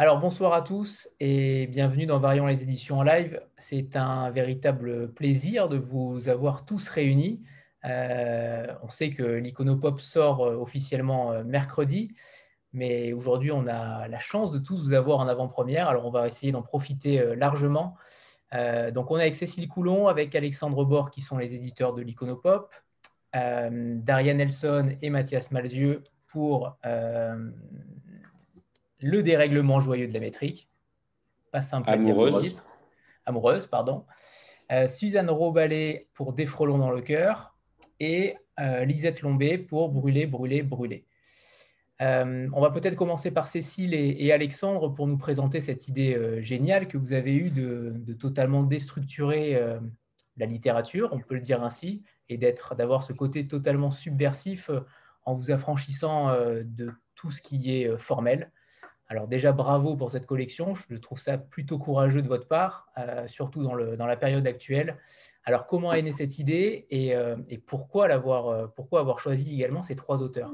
Alors 0.00 0.20
bonsoir 0.20 0.52
à 0.52 0.62
tous 0.62 1.08
et 1.18 1.66
bienvenue 1.66 2.06
dans 2.06 2.20
Variant 2.20 2.46
les 2.46 2.62
éditions 2.62 2.98
en 2.98 3.02
live. 3.02 3.42
C'est 3.56 3.96
un 3.96 4.30
véritable 4.30 5.12
plaisir 5.12 5.68
de 5.68 5.76
vous 5.76 6.28
avoir 6.28 6.64
tous 6.64 6.88
réunis. 6.88 7.42
Euh, 7.84 8.68
on 8.84 8.88
sait 8.90 9.10
que 9.10 9.24
l'Iconopop 9.24 10.00
sort 10.00 10.46
euh, 10.46 10.54
officiellement 10.54 11.32
euh, 11.32 11.42
mercredi, 11.42 12.14
mais 12.72 13.12
aujourd'hui 13.12 13.50
on 13.50 13.66
a 13.66 14.06
la 14.06 14.20
chance 14.20 14.52
de 14.52 14.60
tous 14.60 14.86
vous 14.86 14.92
avoir 14.92 15.18
en 15.18 15.26
avant-première, 15.26 15.88
alors 15.88 16.06
on 16.06 16.10
va 16.10 16.28
essayer 16.28 16.52
d'en 16.52 16.62
profiter 16.62 17.34
largement. 17.34 17.96
donc 18.94 19.10
on 19.10 19.18
est 19.18 19.22
avec 19.22 19.34
Cécile 19.34 19.66
Coulon, 19.66 20.06
avec 20.06 20.32
Alexandre 20.36 20.84
Bord 20.84 21.10
qui 21.10 21.22
sont 21.22 21.38
les 21.38 21.56
éditeurs 21.56 21.92
de 21.92 22.02
l'Iconopop, 22.02 22.72
Daria 23.34 24.34
Nelson 24.34 24.96
et 25.02 25.10
Mathias 25.10 25.50
Malzieux 25.50 26.04
pour 26.28 26.78
le 29.00 29.22
dérèglement 29.22 29.80
joyeux 29.80 30.08
de 30.08 30.14
la 30.14 30.20
métrique. 30.20 30.68
Pas 31.50 31.62
simple 31.62 31.88
Amoureuse. 31.90 32.36
à 32.36 32.40
dire 32.40 32.50
titre. 32.50 32.66
Amoureuse, 33.26 33.66
pardon. 33.66 34.04
Euh, 34.70 34.88
Suzanne 34.88 35.30
Robalet 35.30 36.08
pour 36.14 36.32
Des 36.34 36.46
frelons 36.46 36.78
dans 36.78 36.90
le 36.90 37.00
cœur 37.00 37.56
et 38.00 38.36
euh, 38.60 38.84
Lisette 38.84 39.22
Lombé 39.22 39.56
pour 39.56 39.88
Brûler, 39.88 40.26
brûler, 40.26 40.62
brûler. 40.62 41.06
Euh, 42.00 42.48
on 42.52 42.60
va 42.60 42.70
peut-être 42.70 42.94
commencer 42.94 43.30
par 43.30 43.48
Cécile 43.48 43.92
et, 43.94 44.30
Alexandre 44.30 44.88
pour 44.88 45.08
nous 45.08 45.18
présenter 45.18 45.60
cette 45.60 45.88
idée 45.88 46.40
géniale 46.40 46.86
que 46.86 46.96
vous 46.96 47.12
avez 47.12 47.34
eue 47.34 47.50
de, 47.50 48.12
totalement 48.12 48.62
déstructurer 48.62 49.60
la 50.36 50.46
littérature, 50.46 51.08
on 51.10 51.18
peut 51.18 51.34
le 51.34 51.40
dire 51.40 51.64
ainsi, 51.64 52.04
et 52.28 52.38
d'avoir 52.38 53.02
ce 53.02 53.12
côté 53.12 53.48
totalement 53.48 53.90
subversif 53.90 54.70
en 55.24 55.34
vous 55.34 55.50
affranchissant 55.50 56.32
de 56.62 56.92
tout 57.16 57.32
ce 57.32 57.42
qui 57.42 57.74
est 57.74 57.98
formel. 57.98 58.52
Alors 59.10 59.26
déjà, 59.26 59.52
bravo 59.52 59.96
pour 59.96 60.10
cette 60.10 60.26
collection. 60.26 60.74
Je 60.90 60.96
trouve 60.96 61.18
ça 61.18 61.38
plutôt 61.38 61.78
courageux 61.78 62.20
de 62.20 62.28
votre 62.28 62.46
part, 62.46 62.88
euh, 62.98 63.26
surtout 63.26 63.62
dans, 63.62 63.74
le, 63.74 63.96
dans, 63.96 64.06
la 64.06 64.16
période 64.16 64.46
actuelle. 64.46 64.98
Alors 65.44 65.66
comment 65.66 65.92
est 65.94 66.02
née 66.02 66.12
cette 66.12 66.38
idée 66.38 66.86
et, 66.90 67.14
euh, 67.14 67.36
pourquoi, 67.66 68.06
l'avoir, 68.06 68.48
euh, 68.48 68.66
pourquoi 68.66 69.00
avoir 69.00 69.18
choisi 69.18 69.54
également 69.54 69.82
ces 69.82 69.96
trois 69.96 70.22
auteurs? 70.22 70.50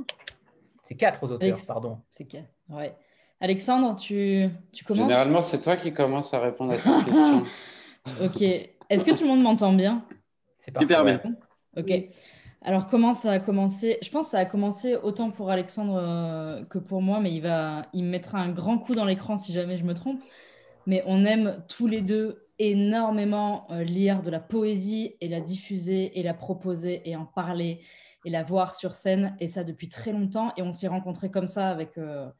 Ces 0.82 0.96
quatre 0.96 1.24
auteurs, 1.24 1.58
pardon. 1.66 2.00
C'est 2.10 2.28
ouais. 2.68 2.94
Alexandre, 3.40 3.96
tu, 3.96 4.48
tu 4.72 4.84
commences? 4.84 5.08
Généralement, 5.10 5.42
c'est 5.42 5.60
toi 5.60 5.76
qui 5.76 5.92
commences 5.92 6.32
à 6.32 6.38
répondre 6.38 6.74
à 6.74 6.78
cette 6.78 7.04
question. 7.04 7.42
ok. 8.22 8.42
Est-ce 8.90 9.04
que 9.04 9.10
tout 9.10 9.24
le 9.24 9.30
monde 9.30 9.42
m'entend 9.42 9.72
bien? 9.72 10.04
C'est 10.58 10.78
Super 10.78 11.04
bien. 11.04 11.20
Ok. 11.76 11.90
Alors, 12.66 12.86
comment 12.86 13.12
ça 13.12 13.32
a 13.32 13.40
commencé? 13.40 13.98
Je 14.02 14.08
pense 14.08 14.26
que 14.26 14.30
ça 14.30 14.38
a 14.38 14.46
commencé 14.46 14.96
autant 14.96 15.30
pour 15.30 15.50
Alexandre 15.50 15.96
euh, 15.98 16.64
que 16.64 16.78
pour 16.78 17.02
moi, 17.02 17.20
mais 17.20 17.30
il, 17.34 17.42
va, 17.42 17.86
il 17.92 18.04
me 18.04 18.08
mettra 18.08 18.38
un 18.38 18.50
grand 18.50 18.78
coup 18.78 18.94
dans 18.94 19.04
l'écran 19.04 19.36
si 19.36 19.52
jamais 19.52 19.76
je 19.76 19.84
me 19.84 19.92
trompe. 19.92 20.22
Mais 20.86 21.02
on 21.06 21.26
aime 21.26 21.62
tous 21.68 21.86
les 21.86 22.00
deux 22.00 22.48
énormément 22.58 23.70
euh, 23.70 23.84
lire 23.84 24.22
de 24.22 24.30
la 24.30 24.40
poésie 24.40 25.14
et 25.20 25.28
la 25.28 25.42
diffuser 25.42 26.18
et 26.18 26.22
la 26.22 26.32
proposer 26.32 27.02
et 27.08 27.16
en 27.16 27.26
parler 27.26 27.82
et 28.24 28.30
la 28.30 28.42
voir 28.42 28.74
sur 28.74 28.94
scène, 28.94 29.36
et 29.40 29.48
ça 29.48 29.62
depuis 29.64 29.90
très 29.90 30.12
longtemps. 30.12 30.54
Et 30.56 30.62
on 30.62 30.72
s'est 30.72 30.88
rencontrés 30.88 31.30
comme 31.30 31.48
ça 31.48 31.68
avec, 31.68 31.98
euh, 31.98 32.30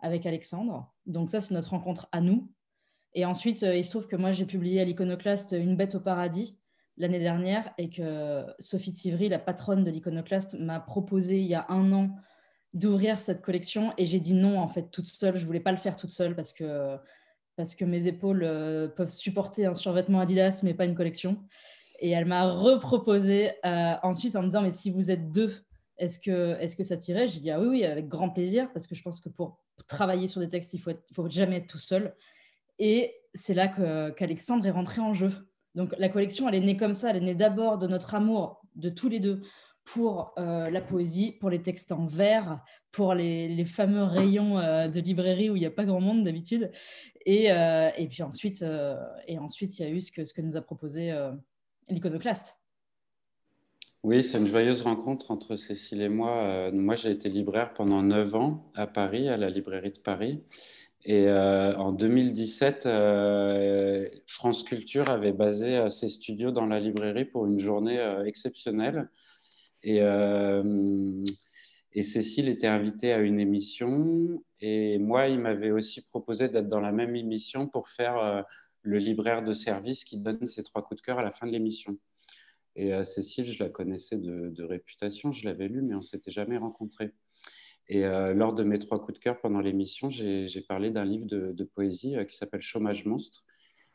avec 0.00 0.26
Alexandre. 0.26 0.92
Donc 1.06 1.30
ça, 1.30 1.40
c'est 1.40 1.54
notre 1.54 1.70
rencontre 1.70 2.08
à 2.10 2.20
nous. 2.20 2.50
Et 3.14 3.24
ensuite, 3.24 3.62
il 3.62 3.84
se 3.84 3.90
trouve 3.90 4.08
que 4.08 4.16
moi, 4.16 4.32
j'ai 4.32 4.46
publié 4.46 4.80
à 4.80 4.84
l'Iconoclaste 4.84 5.52
Une 5.52 5.76
bête 5.76 5.94
au 5.94 6.00
paradis, 6.00 6.58
l'année 7.00 7.18
dernière 7.18 7.72
et 7.78 7.88
que 7.88 8.44
Sophie 8.58 8.92
Tivry, 8.92 9.28
la 9.28 9.38
patronne 9.38 9.84
de 9.84 9.90
l'iconoclaste, 9.90 10.58
m'a 10.60 10.80
proposé 10.80 11.40
il 11.40 11.46
y 11.46 11.54
a 11.54 11.64
un 11.70 11.92
an 11.92 12.10
d'ouvrir 12.74 13.18
cette 13.18 13.40
collection 13.40 13.92
et 13.96 14.04
j'ai 14.04 14.20
dit 14.20 14.34
non 14.34 14.60
en 14.60 14.68
fait 14.68 14.90
toute 14.90 15.06
seule. 15.06 15.36
Je 15.36 15.46
voulais 15.46 15.60
pas 15.60 15.72
le 15.72 15.78
faire 15.78 15.96
toute 15.96 16.10
seule 16.10 16.36
parce 16.36 16.52
que 16.52 16.96
parce 17.56 17.74
que 17.74 17.84
mes 17.84 18.06
épaules 18.06 18.42
euh, 18.44 18.86
peuvent 18.88 19.10
supporter 19.10 19.66
un 19.66 19.74
survêtement 19.74 20.20
Adidas 20.20 20.60
mais 20.62 20.74
pas 20.74 20.84
une 20.84 20.94
collection. 20.94 21.42
Et 22.00 22.10
elle 22.10 22.26
m'a 22.26 22.50
reproposé 22.50 23.52
euh, 23.64 23.94
ensuite 24.02 24.36
en 24.36 24.42
me 24.42 24.46
disant 24.46 24.62
mais 24.62 24.72
si 24.72 24.90
vous 24.90 25.10
êtes 25.10 25.32
deux, 25.32 25.54
est-ce 25.96 26.18
que 26.18 26.58
est-ce 26.60 26.76
que 26.76 26.84
ça 26.84 26.98
tirait? 26.98 27.26
J'ai 27.26 27.40
dit 27.40 27.50
ah 27.50 27.60
oui 27.60 27.66
oui 27.66 27.84
avec 27.84 28.08
grand 28.08 28.28
plaisir 28.28 28.70
parce 28.74 28.86
que 28.86 28.94
je 28.94 29.02
pense 29.02 29.20
que 29.20 29.30
pour 29.30 29.58
travailler 29.88 30.26
sur 30.26 30.40
des 30.42 30.50
textes 30.50 30.74
il 30.74 30.80
faut 30.80 30.92
faut 31.12 31.30
jamais 31.30 31.56
être 31.56 31.66
tout 31.66 31.78
seul. 31.78 32.14
Et 32.78 33.14
c'est 33.34 33.54
là 33.54 33.68
qu'Alexandre 33.68 34.66
est 34.66 34.70
rentré 34.70 35.00
en 35.00 35.14
jeu 35.14 35.30
donc 35.74 35.94
la 35.98 36.08
collection, 36.08 36.48
elle 36.48 36.56
est 36.56 36.60
née 36.60 36.76
comme 36.76 36.94
ça. 36.94 37.10
Elle 37.10 37.18
est 37.18 37.26
née 37.26 37.34
d'abord 37.34 37.78
de 37.78 37.86
notre 37.86 38.14
amour 38.14 38.62
de 38.76 38.88
tous 38.88 39.08
les 39.08 39.20
deux 39.20 39.42
pour 39.84 40.34
euh, 40.38 40.70
la 40.70 40.80
poésie, 40.80 41.32
pour 41.32 41.50
les 41.50 41.62
textes 41.62 41.92
en 41.92 42.06
vers, 42.06 42.60
pour 42.92 43.14
les, 43.14 43.64
fameux 43.64 44.02
rayons 44.02 44.58
euh, 44.58 44.88
de 44.88 45.00
librairie 45.00 45.50
où 45.50 45.56
il 45.56 45.60
n'y 45.60 45.66
a 45.66 45.70
pas 45.70 45.84
grand 45.84 46.00
monde 46.00 46.24
d'habitude. 46.24 46.70
Et, 47.26 47.50
euh, 47.50 47.90
puis 48.08 48.22
ensuite, 48.22 48.64
et 49.26 49.38
ensuite, 49.38 49.78
il 49.78 49.82
y 49.82 49.86
a 49.86 49.90
eu 49.90 50.00
ce 50.00 50.10
que, 50.10 50.24
ce 50.24 50.32
que 50.32 50.40
nous 50.40 50.56
a 50.56 50.60
proposé 50.60 51.12
l'iconoclaste. 51.88 52.56
Oui, 54.02 54.24
c'est 54.24 54.38
une 54.38 54.46
joyeuse 54.46 54.80
rencontre 54.80 55.30
entre 55.30 55.56
Cécile 55.56 56.00
et 56.00 56.08
moi. 56.08 56.70
moi, 56.72 56.94
j'ai 56.94 57.10
été 57.10 57.28
libraire 57.28 57.74
pendant 57.74 58.02
neuf 58.02 58.34
ans 58.34 58.72
à 58.74 58.86
Paris, 58.86 59.28
à 59.28 59.36
la 59.36 59.50
librairie 59.50 59.92
de 59.92 59.98
Paris. 59.98 60.42
Et 61.04 61.28
euh, 61.28 61.74
en 61.76 61.92
2017, 61.92 62.84
euh, 62.84 64.08
France 64.26 64.64
Culture 64.64 65.08
avait 65.08 65.32
basé 65.32 65.76
euh, 65.76 65.88
ses 65.88 66.08
studios 66.08 66.50
dans 66.50 66.66
la 66.66 66.78
librairie 66.78 67.24
pour 67.24 67.46
une 67.46 67.58
journée 67.58 67.98
exceptionnelle. 68.26 69.08
Et, 69.82 70.00
Cécile 72.02 72.48
était 72.48 72.66
invitée 72.66 73.12
à 73.12 73.18
une 73.18 73.40
émission. 73.40 74.42
Et 74.60 74.98
moi, 74.98 75.28
il 75.28 75.38
m'avait 75.38 75.70
aussi 75.70 76.02
proposé 76.02 76.48
d'être 76.48 76.68
dans 76.68 76.80
la 76.80 76.92
même 76.92 77.16
émission 77.16 77.66
pour 77.66 77.88
faire 77.88 78.44
le 78.82 78.98
libraire 78.98 79.42
de 79.42 79.54
service 79.54 80.04
qui 80.04 80.18
donne 80.18 80.46
ses 80.46 80.62
trois 80.62 80.82
coups 80.82 81.00
de 81.00 81.04
cœur 81.04 81.18
à 81.18 81.22
la 81.22 81.32
fin 81.32 81.46
de 81.46 81.52
l'émission. 81.52 81.96
Et 82.76 82.92
Cécile, 83.04 83.50
je 83.50 83.62
la 83.62 83.70
connaissais 83.70 84.18
de 84.18 84.64
réputation, 84.64 85.32
je 85.32 85.46
l'avais 85.46 85.68
lue, 85.68 85.82
mais 85.82 85.94
on 85.94 85.98
ne 85.98 86.02
s'était 86.02 86.30
jamais 86.30 86.58
rencontrés. 86.58 87.10
Et 87.90 88.04
euh, 88.04 88.34
lors 88.34 88.54
de 88.54 88.62
mes 88.62 88.78
trois 88.78 89.00
coups 89.00 89.18
de 89.18 89.22
cœur 89.22 89.40
pendant 89.40 89.58
l'émission, 89.58 90.10
j'ai 90.10 90.64
parlé 90.68 90.92
d'un 90.92 91.04
livre 91.04 91.26
de, 91.26 91.64
poésie 91.64 92.16
euh, 92.16 92.24
qui 92.24 92.36
s'appelle 92.36 92.62
Chômage 92.62 93.04
monstre. 93.04 93.44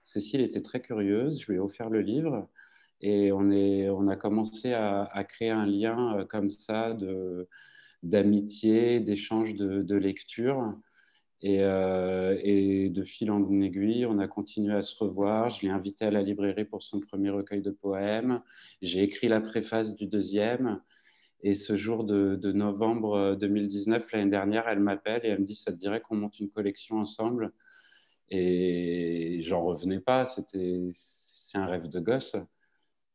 Cécile 0.04 0.42
était 0.42 0.62
très 0.62 0.82
curieuse, 0.82 1.42
je 1.42 1.48
lui 1.50 1.56
ai 1.56 1.60
offert 1.60 1.90
le 1.90 2.02
livre 2.02 2.50
et 3.00 3.32
on, 3.32 4.08
a 4.10 4.16
commencé 4.18 4.74
à, 4.74 5.24
créer 5.24 5.50
un 5.50 5.66
lien 5.66 6.18
euh, 6.18 6.26
comme 6.26 6.50
ça 6.50 6.96
d'amitié, 8.04 9.00
d'échange 9.00 9.56
de, 9.56 9.96
lecture. 9.96 10.74
Et, 11.42 11.60
et, 11.60 12.90
de 12.90 13.04
fil 13.04 13.32
en 13.32 13.46
aiguille, 13.62 14.06
on 14.06 14.20
a 14.20 14.28
continué 14.28 14.74
à 14.74 14.82
se 14.82 15.02
revoir. 15.02 15.52
Je 15.52 15.62
l'ai 15.62 15.72
invité 15.72 16.04
à 16.06 16.12
la 16.12 16.22
librairie 16.22 16.66
pour 16.66 16.84
son 16.84 17.00
premier 17.00 17.30
recueil 17.30 17.62
de 17.62 17.72
poèmes. 17.72 18.42
J'ai 18.82 19.04
écrit 19.04 19.30
la 19.30 19.40
préface 19.40 19.96
du 19.96 20.08
deuxième. 20.08 20.82
Et 21.46 21.54
ce 21.54 21.78
jour 21.78 22.04
de, 22.06 22.52
novembre 22.54 23.36
2019, 23.36 24.04
euh, 24.04 24.18
l'année 24.18 24.32
dernière, 24.32 24.68
elle 24.68 24.80
m'appelle 24.80 25.22
et 25.24 25.28
elle 25.28 25.42
me 25.42 25.46
dit 25.46 25.54
Ça 25.54 25.72
te 25.72 25.78
dirait 25.78 26.02
qu'on 26.02 26.16
monte 26.16 26.40
une 26.40 26.50
collection 26.50 26.98
ensemble? 26.98 27.54
Et 28.32 29.42
j'en 29.44 29.64
revenais 29.64 30.00
pas, 30.00 30.26
c'était, 30.26 30.88
c'est 30.92 31.60
un 31.60 31.68
rêve 31.68 31.88
de 31.88 32.00
gosse. 32.00 32.36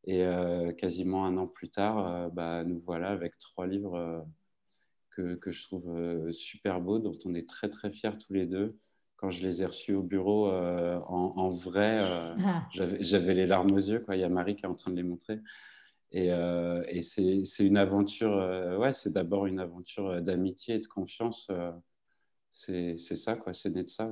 Et 0.04 0.22
euh, 0.22 0.72
quasiment 0.72 1.26
un 1.26 1.38
an 1.38 1.48
plus 1.48 1.70
tard, 1.70 2.06
euh, 2.06 2.28
bah, 2.28 2.62
nous 2.62 2.80
voilà 2.86 3.08
avec 3.08 3.36
trois 3.40 3.66
livres 3.66 4.24
que, 5.10 5.34
que, 5.34 5.50
je 5.50 5.64
trouve 5.64 6.30
super 6.30 6.80
beaux, 6.80 7.00
dont 7.00 7.18
on 7.24 7.34
est 7.34 7.48
très 7.48 7.68
très 7.68 7.90
fiers 7.90 8.16
tous 8.16 8.32
les 8.32 8.46
deux. 8.46 8.78
Quand 9.16 9.32
je 9.32 9.44
les 9.44 9.60
ai 9.62 9.66
reçus 9.66 9.94
au 9.94 10.04
bureau 10.04 10.46
en, 10.48 11.32
en, 11.36 11.48
vrai, 11.48 11.98
ah. 12.00 12.68
j'avais, 12.70 13.34
les 13.34 13.48
larmes 13.48 13.72
aux 13.72 13.78
yeux. 13.78 13.98
Quoi. 13.98 14.14
Il 14.14 14.20
y 14.20 14.24
a 14.24 14.28
Marie 14.28 14.54
qui 14.54 14.66
est 14.66 14.68
en 14.68 14.76
train 14.76 14.92
de 14.92 14.96
les 14.96 15.02
montrer. 15.02 15.40
Et, 16.12 16.32
euh, 16.32 16.82
c'est 17.02 17.64
une 17.64 17.76
aventure, 17.76 18.36
euh, 18.36 18.76
ouais, 18.76 18.92
c'est 18.92 19.12
d'abord 19.12 19.46
une 19.46 19.60
aventure 19.60 20.08
euh, 20.08 20.20
d'amitié 20.20 20.76
et 20.76 20.78
de 20.80 20.86
confiance. 20.86 21.50
c'est 22.50 22.96
ça, 22.98 23.36
quoi, 23.36 23.54
c'est 23.54 23.70
né 23.70 23.84
de 23.84 23.88
ça. 23.88 24.10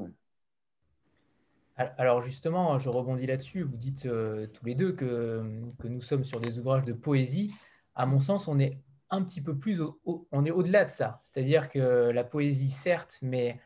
Alors 1.77 2.23
justement, 2.23 2.79
je 2.79 2.89
rebondis 2.89 3.27
là-dessus. 3.27 3.63
Vous 3.63 3.77
dites 3.77 4.09
tous 4.53 4.65
les 4.65 4.75
deux 4.75 4.93
que, 4.93 5.43
nous 5.85 6.01
sommes 6.01 6.25
sur 6.25 6.41
des 6.41 6.59
ouvrages 6.59 6.85
de 6.85 6.93
poésie. 6.93 7.53
À 7.95 8.05
mon 8.05 8.21
sens, 8.21 8.49
on 8.49 8.59
est 8.59 8.81
un 9.11 9.23
petit 9.23 9.41
peu 9.41 9.57
plus, 9.57 9.81
on 10.05 10.45
est 10.45 10.51
au-delà 10.51 10.85
de 10.85 10.91
ça. 10.91 11.21
C'est-à-dire 11.23 11.69
que 11.69 12.11
la 12.11 12.25
poésie, 12.25 12.71
certes, 12.71 13.19
mais 13.23 13.61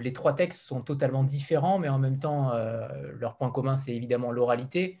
les 0.00 0.12
trois 0.12 0.34
textes 0.34 0.62
sont 0.62 0.82
totalement 0.82 1.22
différents, 1.22 1.78
mais 1.78 1.88
en 1.88 2.00
même 2.00 2.18
temps, 2.18 2.52
leur 3.14 3.36
point 3.36 3.52
commun, 3.52 3.76
c'est 3.76 3.94
évidemment 3.94 4.32
l'oralité. 4.32 4.98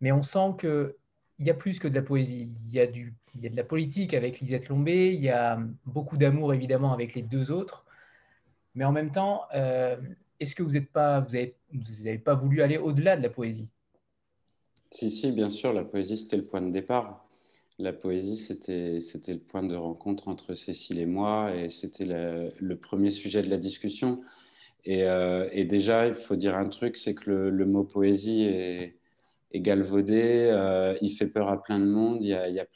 Mais 0.00 0.12
on 0.12 0.22
sent 0.22 0.54
que 0.56 0.99
il 1.40 1.46
y 1.46 1.50
a 1.50 1.54
plus 1.54 1.78
que 1.78 1.88
de 1.88 1.94
la 1.94 2.02
poésie. 2.02 2.50
Il 2.66 2.74
y 2.74 2.80
a, 2.80 2.86
du, 2.86 3.14
il 3.34 3.40
y 3.40 3.46
a 3.46 3.50
de 3.50 3.56
la 3.56 3.64
politique 3.64 4.12
avec 4.12 4.40
Lisette 4.40 4.68
Lombé, 4.68 5.14
il 5.14 5.22
y 5.22 5.30
a 5.30 5.58
beaucoup 5.86 6.18
d'amour 6.18 6.52
évidemment 6.52 6.92
avec 6.92 7.14
les 7.14 7.22
deux 7.22 7.50
autres. 7.50 7.86
Mais 8.74 8.84
en 8.84 8.92
même 8.92 9.10
temps, 9.10 9.44
euh, 9.54 9.96
est-ce 10.38 10.54
que 10.54 10.62
vous 10.62 10.72
n'avez 10.72 10.84
pas, 10.84 11.20
vous 11.20 11.38
vous 11.72 12.18
pas 12.22 12.34
voulu 12.34 12.62
aller 12.62 12.76
au-delà 12.76 13.16
de 13.16 13.22
la 13.22 13.30
poésie? 13.30 13.68
Si, 14.92 15.32
bien 15.32 15.48
sûr, 15.48 15.72
la 15.72 15.84
poésie, 15.84 16.18
c'était 16.18 16.36
le 16.36 16.44
point 16.44 16.60
de 16.60 16.70
départ. 16.70 17.26
La 17.78 17.94
poésie, 17.94 18.36
c'était, 18.36 18.98
le 18.98 19.38
point 19.38 19.62
de 19.62 19.74
rencontre 19.74 20.28
entre 20.28 20.54
Cécile 20.54 20.98
et 20.98 21.06
moi, 21.06 21.54
et 21.56 21.70
c'était 21.70 22.04
le 22.04 22.74
premier 22.74 23.10
sujet 23.12 23.42
de 23.42 23.48
la 23.48 23.56
discussion. 23.56 24.20
Et, 24.84 25.06
et, 25.52 25.64
déjà, 25.64 26.08
il 26.08 26.14
faut 26.14 26.36
dire 26.36 26.56
un 26.56 26.68
truc, 26.68 26.96
c'est 26.96 27.14
que 27.14 27.30
le, 27.30 27.66
mot 27.66 27.84
poésie 27.84 28.42
est, 28.42 28.99
est 29.52 29.60
galvaudé, 29.60 30.96
il 31.00 31.10
fait 31.16 31.26
peur 31.26 31.48
à 31.48 31.62
plein 31.62 31.78
de 31.78 31.86
monde, 31.86 32.22
il 32.22 32.28
y 32.28 32.34
a, 32.34 32.66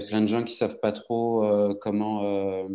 plein 0.00 0.20
de 0.20 0.26
gens 0.26 0.44
qui 0.44 0.54
savent 0.54 0.80
pas 0.80 0.92
trop 0.92 1.44
euh, 1.44 1.74
comment, 1.80 2.24
euh, 2.24 2.68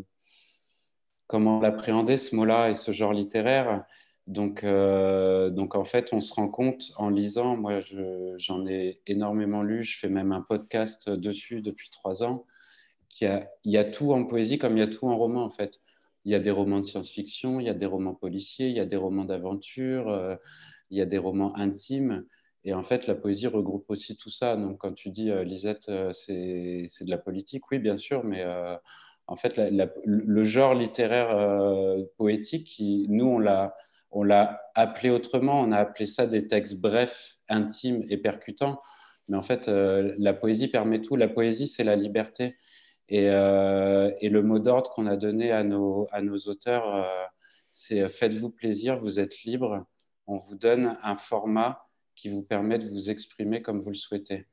comment 1.27 1.59
l'appréhender, 1.59 2.17
ce 2.17 2.35
mot-là 2.35 2.69
et 2.69 2.75
ce 2.75 2.91
genre 2.91 3.13
littéraire. 3.13 3.83
Donc, 4.27 4.63
euh, 4.63 5.51
en 5.73 5.85
fait, 5.85 6.13
on 6.13 6.21
se 6.21 6.33
rend 6.33 6.49
compte 6.49 6.91
en 6.97 7.09
lisant, 7.09 7.57
moi 7.57 7.79
j'en 8.37 8.67
ai 8.67 9.01
énormément 9.07 9.63
lu, 9.63 9.83
je 9.83 9.97
fais 9.97 10.09
même 10.09 10.31
un 10.31 10.41
podcast 10.41 11.09
dessus 11.09 11.61
depuis 11.61 11.89
trois 11.89 12.23
ans, 12.23 12.45
qu'il 13.09 13.27
y 13.27 13.39
il 13.65 13.71
y 13.71 13.77
a 13.77 13.85
tout 13.85 14.13
en 14.13 14.25
poésie 14.25 14.59
comme 14.59 14.77
il 14.77 14.81
y 14.81 14.83
a 14.83 14.87
tout 14.87 15.07
en 15.07 15.17
roman 15.17 15.43
en 15.43 15.49
fait. 15.49 15.81
Il 16.25 16.31
y 16.31 16.35
a 16.35 16.39
des 16.39 16.51
romans 16.51 16.79
de 16.79 16.85
science-fiction, 16.85 17.59
il 17.59 17.65
y 17.65 17.69
a 17.69 17.73
des 17.73 17.87
romans 17.87 18.13
policiers, 18.13 18.67
il 18.67 18.75
y 18.75 18.79
a 18.79 18.85
des 18.85 18.97
romans 18.97 19.25
d'aventure, 19.25 20.37
il 20.91 20.97
y 20.97 21.01
a 21.01 21.05
des 21.05 21.17
romans 21.17 21.55
intimes. 21.55 22.25
Et 22.65 22.73
en 22.73 22.83
fait, 22.83 23.07
la 23.07 23.15
poésie 23.15 23.47
regroupe 23.47 23.89
aussi 23.89 24.17
tout 24.17 24.29
ça. 24.29 24.55
Donc, 24.55 24.79
quand 24.79 24.93
tu 24.93 25.09
dis, 25.09 25.31
euh, 25.31 25.43
Lisette, 25.43 25.87
euh, 25.89 26.11
c'est 26.13 27.05
de 27.05 27.09
la 27.09 27.17
politique, 27.17 27.69
oui, 27.71 27.79
bien 27.79 27.97
sûr, 27.97 28.23
mais 28.23 28.41
euh, 28.43 28.75
en 29.27 29.35
fait, 29.35 29.57
le 29.57 30.43
genre 30.43 30.73
littéraire 30.73 31.29
poétique, 32.17 32.75
nous, 32.79 33.27
on 34.11 34.23
l'a, 34.23 34.61
appelé 34.73 35.11
autrement, 35.11 35.61
on 35.61 35.71
a 35.71 35.77
appelé 35.77 36.07
ça 36.07 36.25
des 36.25 36.47
textes 36.47 36.79
brefs, 36.79 37.37
intimes 37.47 38.03
et 38.09 38.17
percutants. 38.17 38.81
Mais 39.27 39.37
en 39.37 39.43
fait, 39.43 39.67
la 39.67 40.33
poésie 40.33 40.67
permet 40.67 41.01
tout. 41.01 41.15
La 41.15 41.27
poésie, 41.27 41.67
c'est 41.67 41.83
la 41.83 41.95
liberté. 41.95 42.55
Et, 43.07 43.25
et, 43.25 44.29
le 44.29 44.41
mot 44.41 44.57
d'ordre 44.57 44.89
qu'on 44.89 45.05
a 45.05 45.15
donné 45.15 45.51
à 45.51 45.63
nos, 45.63 46.07
à 46.11 46.23
nos 46.23 46.37
auteurs, 46.47 47.07
c'est 47.69 48.09
faites-vous 48.09 48.49
plaisir, 48.49 48.99
vous 48.99 49.19
êtes 49.19 49.43
libre. 49.43 49.85
On 50.25 50.39
vous 50.39 50.55
donne 50.55 50.97
un 51.03 51.17
format 51.17 51.88
qui 52.19 52.29
vous 52.29 52.41
permet 52.41 52.79
de 52.79 52.87
vous 52.87 53.09
exprimer 53.09 53.61
comme 53.61 53.79
vous 53.79 53.89
le 53.89 53.95
souhaitez. 53.95 54.45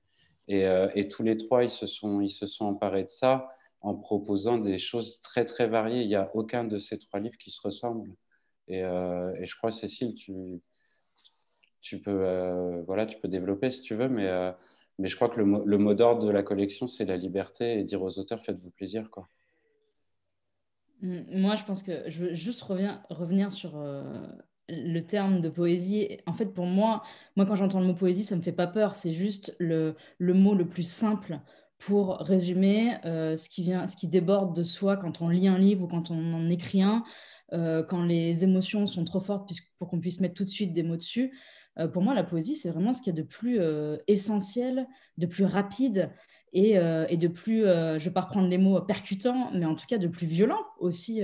Et, 0.46 0.66
euh, 0.66 0.88
et, 0.94 1.08
tous 1.08 1.24
les 1.24 1.36
trois, 1.36 1.64
ils 1.64 1.70
se, 1.70 1.86
sont, 1.86 2.20
ils 2.20 2.30
se 2.30 2.46
sont 2.46 2.66
emparés 2.66 3.02
de 3.02 3.08
ça 3.08 3.48
en 3.80 3.94
proposant 3.94 4.58
des 4.58 4.78
choses 4.78 5.20
très, 5.20 5.44
très 5.44 5.66
variées. 5.66 6.02
Il 6.02 6.08
n'y 6.08 6.14
a 6.14 6.30
aucun 6.34 6.62
de 6.64 6.78
ces 6.78 6.98
trois 6.98 7.18
livres 7.18 7.36
qui 7.38 7.50
se 7.50 7.60
ressemblent. 7.60 8.14
Et, 8.68 8.84
euh, 8.84 9.32
je 9.44 9.56
crois, 9.56 9.72
Cécile, 9.72 10.14
tu, 10.14 10.60
tu, 11.80 12.00
peux, 12.00 12.24
euh, 12.24 12.82
voilà, 12.86 13.06
tu 13.06 13.18
peux 13.18 13.28
développer 13.28 13.72
si 13.72 13.82
tu 13.82 13.96
veux, 13.96 14.08
mais, 14.08 14.30
mais 15.00 15.08
je 15.08 15.16
crois 15.16 15.28
que 15.28 15.40
le, 15.40 15.64
le 15.64 15.78
mot 15.78 15.94
d'ordre 15.94 16.24
de 16.24 16.30
la 16.30 16.44
collection, 16.44 16.86
c'est 16.86 17.04
la 17.04 17.16
liberté 17.16 17.80
et 17.80 17.84
dire 17.84 18.02
aux 18.02 18.18
auteurs, 18.20 18.40
faites-vous 18.44 18.70
plaisir. 18.70 19.10
Quoi. 19.10 19.28
Moi, 21.02 21.56
je 21.56 21.64
pense 21.64 21.82
que 21.82 22.08
je 22.08 22.26
veux 22.26 22.34
juste 22.34 22.62
revenir, 22.62 23.02
revenir 23.10 23.50
sur 23.50 23.76
le 24.68 25.00
terme 25.00 25.40
de 25.40 25.48
poésie, 25.48 26.18
en 26.26 26.32
fait, 26.32 26.52
pour 26.52 26.66
moi, 26.66 27.02
moi, 27.36 27.46
quand 27.46 27.56
j'entends 27.56 27.80
le 27.80 27.86
mot 27.86 27.94
poésie, 27.94 28.24
ça 28.24 28.36
me 28.36 28.42
fait 28.42 28.52
pas 28.52 28.66
peur. 28.66 28.94
C'est 28.94 29.12
juste 29.12 29.54
le, 29.58 29.94
le, 30.18 30.34
mot 30.34 30.54
le 30.54 30.66
plus 30.66 30.88
simple 30.88 31.40
pour 31.78 32.18
résumer 32.18 32.96
euh, 33.04 33.36
ce, 33.36 33.48
qui 33.48 33.62
vient, 33.62 33.86
ce 33.86 33.96
qui 33.96 34.08
déborde 34.08 34.56
de 34.56 34.62
soi 34.62 34.96
quand 34.96 35.20
on 35.20 35.28
lit 35.28 35.46
un 35.46 35.58
livre 35.58 35.84
ou 35.84 35.86
quand 35.86 36.10
on 36.10 36.32
en 36.32 36.48
écrit 36.48 36.82
un, 36.82 37.04
euh, 37.52 37.82
quand 37.82 38.02
les 38.02 38.44
émotions 38.44 38.86
sont 38.86 39.04
trop 39.04 39.20
fortes 39.20 39.50
pour 39.78 39.88
qu'on 39.88 40.00
puisse 40.00 40.20
mettre 40.20 40.34
tout 40.34 40.44
de 40.44 40.50
suite 40.50 40.72
des 40.72 40.82
mots 40.82 40.96
dessus. 40.96 41.38
Euh, 41.78 41.86
pour 41.86 42.02
moi, 42.02 42.14
la 42.14 42.24
poésie, 42.24 42.56
c'est 42.56 42.70
vraiment 42.70 42.92
ce 42.92 43.02
qu'il 43.02 43.14
y 43.14 43.18
a 43.18 43.22
de 43.22 43.26
plus 43.26 43.60
essentiel, 44.08 44.88
de 45.18 45.26
plus 45.26 45.44
rapide 45.44 46.10
et, 46.52 46.72
et 46.72 47.16
de 47.18 47.28
plus, 47.28 47.62
je 47.64 47.94
ne 47.94 47.98
vais 47.98 48.10
pas 48.10 48.22
reprendre 48.22 48.48
les 48.48 48.56
mots 48.56 48.80
percutants, 48.80 49.50
mais 49.52 49.66
en 49.66 49.74
tout 49.74 49.84
cas 49.86 49.98
de 49.98 50.08
plus 50.08 50.26
violent 50.26 50.64
aussi 50.80 51.22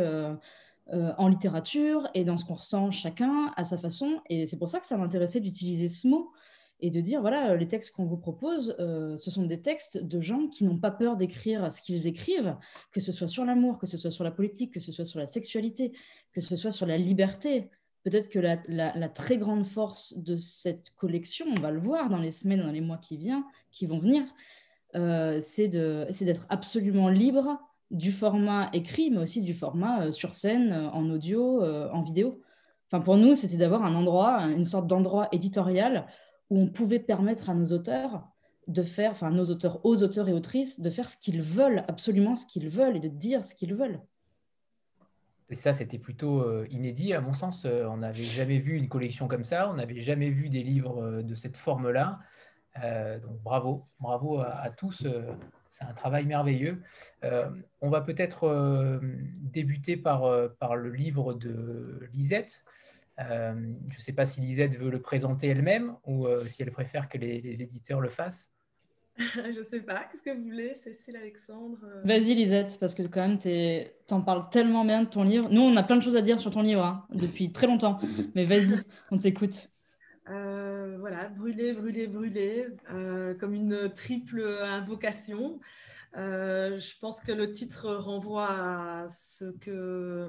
euh, 0.92 1.12
en 1.16 1.28
littérature 1.28 2.08
et 2.12 2.24
dans 2.24 2.36
ce 2.36 2.44
qu'on 2.44 2.54
ressent 2.54 2.90
chacun 2.90 3.52
à 3.56 3.64
sa 3.64 3.78
façon. 3.78 4.20
Et 4.28 4.46
c'est 4.46 4.58
pour 4.58 4.68
ça 4.68 4.80
que 4.80 4.86
ça 4.86 4.96
m'intéressait 4.96 5.40
d'utiliser 5.40 5.88
ce 5.88 6.08
mot 6.08 6.32
et 6.80 6.90
de 6.90 7.00
dire, 7.00 7.20
voilà, 7.20 7.54
les 7.54 7.68
textes 7.68 7.94
qu'on 7.94 8.04
vous 8.04 8.16
propose, 8.16 8.74
euh, 8.80 9.16
ce 9.16 9.30
sont 9.30 9.46
des 9.46 9.60
textes 9.60 10.02
de 10.02 10.20
gens 10.20 10.48
qui 10.48 10.64
n'ont 10.64 10.78
pas 10.78 10.90
peur 10.90 11.16
d'écrire 11.16 11.70
ce 11.70 11.80
qu'ils 11.80 12.08
écrivent, 12.08 12.56
que 12.90 12.98
ce 12.98 13.12
soit 13.12 13.28
sur 13.28 13.44
l'amour, 13.44 13.78
que 13.78 13.86
ce 13.86 13.96
soit 13.96 14.10
sur 14.10 14.24
la 14.24 14.32
politique, 14.32 14.74
que 14.74 14.80
ce 14.80 14.90
soit 14.90 15.04
sur 15.04 15.20
la 15.20 15.26
sexualité, 15.26 15.92
que 16.32 16.40
ce 16.40 16.56
soit 16.56 16.72
sur 16.72 16.84
la 16.84 16.98
liberté. 16.98 17.70
Peut-être 18.02 18.28
que 18.28 18.40
la, 18.40 19.08
très 19.08 19.38
grande 19.38 19.64
force 19.64 20.18
de 20.18 20.34
cette 20.34 20.90
collection, 20.96 21.46
on 21.48 21.60
va 21.60 21.70
le 21.70 21.78
voir 21.78 22.10
dans 22.10 22.18
les 22.18 22.32
semaines, 22.32 22.60
dans 22.60 22.72
les 22.72 22.80
mois 22.80 22.98
qui, 22.98 23.16
viennent, 23.16 23.44
qui 23.70 23.86
vont 23.86 24.00
venir, 24.00 24.24
euh, 24.96 25.38
c'est 25.40 25.68
d'être 25.68 26.46
absolument 26.48 27.08
libre 27.08 27.60
du 27.92 28.10
format 28.10 28.70
écrit, 28.72 29.10
mais 29.10 29.18
aussi 29.18 29.42
du 29.42 29.54
format 29.54 30.06
euh, 30.06 30.12
sur 30.12 30.34
scène, 30.34 30.72
euh, 30.72 30.88
en 30.90 31.08
audio, 31.10 31.62
euh, 31.62 31.90
en 31.90 32.02
vidéo. 32.02 32.40
Enfin, 32.90 33.04
pour 33.04 33.16
nous, 33.16 33.34
c'était 33.34 33.58
d'avoir 33.58 33.84
un 33.84 33.94
endroit, 33.94 34.44
une 34.44 34.64
sorte 34.64 34.86
d'endroit 34.86 35.28
éditorial 35.30 36.06
où 36.50 36.58
on 36.58 36.66
pouvait 36.68 36.98
permettre 36.98 37.50
à 37.50 37.54
nos 37.54 37.66
auteurs 37.66 38.26
de 38.66 38.82
faire, 38.82 39.12
enfin 39.12 39.30
nos 39.30 39.44
auteurs, 39.46 39.84
aux 39.84 40.02
auteurs 40.02 40.28
et 40.28 40.32
autrices, 40.32 40.80
de 40.80 40.90
faire 40.90 41.08
ce 41.08 41.16
qu'ils 41.16 41.42
veulent, 41.42 41.84
absolument 41.88 42.34
ce 42.34 42.46
qu'ils 42.46 42.68
veulent, 42.68 42.96
et 42.96 43.00
de 43.00 43.08
dire 43.08 43.44
ce 43.44 43.54
qu'ils 43.54 43.74
veulent. 43.74 44.00
Et 45.50 45.54
ça, 45.54 45.74
c'était 45.74 45.98
plutôt 45.98 46.64
inédit, 46.66 47.12
à 47.12 47.20
mon 47.20 47.32
sens. 47.34 47.66
On 47.66 47.98
n'avait 47.98 48.22
jamais 48.22 48.58
vu 48.58 48.76
une 48.76 48.88
collection 48.88 49.26
comme 49.28 49.44
ça, 49.44 49.68
on 49.70 49.74
n'avait 49.74 49.98
jamais 49.98 50.30
vu 50.30 50.48
des 50.48 50.62
livres 50.62 51.22
de 51.22 51.34
cette 51.34 51.56
forme-là. 51.56 52.20
donc 52.76 53.42
bravo, 53.42 53.84
bravo 53.98 54.38
à 54.38 54.70
tous 54.70 55.06
c'est 55.72 55.84
un 55.84 55.94
travail 55.94 56.26
merveilleux. 56.26 56.80
Euh, 57.24 57.48
on 57.80 57.88
va 57.88 58.02
peut-être 58.02 58.44
euh, 58.44 59.00
débuter 59.40 59.96
par, 59.96 60.24
euh, 60.24 60.48
par 60.60 60.76
le 60.76 60.90
livre 60.90 61.32
de 61.32 62.08
Lisette. 62.12 62.62
je 63.18 63.54
ne 63.54 63.98
sais 63.98 64.12
pas 64.12 64.26
si 64.26 64.42
Lisette 64.42 64.76
veut 64.76 64.90
le 64.90 65.00
présenter 65.00 65.48
elle-même 65.48 65.96
ou 66.06 66.26
si 66.46 66.62
elle 66.62 66.70
préfère 66.70 67.08
que 67.08 67.18
les, 67.18 67.62
éditeurs 67.62 68.00
le 68.00 68.10
fassent. 68.10 68.52
je 69.16 69.58
ne 69.58 69.62
sais 69.62 69.80
pas. 69.80 70.04
Qu'est-ce 70.10 70.22
que 70.22 70.36
vous 70.36 70.44
voulez, 70.44 70.74
Cécile 70.74 71.16
Alexandre 71.16 71.78
Vas-y, 72.04 72.34
Lisette, 72.34 72.78
parce 72.78 72.94
que 72.94 73.02
quand 73.02 73.26
même, 73.26 73.38
tu 73.38 74.14
en 74.14 74.20
parles 74.20 74.50
tellement 74.50 74.84
bien 74.84 75.04
de 75.04 75.08
ton 75.08 75.22
livre. 75.22 75.48
Nous, 75.50 75.62
on 75.62 75.76
a 75.76 75.82
plein 75.82 75.96
de 75.96 76.02
choses 76.02 76.16
à 76.16 76.22
dire 76.22 76.38
sur 76.38 76.50
ton 76.50 76.62
livre 76.62 76.84
hein, 76.84 77.06
depuis 77.14 77.50
très 77.50 77.66
longtemps. 77.66 77.98
Mais 78.34 78.44
vas-y, 78.44 78.82
on 79.10 79.18
t'écoute. 79.18 79.71
Euh, 80.28 80.96
voilà, 80.98 81.28
brûler, 81.28 81.72
brûler, 81.72 82.06
brûler, 82.06 82.68
euh, 82.90 83.34
comme 83.34 83.54
une 83.54 83.92
triple 83.92 84.42
invocation. 84.62 85.60
Euh, 86.16 86.78
je 86.78 86.98
pense 86.98 87.20
que 87.20 87.32
le 87.32 87.52
titre 87.52 87.92
renvoie 87.94 88.50
à 88.50 89.08
ce 89.08 89.46
que 89.58 90.28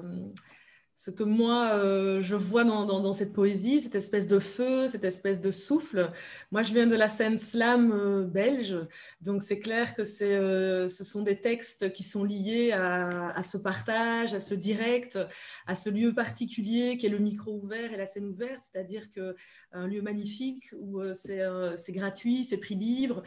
ce 0.96 1.10
que 1.10 1.24
moi 1.24 1.70
euh, 1.72 2.22
je 2.22 2.36
vois 2.36 2.64
dans, 2.64 3.12
cette 3.12 3.32
poésie, 3.32 3.80
cette 3.80 3.96
espèce 3.96 4.28
de 4.28 4.38
feu, 4.38 4.86
cette 4.88 5.04
espèce 5.04 5.40
de 5.40 5.50
souffle. 5.50 6.10
Moi, 6.52 6.62
je 6.62 6.72
viens 6.72 6.86
de 6.86 6.94
la 6.94 7.08
scène 7.08 7.36
slam 7.36 7.92
euh, 7.92 8.24
belge, 8.24 8.76
donc 9.20 9.42
c'est 9.42 9.58
clair 9.58 9.94
que 9.94 10.02
euh, 10.22 10.88
ce 10.88 11.04
sont 11.04 11.22
des 11.22 11.40
textes 11.40 11.92
qui 11.92 12.04
sont 12.04 12.22
liés 12.22 12.72
à, 12.72 13.42
ce 13.42 13.58
partage, 13.58 14.34
à 14.34 14.40
ce 14.40 14.54
direct, 14.54 15.18
à 15.66 15.74
ce 15.74 15.90
lieu 15.90 16.14
particulier 16.14 16.96
qui 16.96 17.06
est 17.06 17.10
le 17.10 17.18
micro 17.18 17.52
ouvert 17.52 17.92
et 17.92 17.96
la 17.96 18.06
scène 18.06 18.26
ouverte, 18.26 18.62
c'est-à-dire 18.62 19.10
que 19.10 19.34
un 19.72 19.88
lieu 19.88 20.02
magnifique 20.02 20.70
où 20.78 21.00
c'est 21.12 21.92
gratuit, 21.92 22.44
c'est 22.44 22.58
prix 22.58 22.76
libre, 22.76 23.22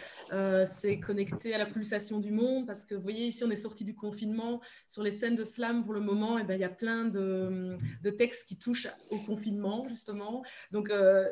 c'est 0.65 0.99
connecté 0.99 1.53
à 1.53 1.57
la 1.57 1.65
pulsation 1.65 2.19
du 2.19 2.31
monde, 2.31 2.65
parce 2.65 2.85
que 2.85 2.95
vous 2.95 3.01
voyez 3.01 3.25
ici 3.25 3.43
on 3.43 3.51
est 3.51 3.55
sorti 3.55 3.83
du 3.83 3.95
confinement. 3.95 4.61
Sur 4.87 5.03
les 5.03 5.11
scènes 5.11 5.35
de 5.35 5.43
slam 5.43 5.83
pour 5.83 5.93
le 5.93 5.99
moment, 5.99 6.39
et 6.39 6.43
ben 6.43 6.55
il 6.55 6.61
y 6.61 6.63
a 6.63 6.69
plein 6.69 7.05
de 7.05 7.56
de 8.03 8.09
textes 8.09 8.47
qui 8.47 8.57
touchent 8.57 8.87
au 9.09 9.19
confinement, 9.19 9.85
justement. 9.87 10.43
Donc, 10.71 10.89
euh, 10.89 11.27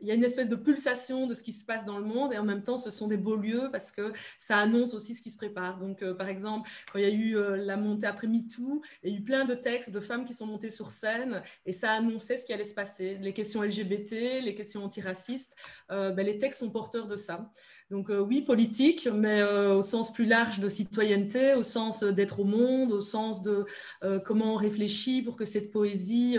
il 0.00 0.08
y 0.08 0.10
a 0.10 0.14
une 0.14 0.24
espèce 0.24 0.48
de 0.48 0.56
pulsation 0.56 1.26
de 1.26 1.34
ce 1.34 1.42
qui 1.42 1.52
se 1.52 1.64
passe 1.64 1.84
dans 1.84 1.98
le 1.98 2.04
monde 2.04 2.32
et 2.32 2.38
en 2.38 2.44
même 2.44 2.62
temps, 2.62 2.76
ce 2.76 2.90
sont 2.90 3.08
des 3.08 3.16
beaux 3.16 3.36
lieux 3.36 3.68
parce 3.72 3.90
que 3.90 4.12
ça 4.38 4.58
annonce 4.58 4.94
aussi 4.94 5.14
ce 5.14 5.22
qui 5.22 5.30
se 5.30 5.36
prépare. 5.36 5.78
Donc, 5.78 6.02
euh, 6.02 6.14
par 6.14 6.28
exemple, 6.28 6.68
quand 6.92 6.98
il 6.98 7.04
y 7.04 7.10
a 7.10 7.14
eu 7.14 7.36
euh, 7.36 7.56
la 7.56 7.76
montée 7.76 8.06
après 8.06 8.26
MeToo, 8.26 8.82
il 9.02 9.10
y 9.10 9.14
a 9.14 9.18
eu 9.18 9.22
plein 9.22 9.44
de 9.44 9.54
textes 9.54 9.90
de 9.90 10.00
femmes 10.00 10.24
qui 10.24 10.34
sont 10.34 10.46
montées 10.46 10.70
sur 10.70 10.90
scène 10.90 11.42
et 11.66 11.72
ça 11.72 11.92
annonçait 11.92 12.36
ce 12.36 12.44
qui 12.44 12.52
allait 12.52 12.64
se 12.64 12.74
passer. 12.74 13.18
Les 13.20 13.32
questions 13.32 13.62
LGBT, 13.62 14.40
les 14.42 14.54
questions 14.54 14.84
antiracistes, 14.84 15.54
ben, 15.88 16.16
les 16.16 16.38
textes 16.38 16.60
sont 16.60 16.70
porteurs 16.70 17.06
de 17.06 17.16
ça. 17.16 17.44
Donc 17.90 18.08
euh, 18.08 18.18
oui, 18.18 18.40
politique, 18.40 19.06
mais 19.12 19.40
euh, 19.42 19.74
au 19.74 19.82
sens 19.82 20.10
plus 20.10 20.24
large 20.24 20.58
de 20.58 20.70
citoyenneté, 20.70 21.52
au 21.52 21.62
sens 21.62 22.02
d'être 22.02 22.40
au 22.40 22.44
monde, 22.44 22.92
au 22.92 23.02
sens 23.02 23.42
de 23.42 23.66
euh, 24.02 24.18
comment 24.18 24.54
on 24.54 24.56
réfléchit 24.56 25.22
pour 25.22 25.36
que 25.36 25.44
cette 25.44 25.70
poésie, 25.70 26.38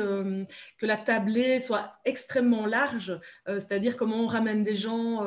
que 0.80 0.86
la 0.86 0.98
tablée 0.98 1.60
soit 1.60 1.92
extrêmement 2.04 2.66
large, 2.66 3.20
c'est-à-dire 3.48 3.96
comment 3.96 4.18
on 4.18 4.28
ramène 4.28 4.64
des 4.64 4.76
gens 4.76 5.24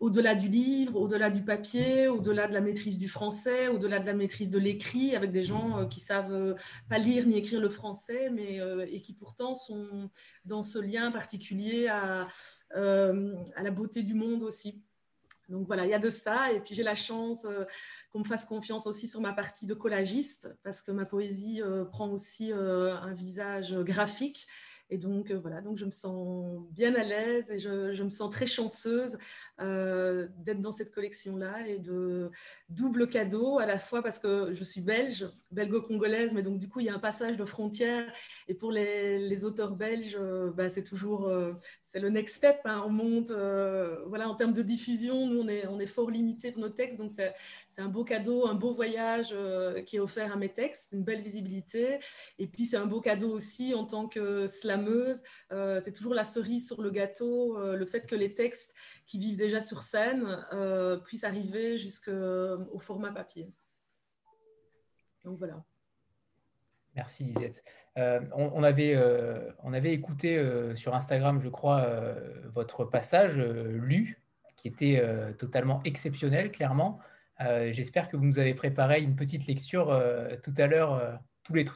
au-delà 0.00 0.34
du 0.34 0.48
livre, 0.48 0.96
au-delà 0.96 1.30
du 1.30 1.42
papier, 1.42 2.08
au-delà 2.08 2.48
de 2.48 2.52
la 2.52 2.60
maîtrise 2.60 2.98
du 2.98 3.08
français, 3.08 3.68
au-delà 3.68 3.98
de 3.98 4.06
la 4.06 4.14
maîtrise 4.14 4.50
de 4.50 4.58
l'écrit, 4.58 5.14
avec 5.14 5.30
des 5.30 5.42
gens 5.42 5.86
qui 5.88 6.00
savent 6.00 6.56
pas 6.88 6.98
lire 6.98 7.26
ni 7.26 7.36
écrire 7.36 7.60
le 7.60 7.68
français, 7.70 8.30
mais 8.30 8.60
et 8.90 9.00
qui 9.00 9.14
pourtant 9.14 9.54
sont 9.54 10.10
dans 10.44 10.62
ce 10.62 10.78
lien 10.78 11.10
particulier 11.10 11.88
à 11.88 12.26
la 12.74 13.70
beauté 13.70 14.02
du 14.02 14.14
monde 14.14 14.42
aussi. 14.42 14.80
Donc 15.50 15.66
voilà, 15.66 15.84
il 15.84 15.90
y 15.90 15.94
a 15.94 15.98
de 15.98 16.08
ça. 16.10 16.52
Et 16.52 16.60
puis 16.60 16.74
j'ai 16.74 16.82
la 16.82 16.94
chance 16.94 17.46
qu'on 18.12 18.20
me 18.20 18.24
fasse 18.24 18.44
confiance 18.44 18.86
aussi 18.86 19.06
sur 19.06 19.20
ma 19.20 19.32
partie 19.32 19.66
de 19.66 19.74
collagiste, 19.74 20.48
parce 20.62 20.80
que 20.80 20.92
ma 20.92 21.04
poésie 21.04 21.60
prend 21.88 22.08
aussi 22.10 22.52
un 22.52 23.12
visage 23.12 23.74
graphique. 23.74 24.46
Et 24.90 24.98
donc, 24.98 25.30
voilà, 25.30 25.60
donc 25.60 25.78
je 25.78 25.84
me 25.84 25.92
sens 25.92 26.62
bien 26.72 26.94
à 26.96 27.04
l'aise 27.04 27.50
et 27.52 27.58
je, 27.58 28.02
me 28.02 28.08
sens 28.08 28.30
très 28.30 28.46
chanceuse 28.46 29.18
euh, 29.60 30.26
d'être 30.38 30.60
dans 30.60 30.72
cette 30.72 30.90
collection-là 30.90 31.66
et 31.68 31.78
de 31.78 32.30
double 32.70 33.08
cadeau 33.08 33.58
à 33.58 33.66
la 33.66 33.78
fois 33.78 34.02
parce 34.02 34.18
que 34.18 34.54
je 34.54 34.64
suis 34.64 34.80
belge, 34.80 35.30
belgo-congolaise, 35.52 36.34
mais 36.34 36.42
donc 36.42 36.58
du 36.58 36.68
coup 36.68 36.80
il 36.80 36.86
y 36.86 36.88
a 36.88 36.94
un 36.94 36.98
passage 36.98 37.36
de 37.36 37.44
frontière 37.44 38.10
et 38.48 38.54
pour 38.54 38.72
les, 38.72 39.44
auteurs 39.44 39.76
belges, 39.76 40.16
euh, 40.18 40.50
bah, 40.50 40.68
c'est 40.68 40.82
toujours 40.82 41.28
euh, 41.28 41.52
c'est 41.82 42.00
le 42.00 42.08
next 42.08 42.36
step, 42.36 42.60
hein. 42.64 42.82
on 42.86 42.90
monte, 42.90 43.32
voilà 44.06 44.28
en 44.28 44.34
termes 44.34 44.52
de 44.52 44.62
diffusion, 44.62 45.26
nous 45.26 45.40
on 45.40 45.48
est, 45.48 45.66
on 45.66 45.78
est 45.78 45.86
fort 45.86 46.10
limité 46.10 46.52
pour 46.52 46.62
nos 46.62 46.68
textes, 46.68 46.98
donc 46.98 47.12
c'est 47.12 47.32
un 47.78 47.88
beau 47.88 48.02
cadeau, 48.02 48.48
un 48.48 48.54
beau 48.54 48.74
voyage 48.74 49.34
qui 49.86 49.96
est 49.96 50.00
offert 50.00 50.32
à 50.32 50.36
mes 50.36 50.48
textes, 50.48 50.90
une 50.92 51.04
belle 51.04 51.20
visibilité 51.20 51.98
et 52.38 52.46
puis 52.46 52.64
c'est 52.66 52.76
un 52.76 52.86
beau 52.86 53.00
cadeau 53.00 53.30
aussi 53.30 53.74
en 53.74 53.84
tant 53.84 54.08
que 54.08 54.46
slameuse, 54.80 55.22
c'est 55.82 55.92
toujours 55.92 56.14
la 56.14 56.24
cerise 56.24 56.66
sur 56.66 56.82
le 56.82 56.90
gâteau, 56.90 57.74
le 57.74 57.86
fait 57.86 58.06
que 58.06 58.14
les 58.14 58.34
textes 58.34 58.74
qui 59.06 59.18
vivent 59.18 59.36
déjà 59.36 59.60
sur 59.60 59.82
scène 59.82 60.44
euh, 60.52 60.96
puissent 60.98 61.24
arriver 61.24 61.78
jusqu'au 61.78 62.78
format 62.78 63.12
papier. 63.12 63.48
Donc 65.24 65.38
voilà. 65.38 65.62
Merci 66.96 67.24
Lisette. 67.24 67.62
Euh, 67.98 68.20
on, 68.34 68.62
avait, 68.62 68.94
euh, 68.96 69.50
on 69.62 69.72
avait 69.72 69.92
écouté 69.92 70.36
euh, 70.36 70.74
sur 70.74 70.94
Instagram, 70.94 71.40
je 71.40 71.48
crois, 71.48 71.88
votre 72.52 72.84
passage 72.84 73.38
lu, 73.38 74.22
qui 74.56 74.68
était 74.68 75.02
totalement 75.38 75.80
exceptionnel, 75.84 76.50
clairement. 76.52 77.00
J'espère 77.70 78.10
que 78.10 78.18
vous 78.18 78.24
nous 78.26 78.38
avez 78.38 78.52
préparé 78.52 79.00
une 79.00 79.16
petite 79.16 79.46
lecture 79.46 79.86
tout 80.42 80.52
à 80.58 80.66
l'heure, 80.66 81.18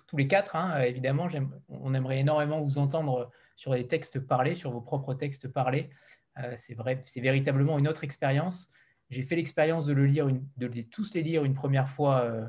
tous, 0.07 0.17
les, 0.17 0.27
quatre, 0.27 0.57
hein, 0.57 0.81
évidemment. 0.83 1.29
On 1.69 1.95
aimerait 1.95 2.21
énormément 2.21 2.61
vous 2.61 2.79
entendre 2.79 3.31
sur 3.57 3.75
les 3.75 3.87
textes 3.87 4.21
parlés, 4.21 4.55
sur 4.55 4.71
vos 4.71 4.81
propres 4.81 5.15
textes 5.15 5.49
parlés. 5.49 5.91
Euh, 6.39 6.55
c'est 6.57 7.21
véritablement 7.21 7.79
une 7.79 7.89
autre 7.89 8.05
expérience. 8.05 8.71
J'ai 9.11 9.23
fait 9.23 9.37
l'expérience 9.37 9.87
de 9.87 10.83
tous 10.83 11.15
les 11.15 11.23
lire 11.23 11.45
une 11.45 11.55
première 11.55 11.89
fois 11.89 12.23
euh, 12.23 12.47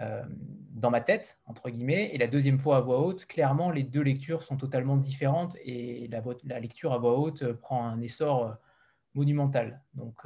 euh, 0.00 0.24
dans 0.70 0.90
ma 0.90 1.00
tête, 1.00 1.40
entre 1.46 1.68
guillemets, 1.68 2.10
et 2.14 2.18
la 2.18 2.26
deuxième 2.26 2.58
fois 2.58 2.78
à 2.78 2.80
voix 2.80 3.00
haute. 3.00 3.26
Clairement, 3.26 3.70
les 3.70 3.82
deux 3.82 4.00
lectures 4.00 4.42
sont 4.42 4.56
totalement 4.56 4.96
différentes 4.96 5.56
et 5.62 6.08
la, 6.08 6.60
lecture 6.60 6.92
à 6.92 6.98
voix 6.98 7.18
haute 7.18 7.52
prend 7.52 7.86
un 7.86 8.00
essor 8.00 8.56
monumental. 9.14 9.82
Donc, 9.94 10.22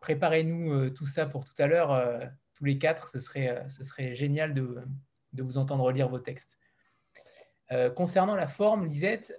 préparez-nous 0.00 0.90
tout 0.90 1.06
ça 1.06 1.26
pour 1.26 1.44
tout 1.44 1.54
à 1.58 1.66
l'heure, 1.66 2.30
tous 2.54 2.64
les 2.64 2.78
quatre. 2.78 3.08
Ce 3.08 3.18
serait 3.18 4.14
génial 4.14 4.54
de, 4.54 4.82
de, 5.32 5.42
vous 5.42 5.58
entendre 5.58 5.90
lire 5.92 6.08
vos 6.08 6.18
textes. 6.18 6.58
concernant 7.94 8.34
la 8.34 8.46
forme, 8.46 8.86
Lisette, 8.86 9.34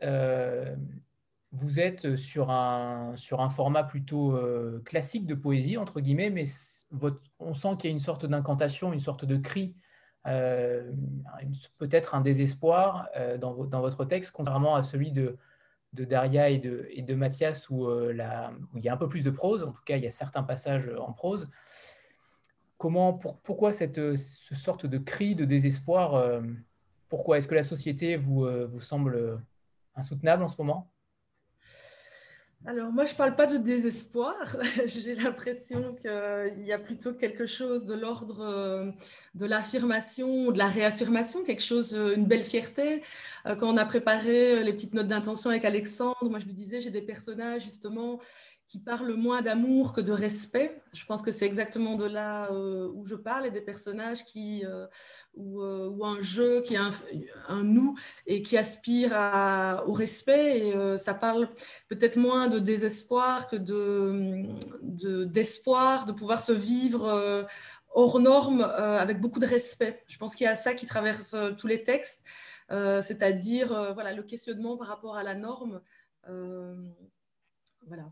vous 1.54 1.80
êtes 1.80 2.16
sur 2.16 2.50
un, 2.50 3.16
sur 3.16 3.42
un 3.42 3.50
format 3.50 3.84
plutôt 3.84 4.36
euh, 4.36 4.82
classique 4.86 5.28
de 5.28 5.36
poésie, 5.36 5.78
entre 5.78 6.02
guillemets, 6.02 6.32
mais 6.32 6.46
on 7.40 7.54
sent 7.54 7.70
qu'il 7.78 7.90
y 7.90 7.94
a 7.94 7.96
une 7.96 8.00
sorte 8.00 8.26
d'incantation, 8.26 8.92
une 8.92 9.00
sorte 9.00 9.24
de 9.24 9.38
cri, 9.38 9.76
euh, 10.26 10.92
peut-être 11.78 12.16
un 12.16 12.22
désespoir 12.22 13.08
euh, 13.16 13.38
dans, 13.38 13.54
dans, 13.66 13.82
votre 13.82 14.04
texte, 14.04 14.32
contrairement 14.32 14.74
à 14.74 14.82
celui 14.82 15.12
de, 15.12 15.38
de 15.94 16.06
Daria 16.06 16.50
et 16.50 16.58
de, 16.58 16.88
et 16.90 17.04
de 17.04 17.14
Mathias, 17.14 17.70
où, 17.70 17.88
il 18.10 18.84
y 18.84 18.90
a 18.90 18.94
un 18.94 18.98
peu 18.98 19.08
plus 19.08 19.24
de 19.24 19.30
prose, 19.30 19.64
en 19.64 19.72
tout 19.72 19.84
cas, 19.86 19.98
il 19.98 20.04
y 20.04 20.08
a 20.08 20.12
certains 20.12 20.44
passages 20.44 20.90
en 20.98 21.14
prose. 21.14 21.50
Comment, 22.84 23.14
pour, 23.14 23.38
pourquoi 23.38 23.72
cette, 23.72 24.18
ce 24.18 24.56
sorte 24.56 24.86
de 24.86 24.98
cri 24.98 25.36
de 25.36 25.46
désespoir 25.46 26.42
Pourquoi 27.08 27.38
Est-ce 27.38 27.48
que 27.48 27.56
la 27.56 27.64
société 27.64 28.18
vous, 28.18 28.46
vous 28.68 28.82
semble 28.82 29.40
insoutenable 29.96 30.44
en 30.44 30.50
ce 30.50 30.58
moment? 30.58 30.92
Alors 32.66 32.94
moi, 32.94 33.06
je 33.06 33.12
ne 33.12 33.18
parle 33.18 33.36
pas 33.36 33.46
de 33.46 33.58
désespoir. 33.58 34.36
J'ai 34.86 35.16
l'impression 35.16 35.96
qu'il 35.96 36.64
y 36.66 36.72
a 36.72 36.80
plutôt 36.80 37.14
quelque 37.14 37.46
chose 37.46 37.84
de 37.84 37.94
l'ordre 37.94 38.40
euh, 38.40 38.90
de 39.36 39.46
l'affirmation, 39.46 40.50
de 40.52 40.58
la 40.58 40.68
réaffirmation, 40.68 41.44
quelque 41.44 41.62
chose, 41.62 41.94
euh, 41.94 42.16
une 42.16 42.26
belle 42.26 42.46
fierté. 42.46 43.04
Euh, 43.46 43.58
quand 43.58 43.68
on 43.74 43.76
a 43.76 43.84
préparé 43.84 44.64
les 44.64 44.72
petites 44.72 44.94
notes 44.94 45.10
d'intention 45.10 45.50
avec 45.50 45.66
Alexandre, 45.66 46.30
moi 46.30 46.40
je 46.40 46.46
lui 46.46 46.54
disais, 46.54 46.80
j'ai 46.80 46.90
des 46.90 47.02
personnages 47.02 47.64
justement 47.64 48.20
qui 48.74 48.80
parlent 48.80 49.14
moins 49.14 49.44
d'amour 49.44 49.94
que 49.94 50.02
de 50.02 50.12
respect. 50.12 50.76
Je 50.94 51.06
pense 51.06 51.22
que 51.22 51.32
c'est 51.32 51.46
exactement 51.46 51.96
de 51.96 52.06
là 52.06 52.52
où 52.52 53.06
je 53.06 53.14
parle 53.14 53.46
et 53.46 53.52
des 53.52 53.62
personnages 53.62 54.26
qui 54.26 54.66
euh, 54.66 54.88
ou, 55.36 56.04
un 56.04 56.20
jeu 56.24 56.62
qui 56.62 56.74
est 56.74 56.80
un, 57.50 57.64
nous 57.64 57.96
et 58.26 58.42
qui 58.42 58.58
aspire 58.58 59.12
au 59.86 59.94
respect. 59.94 60.58
Et 60.58 60.76
euh, 60.76 60.98
ça 60.98 61.14
parle 61.14 61.50
peut-être 61.88 62.18
moins 62.18 62.48
de 62.48 62.58
désespoir 62.58 63.48
que 63.48 63.58
de, 63.58 64.48
d'espoir 65.26 66.08
de, 66.08 66.12
pouvoir 66.12 66.42
se 66.42 66.52
vivre 66.52 67.06
euh, 67.06 67.44
hors 67.94 68.20
norme 68.20 68.62
avec 68.62 69.22
beaucoup 69.22 69.40
de 69.40 69.46
respect. 69.46 70.02
Je 70.08 70.18
pense 70.18 70.36
qu'il 70.36 70.46
y 70.46 70.50
a 70.50 70.56
ça 70.56 70.74
qui 70.74 70.88
traverse 70.88 71.36
tous 71.60 71.68
les 71.68 71.84
textes, 71.84 72.24
c'est-à-dire 72.72 73.94
voilà, 73.94 74.14
le 74.14 74.24
questionnement 74.24 74.78
par 74.78 74.88
rapport 74.88 75.16
à 75.16 75.22
la 75.22 75.36
norme. 75.36 75.80
voilà 77.86 78.12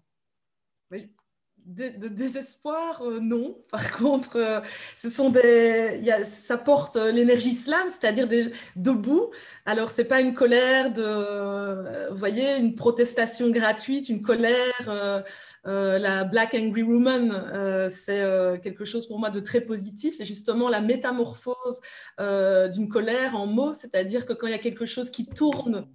de, 1.65 2.07
désespoir, 2.07 3.01
euh, 3.03 3.19
non. 3.19 3.57
Par 3.71 3.91
contre, 3.97 4.37
euh, 4.37 4.59
ce 4.97 5.09
sont 5.09 5.29
des, 5.29 5.99
y 6.01 6.11
a, 6.11 6.25
ça 6.25 6.57
porte 6.57 6.95
l'énergie 6.95 7.53
slam, 7.53 7.87
c'est-à-dire 7.89 8.27
debout. 8.75 9.31
Alors, 9.65 9.91
c'est 9.91 10.05
pas 10.05 10.21
une 10.21 10.33
colère 10.33 10.91
de, 10.91 12.09
vous 12.09 12.17
voyez, 12.17 12.57
une 12.57 12.75
protestation 12.75 13.49
gratuite, 13.49 14.09
une 14.09 14.21
colère. 14.21 15.23
la 15.65 16.23
Black 16.23 16.55
Angry 16.55 16.83
Woman, 16.83 17.89
c'est 17.91 18.23
quelque 18.63 18.85
chose 18.85 19.07
pour 19.07 19.19
moi 19.19 19.29
de 19.29 19.39
très 19.39 19.61
positif. 19.61 20.15
C'est 20.17 20.25
justement 20.25 20.67
la 20.69 20.81
métamorphose 20.81 21.81
d'une 22.17 22.89
colère 22.89 23.35
en 23.35 23.45
mots, 23.45 23.73
c'est-à-dire 23.73 24.25
que 24.25 24.33
quand 24.33 24.47
il 24.47 24.51
y 24.51 24.55
a 24.55 24.59
quelque 24.59 24.87
chose 24.87 25.11
qui 25.11 25.27
tourne 25.27 25.87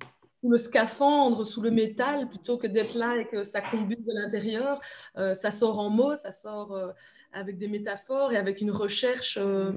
le 0.42 0.58
scaphandre, 0.58 1.44
sous 1.44 1.60
le 1.60 1.70
métal, 1.70 2.28
plutôt 2.28 2.58
que 2.58 2.66
d'être 2.66 2.94
là 2.94 3.16
et 3.16 3.26
que 3.26 3.44
ça 3.44 3.60
combute 3.60 4.04
de 4.04 4.12
l'intérieur. 4.12 4.80
Euh, 5.16 5.34
ça 5.34 5.50
sort 5.50 5.78
en 5.78 5.90
mots, 5.90 6.16
ça 6.16 6.32
sort 6.32 6.72
euh, 6.72 6.92
avec 7.32 7.58
des 7.58 7.68
métaphores 7.68 8.32
et 8.32 8.36
avec 8.36 8.60
une 8.60 8.70
recherche 8.70 9.38
euh, 9.40 9.72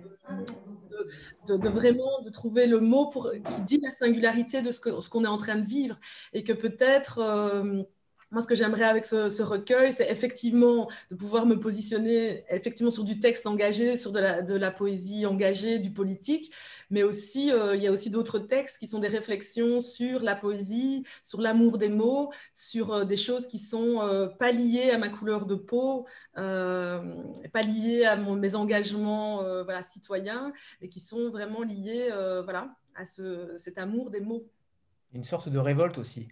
de, 1.47 1.69
vraiment 1.69 2.21
de 2.21 2.29
trouver 2.29 2.67
le 2.67 2.79
mot 2.79 3.09
pour, 3.09 3.31
qui 3.31 3.61
dit 3.61 3.79
la 3.81 3.91
singularité 3.91 4.61
de 4.61 4.71
ce 4.71 4.79
qu'on 4.79 5.01
ce 5.01 5.09
qu'on 5.09 5.23
est 5.23 5.27
en 5.27 5.37
train 5.37 5.55
de 5.55 5.65
vivre 5.65 5.97
et 6.33 6.43
que 6.43 6.53
peut-être 6.53 7.19
moi, 8.31 8.43
ce 8.43 8.47
que 8.47 8.53
j'aimerais 8.53 8.83
avec 8.83 9.05
ce, 9.05 9.41
recueil, 9.41 9.91
c'est 9.91 10.09
effectivement 10.11 10.87
de 11.09 11.15
pouvoir 11.15 11.47
me 11.47 11.59
positionner 11.59 12.43
effectivement 12.49 12.91
sur 12.91 13.03
du 13.03 13.19
texte 13.19 13.47
engagé, 13.47 13.97
sur 13.97 14.11
de 14.11 14.19
la, 14.55 14.71
poésie 14.71 15.25
engagée, 15.25 15.79
du 15.79 15.89
politique, 15.89 16.53
mais 16.91 17.01
aussi, 17.01 17.51
euh, 17.51 17.75
il 17.75 17.81
y 17.81 17.87
a 17.87 17.91
aussi 17.91 18.11
d'autres 18.11 18.37
textes 18.37 18.77
qui 18.77 18.87
sont 18.87 18.99
des 18.99 19.07
réflexions 19.07 19.79
sur 19.79 20.21
la 20.21 20.35
poésie, 20.35 21.03
sur 21.23 21.41
l'amour 21.41 21.79
des 21.79 21.89
mots, 21.89 22.31
sur 22.53 22.93
euh, 22.93 23.03
des 23.03 23.17
choses 23.17 23.47
qui 23.47 23.57
sont 23.57 24.01
euh, 24.01 24.27
pas 24.27 24.51
liées 24.51 24.91
à 24.91 24.99
ma 24.99 25.09
couleur 25.09 25.45
de 25.47 25.55
peau, 25.55 26.05
pas 26.35 27.61
liées 27.65 28.05
à 28.05 28.15
mes 28.15 28.55
engagements 28.55 29.41
citoyens, 29.81 30.53
mais 30.81 30.87
qui 30.87 30.99
sont 30.99 31.29
vraiment 31.29 31.63
liées 31.63 32.09
voilà, 32.43 32.75
à 32.95 33.05
ce, 33.05 33.53
cet 33.57 33.77
amour 33.77 34.09
des 34.09 34.21
mots. 34.21 34.43
Une 35.13 35.23
sorte 35.23 35.49
de 35.49 35.57
révolte 35.57 35.97
aussi 35.97 36.29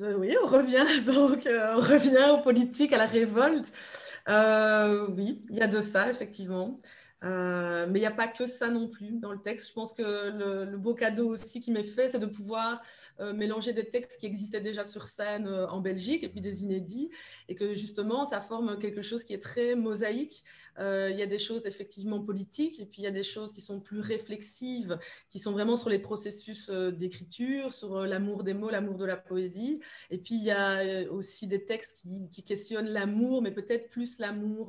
oui, 0.00 0.36
on 0.42 0.46
revient 0.46 0.86
donc, 1.06 1.46
euh, 1.46 1.74
on 1.76 1.80
revient 1.80 2.30
aux 2.32 2.42
politiques, 2.42 2.92
à 2.92 2.98
la 2.98 3.06
révolte. 3.06 3.72
Euh, 4.28 5.06
oui, 5.16 5.42
il 5.50 5.56
y 5.56 5.62
a 5.62 5.66
de 5.66 5.80
ça, 5.80 6.10
effectivement. 6.10 6.78
Euh, 7.24 7.86
mais 7.90 7.98
il 7.98 8.02
n'y 8.02 8.06
a 8.06 8.12
pas 8.12 8.28
que 8.28 8.46
ça 8.46 8.68
non 8.68 8.86
plus 8.86 9.18
dans 9.18 9.32
le 9.32 9.40
texte. 9.40 9.68
Je 9.68 9.72
pense 9.72 9.92
que 9.92 10.30
le, 10.64 10.76
beau 10.76 10.94
cadeau 10.94 11.28
aussi 11.28 11.60
qui 11.60 11.72
m'est 11.72 11.82
fait, 11.82 12.08
c'est 12.08 12.20
de 12.20 12.26
pouvoir 12.26 12.80
mélanger 13.34 13.72
des 13.72 13.88
textes 13.88 14.20
qui 14.20 14.26
existaient 14.26 14.60
déjà 14.60 14.84
sur 14.84 15.08
scène 15.08 15.48
en 15.48 15.80
Belgique 15.80 16.22
et 16.22 16.28
puis 16.28 16.40
des 16.40 16.62
inédits, 16.62 17.10
et 17.48 17.56
que 17.56 17.74
justement, 17.74 18.24
ça 18.24 18.40
forme 18.40 18.78
quelque 18.78 19.02
chose 19.02 19.24
qui 19.24 19.34
est 19.34 19.42
très 19.42 19.74
mosaïque, 19.74 20.44
il 20.78 21.16
y 21.16 21.22
a 21.22 21.26
des 21.26 21.38
choses 21.38 21.66
effectivement 21.66 22.20
politiques 22.20 22.80
et 22.80 22.86
puis 22.86 23.02
il 23.02 23.04
y 23.04 23.08
a 23.08 23.12
des 23.12 23.22
choses 23.22 23.52
qui 23.52 23.60
sont 23.60 23.80
plus 23.80 24.00
réflexives, 24.00 24.98
qui 25.30 25.38
sont 25.38 25.52
vraiment 25.52 25.76
sur 25.76 25.90
les 25.90 25.98
processus 25.98 26.70
euh, 26.70 26.90
d'écriture, 26.90 27.72
sur 27.72 27.96
euh, 27.96 28.06
l'amour 28.06 28.44
des 28.44 28.54
mots, 28.54 28.70
l'amour 28.70 28.96
de 28.96 29.04
la 29.04 29.16
poésie. 29.16 29.80
Et 30.10 30.18
puis 30.18 30.34
il 30.34 30.44
y 30.44 30.50
a 30.50 31.10
aussi 31.10 31.46
des 31.46 31.64
textes 31.64 32.02
qui, 32.32 32.44
questionnent 32.44 32.88
l'amour, 32.88 33.42
mais 33.42 33.50
peut-être 33.50 33.90
plus 33.90 34.18
l'amour. 34.18 34.66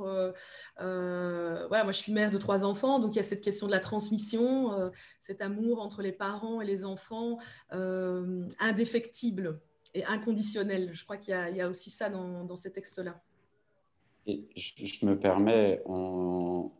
voilà, 0.77 1.83
moi 1.83 1.91
je 1.91 1.97
suis 1.97 2.11
mère 2.11 2.31
de 2.31 2.37
trois 2.37 2.63
enfants, 2.65 2.99
donc 2.99 3.13
il 3.13 3.17
y 3.17 3.19
a 3.19 3.23
cette 3.23 3.41
question 3.41 3.67
de 3.67 3.71
la 3.71 3.79
transmission, 3.79 4.91
cet 5.19 5.41
amour 5.41 5.81
entre 5.81 6.01
les 6.01 6.11
parents 6.11 6.61
et 6.61 6.65
les 6.65 6.83
enfants 6.83 7.37
indéfectible. 7.69 9.59
et 9.93 10.03
inconditionnel. 10.05 10.91
Je 10.93 11.03
crois 11.03 11.17
qu'il 11.17 11.33
y, 11.33 11.61
a 11.61 11.69
aussi 11.69 11.89
ça 11.89 12.09
dans, 12.09 12.55
ces 12.55 12.71
textes-là. 12.71 13.21
Et 14.25 14.47
je, 14.55 15.05
me 15.05 15.17
permets, 15.19 15.81
on, 15.85 16.71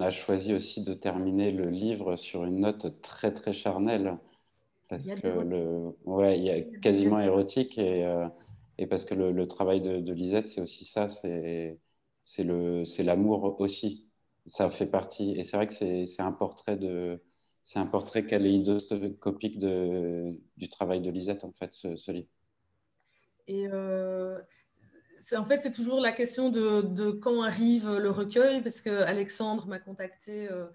a 0.00 0.10
choisi 0.10 0.52
aussi 0.54 0.82
de 0.82 0.94
terminer 0.94 1.52
le 1.52 1.70
livre 1.70 2.16
sur 2.16 2.44
une 2.44 2.60
note 2.60 3.00
très 3.00 3.32
très 3.32 3.52
charnelle. 3.52 4.18
Parce 4.88 5.14
que 5.14 5.28
le, 5.28 5.96
ouais, 6.04 6.38
il 6.38 6.44
y 6.44 6.50
a 6.50 6.60
quasiment 6.62 7.20
érotique 7.20 7.78
et, 7.78 8.04
euh, 8.04 8.28
et 8.78 8.86
parce 8.86 9.04
que 9.04 9.14
le, 9.14 9.46
travail 9.48 9.80
de, 9.80 10.12
Lisette, 10.12 10.48
c'est 10.48 10.60
aussi 10.60 10.84
ça, 10.84 11.08
c'est 11.08 11.78
l'amour 12.98 13.60
aussi. 13.60 14.06
Ça 14.46 14.70
fait 14.70 14.86
partie. 14.86 15.32
Et 15.32 15.44
c'est 15.44 15.56
vrai 15.56 15.66
que 15.66 15.74
c'est 15.74 16.20
un 16.20 16.32
portrait 16.32 16.76
de, 16.76 17.20
c'est 17.66 17.80
un 17.80 17.86
portrait 17.86 18.24
kaléidoscopique 18.24 19.58
de, 19.58 20.38
du 20.56 20.68
travail 20.68 21.00
de 21.00 21.10
Lisette, 21.10 21.42
en 21.42 21.52
fait, 21.52 21.72
ce, 21.72 22.12
livre. 22.12 22.28
Et 23.48 23.66
euh, 23.66 24.40
en 25.36 25.44
fait, 25.44 25.60
c'est 25.60 25.72
toujours 25.72 26.00
la 26.00 26.12
question 26.12 26.50
de, 26.50 27.10
quand 27.10 27.42
arrive 27.42 27.90
le 27.90 28.10
recueil, 28.10 28.60
parce 28.62 28.80
que 28.80 28.90
Alexandre 29.02 29.66
m'a 29.66 29.78
contacté 29.78 30.48
euh, 30.50 30.66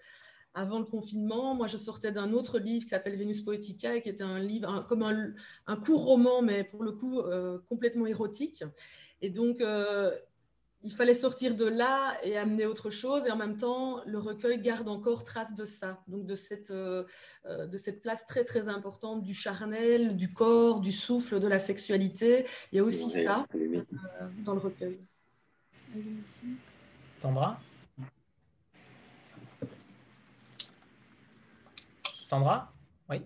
avant 0.54 0.80
le 0.80 0.86
confinement. 0.86 1.56
Moi, 1.56 1.68
je 1.68 1.78
sortais 1.78 2.12
d'un 2.12 2.34
autre 2.34 2.60
livre 2.60 2.84
qui 2.84 2.90
s'appelle 2.90 3.16
Vénus 3.16 3.42
Poetica, 3.42 3.96
et 3.96 4.02
qui 4.02 4.10
était 4.10 4.24
un 4.24 4.40
livre 4.40 4.86
comme 4.88 5.04
un, 5.04 5.32
un, 5.68 5.76
court 5.78 6.06
roman, 6.06 6.42
mais 6.42 6.64
pour 6.64 6.84
le 6.84 6.92
coup 6.92 7.20
euh, 7.22 7.60
complètement 7.70 8.06
érotique. 8.06 8.64
Et 9.22 9.30
donc, 9.30 9.62
euh, 9.62 10.12
il 10.84 10.92
fallait 10.92 11.14
sortir 11.14 11.56
de 11.56 11.66
là 11.66 12.14
et 12.24 12.38
amener 12.38 12.66
autre 12.66 12.90
chose. 12.90 13.28
Et 13.28 13.32
en 13.32 13.36
même 13.36 13.58
temps, 13.58 14.02
le 14.06 14.20
recueil 14.20 14.60
garde 14.60 14.88
encore 14.88 15.24
trace 15.24 15.56
de 15.56 15.66
ça, 15.66 15.98
donc 16.08 16.26
de 16.26 16.36
cette, 16.36 16.72
euh, 16.72 17.04
euh, 17.46 17.68
de 17.68 17.78
cette 17.78 18.02
place 18.02 18.26
très 18.26 18.44
très 18.44 18.68
importante 18.68 19.24
du 19.24 19.34
charnel, 19.34 20.18
du 20.18 20.34
corps, 20.34 20.80
du 20.80 20.92
souffle, 20.92 21.40
de 21.40 21.48
la 21.48 21.60
sexualité. 21.60 22.46
Il 22.72 22.78
y 22.78 22.80
a 22.80 22.84
aussi 22.84 23.10
ça 23.10 23.46
euh, 23.56 23.82
dans 24.44 24.54
le 24.54 24.60
recueil. 24.60 25.00
Sandra? 27.18 27.60
Sandra? 32.24 32.74
Oui. 33.10 33.22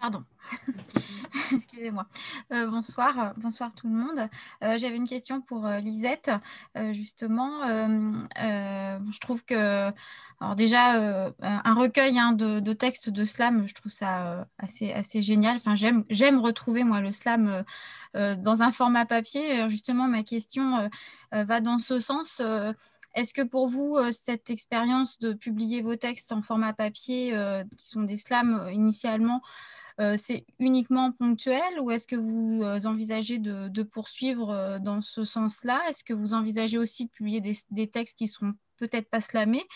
Pardon. 0.00 0.22
Excusez-moi. 1.52 2.06
Euh, 2.52 2.66
bonsoir, 2.66 3.34
bonsoir 3.36 3.74
tout 3.74 3.88
le 3.88 3.94
monde. 3.94 4.28
Euh, 4.62 4.78
j'avais 4.78 4.96
une 4.96 5.08
question 5.08 5.40
pour 5.40 5.66
euh, 5.66 5.80
Lisette. 5.80 6.30
justement, 6.92 7.66
je 7.66 9.20
trouve 9.20 9.44
que, 9.44 9.90
alors 10.40 10.54
déjà, 10.54 11.32
un 11.40 11.74
recueil 11.74 12.18
hein, 12.18 12.32
de, 12.32 12.72
textes 12.72 13.10
de 13.10 13.24
slam, 13.24 13.66
je 13.66 13.74
trouve 13.74 13.90
ça 13.90 14.46
assez, 14.58 14.92
assez 14.92 15.20
génial. 15.20 15.56
Enfin, 15.56 15.74
j'aime 15.74 16.38
retrouver, 16.38 16.84
moi, 16.84 17.00
le 17.00 17.10
slam 17.10 17.64
dans 18.14 18.62
un 18.62 18.70
format 18.70 19.04
papier. 19.04 19.68
justement, 19.68 20.06
ma 20.06 20.22
question 20.22 20.88
va 21.32 21.60
dans 21.60 21.78
ce 21.78 21.98
sens. 21.98 22.40
Est-ce 23.14 23.34
que 23.34 23.42
pour 23.42 23.68
vous, 23.68 23.98
cette 24.12 24.50
expérience 24.50 25.18
de 25.18 25.32
publier 25.32 25.82
vos 25.82 25.96
textes 25.96 26.30
en 26.30 26.42
format 26.42 26.72
papier, 26.72 27.34
qui 27.76 27.88
sont 27.88 28.02
des 28.02 28.16
slams 28.16 28.68
initialement, 28.72 29.42
c'est 30.16 30.46
uniquement 30.60 31.10
ponctuel 31.12 31.80
ou 31.80 31.90
est-ce 31.90 32.06
que 32.06 32.14
vous 32.14 32.60
euh, 32.62 32.80
envisagez 32.84 33.38
de, 33.38 33.82
poursuivre 33.82 34.50
euh, 34.50 34.78
dans 34.78 35.02
ce 35.02 35.24
sens-là? 35.24 35.80
Est-ce 35.88 36.04
que 36.04 36.12
vous 36.12 36.34
envisagez 36.34 36.78
aussi 36.78 37.06
de 37.06 37.10
publier 37.10 37.40
des, 37.40 37.86
textes 37.88 38.18
qui 38.18 38.28
seront 38.28 38.54
peut-être 38.76 39.10
pas 39.10 39.20
slamés? 39.20 39.66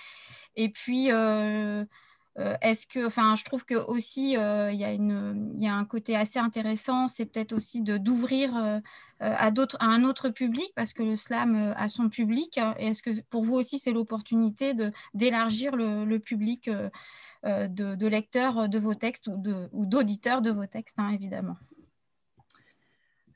Et 0.55 0.69
puis, 0.69 1.09
est-ce 1.09 2.87
que, 2.87 3.07
enfin, 3.07 3.35
je 3.37 3.45
trouve 3.45 3.65
que 3.65 3.75
aussi 3.75 4.33
il 4.33 4.37
y, 4.37 5.67
a 5.67 5.75
un 5.75 5.85
côté 5.85 6.15
assez 6.15 6.39
intéressant, 6.39 7.09
c'est 7.09 7.27
peut-être 7.27 7.53
aussi 7.53 7.83
d'ouvrir 7.83 8.55
à 9.19 9.51
un 9.81 10.05
autre 10.05 10.29
public 10.29 10.73
parce 10.77 10.93
que 10.93 11.03
le 11.03 11.17
slam 11.17 11.75
a 11.77 11.89
son 11.89 12.11
public. 12.11 12.61
Est-ce 12.77 13.03
que 13.03 13.21
pour 13.23 13.45
vous 13.45 13.55
aussi 13.55 13.79
c'est 13.79 13.93
l'opportunité 13.93 14.75
d'élargir 15.15 15.75
le, 15.75 16.19
public 16.19 16.69
euh, 17.45 17.67
de, 17.69 18.07
lecteurs 18.07 18.69
de 18.69 18.79
vos 18.79 18.95
textes 18.95 19.29
ou 19.29 19.87
d'auditeurs 19.87 20.43
de, 20.43 20.51
vos 20.51 20.67
textes, 20.67 20.99
hein, 20.99 21.11
évidemment. 21.11 21.57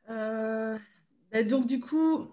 Euh, 0.09 0.79
ben 1.33 1.47
donc 1.47 1.66
du 1.66 1.81
coup, 1.81 2.29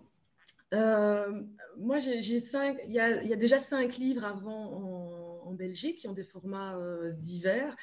euh, 0.73 1.43
moi 1.77 1.97
j'ai 1.97 2.39
cinq, 2.39 2.77
il 2.85 2.91
y, 2.93 2.99
a, 2.99 3.35
déjà 3.35 3.57
cinq 3.57 3.97
livres 3.97 4.25
avant 4.25 5.43
en, 5.45 5.53
Belgique 5.53 5.99
qui 5.99 6.07
ont 6.07 6.13
des 6.13 6.23
formats 6.23 6.75
divers. 7.19 7.75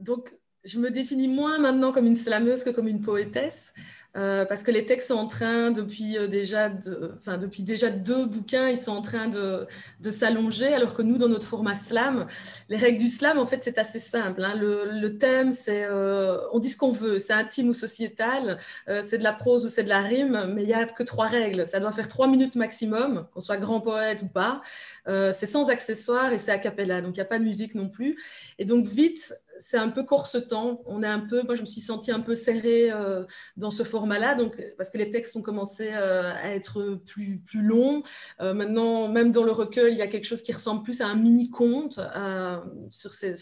donc 0.00 0.34
je 0.64 0.78
me 0.78 0.90
définis 0.90 1.28
moins 1.28 1.58
maintenant 1.58 1.92
comme 1.92 2.06
une 2.06 2.16
slameuse 2.16 2.64
que 2.64 2.70
comme 2.70 2.88
une 2.88 3.02
poétesse. 3.02 3.72
Euh, 4.14 4.44
parce 4.44 4.62
que 4.62 4.70
les 4.70 4.84
textes 4.84 5.08
sont 5.08 5.14
en 5.14 5.26
train, 5.26 5.70
depuis, 5.70 6.18
euh, 6.18 6.26
déjà 6.28 6.70
enfin, 7.16 7.38
depuis 7.38 7.62
déjà 7.62 7.88
deux 7.88 8.26
bouquins, 8.26 8.68
ils 8.68 8.76
sont 8.76 8.92
en 8.92 9.00
train 9.00 9.26
de, 9.26 9.66
de 10.00 10.10
s'allonger, 10.10 10.74
alors 10.74 10.92
que 10.92 11.00
nous, 11.00 11.16
dans 11.16 11.28
notre 11.28 11.46
format 11.46 11.74
slam, 11.74 12.26
les 12.68 12.76
règles 12.76 12.98
du 12.98 13.08
slam, 13.08 13.38
en 13.38 13.46
fait, 13.46 13.62
c'est 13.62 13.78
assez 13.78 14.00
simple. 14.00 14.44
Hein. 14.44 14.54
Le, 14.54 15.00
le, 15.00 15.16
thème, 15.16 15.52
c'est, 15.52 15.84
euh, 15.84 16.38
on 16.52 16.58
dit 16.58 16.68
ce 16.68 16.76
qu'on 16.76 16.90
veut, 16.90 17.18
c'est 17.18 17.32
intime 17.32 17.68
ou 17.70 17.74
sociétal, 17.74 18.58
c'est 19.02 19.18
de 19.18 19.24
la 19.24 19.32
prose 19.32 19.64
ou 19.64 19.68
c'est 19.68 19.84
de 19.84 19.88
la 19.88 20.00
rime, 20.00 20.52
mais 20.54 20.62
il 20.62 20.66
n'y 20.66 20.74
a 20.74 20.84
que 20.84 21.02
trois 21.02 21.26
règles. 21.26 21.66
Ça 21.66 21.80
doit 21.80 21.92
faire 21.92 22.08
trois 22.08 22.28
minutes 22.28 22.56
maximum, 22.56 23.26
qu'on 23.32 23.40
soit 23.40 23.56
grand 23.56 23.80
poète 23.80 24.22
ou 24.22 24.28
pas. 24.28 24.62
c'est 25.06 25.46
sans 25.46 25.70
accessoires 25.70 26.32
et 26.32 26.38
c'est 26.38 26.50
a 26.50 26.58
cappella, 26.58 27.00
donc 27.00 27.16
il 27.16 27.20
n'y 27.20 27.22
a 27.22 27.26
pas 27.26 27.38
de 27.38 27.44
musique 27.44 27.74
non 27.74 27.88
plus. 27.88 28.18
Et 28.58 28.64
donc, 28.64 28.86
vite, 28.86 29.34
c'est 29.62 29.78
un 29.78 29.88
peu 29.88 30.02
corsetant. 30.02 30.82
On 30.86 31.02
est 31.02 31.06
un 31.08 31.20
peu, 31.20 31.42
moi, 31.44 31.54
je 31.54 31.60
me 31.60 31.66
suis 31.66 31.80
sentie 31.80 32.10
un 32.10 32.20
peu 32.20 32.34
serrée 32.34 32.90
euh, 32.90 33.24
dans 33.56 33.70
ce 33.70 33.84
format-là, 33.84 34.34
donc 34.34 34.60
parce 34.76 34.90
que 34.90 34.98
les 34.98 35.10
textes 35.10 35.36
ont 35.36 35.42
commencé 35.42 35.90
euh, 35.92 36.32
à 36.42 36.54
être 36.54 37.00
plus 37.06 37.38
plus 37.38 37.62
longs. 37.62 38.02
Euh, 38.40 38.54
maintenant, 38.54 39.08
même 39.08 39.30
dans 39.30 39.44
le 39.44 39.52
recueil, 39.52 39.92
il 39.92 39.98
y 39.98 40.02
a 40.02 40.08
quelque 40.08 40.26
chose 40.26 40.42
qui 40.42 40.52
ressemble 40.52 40.82
plus 40.82 41.00
à 41.00 41.06
un 41.06 41.14
mini 41.14 41.48
conte 41.50 42.00
sur 42.90 43.14
ces 43.14 43.34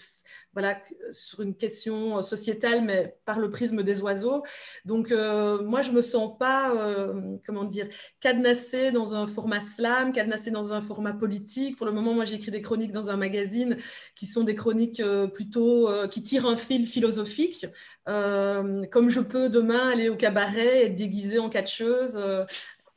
voilà, 0.53 0.81
sur 1.13 1.43
une 1.43 1.55
question 1.55 2.23
sociétale, 2.23 2.83
mais 2.83 3.15
par 3.25 3.39
le 3.39 3.51
prisme 3.51 3.83
des 3.83 4.03
oiseaux. 4.03 4.43
Donc, 4.85 5.13
euh, 5.13 5.63
moi, 5.63 5.83
je 5.83 5.93
me 5.93 6.03
sens 6.03 6.37
pas, 6.39 6.75
euh, 6.75 7.37
comment 7.47 7.65
dire, 7.65 7.87
cadenassée 8.21 8.91
dans 8.91 9.15
un 9.15 9.27
format 9.29 9.61
slam, 9.61 10.13
cadenassée 10.13 10.51
dans 10.51 10.73
un 10.73 10.83
format 10.83 11.13
politique. 11.13 11.77
Pour 11.77 11.87
le 11.87 11.93
moment, 11.93 12.15
moi, 12.15 12.25
j'écris 12.25 12.51
des 12.51 12.63
chroniques 12.63 12.93
dans 12.93 13.11
un 13.11 13.17
magazine 13.17 13.77
qui 14.17 14.27
sont 14.27 14.43
des 14.43 14.57
chroniques 14.57 15.01
euh, 15.01 15.29
plutôt 15.29 15.89
qui 16.11 16.23
tirent 16.23 16.47
un 16.47 16.57
fil 16.57 16.87
philosophique. 16.87 17.67
comme 18.07 19.11
je 19.11 19.21
peux 19.21 19.49
demain 19.49 19.91
aller 19.91 20.09
au 20.09 20.17
cabaret 20.17 20.83
et 20.83 20.87
être 20.87 20.95
déguisée 20.95 21.39
en 21.39 21.49
catcheuse 21.49 22.17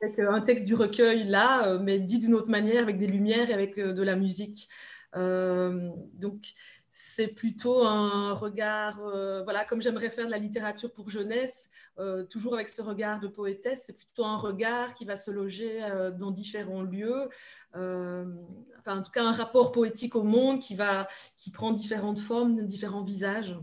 avec 0.00 0.18
un 0.18 0.40
texte 0.40 0.66
du 0.66 0.74
recueil 0.74 1.24
là, 1.24 1.78
mais 1.78 1.98
dit 2.00 2.18
d'une 2.18 2.34
autre 2.34 2.50
manière, 2.50 2.82
avec 2.82 2.98
des 2.98 3.06
lumières 3.06 3.50
et 3.50 3.54
avec 3.54 3.76
de 3.78 4.02
la 4.02 4.16
musique. 4.16 4.68
donc, 5.14 6.54
c'est 6.96 7.26
plutôt 7.26 7.84
un 7.84 8.32
regard, 8.34 9.00
euh, 9.00 9.42
voilà, 9.42 9.64
comme 9.64 9.82
j'aimerais 9.82 10.10
faire 10.10 10.26
de 10.26 10.30
la 10.30 10.38
littérature 10.38 10.92
pour 10.92 11.10
jeunesse, 11.10 11.68
euh, 11.98 12.22
toujours 12.22 12.54
avec 12.54 12.68
ce 12.68 12.82
regard 12.82 13.18
de 13.18 13.26
poétesse, 13.26 13.86
c'est 13.86 13.96
plutôt 13.96 14.24
un 14.24 14.36
regard 14.36 14.94
qui 14.94 15.04
va 15.04 15.16
se 15.16 15.32
loger 15.32 15.82
euh, 15.82 16.12
dans 16.12 16.30
différents 16.30 16.84
lieux, 16.84 17.28
enfin, 17.72 18.98
en 18.98 19.02
tout 19.02 19.10
cas 19.10 19.24
un 19.24 19.32
rapport 19.32 19.72
poétique 19.72 20.14
au 20.14 20.22
monde 20.22 20.60
qui, 20.60 20.76
va, 20.76 21.08
qui 21.36 21.50
prend 21.50 21.72
différentes 21.72 22.20
formes, 22.20 22.64
différents 22.64 23.02
visages. 23.02 23.58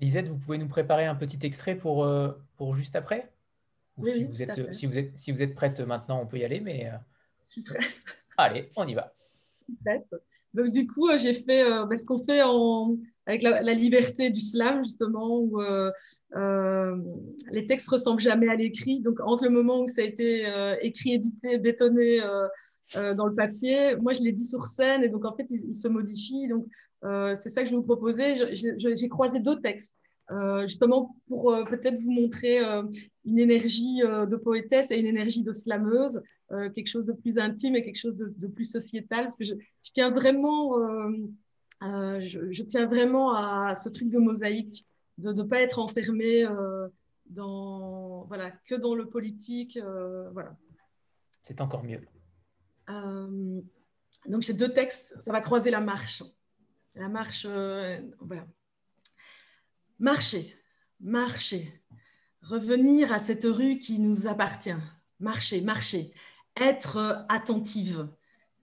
Lisette, 0.00 0.26
vous 0.26 0.38
pouvez 0.38 0.58
nous 0.58 0.68
préparer 0.68 1.06
un 1.06 1.14
petit 1.14 1.46
extrait 1.46 1.76
pour, 1.76 2.08
pour 2.56 2.74
juste 2.74 2.96
après? 2.96 3.30
Oui, 3.96 4.14
si, 4.14 4.24
vous 4.24 4.42
êtes, 4.42 4.74
si, 4.74 4.86
vous 4.86 4.98
êtes, 4.98 5.16
si 5.16 5.30
vous 5.30 5.42
êtes 5.42 5.54
prête 5.54 5.78
maintenant, 5.78 6.20
on 6.20 6.26
peut 6.26 6.38
y 6.38 6.44
aller, 6.44 6.58
mais... 6.58 6.90
Je 7.44 7.50
suis 7.50 7.62
prête. 7.62 8.02
Allez, 8.36 8.72
on 8.74 8.86
y 8.88 8.94
va. 8.94 9.14
Donc, 10.54 10.70
du 10.70 10.86
coup, 10.86 11.08
euh, 11.08 11.18
j'ai 11.18 11.34
fait 11.34 11.62
euh, 11.62 11.84
bah, 11.84 11.94
ce 11.94 12.04
qu'on 12.04 12.24
fait 12.24 12.40
avec 13.26 13.42
la, 13.42 13.74
liberté 13.74 14.30
du 14.30 14.40
slam, 14.40 14.82
justement, 14.84 15.38
où 15.38 15.60
euh, 15.60 16.96
les 17.50 17.66
textes 17.66 17.88
ressemblent 17.88 18.20
jamais 18.20 18.48
à 18.48 18.56
l'écrit. 18.56 19.00
Donc, 19.00 19.20
entre 19.20 19.44
le 19.44 19.50
moment 19.50 19.82
où 19.82 19.86
ça 19.86 20.02
a 20.02 20.04
été 20.04 20.46
écrit, 20.80 21.14
édité, 21.14 21.58
bétonné 21.58 22.20
dans 22.94 23.26
le 23.26 23.34
papier, 23.34 23.96
moi, 23.96 24.14
je 24.14 24.22
l'ai 24.22 24.32
dit 24.32 24.46
sur 24.46 24.66
scène, 24.66 25.04
et 25.04 25.10
donc, 25.10 25.26
en 25.26 25.36
fait, 25.36 25.44
ils, 25.50 25.74
se 25.74 25.88
modifient. 25.88 26.48
Donc, 26.48 26.66
c'est 27.36 27.50
ça 27.50 27.62
que 27.62 27.68
je 27.68 27.74
vous 27.74 27.82
proposais. 27.82 28.34
J'ai 28.54 29.08
croisé 29.10 29.40
deux 29.40 29.60
textes. 29.60 29.94
justement 30.62 31.14
pour 31.28 31.54
peut-être 31.68 32.00
vous 32.00 32.10
montrer 32.10 32.60
une 33.26 33.38
énergie 33.38 33.98
de 34.00 34.36
poétesse 34.36 34.90
et 34.90 34.98
une 34.98 35.06
énergie 35.06 35.42
de 35.42 35.52
slameuse. 35.52 36.22
Euh, 36.50 36.70
quelque 36.70 36.86
chose 36.86 37.04
de 37.04 37.12
plus 37.12 37.38
intime 37.38 37.76
et 37.76 37.82
quelque 37.82 37.98
chose 37.98 38.16
de, 38.16 38.46
plus 38.46 38.64
sociétal. 38.64 39.24
Parce 39.24 39.36
que 39.36 39.44
je, 39.44 39.54
tiens 39.82 40.10
vraiment, 40.10 40.78
euh, 40.78 41.10
euh, 41.82 42.20
je, 42.22 42.62
tiens 42.62 42.86
vraiment 42.86 43.34
à 43.34 43.74
ce 43.74 43.90
truc 43.90 44.08
de 44.08 44.18
mosaïque, 44.18 44.86
de 45.18 45.32
ne 45.32 45.42
pas 45.42 45.60
être 45.60 45.78
enfermé 45.78 46.46
dans, 47.26 48.24
voilà, 48.28 48.50
que 48.66 48.74
dans 48.74 48.94
le 48.94 49.10
politique. 49.10 49.78
voilà. 50.32 50.56
C'est 51.42 51.60
encore 51.60 51.84
mieux. 51.84 52.00
donc, 54.26 54.42
j'ai 54.42 54.54
deux 54.54 54.72
textes, 54.72 55.14
ça 55.20 55.32
va 55.32 55.42
croiser 55.42 55.70
la 55.70 55.80
marche. 55.80 56.22
La 56.94 57.10
marche, 57.10 57.46
voilà. 58.20 58.44
Marcher, 59.98 60.56
marcher, 61.00 61.70
revenir 62.40 63.12
à 63.12 63.18
cette 63.18 63.44
rue 63.44 63.76
qui 63.76 63.98
nous 63.98 64.28
appartient. 64.28 64.70
Marcher, 65.20 65.60
marcher, 65.60 66.12
être 66.60 67.24
attentive, 67.28 68.08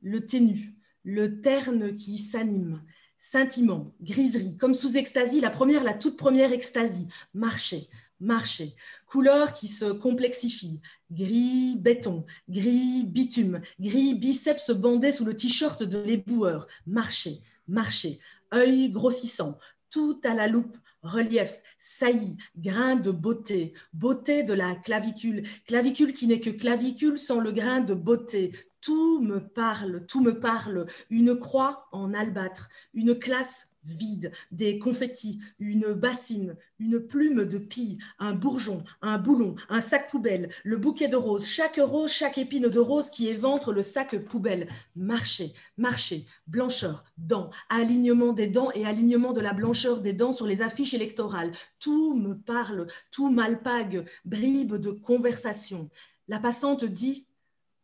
le 0.02 0.26
ténu, 0.26 0.74
le 1.04 1.42
terne 1.42 1.96
qui 1.96 2.18
s'anime, 2.18 2.82
scintillement, 3.18 3.92
griserie, 4.02 4.58
comme 4.58 4.74
sous 4.74 4.98
extasie, 4.98 5.42
la 5.42 5.50
première, 5.50 5.84
la 5.84 5.94
toute 5.94 6.18
première 6.18 6.54
extasie, 6.54 7.08
marcher, 7.34 7.88
marcher, 8.20 8.76
couleur 9.08 9.54
qui 9.54 9.68
se 9.68 9.86
complexifie, 9.86 10.80
gris 11.12 11.76
béton, 11.78 12.26
gris 12.50 13.04
bitume, 13.04 13.62
gris 13.80 14.16
biceps 14.16 14.72
bandé 14.72 15.12
sous 15.12 15.26
le 15.26 15.36
t-shirt 15.36 15.84
de 15.84 16.00
l'éboueur, 16.00 16.68
marcher, 16.86 17.40
marcher, 17.68 18.20
œil 18.54 18.90
grossissant, 18.90 19.58
tout 19.90 20.20
à 20.24 20.34
la 20.34 20.48
loupe, 20.48 20.78
relief, 21.06 21.62
saillie, 21.78 22.38
grain 22.58 22.96
de 22.96 23.12
beauté, 23.12 23.74
beauté 23.94 24.44
de 24.44 24.54
la 24.54 24.76
clavicule, 24.76 25.44
clavicule 25.68 26.14
qui 26.14 26.28
n'est 26.28 26.40
que 26.40 26.50
clavicule 26.50 27.18
sans 27.18 27.40
le 27.40 27.52
grain 27.52 27.80
de 27.80 27.94
beauté, 27.94 28.52
tout 28.82 29.22
me 29.22 29.40
parle, 29.40 30.06
tout 30.06 30.22
me 30.22 30.40
parle. 30.40 30.86
Une 31.10 31.36
croix 31.36 31.88
en 31.92 32.14
albâtre, 32.14 32.70
une 32.94 33.18
classe 33.18 33.75
vide, 33.86 34.32
des 34.52 34.80
confettis, 34.80 35.40
une 35.60 35.94
bassine, 35.94 36.56
une 36.80 37.00
plume 37.00 37.46
de 37.46 37.58
pie, 37.58 37.98
un 38.20 38.34
bourgeon, 38.34 38.84
un 39.02 39.18
boulon, 39.18 39.56
un 39.70 39.82
sac 39.82 40.10
poubelle, 40.10 40.50
le 40.64 40.78
bouquet 40.78 41.08
de 41.08 41.16
roses, 41.16 41.46
chaque 41.46 41.80
rose, 41.82 42.12
chaque 42.12 42.38
épine 42.38 42.68
de 42.68 42.80
rose 42.80 43.10
qui 43.10 43.28
éventre 43.28 43.72
le 43.72 43.82
sac 43.82 44.18
poubelle. 44.26 44.68
Marcher, 44.96 45.54
marcher, 45.78 46.26
blancheur, 46.48 47.06
dents, 47.18 47.52
alignement 47.70 48.34
des 48.34 48.48
dents 48.48 48.72
et 48.74 48.86
alignement 48.86 49.34
de 49.34 49.42
la 49.42 49.54
blancheur 49.54 50.02
des 50.02 50.14
dents 50.14 50.32
sur 50.32 50.48
les 50.48 50.62
affiches 50.62 50.94
électorales. 50.94 51.52
Tout 51.80 52.16
me 52.16 52.34
parle, 52.34 52.88
tout 53.12 53.30
m'alpague, 53.30 54.06
bribe 54.26 54.76
de 54.76 54.92
conversation. 54.92 55.90
La 56.28 56.40
passante 56.40 56.86
dit 56.86 57.26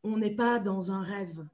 on 0.04 0.18
n'est 0.18 0.36
pas 0.36 0.60
dans 0.60 0.92
un 0.92 1.04
rêve. 1.04 1.46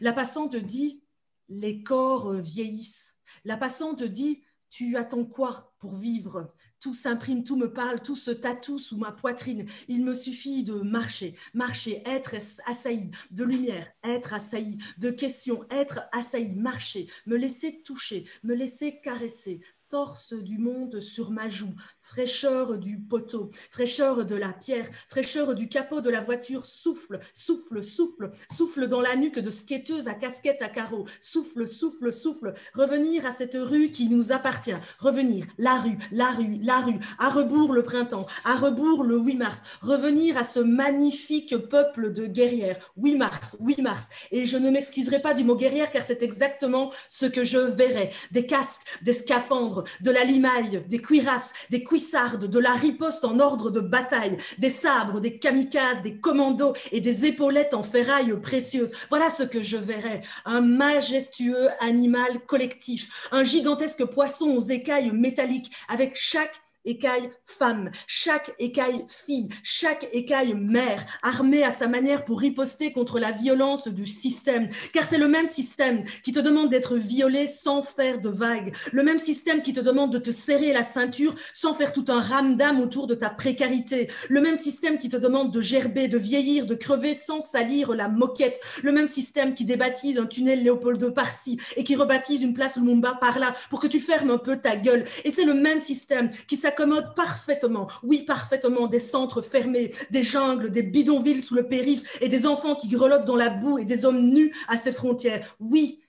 La 0.00 0.12
passante 0.12 0.56
dit, 0.56 1.00
les 1.48 1.82
corps 1.82 2.32
vieillissent. 2.32 3.17
La 3.44 3.56
passante 3.56 4.02
dit, 4.02 4.42
tu 4.70 4.96
attends 4.96 5.24
quoi 5.24 5.74
pour 5.78 5.96
vivre? 5.96 6.52
Tout 6.80 6.94
s'imprime, 6.94 7.42
tout 7.42 7.56
me 7.56 7.72
parle, 7.72 8.02
tout 8.02 8.16
se 8.16 8.30
tatoue 8.30 8.78
sous 8.78 8.96
ma 8.96 9.10
poitrine. 9.10 9.66
Il 9.88 10.04
me 10.04 10.14
suffit 10.14 10.62
de 10.62 10.74
marcher, 10.74 11.34
marcher, 11.54 12.02
être 12.06 12.36
assailli, 12.66 13.10
de 13.30 13.44
lumière, 13.44 13.90
être 14.04 14.34
assailli, 14.34 14.78
de 14.98 15.10
questions, 15.10 15.64
être 15.70 16.02
assailli, 16.12 16.54
marcher, 16.54 17.08
me 17.26 17.36
laisser 17.36 17.82
toucher, 17.82 18.28
me 18.44 18.54
laisser 18.54 19.00
caresser, 19.00 19.60
torse 19.88 20.34
du 20.34 20.58
monde 20.58 21.00
sur 21.00 21.30
ma 21.30 21.48
joue, 21.48 21.74
fraîcheur 22.02 22.78
du 22.78 23.00
poteau, 23.00 23.50
fraîcheur 23.70 24.26
de 24.26 24.34
la 24.34 24.52
pierre, 24.52 24.88
fraîcheur 25.08 25.54
du 25.54 25.68
capot 25.68 26.00
de 26.00 26.10
la 26.10 26.20
voiture, 26.20 26.66
souffle, 26.66 27.18
souffle, 27.32 27.82
souffle, 27.82 28.30
souffle 28.50 28.88
dans 28.88 29.00
la 29.00 29.16
nuque 29.16 29.38
de 29.38 29.50
skateuse 29.50 30.08
à 30.08 30.14
casquette 30.14 30.62
à 30.62 30.68
carreaux, 30.68 31.06
souffle, 31.20 31.66
souffle, 31.66 32.12
souffle, 32.12 32.52
revenir 32.74 33.24
à 33.26 33.32
cette 33.32 33.56
rue 33.58 33.90
qui 33.90 34.08
nous 34.08 34.32
appartient, 34.32 34.74
revenir, 34.98 35.46
la 35.56 35.78
rue, 35.78 35.98
la 36.12 36.30
rue, 36.32 36.58
la 36.60 36.80
rue, 36.80 36.98
à 37.18 37.30
rebours 37.30 37.72
le 37.72 37.82
printemps, 37.82 38.26
à 38.44 38.56
rebours 38.56 39.04
le 39.04 39.18
8 39.18 39.36
mars, 39.36 39.62
revenir 39.80 40.36
à 40.36 40.44
ce 40.44 40.60
magnifique 40.60 41.56
peuple 41.56 42.12
de 42.12 42.26
guerrières, 42.26 42.78
8 42.96 43.16
mars, 43.16 43.56
8 43.60 43.82
mars, 43.82 44.08
et 44.30 44.46
je 44.46 44.56
ne 44.56 44.70
m'excuserai 44.70 45.20
pas 45.20 45.34
du 45.34 45.44
mot 45.44 45.56
guerrière 45.56 45.90
car 45.90 46.04
c'est 46.04 46.22
exactement 46.22 46.90
ce 47.08 47.26
que 47.26 47.44
je 47.44 47.58
verrai, 47.58 48.10
des 48.30 48.46
casques, 48.46 48.82
des 49.02 49.12
scaphandres, 49.12 49.77
de 50.00 50.10
la 50.10 50.24
limaille, 50.24 50.82
des 50.88 51.00
cuirasses, 51.00 51.52
des 51.70 51.82
cuissardes, 51.84 52.46
de 52.46 52.58
la 52.58 52.72
riposte 52.72 53.24
en 53.24 53.38
ordre 53.40 53.70
de 53.70 53.80
bataille, 53.80 54.36
des 54.58 54.70
sabres, 54.70 55.20
des 55.20 55.38
kamikazes, 55.38 56.02
des 56.02 56.18
commandos 56.18 56.74
et 56.92 57.00
des 57.00 57.26
épaulettes 57.26 57.74
en 57.74 57.82
ferraille 57.82 58.34
précieuses. 58.40 58.92
Voilà 59.08 59.30
ce 59.30 59.42
que 59.42 59.62
je 59.62 59.76
verrais. 59.76 60.22
Un 60.44 60.60
majestueux 60.60 61.68
animal 61.80 62.40
collectif, 62.46 63.28
un 63.32 63.44
gigantesque 63.44 64.04
poisson 64.04 64.56
aux 64.56 64.60
écailles 64.60 65.12
métalliques 65.12 65.72
avec 65.88 66.14
chaque 66.14 66.60
écaille 66.84 67.30
femme, 67.44 67.90
chaque 68.06 68.54
écaille 68.58 69.04
fille, 69.08 69.48
chaque 69.62 70.08
écaille 70.12 70.54
mère, 70.54 71.04
armée 71.22 71.64
à 71.64 71.70
sa 71.70 71.88
manière 71.88 72.24
pour 72.24 72.40
riposter 72.40 72.92
contre 72.92 73.18
la 73.18 73.32
violence 73.32 73.88
du 73.88 74.06
système. 74.06 74.68
Car 74.92 75.04
c'est 75.04 75.18
le 75.18 75.28
même 75.28 75.46
système 75.46 76.04
qui 76.22 76.32
te 76.32 76.40
demande 76.40 76.70
d'être 76.70 76.96
violé 76.96 77.46
sans 77.46 77.82
faire 77.82 78.20
de 78.20 78.28
vagues, 78.28 78.74
le 78.92 79.02
même 79.02 79.18
système 79.18 79.62
qui 79.62 79.72
te 79.72 79.80
demande 79.80 80.12
de 80.12 80.18
te 80.18 80.30
serrer 80.30 80.72
la 80.72 80.82
ceinture 80.82 81.34
sans 81.52 81.74
faire 81.74 81.92
tout 81.92 82.06
un 82.08 82.20
ramdam 82.20 82.80
autour 82.80 83.06
de 83.06 83.14
ta 83.14 83.30
précarité, 83.30 84.08
le 84.28 84.40
même 84.40 84.56
système 84.56 84.98
qui 84.98 85.08
te 85.08 85.16
demande 85.16 85.52
de 85.52 85.60
gerber, 85.60 86.08
de 86.08 86.18
vieillir, 86.18 86.66
de 86.66 86.74
crever 86.74 87.14
sans 87.14 87.40
salir 87.40 87.94
la 87.94 88.08
moquette, 88.08 88.60
le 88.82 88.92
même 88.92 89.08
système 89.08 89.54
qui 89.54 89.64
débaptise 89.64 90.18
un 90.18 90.26
tunnel 90.26 90.62
Léopold 90.62 91.02
II 91.02 91.10
par-ci 91.10 91.60
et 91.76 91.84
qui 91.84 91.96
rebaptise 91.96 92.42
une 92.42 92.54
place 92.54 92.76
Lumumba 92.76 93.14
par-là 93.20 93.52
pour 93.70 93.80
que 93.80 93.86
tu 93.86 94.00
fermes 94.00 94.30
un 94.30 94.38
peu 94.38 94.56
ta 94.56 94.76
gueule. 94.76 95.04
Et 95.24 95.32
c'est 95.32 95.44
le 95.44 95.54
même 95.54 95.80
système 95.80 96.30
qui 96.46 96.56
s'accorde 96.56 96.77
accommode 96.78 97.14
parfaitement, 97.14 97.88
oui, 98.04 98.22
parfaitement, 98.22 98.86
des 98.86 99.00
centres 99.00 99.42
fermés, 99.42 99.92
des 100.10 100.22
jungles, 100.22 100.70
des 100.70 100.84
bidonvilles 100.84 101.40
sous 101.40 101.56
le 101.56 101.66
périph' 101.66 102.04
et 102.20 102.28
des 102.28 102.46
enfants 102.46 102.76
qui 102.76 102.88
grelottent 102.88 103.24
dans 103.24 103.36
la 103.36 103.50
boue 103.50 103.78
et 103.78 103.84
des 103.84 104.04
hommes 104.04 104.22
nus 104.28 104.54
à 104.68 104.76
ses 104.76 104.92
frontières. 104.92 105.56
Oui, 105.58 106.02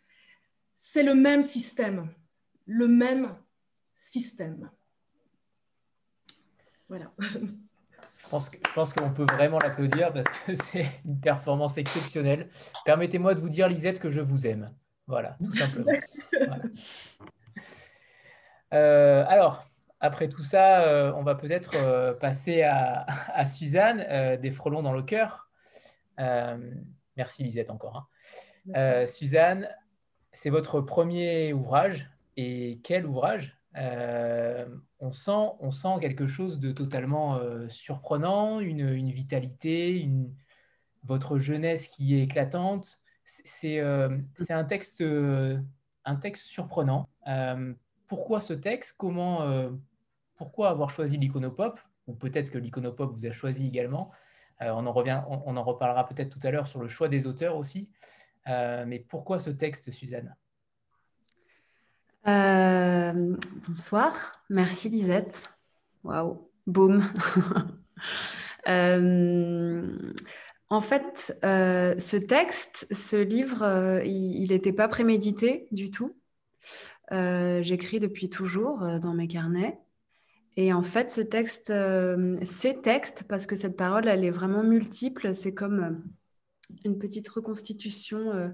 c'est 0.76 1.02
le 1.02 1.16
même 1.16 1.44
système, 1.44 2.08
le 2.68 2.88
même 2.88 3.36
système. 3.96 4.70
Voilà. 6.88 7.06
Je 7.20 8.74
pense 8.76 8.94
qu'on 8.94 9.10
peut 9.10 9.26
vraiment 9.26 9.58
l'applaudir 9.58 10.14
parce 10.14 10.28
que 10.28 10.54
c'est 10.72 10.86
une 11.04 11.20
performance 11.20 11.80
exceptionnelle. 11.80 12.50
Permettez-moi 12.86 13.34
de 13.34 13.40
vous 13.40 13.50
dire, 13.50 13.68
Lisette, 13.68 14.00
que 14.00 14.10
je 14.10 14.22
vous 14.22 14.46
aime. 14.46 14.72
Voilà, 15.08 15.36
tout 15.44 15.52
simplement. 15.52 15.92
Euh, 18.72 19.26
alors, 19.28 19.66
après 20.02 20.30
tout 20.30 20.42
ça, 20.42 20.84
euh, 20.84 21.12
on 21.16 21.24
va 21.24 21.36
peut-être 21.36 21.74
euh, 21.76 22.14
passer 22.14 22.64
à, 22.64 23.06
Suzanne, 23.46 24.06
euh, 24.10 24.38
des 24.38 24.52
frelons 24.52 24.82
dans 24.82 24.94
le 24.94 25.04
cœur. 25.04 25.50
merci 27.18 27.44
Lisette 27.44 27.70
encore. 27.70 28.10
Hein. 28.74 29.06
Suzanne, 29.08 29.70
c'est 30.32 30.50
votre 30.50 30.82
premier 30.82 31.54
ouvrage. 31.54 32.10
Et 32.38 32.80
quel 32.84 33.06
ouvrage? 33.06 33.58
On, 33.76 35.12
sent, 35.12 35.50
on 35.60 35.72
sent 35.72 35.96
quelque 36.02 36.28
chose 36.28 36.60
de 36.60 36.72
totalement 36.72 37.40
surprenant, 37.70 38.60
une, 38.60 39.12
vitalité, 39.12 40.00
une, 40.00 40.34
votre 41.04 41.40
jeunesse 41.40 41.88
qui 41.88 42.16
est 42.16 42.24
éclatante. 42.24 43.02
C'est 43.26 43.80
un, 43.82 44.64
texte, 44.66 45.02
un 45.02 46.16
texte 46.16 46.44
surprenant. 46.46 47.10
pourquoi 48.08 48.42
ce 48.42 48.54
texte? 48.54 48.96
Comment 48.98 49.70
pourquoi 50.40 50.70
avoir 50.70 50.90
choisi 50.90 51.18
l'iconopop? 51.18 51.80
Ou 52.08 52.14
peut-être 52.14 52.50
que 52.50 52.58
l'iconopop 52.58 53.12
vous 53.12 53.26
a 53.26 53.32
choisi 53.32 53.68
également. 53.68 54.10
Euh, 54.62 54.72
on, 54.72 54.86
en 54.88 54.94
revient, 54.94 55.22
on, 55.28 55.58
en 55.58 55.64
reparlera 55.64 56.08
peut-être 56.08 56.30
tout 56.30 56.40
à 56.48 56.52
l'heure 56.52 56.66
sur 56.66 56.82
le 56.82 56.88
choix 56.88 57.10
des 57.10 57.28
auteurs 57.28 57.58
aussi. 57.58 57.90
Euh, 58.48 58.86
mais 58.88 59.00
pourquoi 59.00 59.40
ce 59.40 59.50
texte, 59.50 59.92
Suzanne? 59.92 60.34
Euh, 62.28 63.36
Bonsoir, 63.68 64.32
merci 64.50 64.88
Lisette. 64.88 65.54
Waouh, 66.06 66.50
boum. 66.66 67.04
en 70.70 70.82
fait, 70.82 71.38
ce 71.44 72.16
texte, 72.16 72.88
ce 72.92 73.18
livre, 73.18 74.02
il 74.06 74.48
n'était 74.52 74.74
pas 74.74 74.88
prémédité 74.88 75.68
du 75.72 75.92
tout. 75.92 76.16
J'écris 77.12 78.00
depuis 78.00 78.30
toujours 78.30 79.00
dans 79.00 79.14
mes 79.14 79.28
carnets. 79.28 79.78
Et 80.62 80.74
en 80.74 80.82
fait, 80.82 81.10
ce 81.10 81.22
texte, 81.22 81.70
euh, 81.70 82.38
ces 82.44 82.82
textes, 82.82 83.24
parce 83.30 83.46
que 83.46 83.56
cette 83.56 83.78
parole, 83.78 84.10
elle 84.10 84.26
est 84.26 84.30
vraiment 84.30 84.62
multiple, 84.62 85.34
c'est 85.34 85.54
comme 85.54 85.80
euh, 85.80 85.92
une 86.84 87.00
petite 87.00 87.30
reconstitution 87.30 88.52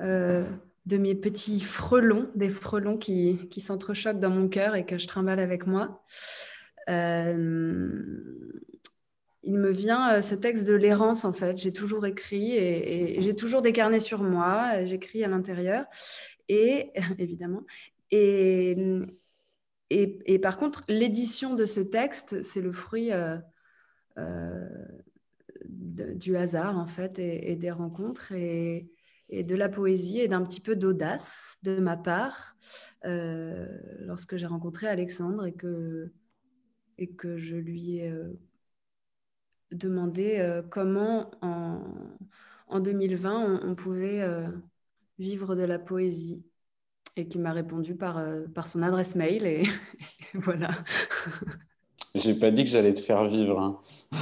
euh, 0.00 0.44
de 0.86 0.96
mes 0.98 1.16
petits 1.16 1.60
frelons, 1.60 2.30
des 2.36 2.50
frelons 2.50 2.98
qui, 2.98 3.48
qui 3.50 3.60
s'entrechoquent 3.60 4.20
dans 4.20 4.30
mon 4.30 4.48
cœur 4.48 4.76
et 4.76 4.86
que 4.86 4.96
je 4.96 5.08
trimballe 5.08 5.40
avec 5.40 5.66
moi. 5.66 6.04
il 6.86 6.94
me 9.44 9.70
vient 9.72 10.22
ce 10.22 10.36
texte 10.36 10.68
de 10.68 10.74
l'errance, 10.74 11.24
en 11.24 11.32
fait. 11.32 11.56
J'ai 11.56 11.72
toujours 11.72 12.06
écrit 12.06 12.52
et, 12.52 13.20
j'ai 13.20 13.34
toujours 13.34 13.60
des 13.60 13.72
carnets 13.72 13.98
sur 13.98 14.22
moi, 14.22 14.84
j'écris 14.84 15.24
à 15.24 15.28
l'intérieur, 15.28 15.84
et 16.48 16.92
évidemment. 17.18 17.62
Et, 19.92 20.38
par 20.38 20.56
contre, 20.56 20.84
l'édition 20.88 21.54
de 21.54 21.66
ce 21.66 21.80
texte, 21.80 22.42
c'est 22.42 22.60
le 22.60 22.72
fruit 22.72 23.12
euh, 23.12 23.36
euh, 24.18 24.68
du 25.66 26.36
hasard, 26.36 26.78
en 26.78 26.86
fait, 26.86 27.18
et, 27.18 27.56
des 27.56 27.70
rencontres. 27.70 28.32
Et, 28.32 28.90
de 29.30 29.54
la 29.54 29.70
poésie 29.70 30.20
et 30.20 30.28
d'un 30.28 30.44
petit 30.44 30.60
peu 30.60 30.76
d'audace 30.76 31.56
de 31.62 31.80
ma 31.80 31.96
part 31.96 32.54
euh, 33.06 33.66
lorsque 34.00 34.36
j'ai 34.36 34.44
rencontré 34.44 34.88
Alexandre 34.88 35.46
et 35.46 35.54
que, 35.54 36.12
et 36.98 37.14
que 37.14 37.38
je 37.38 37.56
lui 37.56 37.96
ai 38.00 38.12
demandé 39.70 40.60
comment 40.70 41.30
en, 41.40 41.82
en 42.66 42.80
2020 42.80 43.62
on, 43.64 43.74
pouvait 43.74 44.22
vivre 45.18 45.56
de 45.56 45.62
la 45.62 45.78
poésie 45.78 46.44
et 47.16 47.28
qui 47.28 47.38
m'a 47.38 47.52
répondu 47.52 47.94
par, 47.94 48.22
par 48.54 48.66
son 48.66 48.82
adresse 48.82 49.14
mail 49.16 49.46
et, 49.46 49.62
voilà. 50.34 50.70
J'ai 52.14 52.34
pas 52.34 52.50
dit 52.50 52.64
que 52.64 52.70
j'allais 52.70 52.94
te 52.94 53.00
faire 53.00 53.24
vivre. 53.24 53.58
Hein. 53.58 53.78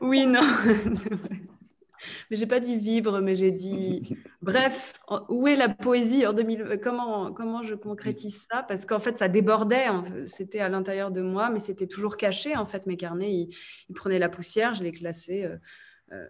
Oui, 0.00 0.26
non. 0.26 0.42
mais 2.30 2.36
j'ai 2.36 2.46
pas 2.46 2.60
dit 2.60 2.76
vivre, 2.76 3.20
mais 3.20 3.34
j'ai 3.34 3.50
dit 3.50 4.16
bref, 4.42 5.00
où 5.28 5.48
est 5.48 5.56
la 5.56 5.68
poésie 5.68 6.26
en 6.26 6.32
2000 6.32 6.78
comment 6.82 7.32
comment 7.32 7.62
je 7.62 7.74
concrétise 7.74 8.46
ça? 8.50 8.62
Parce 8.62 8.86
qu'en 8.86 8.98
fait 8.98 9.18
ça 9.18 9.28
débordait, 9.28 9.86
c'était 10.26 10.60
à 10.60 10.68
l'intérieur 10.68 11.10
de 11.10 11.20
moi, 11.20 11.50
mais 11.50 11.58
c'était 11.58 11.86
toujours 11.86 12.16
caché 12.16 12.56
en 12.56 12.64
fait 12.64 12.86
mes 12.86 12.96
carnets, 12.96 13.32
ils, 13.88 13.94
prenaient 13.94 14.18
la 14.18 14.28
poussière, 14.28 14.74
je 14.74 14.84
les 14.84 14.92
classais 14.92 15.44
euh, 15.44 15.56
euh, 16.12 16.26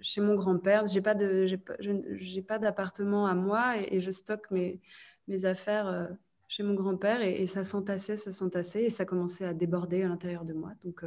chez 0.00 0.20
mon 0.20 0.34
grand-père, 0.34 0.86
j'ai 0.86 1.00
pas 1.00 1.14
de 1.14 1.46
j'ai 1.46 2.42
pas, 2.42 2.58
d'appartement 2.58 3.26
à 3.26 3.34
moi 3.34 3.76
et, 3.78 4.00
je 4.00 4.10
stocke 4.10 4.50
mes 4.50 4.80
mes 5.28 5.44
affaires 5.44 5.86
euh, 5.88 6.06
chez 6.48 6.62
mon 6.62 6.74
grand-père 6.74 7.22
et, 7.22 7.46
ça 7.46 7.64
s'entassait, 7.64 8.16
ça 8.16 8.32
s'entassait 8.32 8.84
et 8.84 8.90
ça 8.90 9.04
commençait 9.04 9.44
à 9.44 9.54
déborder 9.54 10.02
à 10.02 10.08
l'intérieur 10.08 10.44
de 10.44 10.52
moi. 10.52 10.72
Donc 10.82 11.04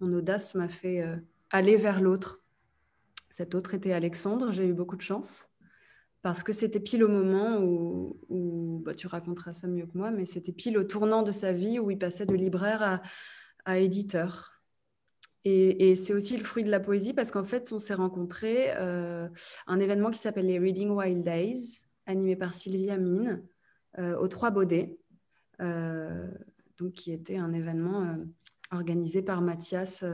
mon 0.00 0.12
audace 0.12 0.54
m'a 0.54 0.68
fait 0.68 1.04
aller 1.50 1.76
vers 1.76 2.00
l'autre 2.00 2.42
cet 3.30 3.54
autre 3.54 3.74
était 3.74 3.92
Alexandre. 3.92 4.50
J'ai 4.50 4.66
eu 4.66 4.72
beaucoup 4.72 4.96
de 4.96 5.00
chance 5.00 5.48
parce 6.22 6.42
que 6.42 6.52
c'était 6.52 6.80
pile 6.80 7.04
au 7.04 7.08
moment 7.08 7.60
où, 7.60 8.82
bah, 8.84 8.94
tu 8.94 9.06
raconteras 9.06 9.52
ça 9.52 9.68
mieux 9.68 9.86
que 9.86 9.96
moi, 9.96 10.10
mais 10.10 10.26
c'était 10.26 10.52
pile 10.52 10.76
au 10.76 10.82
tournant 10.84 11.22
de 11.22 11.32
sa 11.32 11.52
vie 11.52 11.78
où 11.78 11.90
il 11.90 11.98
passait 11.98 12.26
de 12.26 12.34
libraire 12.34 13.00
à, 13.64 13.78
éditeur. 13.78 14.57
Et, 15.44 15.96
c'est 15.96 16.12
aussi 16.12 16.36
le 16.36 16.44
fruit 16.44 16.64
de 16.64 16.70
la 16.70 16.80
poésie 16.80 17.14
parce 17.14 17.30
qu'en 17.30 17.44
fait, 17.44 17.72
on 17.72 17.78
s'est 17.78 17.94
rencontrés 17.94 18.70
euh, 18.76 19.28
un 19.66 19.80
événement 19.80 20.10
qui 20.10 20.18
s'appelle 20.18 20.46
les 20.46 20.58
Reading 20.58 20.90
Wild 20.90 21.22
Days, 21.22 21.84
animé 22.04 22.36
par 22.36 22.52
Sylvia 22.52 22.98
Mine, 22.98 23.42
euh, 23.98 24.16
aux 24.18 24.28
Trois 24.28 24.50
Baudets, 24.50 24.98
euh, 25.60 26.28
donc 26.76 26.92
qui 26.92 27.12
était 27.12 27.38
un 27.38 27.52
événement 27.52 28.18
organisé 28.70 29.22
par 29.22 29.40
Mathias, 29.40 30.04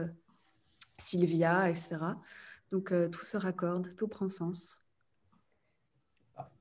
Sylvia, 0.97 1.69
etc. 1.69 1.97
Donc 2.71 2.91
euh, 2.91 3.07
tout 3.09 3.23
se 3.23 3.37
raccorde, 3.37 3.95
tout 3.95 4.07
prend 4.07 4.29
sens. 4.29 4.81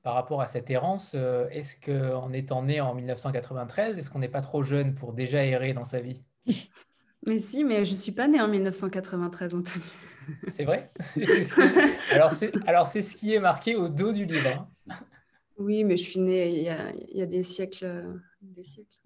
Par 0.03 0.15
rapport 0.15 0.41
à 0.41 0.47
cette 0.47 0.71
errance, 0.71 1.13
euh, 1.15 1.49
est-ce 1.51 1.81
qu'en 1.81 2.33
étant 2.33 2.63
né 2.63 2.81
en 2.81 2.95
1993, 2.95 3.99
est-ce 3.99 4.11
qu'on 4.11 4.19
n'est 4.19 4.29
pas 4.29 4.43
trop 4.43 4.63
jeune 4.63 4.95
pour 4.95 5.13
déjà 5.13 5.45
errer 5.45 5.73
dans 5.73 5.85
sa 5.85 6.01
vie? 6.01 6.23
Mais 7.27 7.39
si, 7.39 7.65
mais 7.65 7.85
je 7.85 7.93
ne 7.93 7.97
suis 7.97 8.13
pas 8.13 8.29
née 8.29 8.41
en 8.41 8.49
1993, 8.49 9.55
Anthony. 9.55 9.85
C'est 10.49 10.65
vrai? 10.65 10.91
Alors 12.67 12.87
c'est 12.87 13.03
ce 13.03 13.17
qui 13.17 13.35
est 13.35 13.41
marqué 13.41 13.77
au 13.77 13.89
dos 13.89 14.13
du 14.13 14.25
livre. 14.25 14.69
Hein. 14.89 14.95
Oui, 15.59 15.85
mais 15.85 15.97
je 15.97 16.03
suis 16.03 16.21
née 16.21 16.49
il 16.49 16.63
y 16.63 16.69
a, 16.69 16.91
il 16.93 17.19
y 17.19 17.23
a 17.23 17.27
des 17.27 17.45
siècles. 17.45 18.05
Des 18.43 18.65
siècles. 18.65 18.99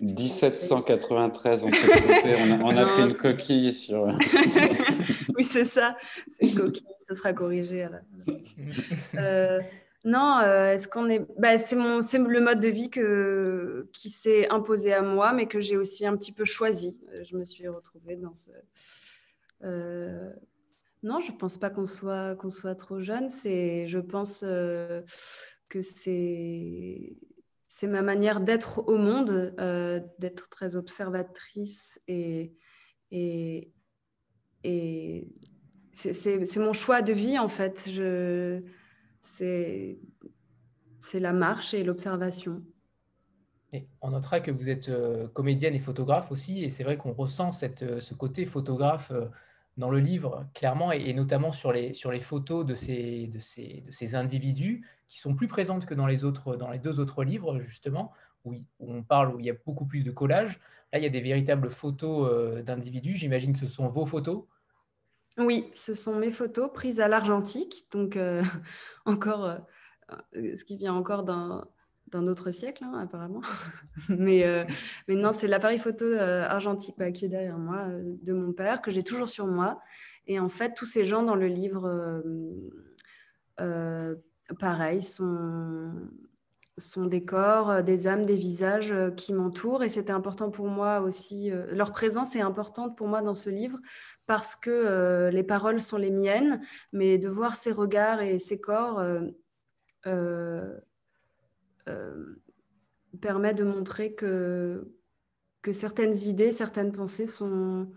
1793, 0.00 1.64
on 1.64 1.70
s'est 1.70 1.88
trompé, 1.88 2.34
on 2.36 2.52
a, 2.52 2.64
on 2.64 2.76
a 2.76 2.86
fait 2.86 3.02
une 3.02 3.16
coquille 3.16 3.72
sur. 3.72 4.04
oui, 5.36 5.44
c'est 5.44 5.64
ça, 5.64 5.96
c'est 6.30 6.46
une 6.46 6.54
coquille, 6.54 6.86
ce 7.06 7.14
sera 7.14 7.32
corrigé. 7.32 7.88
Euh, 9.16 9.60
non, 10.04 10.38
euh, 10.38 10.72
est-ce 10.74 10.86
qu'on 10.86 11.08
est. 11.08 11.26
Bah, 11.38 11.58
c'est, 11.58 11.76
mon, 11.76 11.98
le 11.98 12.40
mode 12.40 12.60
de 12.60 12.68
vie 12.68 12.90
qui 13.92 14.10
s'est 14.10 14.48
imposé 14.48 14.92
à 14.92 15.02
moi, 15.02 15.32
mais 15.32 15.46
que 15.46 15.60
j'ai 15.60 15.76
aussi 15.76 16.06
un 16.06 16.16
petit 16.16 16.32
peu 16.32 16.44
choisi. 16.44 17.00
Je 17.22 17.36
me 17.36 17.44
suis 17.44 17.66
retrouvée 17.68 18.16
dans 18.16 18.32
ce. 18.32 18.50
Euh, 19.64 20.30
non, 21.02 21.20
je 21.20 21.32
pense 21.32 21.56
pas 21.56 21.70
qu'on 21.70 21.86
soit, 21.86 22.34
qu'on 22.36 22.50
soit 22.50 22.74
trop 22.74 23.00
jeune. 23.00 23.30
C'est, 23.30 23.86
je 23.86 23.98
pense 23.98 24.42
euh, 24.44 25.02
que 25.68 25.80
c'est, 25.80 27.16
c'est 27.66 27.86
ma 27.86 28.02
manière 28.02 28.40
d'être 28.40 28.88
au 28.88 28.96
monde, 28.96 29.54
euh, 29.60 30.00
d'être 30.18 30.48
très 30.48 30.76
observatrice 30.76 32.00
et, 32.08 32.54
et, 33.10 33.72
et 34.64 35.28
c'est, 35.92 36.12
c'est, 36.12 36.60
mon 36.60 36.72
choix 36.72 37.02
de 37.02 37.12
vie 37.12 37.38
en 37.38 37.48
fait. 37.48 37.88
C'est, 39.22 39.98
la 41.14 41.32
marche 41.32 41.74
et 41.74 41.84
l'observation. 41.84 42.62
On 44.00 44.10
notera 44.10 44.40
que 44.40 44.50
vous 44.50 44.68
êtes 44.70 44.88
euh, 44.88 45.28
comédienne 45.28 45.74
et 45.74 45.78
photographe 45.78 46.32
aussi, 46.32 46.64
et 46.64 46.70
c'est 46.70 46.84
vrai 46.84 46.96
qu'on 46.96 47.12
ressent 47.12 47.50
cette, 47.50 48.00
ce 48.00 48.14
côté 48.14 48.46
photographe 48.46 49.12
dans 49.78 49.90
le 49.90 50.00
livre, 50.00 50.44
clairement, 50.54 50.90
et, 50.90 51.14
notamment 51.14 51.52
sur 51.52 51.72
les, 51.72 51.94
photos 52.20 52.66
de 52.66 52.74
ces, 52.74 54.14
individus 54.14 54.84
qui 55.06 55.20
sont 55.20 55.34
plus 55.34 55.46
présentes 55.46 55.86
que 55.86 55.94
dans 55.94 56.06
les, 56.06 56.18
deux 56.78 57.00
autres 57.00 57.24
livres, 57.24 57.60
justement, 57.60 58.12
où, 58.44 58.56
on 58.80 59.02
parle, 59.02 59.34
où 59.34 59.40
il 59.40 59.46
y 59.46 59.50
a 59.50 59.54
beaucoup 59.64 59.86
plus 59.86 60.02
de 60.02 60.10
collages. 60.10 60.60
Là, 60.92 60.98
il 60.98 61.04
y 61.04 61.06
a 61.06 61.10
des 61.10 61.20
véritables 61.20 61.70
photos 61.70 62.28
euh, 62.30 62.62
d'individus. 62.62 63.14
J'imagine 63.14 63.52
que 63.52 63.60
ce 63.60 63.68
sont 63.68 63.86
vos 63.86 64.04
photos. 64.04 64.44
Oui, 65.38 65.70
ce 65.72 65.94
sont 65.94 66.16
mes 66.16 66.30
photos 66.30 66.70
prises 66.72 67.00
à 67.00 67.06
l'argentique, 67.06 67.86
donc 67.92 68.16
euh, 68.16 68.42
encore, 69.04 69.44
euh, 69.44 70.56
ce 70.56 70.64
qui 70.64 70.76
vient 70.76 70.94
encore 70.94 71.22
d'un 71.22 72.26
autre 72.26 72.50
siècle, 72.50 72.82
hein, 72.84 72.98
apparemment. 73.00 73.42
mais, 74.08 74.44
euh, 74.44 74.64
non, 75.06 75.32
c'est 75.32 75.46
l'appareil 75.46 75.78
photo 75.78 76.04
euh, 76.04 76.44
argentique 76.44 76.96
qui 77.12 77.24
est 77.24 77.28
derrière 77.28 77.58
moi, 77.58 77.86
euh, 77.88 78.16
de 78.22 78.32
mon 78.32 78.52
père, 78.52 78.82
que 78.82 78.90
j'ai 78.90 79.04
toujours 79.04 79.28
sur 79.28 79.46
moi. 79.46 79.80
Et 80.26 80.40
en 80.40 80.48
fait, 80.48 80.74
tous 80.74 80.86
ces 80.86 81.04
gens 81.04 81.22
dans 81.22 81.36
le 81.36 81.46
livre, 81.46 82.22
pareil, 84.58 85.02
sont, 85.02 85.92
sont 86.78 87.06
des 87.06 87.24
corps, 87.24 87.82
des 87.82 88.06
âmes, 88.06 88.24
des 88.24 88.36
visages 88.36 88.94
qui 89.16 89.32
m'entourent. 89.32 89.82
Et 89.82 89.88
c'était 89.88 90.12
important 90.12 90.50
pour 90.50 90.68
moi 90.68 91.00
aussi, 91.00 91.50
leur 91.72 91.92
présence 91.92 92.36
est 92.36 92.40
importante 92.40 92.96
pour 92.96 93.08
moi 93.08 93.20
dans 93.20 93.34
ce 93.34 93.50
livre 93.50 93.78
parce 94.26 94.56
que 94.56 95.30
les 95.32 95.42
paroles 95.42 95.80
sont 95.80 95.96
les 95.96 96.10
miennes, 96.10 96.60
mais 96.92 97.18
de 97.18 97.28
voir 97.28 97.56
ces 97.56 97.72
regards 97.72 98.20
et 98.20 98.38
ces 98.38 98.60
corps 98.60 99.02
euh, 101.88 102.38
permet 103.20 103.54
de 103.54 103.64
montrer 103.64 104.14
que, 104.14 104.86
que 105.62 105.72
certaines 105.72 106.14
idées, 106.14 106.52
certaines 106.52 106.92
pensées 106.92 107.26
sont, 107.26 107.90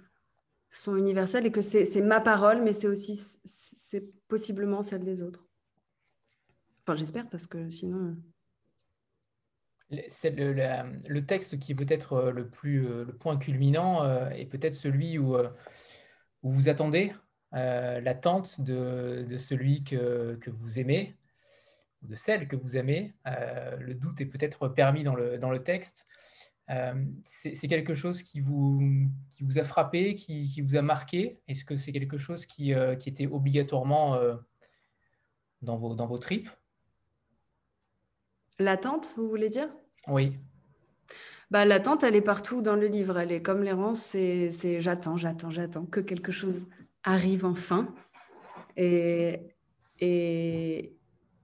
sont 0.69 0.95
universelles 0.95 1.45
et 1.45 1.51
que 1.51 1.61
c'est 1.61 2.01
ma 2.01 2.21
parole, 2.21 2.61
mais 2.61 2.73
c'est 2.73 2.87
aussi 2.87 3.17
c'est 3.17 4.09
possiblement 4.27 4.83
celle 4.83 5.03
des 5.03 5.21
autres. 5.21 5.45
Enfin, 6.83 6.95
j'espère 6.95 7.29
parce 7.29 7.45
que 7.45 7.69
sinon. 7.69 8.15
C'est 10.07 10.31
le, 10.31 11.19
texte 11.25 11.59
qui 11.59 11.73
est 11.73 11.75
peut-être 11.75 12.13
euh, 12.13 12.31
le 12.31 12.49
plus 12.49 12.87
euh, 12.87 13.03
le 13.03 13.13
point 13.13 13.37
culminant 13.37 14.29
est 14.31 14.45
peut-être 14.45 14.73
celui 14.73 15.17
où, 15.17 15.35
où, 15.35 16.49
vous 16.49 16.69
attendez 16.69 17.13
l'attente 17.51 18.61
de, 18.61 19.25
de, 19.29 19.37
celui 19.37 19.83
que, 19.83 20.37
que 20.41 20.49
vous 20.49 20.79
aimez, 20.79 21.17
de 22.01 22.15
celle 22.15 22.47
que 22.47 22.55
vous 22.55 22.77
aimez. 22.77 23.13
Euh, 23.27 23.75
le 23.77 23.93
doute 23.93 24.21
est 24.21 24.25
peut-être 24.25 24.67
permis 24.67 25.03
dans 25.03 25.15
le, 25.15 25.37
dans 25.37 25.51
le 25.51 25.63
texte. 25.63 26.05
Euh, 26.69 27.05
c'est 27.25 27.67
quelque 27.67 27.95
chose 27.95 28.23
qui 28.23 28.39
vous, 28.39 28.81
qui 29.29 29.43
vous 29.43 29.59
a 29.59 29.63
frappé, 29.63 30.15
qui, 30.15 30.49
qui 30.49 30.61
vous 30.61 30.77
a 30.77 30.81
marqué 30.81 31.41
Est-ce 31.47 31.65
que 31.65 31.75
c'est 31.75 31.91
quelque 31.91 32.17
chose 32.17 32.45
qui, 32.45 32.73
euh, 32.73 32.95
qui 32.95 33.09
était 33.09 33.27
obligatoirement 33.27 34.17
dans, 35.61 35.77
vos, 35.77 35.95
dans 35.95 36.07
vos 36.07 36.17
tripes? 36.17 36.49
L'attente, 38.59 39.13
vous 39.17 39.27
voulez 39.27 39.49
dire? 39.49 39.69
Oui. 40.07 40.37
Bah, 41.49 41.65
L'attente, 41.65 42.03
elle 42.03 42.15
est 42.15 42.21
partout 42.21 42.61
dans 42.61 42.75
le 42.75 42.87
livre. 42.87 43.17
Elle 43.17 43.31
est 43.31 43.41
comme 43.41 43.63
l'errance, 43.63 43.99
c'est 43.99 44.79
j'attends, 44.79 45.17
j'attends, 45.17 45.49
j'attends 45.49 45.85
que 45.85 45.99
quelque 45.99 46.31
chose 46.31 46.67
arrive 47.03 47.45
enfin. 47.45 47.93
Et, 48.77 49.39
et, 49.99 50.95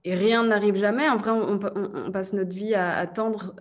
et 0.04 0.14
rien 0.14 0.44
n'arrive 0.44 0.76
jamais. 0.76 1.08
En 1.08 1.16
vrai, 1.16 1.30
on, 1.30 2.10
passe 2.10 2.32
notre 2.32 2.54
vie 2.54 2.74
à 2.74 2.96
attendre 2.96 3.54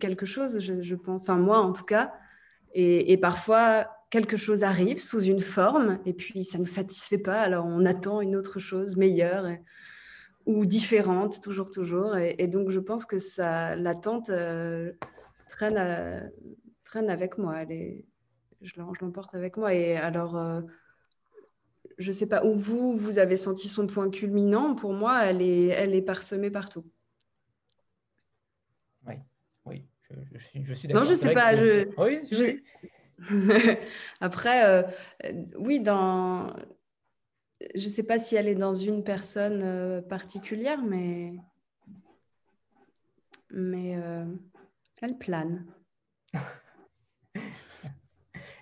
quelque 0.00 0.26
chose, 0.26 0.58
je, 0.58 0.94
pense, 0.94 1.22
enfin 1.22 1.36
moi 1.36 1.58
en 1.58 1.72
tout 1.72 1.84
cas. 1.84 2.12
Et, 2.74 3.16
parfois, 3.18 3.86
quelque 4.10 4.36
chose 4.36 4.64
arrive 4.64 4.98
sous 4.98 5.20
une 5.20 5.40
forme, 5.40 6.00
et 6.06 6.12
puis 6.12 6.42
ça 6.42 6.58
ne 6.58 6.62
nous 6.62 6.68
satisfait 6.68 7.18
pas, 7.18 7.40
alors 7.40 7.66
on 7.66 7.84
attend 7.84 8.20
une 8.20 8.34
autre 8.34 8.58
chose 8.58 8.96
meilleure 8.96 9.46
ou 10.46 10.66
différente, 10.66 11.40
toujours, 11.40 11.70
toujours. 11.70 12.16
Et, 12.16 12.46
donc, 12.46 12.70
je 12.70 12.80
pense 12.80 13.04
que 13.04 13.18
ça, 13.18 13.76
l'attente 13.76 14.30
euh, 14.30 14.92
traîne, 15.48 16.32
traîne 16.84 17.10
avec 17.10 17.38
moi. 17.38 17.62
Elle 17.62 17.72
est, 17.72 18.04
je 18.62 18.74
l'emporte 19.00 19.34
avec 19.34 19.56
moi. 19.56 19.74
Et 19.74 19.96
alors, 19.96 20.36
euh, 20.36 20.60
je 21.98 22.08
ne 22.08 22.12
sais 22.12 22.26
pas 22.26 22.44
où 22.44 22.54
vous, 22.54 22.92
vous 22.92 23.18
avez 23.18 23.36
senti 23.36 23.68
son 23.68 23.86
point 23.86 24.10
culminant. 24.10 24.74
Pour 24.74 24.92
moi, 24.92 25.24
elle 25.24 25.42
est, 25.42 25.68
elle 25.68 25.94
est 25.94 26.02
parsemée 26.02 26.50
partout. 26.50 26.84
Oui, 29.06 29.14
oui, 29.64 29.86
je, 30.32 30.38
suis, 30.38 30.64
je 30.64 30.74
suis 30.74 30.88
d'accord. 30.88 31.02
Non, 31.02 31.08
je 31.08 31.14
ne 31.14 31.18
sais 31.18 31.34
pas. 31.34 31.56
Je, 31.56 31.88
oui, 31.98 32.20
je... 32.30 32.56
Après, 34.20 34.64
euh, 34.66 34.82
oui, 35.56 35.80
dans... 35.80 36.54
je 37.74 37.84
ne 37.84 37.92
sais 37.92 38.02
pas 38.02 38.18
si 38.18 38.36
elle 38.36 38.48
est 38.48 38.54
dans 38.54 38.74
une 38.74 39.04
personne 39.04 39.62
euh, 39.62 40.02
particulière, 40.02 40.82
mais, 40.82 41.34
mais 43.50 43.96
euh, 43.96 44.24
elle 45.00 45.18
plane. 45.18 45.66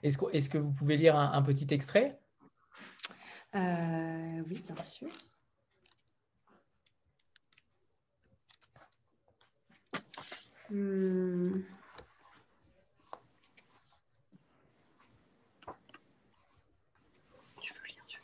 Est-ce 0.02 0.16
que, 0.16 0.24
est 0.34 0.50
que, 0.50 0.58
vous 0.58 0.72
pouvez 0.72 0.96
lire 0.96 1.16
un 1.16 1.42
petit 1.42 1.66
extrait? 1.74 2.18
Euh, 3.54 4.42
oui, 4.48 4.62
bien 4.62 4.82
sûr. 4.84 5.08
Hmm. 10.70 11.62
Tu 17.60 17.74
veux 17.74 17.86
lire, 17.88 18.04
tu 18.06 18.20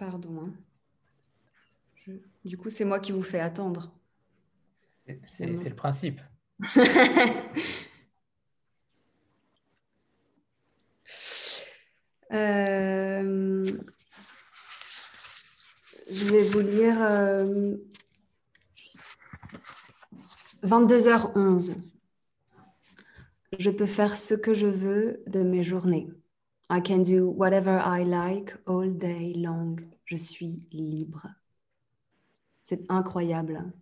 Pardon. 0.00 0.50
Hein. 2.08 2.14
Du 2.42 2.56
coup, 2.56 2.70
c'est 2.70 2.86
moi 2.86 3.00
qui 3.00 3.12
vous 3.12 3.22
fais 3.22 3.38
attendre. 3.38 3.92
C'est 5.26 5.46
le 5.46 5.76
principe. 5.76 6.20
Euh, 12.32 13.64
je 16.08 16.24
vais 16.26 16.42
vous 16.44 16.60
lire 16.60 17.00
22h11. 20.62 21.72
Euh, 21.72 21.74
je 23.58 23.70
peux 23.70 23.86
faire 23.86 24.16
ce 24.16 24.34
que 24.34 24.54
je 24.54 24.68
veux 24.68 25.24
de 25.26 25.42
mes 25.42 25.64
journées. 25.64 26.06
I 26.70 26.80
can 26.80 27.02
do 27.02 27.28
whatever 27.28 27.78
I 27.78 28.04
like 28.04 28.54
all 28.66 28.88
day 28.88 29.34
long. 29.34 29.76
Je 30.04 30.16
suis 30.16 30.62
libre. 30.72 31.26
C'est 32.62 32.90
incroyable. 32.90 33.72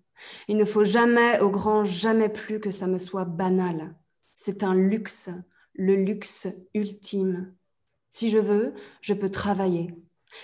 Il 0.49 0.57
ne 0.57 0.65
faut 0.65 0.85
jamais, 0.85 1.41
au 1.41 1.51
grand 1.51 1.85
jamais 1.85 2.29
plus, 2.29 2.61
que 2.61 2.71
ça 2.71 2.87
me 2.87 2.99
soit 2.99 3.25
banal. 3.25 3.95
C'est 4.35 4.63
un 4.63 4.75
luxe, 4.75 5.31
le 5.75 5.95
luxe 5.95 6.49
ultime 6.75 7.55
si 8.11 8.31
je 8.31 8.39
veux, 8.39 8.75
je 9.01 9.15
peux 9.15 9.31
travailler. 9.31 9.95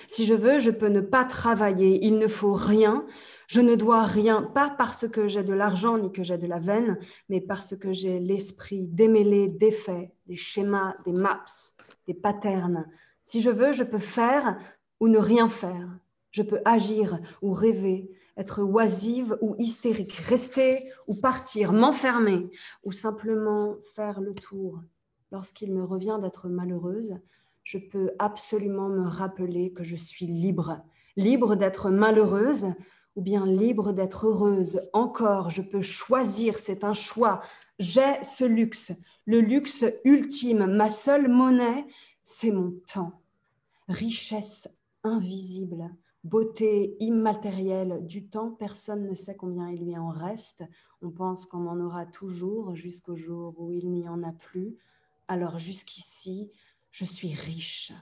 Si 0.09 0.25
je 0.25 0.35
veux, 0.35 0.59
je 0.59 0.71
peux 0.71 0.89
ne 0.89 1.01
pas 1.01 1.25
travailler. 1.25 2.05
Il 2.05 2.19
ne 2.19 2.29
faut 2.29 2.55
rien. 2.55 3.07
Je 3.47 3.61
ne 3.61 3.75
dois 3.75 4.05
rien, 4.05 4.43
pas 4.43 4.71
parce 4.71 5.07
que 5.07 5.29
j'ai 5.29 5.43
de 5.43 5.53
l'argent 5.53 5.99
ni 5.99 6.11
que 6.11 6.23
j'ai 6.23 6.39
de 6.39 6.47
la 6.47 6.59
veine, 6.59 6.99
mais 7.29 7.43
parce 7.43 7.77
que 7.77 7.93
j'ai 7.93 8.19
l'esprit 8.19 8.87
démêlé 8.87 9.49
des 9.49 9.71
faits, 9.71 10.11
des 10.27 10.37
schémas, 10.37 10.95
des 11.05 11.13
maps, 11.13 11.45
des 12.07 12.15
patterns. 12.15 12.87
Si 13.23 13.41
je 13.41 13.51
veux, 13.51 13.73
je 13.73 13.85
peux 13.85 13.99
faire 13.99 14.59
ou 15.01 15.09
ne 15.09 15.19
rien 15.19 15.49
faire. 15.49 15.89
Je 16.31 16.43
peux 16.43 16.61
agir 16.65 17.19
ou 17.43 17.53
rêver, 17.53 18.11
être 18.37 18.63
oisive 18.63 19.39
ou 19.41 19.55
hystérique, 19.59 20.15
rester 20.15 20.91
ou 21.07 21.15
partir, 21.15 21.73
m'enfermer 21.73 22.51
ou 22.83 22.93
simplement 22.93 23.77
faire 23.95 24.21
le 24.21 24.35
tour. 24.35 24.81
Lorsqu'il 25.31 25.73
me 25.73 25.85
revient 25.85 26.19
d'être 26.21 26.49
malheureuse, 26.49 27.17
je 27.63 27.79
peux 27.79 28.13
absolument 28.19 28.89
me 28.89 29.07
rappeler 29.07 29.73
que 29.73 29.85
je 29.85 29.97
suis 29.97 30.27
libre, 30.27 30.83
libre 31.17 31.57
d'être 31.57 31.91
malheureuse 31.91 32.67
ou 33.17 33.23
bien 33.23 33.47
libre 33.47 33.93
d'être 33.93 34.27
heureuse. 34.27 34.83
Encore, 34.93 35.51
je 35.51 35.63
peux 35.63 35.83
choisir, 35.83 36.59
c'est 36.59 36.85
un 36.85 36.95
choix. 36.95 37.41
J'ai 37.79 38.23
ce 38.23 38.45
luxe, 38.45 38.93
le 39.27 39.41
luxe 39.41 39.85
ultime. 40.05 40.67
Ma 40.67 40.91
seule 40.91 41.29
monnaie, 41.29 41.87
c'est 42.25 42.51
mon 42.51 42.75
temps. 42.93 43.21
Richesse 43.89 44.81
invisible, 45.03 45.91
beauté 46.25 46.97
immatérielle 47.01 48.07
du 48.07 48.27
temps, 48.27 48.51
personne 48.51 49.07
ne 49.09 49.15
sait 49.15 49.37
combien 49.37 49.71
il 49.71 49.85
lui 49.85 49.99
en 49.99 50.09
reste. 50.09 50.65
On 51.03 51.11
pense 51.11 51.45
qu'on 51.45 51.67
en 51.67 51.81
aura 51.81 52.07
toujours 52.07 52.75
jusqu'au 52.75 53.17
jour 53.17 53.55
où 53.59 53.71
il 53.71 53.91
n'y 53.91 54.09
en 54.09 54.23
a 54.23 54.33
plus. 54.33 54.77
Alors 55.29 55.59
jusqu'ici, 55.59 56.51
je 56.91 57.05
suis 57.05 57.35
riche, 57.35 57.93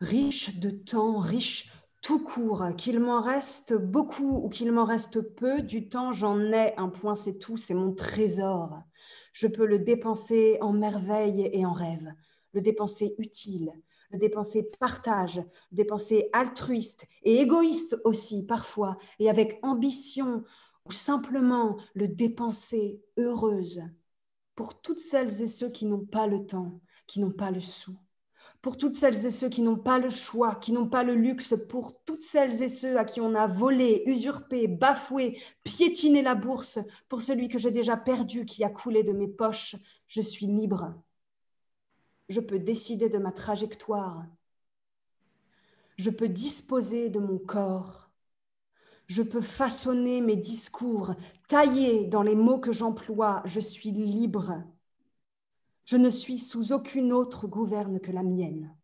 riche 0.00 0.58
de 0.58 0.70
temps, 0.70 1.18
riche 1.18 1.70
tout 2.00 2.18
court, 2.18 2.64
qu'il 2.76 2.98
m'en 2.98 3.20
reste 3.20 3.74
beaucoup 3.74 4.40
ou 4.44 4.48
qu'il 4.48 4.72
m'en 4.72 4.84
reste 4.84 5.20
peu, 5.20 5.62
du 5.62 5.88
temps 5.88 6.10
j'en 6.10 6.40
ai, 6.52 6.74
un 6.76 6.88
point 6.88 7.14
c'est 7.14 7.38
tout, 7.38 7.56
c'est 7.56 7.74
mon 7.74 7.92
trésor. 7.92 8.82
Je 9.32 9.46
peux 9.46 9.66
le 9.66 9.78
dépenser 9.78 10.58
en 10.60 10.72
merveille 10.72 11.48
et 11.52 11.64
en 11.64 11.72
rêve, 11.72 12.12
le 12.52 12.60
dépenser 12.60 13.14
utile, 13.18 13.72
le 14.10 14.18
dépenser 14.18 14.70
partage, 14.78 15.36
le 15.70 15.76
dépenser 15.76 16.28
altruiste 16.32 17.06
et 17.22 17.40
égoïste 17.40 17.98
aussi 18.04 18.46
parfois, 18.46 18.98
et 19.18 19.30
avec 19.30 19.58
ambition, 19.62 20.44
ou 20.86 20.92
simplement 20.92 21.76
le 21.94 22.08
dépenser 22.08 23.00
heureuse 23.16 23.82
pour 24.54 24.80
toutes 24.80 25.00
celles 25.00 25.40
et 25.40 25.46
ceux 25.46 25.70
qui 25.70 25.86
n'ont 25.86 26.04
pas 26.04 26.26
le 26.26 26.44
temps, 26.44 26.80
qui 27.06 27.20
n'ont 27.20 27.32
pas 27.32 27.50
le 27.50 27.60
sou, 27.60 27.96
pour 28.62 28.78
toutes 28.78 28.94
celles 28.94 29.26
et 29.26 29.32
ceux 29.32 29.48
qui 29.48 29.60
n'ont 29.60 29.76
pas 29.76 29.98
le 29.98 30.08
choix, 30.08 30.54
qui 30.54 30.72
n'ont 30.72 30.88
pas 30.88 31.02
le 31.02 31.16
luxe, 31.16 31.54
pour 31.68 32.00
toutes 32.04 32.22
celles 32.22 32.62
et 32.62 32.68
ceux 32.68 32.96
à 32.96 33.04
qui 33.04 33.20
on 33.20 33.34
a 33.34 33.48
volé, 33.48 34.04
usurpé, 34.06 34.68
bafoué, 34.68 35.40
piétiné 35.64 36.22
la 36.22 36.36
bourse, 36.36 36.78
pour 37.08 37.22
celui 37.22 37.48
que 37.48 37.58
j'ai 37.58 37.72
déjà 37.72 37.96
perdu, 37.96 38.46
qui 38.46 38.62
a 38.62 38.70
coulé 38.70 39.02
de 39.02 39.12
mes 39.12 39.26
poches, 39.26 39.74
je 40.06 40.22
suis 40.22 40.46
libre. 40.46 40.94
Je 42.28 42.40
peux 42.40 42.60
décider 42.60 43.08
de 43.08 43.18
ma 43.18 43.32
trajectoire. 43.32 44.24
Je 45.96 46.10
peux 46.10 46.28
disposer 46.28 47.10
de 47.10 47.18
mon 47.18 47.38
corps. 47.38 48.10
Je 49.08 49.22
peux 49.22 49.40
façonner 49.40 50.20
mes 50.20 50.36
discours, 50.36 51.14
tailler 51.48 52.04
dans 52.06 52.22
les 52.22 52.36
mots 52.36 52.60
que 52.60 52.72
j'emploie. 52.72 53.42
Je 53.44 53.60
suis 53.60 53.90
libre. 53.90 54.62
Je 55.84 55.96
ne 55.96 56.10
suis 56.10 56.38
sous 56.38 56.72
aucune 56.72 57.12
autre 57.12 57.46
gouverne 57.46 58.00
que 58.00 58.12
la 58.12 58.22
mienne. 58.22 58.74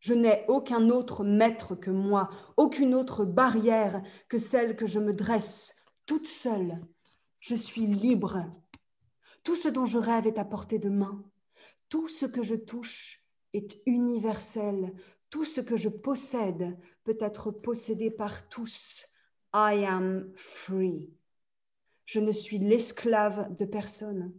Je 0.00 0.14
n'ai 0.14 0.44
aucun 0.48 0.88
autre 0.88 1.22
maître 1.22 1.76
que 1.76 1.90
moi, 1.90 2.28
aucune 2.56 2.94
autre 2.94 3.24
barrière 3.24 4.02
que 4.28 4.38
celle 4.38 4.74
que 4.74 4.86
je 4.86 4.98
me 4.98 5.12
dresse 5.12 5.76
toute 6.06 6.26
seule. 6.26 6.80
Je 7.38 7.54
suis 7.54 7.86
libre. 7.86 8.44
Tout 9.44 9.54
ce 9.54 9.68
dont 9.68 9.84
je 9.84 9.98
rêve 9.98 10.26
est 10.26 10.38
à 10.38 10.44
portée 10.44 10.78
de 10.78 10.88
main. 10.88 11.24
Tout 11.88 12.08
ce 12.08 12.26
que 12.26 12.42
je 12.42 12.56
touche 12.56 13.24
est 13.52 13.80
universel. 13.86 14.92
Tout 15.30 15.44
ce 15.44 15.60
que 15.60 15.76
je 15.76 15.88
possède 15.88 16.76
peut 17.04 17.18
être 17.20 17.50
possédé 17.50 18.10
par 18.10 18.48
tous. 18.48 19.06
I 19.54 19.84
am 19.84 20.32
free. 20.34 21.10
Je 22.06 22.18
ne 22.18 22.32
suis 22.32 22.58
l'esclave 22.58 23.54
de 23.56 23.64
personne. 23.64 24.32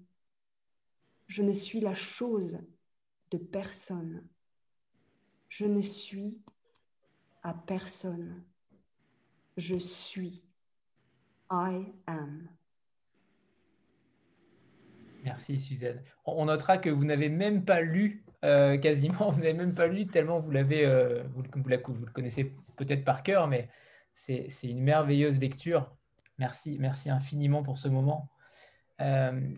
Je 1.34 1.42
ne 1.42 1.52
suis 1.52 1.80
la 1.80 1.96
chose 1.96 2.60
de 3.32 3.40
personne. 3.40 4.24
Je 5.50 5.66
ne 5.66 5.82
suis 5.82 6.38
à 7.42 7.56
personne. 7.56 8.44
Je 9.58 9.80
suis. 9.80 10.44
I 11.50 11.88
am. 12.06 12.48
Merci 15.24 15.60
Suzanne. 15.60 16.04
On 16.24 16.46
notera 16.46 16.78
que 16.78 16.92
vous 16.92 17.04
n'avez 17.04 17.30
même 17.30 17.66
pas 17.66 17.82
lu 17.82 18.24
euh, 18.46 18.78
quasiment, 18.78 19.30
vous 19.32 19.40
n'avez 19.40 19.56
même 19.56 19.74
pas 19.74 19.88
lu 19.88 20.06
tellement 20.06 20.40
vous 20.40 20.52
l'avez, 20.52 20.86
euh, 20.86 21.24
vous, 21.34 21.42
vous, 21.52 21.68
le 21.68 22.12
connaissez 22.12 22.56
peut-être 22.76 23.04
par 23.04 23.24
cœur, 23.24 23.48
mais 23.48 23.70
c'est 24.14 24.52
une 24.62 24.84
merveilleuse 24.84 25.40
lecture. 25.40 25.98
Merci, 26.38 26.78
merci 26.80 27.10
infiniment 27.10 27.64
pour 27.64 27.80
ce 27.80 27.88
moment. 27.88 28.30
Euh, 29.02 29.56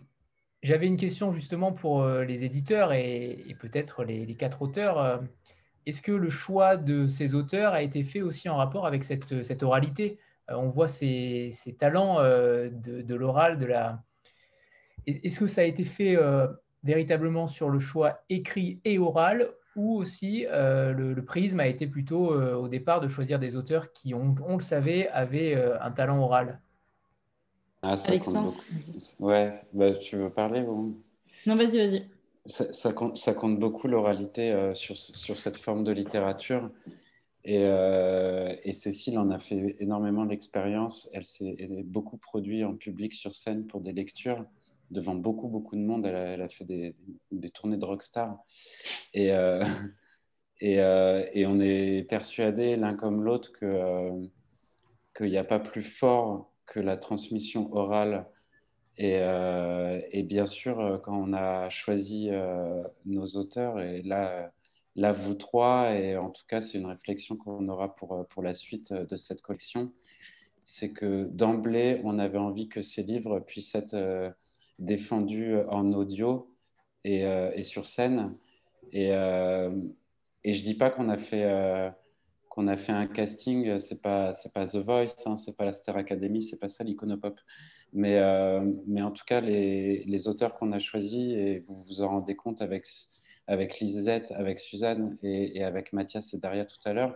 j'avais 0.66 0.88
une 0.88 0.96
question 0.96 1.30
justement 1.30 1.72
pour 1.72 2.02
euh, 2.02 2.24
les 2.24 2.44
éditeurs 2.44 2.92
et, 2.92 3.56
peut-être 3.60 4.02
les, 4.02 4.34
quatre 4.34 4.62
auteurs. 4.62 4.98
Euh, 4.98 5.18
est-ce 5.86 6.02
que 6.02 6.10
le 6.10 6.28
choix 6.28 6.76
de 6.76 7.06
ces 7.06 7.36
auteurs 7.36 7.72
a 7.72 7.82
été 7.82 8.02
fait 8.02 8.20
aussi 8.20 8.48
en 8.48 8.56
rapport 8.56 8.84
avec 8.84 9.04
cette, 9.04 9.62
oralité? 9.62 10.18
Euh, 10.50 10.56
On 10.56 10.66
voit 10.66 10.88
ces, 10.88 11.52
talents 11.78 12.20
de, 12.20 13.14
l'oral, 13.14 13.58
de 13.58 13.66
la. 13.66 14.02
Est-ce 15.06 15.38
que 15.38 15.46
ça 15.46 15.60
a 15.60 15.64
été 15.64 15.84
fait 15.84 16.16
véritablement 16.82 17.46
sur 17.46 17.70
le 17.70 17.78
choix 17.78 18.24
écrit 18.28 18.80
et 18.84 18.98
oral 18.98 19.48
ou 19.76 19.94
aussi 19.96 20.46
le, 20.50 21.20
prisme 21.20 21.60
a 21.60 21.68
été 21.68 21.86
plutôt 21.86 22.34
au 22.34 22.66
départ 22.66 23.00
de 23.00 23.06
choisir 23.06 23.38
des 23.38 23.54
auteurs 23.54 23.92
qui, 23.92 24.14
on 24.14 24.34
le 24.56 24.62
savait, 24.62 25.08
avaient 25.10 25.54
un 25.80 25.92
talent 25.92 26.18
oral? 26.20 26.60
Ah, 27.92 28.02
Alexandre 28.06 28.54
Ouais, 29.18 29.50
bah, 29.72 29.94
tu 29.94 30.16
veux 30.16 30.30
parler 30.30 30.62
Non, 31.46 31.54
vas-y, 31.54 31.78
vas-y. 31.78 32.06
ça, 32.46 32.92
compte, 32.92 33.16
ça, 33.16 33.34
compte, 33.34 33.58
beaucoup 33.58 33.88
l'oralité 33.88 34.72
sur, 34.74 34.96
sur, 34.96 35.36
cette 35.36 35.56
forme 35.56 35.84
de 35.84 35.92
littérature. 35.92 36.70
Et, 37.44 37.62
et, 38.64 38.72
Cécile 38.72 39.18
en 39.18 39.30
a 39.30 39.38
fait 39.38 39.76
énormément 39.78 40.24
l'expérience. 40.24 41.08
Elle 41.12 41.24
s'est 41.24 41.56
beaucoup 41.84 42.18
produit 42.18 42.64
en 42.64 42.74
public 42.74 43.14
sur 43.14 43.34
scène 43.34 43.66
pour 43.66 43.80
des 43.80 43.92
lectures 43.92 44.44
devant 44.90 45.14
beaucoup, 45.14 45.48
beaucoup 45.48 45.76
de 45.76 45.80
monde. 45.80 46.06
Elle 46.06 46.42
a, 46.42 46.48
fait 46.48 46.64
des, 46.64 46.94
des, 47.30 47.50
tournées 47.50 47.76
de 47.76 47.84
rockstar. 47.84 48.38
Et, 49.14 49.32
euh, 49.32 49.64
et, 50.60 50.80
euh, 50.80 51.26
et, 51.32 51.46
on 51.46 51.60
est 51.60 52.02
persuadé 52.08 52.76
l'un 52.76 52.94
comme 52.94 53.22
l'autre 53.22 53.52
que 53.52 53.66
euh, 53.66 54.26
qu'il 55.16 55.30
n'y 55.30 55.38
a 55.38 55.44
pas 55.44 55.60
plus 55.60 55.82
fort 55.82 56.52
que 56.66 56.80
la 56.80 56.96
transmission 56.96 57.72
orale. 57.72 58.26
Et, 58.98 59.20
et 60.12 60.22
bien 60.22 60.46
sûr, 60.46 61.00
quand 61.04 61.16
on 61.16 61.34
a 61.34 61.68
choisi 61.68 62.30
nos 63.04 63.26
auteurs, 63.36 63.80
et 63.80 64.02
là, 64.02 64.52
là, 64.94 65.12
vous 65.12 65.34
trois, 65.34 65.92
et 65.92 66.16
en 66.16 66.30
tout 66.30 66.44
cas, 66.48 66.62
c'est 66.62 66.78
une 66.78 66.86
réflexion 66.86 67.36
qu'on 67.36 67.68
aura 67.68 67.94
pour, 67.94 68.26
pour 68.28 68.42
la 68.42 68.54
suite 68.54 68.92
de 68.94 69.16
cette 69.18 69.42
collection, 69.42 69.92
c'est 70.62 70.92
que 70.92 71.24
d'emblée, 71.24 72.00
on 72.04 72.18
avait 72.18 72.38
envie 72.38 72.68
que 72.68 72.82
ces 72.82 73.02
livres 73.02 73.40
puissent 73.40 73.74
être 73.74 74.34
défendu 74.78 75.54
euh, 75.54 75.68
en 75.68 75.92
audio 75.92 76.52
et, 77.04 77.24
euh, 77.24 77.50
et 77.54 77.62
sur 77.62 77.86
scène. 77.86 78.36
Et, 78.92 79.12
euh, 79.12 79.70
et 80.44 80.54
je 80.54 80.62
dis 80.62 80.74
pas 80.74 80.90
qu'on 80.90 81.08
a 81.08 81.18
fait 81.18 81.44
qu'on 82.56 82.68
a 82.68 82.78
fait 82.78 82.92
un 82.92 83.06
casting, 83.06 83.78
c'est 83.80 84.02
pas 84.02 84.32
c'est 84.34 84.52
pas 84.52 84.66
The 84.66 84.76
Voice, 84.78 85.08
hein, 85.26 85.36
c'est 85.36 85.56
pas 85.56 85.66
la 85.66 85.72
Star 85.74 85.96
Academy, 85.98 86.42
c'est 86.42 86.58
pas 86.58 86.68
ça 86.68 86.84
l'iconopop. 86.84 87.38
Mais 87.92 88.18
mais 88.86 89.02
en 89.02 89.12
tout 89.12 89.24
cas 89.26 89.40
les, 89.42 90.04
les 90.06 90.28
auteurs 90.28 90.54
qu'on 90.58 90.72
a 90.72 90.78
choisis 90.80 91.34
et 91.34 91.64
vous 91.68 91.82
vous 91.84 92.02
en 92.02 92.08
rendez 92.08 92.36
compte 92.36 92.62
avec 92.62 92.86
avec 93.46 93.80
Lisette, 93.80 94.32
avec 94.32 94.58
Suzanne 94.58 95.18
et, 95.22 95.58
et 95.58 95.64
avec 95.64 95.92
Mathias 95.92 96.34
et 96.34 96.38
Daria 96.38 96.64
tout 96.66 96.78
à 96.86 96.92
l'heure, 96.94 97.14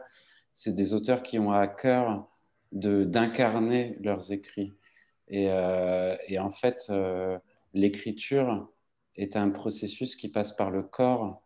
c'est 0.53 0.72
des 0.74 0.95
auteurs 0.95 1.22
qui 1.22 1.38
ont 1.38 1.53
à 1.53 1.66
cœur 1.68 2.28
de 2.72 3.05
d'incarner 3.05 3.97
leurs 4.01 4.32
écrits. 4.32 4.74
Et, 5.28 5.47
et 6.28 6.38
en 6.38 6.51
fait, 6.51 6.91
l'écriture 7.74 8.68
est 9.16 9.36
un 9.36 9.51
processus 9.51 10.16
qui 10.16 10.28
passe 10.28 10.53
par 10.53 10.70
le 10.70 10.82
corps 10.82 11.39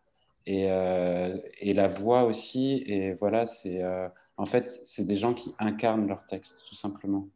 et, 0.46 0.70
euh, 0.70 1.36
et 1.60 1.74
la 1.74 1.88
voix 1.88 2.24
aussi. 2.24 2.82
Et 2.86 3.14
voilà, 3.14 3.46
c'est 3.46 3.82
euh, 3.82 4.08
en 4.36 4.46
fait, 4.46 4.80
c'est 4.84 5.04
des 5.04 5.16
gens 5.16 5.34
qui 5.34 5.54
incarnent 5.58 6.06
leur 6.06 6.26
texte, 6.26 6.56
tout 6.68 6.74
simplement. 6.74 7.28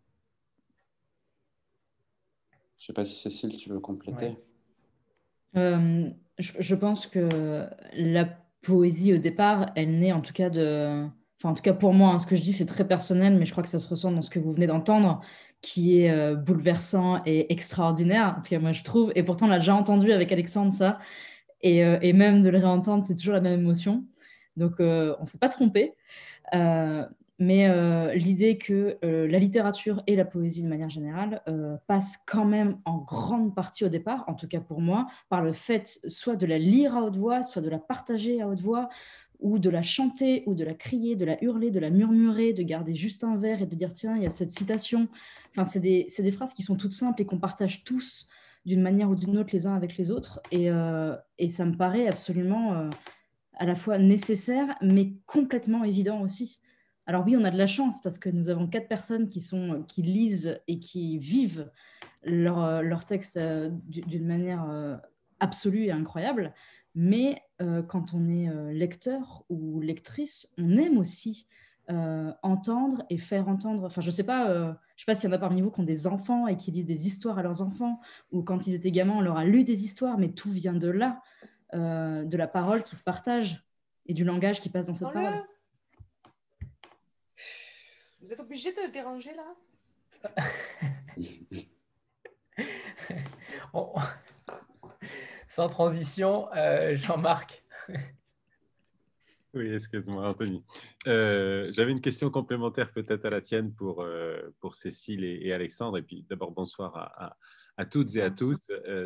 Je 2.79 2.85
ne 2.85 2.87
sais 2.89 2.93
pas 2.93 3.05
si 3.05 3.21
Cécile, 3.21 3.57
tu 3.57 3.71
veux 3.71 3.81
compléter. 3.81 4.39
Euh, 5.57 6.09
je, 6.39 6.75
pense 6.75 7.07
que 7.07 7.67
la 7.95 8.27
poésie 8.63 9.15
au 9.15 9.19
départ, 9.19 9.73
elle 9.75 9.99
naît 9.99 10.13
en 10.13 10.21
tout 10.21 10.33
cas 10.33 10.51
de. 10.51 11.07
Enfin, 11.39 11.51
en 11.51 11.55
tout 11.55 11.63
cas 11.63 11.73
pour 11.73 11.95
moi, 11.95 12.11
hein, 12.11 12.19
ce 12.19 12.27
que 12.27 12.37
je 12.37 12.43
dis, 12.43 12.53
c'est 12.53 12.67
très 12.67 12.87
personnel, 12.87 13.37
mais 13.37 13.47
je 13.47 13.53
crois 13.53 13.63
que 13.63 13.69
ça 13.69 13.79
se 13.79 13.89
ressent 13.89 14.11
dans 14.11 14.23
ce 14.23 14.31
que 14.31 14.39
vous 14.39 14.53
venez 14.53 14.67
d'entendre 14.67 15.21
qui 15.61 16.03
est 16.03 16.37
bouleversant 16.37 17.19
et 17.27 17.53
extraordinaire, 17.53 18.37
en 18.39 18.41
tout 18.41 18.49
cas 18.49 18.61
moi 18.61 18.71
je 18.71 18.85
trouve, 18.85 19.11
et 19.17 19.25
pourtant 19.25 19.47
on 19.47 19.49
l'a 19.49 19.59
déjà 19.59 19.75
entendu 19.75 20.13
avec 20.13 20.31
Alexandre 20.31 20.73
ça, 20.73 21.01
et, 21.61 21.85
euh, 21.85 21.99
et 22.03 22.13
même 22.13 22.43
de 22.43 22.49
le 22.49 22.59
réentendre, 22.59 23.03
c'est 23.03 23.15
toujours 23.15 23.35
la 23.35 23.41
même 23.41 23.61
émotion. 23.61 24.05
Donc 24.57 24.81
euh, 24.81 25.15
on 25.19 25.23
ne 25.23 25.27
s'est 25.27 25.39
pas 25.39 25.49
trompé. 25.49 25.95
mais 27.41 27.69
l'idée 28.17 28.59
que 28.59 28.99
la 29.03 29.39
littérature 29.39 30.03
et 30.09 30.17
la 30.17 30.25
poésie 30.25 30.63
de 30.63 30.69
manière 30.69 30.91
générale 30.91 31.43
passent 31.87 32.19
quand 32.27 32.45
même 32.45 32.79
en 32.85 32.99
grande 32.99 33.55
partie 33.55 33.85
au 33.85 33.89
départ, 33.89 34.25
en 34.27 34.35
tout 34.35 34.49
cas 34.49 34.61
pour 34.61 34.81
moi, 34.81 35.07
par 35.29 35.43
le 35.43 35.53
fait 35.53 36.01
soit 36.09 36.35
de 36.35 36.47
la 36.47 36.59
lire 36.59 36.97
à 36.97 37.03
haute 37.03 37.17
voix, 37.17 37.45
soit 37.45 37.63
de 37.63 37.69
la 37.69 37.79
partager 37.79 38.43
à 38.43 38.49
haute 38.49 38.61
voix, 38.61 38.89
ou 39.41 39.59
de 39.59 39.71
la 39.71 39.83
chanter, 39.83 40.43
ou 40.47 40.55
de 40.55 40.65
la 40.65 40.75
crier, 40.75 41.15
de 41.15 41.25
la 41.25 41.43
hurler, 41.43 41.71
de 41.71 41.79
la 41.79 41.91
murmurer, 41.91 42.53
de 42.53 42.63
garder 42.63 42.95
juste 42.95 43.23
un 43.25 43.37
vers 43.37 43.63
et 43.63 43.67
de 43.67 43.75
dire 43.75 43.93
tiens, 43.93 44.17
il 44.17 44.23
y 44.23 44.27
a 44.27 44.31
cette 44.31 44.51
citation. 44.51 45.09
Enfin, 45.51 45.65
c'est 45.65 45.81
des, 45.81 46.31
phrases 46.33 46.55
qui 46.55 46.63
sont 46.63 46.77
toutes 46.77 46.93
simples 46.93 47.23
et 47.23 47.25
qu'on 47.25 47.39
partage 47.39 47.85
tous 47.85 48.29
d'une 48.69 48.83
manière 48.83 49.11
ou 49.11 49.17
d'une 49.17 49.39
autre 49.39 49.51
les 49.53 49.67
uns 49.67 49.75
avec 49.75 49.97
les 49.97 50.11
autres. 50.11 50.41
Et, 50.53 50.71
euh, 50.71 51.17
et 51.39 51.49
ça 51.49 51.65
me 51.65 51.77
paraît 51.77 52.07
absolument 52.07 52.75
euh, 52.75 52.91
à 53.55 53.65
la 53.65 53.75
fois 53.75 53.99
nécessaire, 53.99 54.77
mais 54.83 55.15
complètement 55.27 55.85
évident 55.85 56.21
aussi. 56.21 56.61
Alors 57.07 57.25
oui, 57.27 57.35
on 57.37 57.45
a 57.45 57.51
de 57.51 57.57
la 57.57 57.67
chance 57.67 58.01
parce 58.03 58.19
que 58.19 58.29
nous 58.29 58.51
avons 58.51 58.69
quatre 58.69 58.87
personnes 58.87 59.27
qui, 59.27 59.41
sont, 59.41 59.85
qui 59.89 60.03
lisent 60.03 60.61
et 60.69 60.79
qui 60.79 61.19
vivent 61.19 61.71
leur, 62.23 62.83
leur 62.83 63.07
texte 63.07 63.39
euh, 63.39 63.71
d'une 63.89 64.27
manière 64.27 64.67
absolue 65.41 65.85
et 65.87 65.93
incroyable. 65.93 66.53
Mais 66.95 67.41
quand 67.87 68.13
on 68.13 68.27
est 68.27 68.49
lecteur 68.75 69.45
ou 69.49 69.81
lectrice, 69.81 70.53
on 70.59 70.77
aime 70.77 70.99
aussi 70.99 71.47
euh, 71.91 72.33
entendre 72.43 73.05
et 73.11 73.19
faire 73.19 73.49
entendre. 73.49 73.85
Enfin, 73.85 74.01
je 74.01 74.11
ne 74.11 74.15
sais 74.15 74.25
pas, 74.25 74.77
je 74.97 75.03
sais 75.03 75.07
pas 75.07 75.15
s'il 75.15 75.29
y 75.29 75.33
en 75.33 75.37
a 75.37 75.39
parmi 75.39 75.63
vous 75.63 75.71
qui 75.71 75.81
ont 75.81 75.85
des 75.85 76.07
enfants 76.07 76.47
et 76.47 76.57
qui 76.57 76.71
lisent 76.71 76.87
des 76.87 77.07
histoires 77.07 77.39
à 77.39 77.43
leurs 77.43 77.63
enfants, 77.63 78.01
ou 78.31 78.43
quand 78.43 78.67
ils 78.67 78.75
étaient 78.75 78.91
gamins, 78.91 79.15
on 79.15 79.21
leur 79.21 79.37
a 79.37 79.45
lu 79.45 79.65
des 79.65 79.85
histoires, 79.85 80.19
mais 80.19 80.31
tout 80.31 80.51
vient 80.51 80.75
de 80.75 80.89
là, 80.89 81.21
de 81.73 82.37
la 82.37 82.49
parole 82.49 82.83
qui 82.83 82.97
se 82.97 83.03
partage 83.03 83.65
et 84.07 84.15
du 84.15 84.25
langage 84.25 84.61
qui 84.61 84.71
passe 84.71 84.87
dans 84.87 84.95
cette 84.95 85.13
parole. 85.13 85.33
Vous 88.21 88.33
êtes 88.33 88.41
obligé 88.41 88.73
de 88.73 88.93
déranger 88.93 89.31
là 89.35 90.35
Sans 95.49 95.69
transition, 95.69 96.49
euh, 96.55 96.97
Jean-Marc. 96.97 97.65
Oui, 99.55 99.73
excuse-moi, 99.73 100.29
Anthony. 100.29 100.63
Euh, 101.07 101.71
j'avais 101.73 101.93
une 101.93 102.03
question 102.03 102.31
complémentaire 102.31 102.93
peut-être 102.93 103.25
à 103.25 103.31
la 103.31 103.41
tienne 103.41 103.75
pour, 103.75 104.03
euh, 104.03 104.43
pour 104.61 104.77
Cécile 104.77 105.25
et, 105.25 105.53
Alexandre. 105.53 105.97
Et 105.97 106.03
puis 106.03 106.27
d'abord, 106.29 106.53
bonsoir 106.53 106.95
à, 106.97 107.37
à, 107.79 107.87
toutes 107.87 108.15
et 108.17 108.21
à 108.21 108.31
tous. 108.31 108.59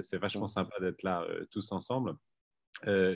C'est 0.02 0.18
vachement 0.18 0.48
sympa 0.48 0.74
d'être 0.80 1.02
là 1.04 1.24
tous 1.50 1.70
ensemble. 1.70 2.14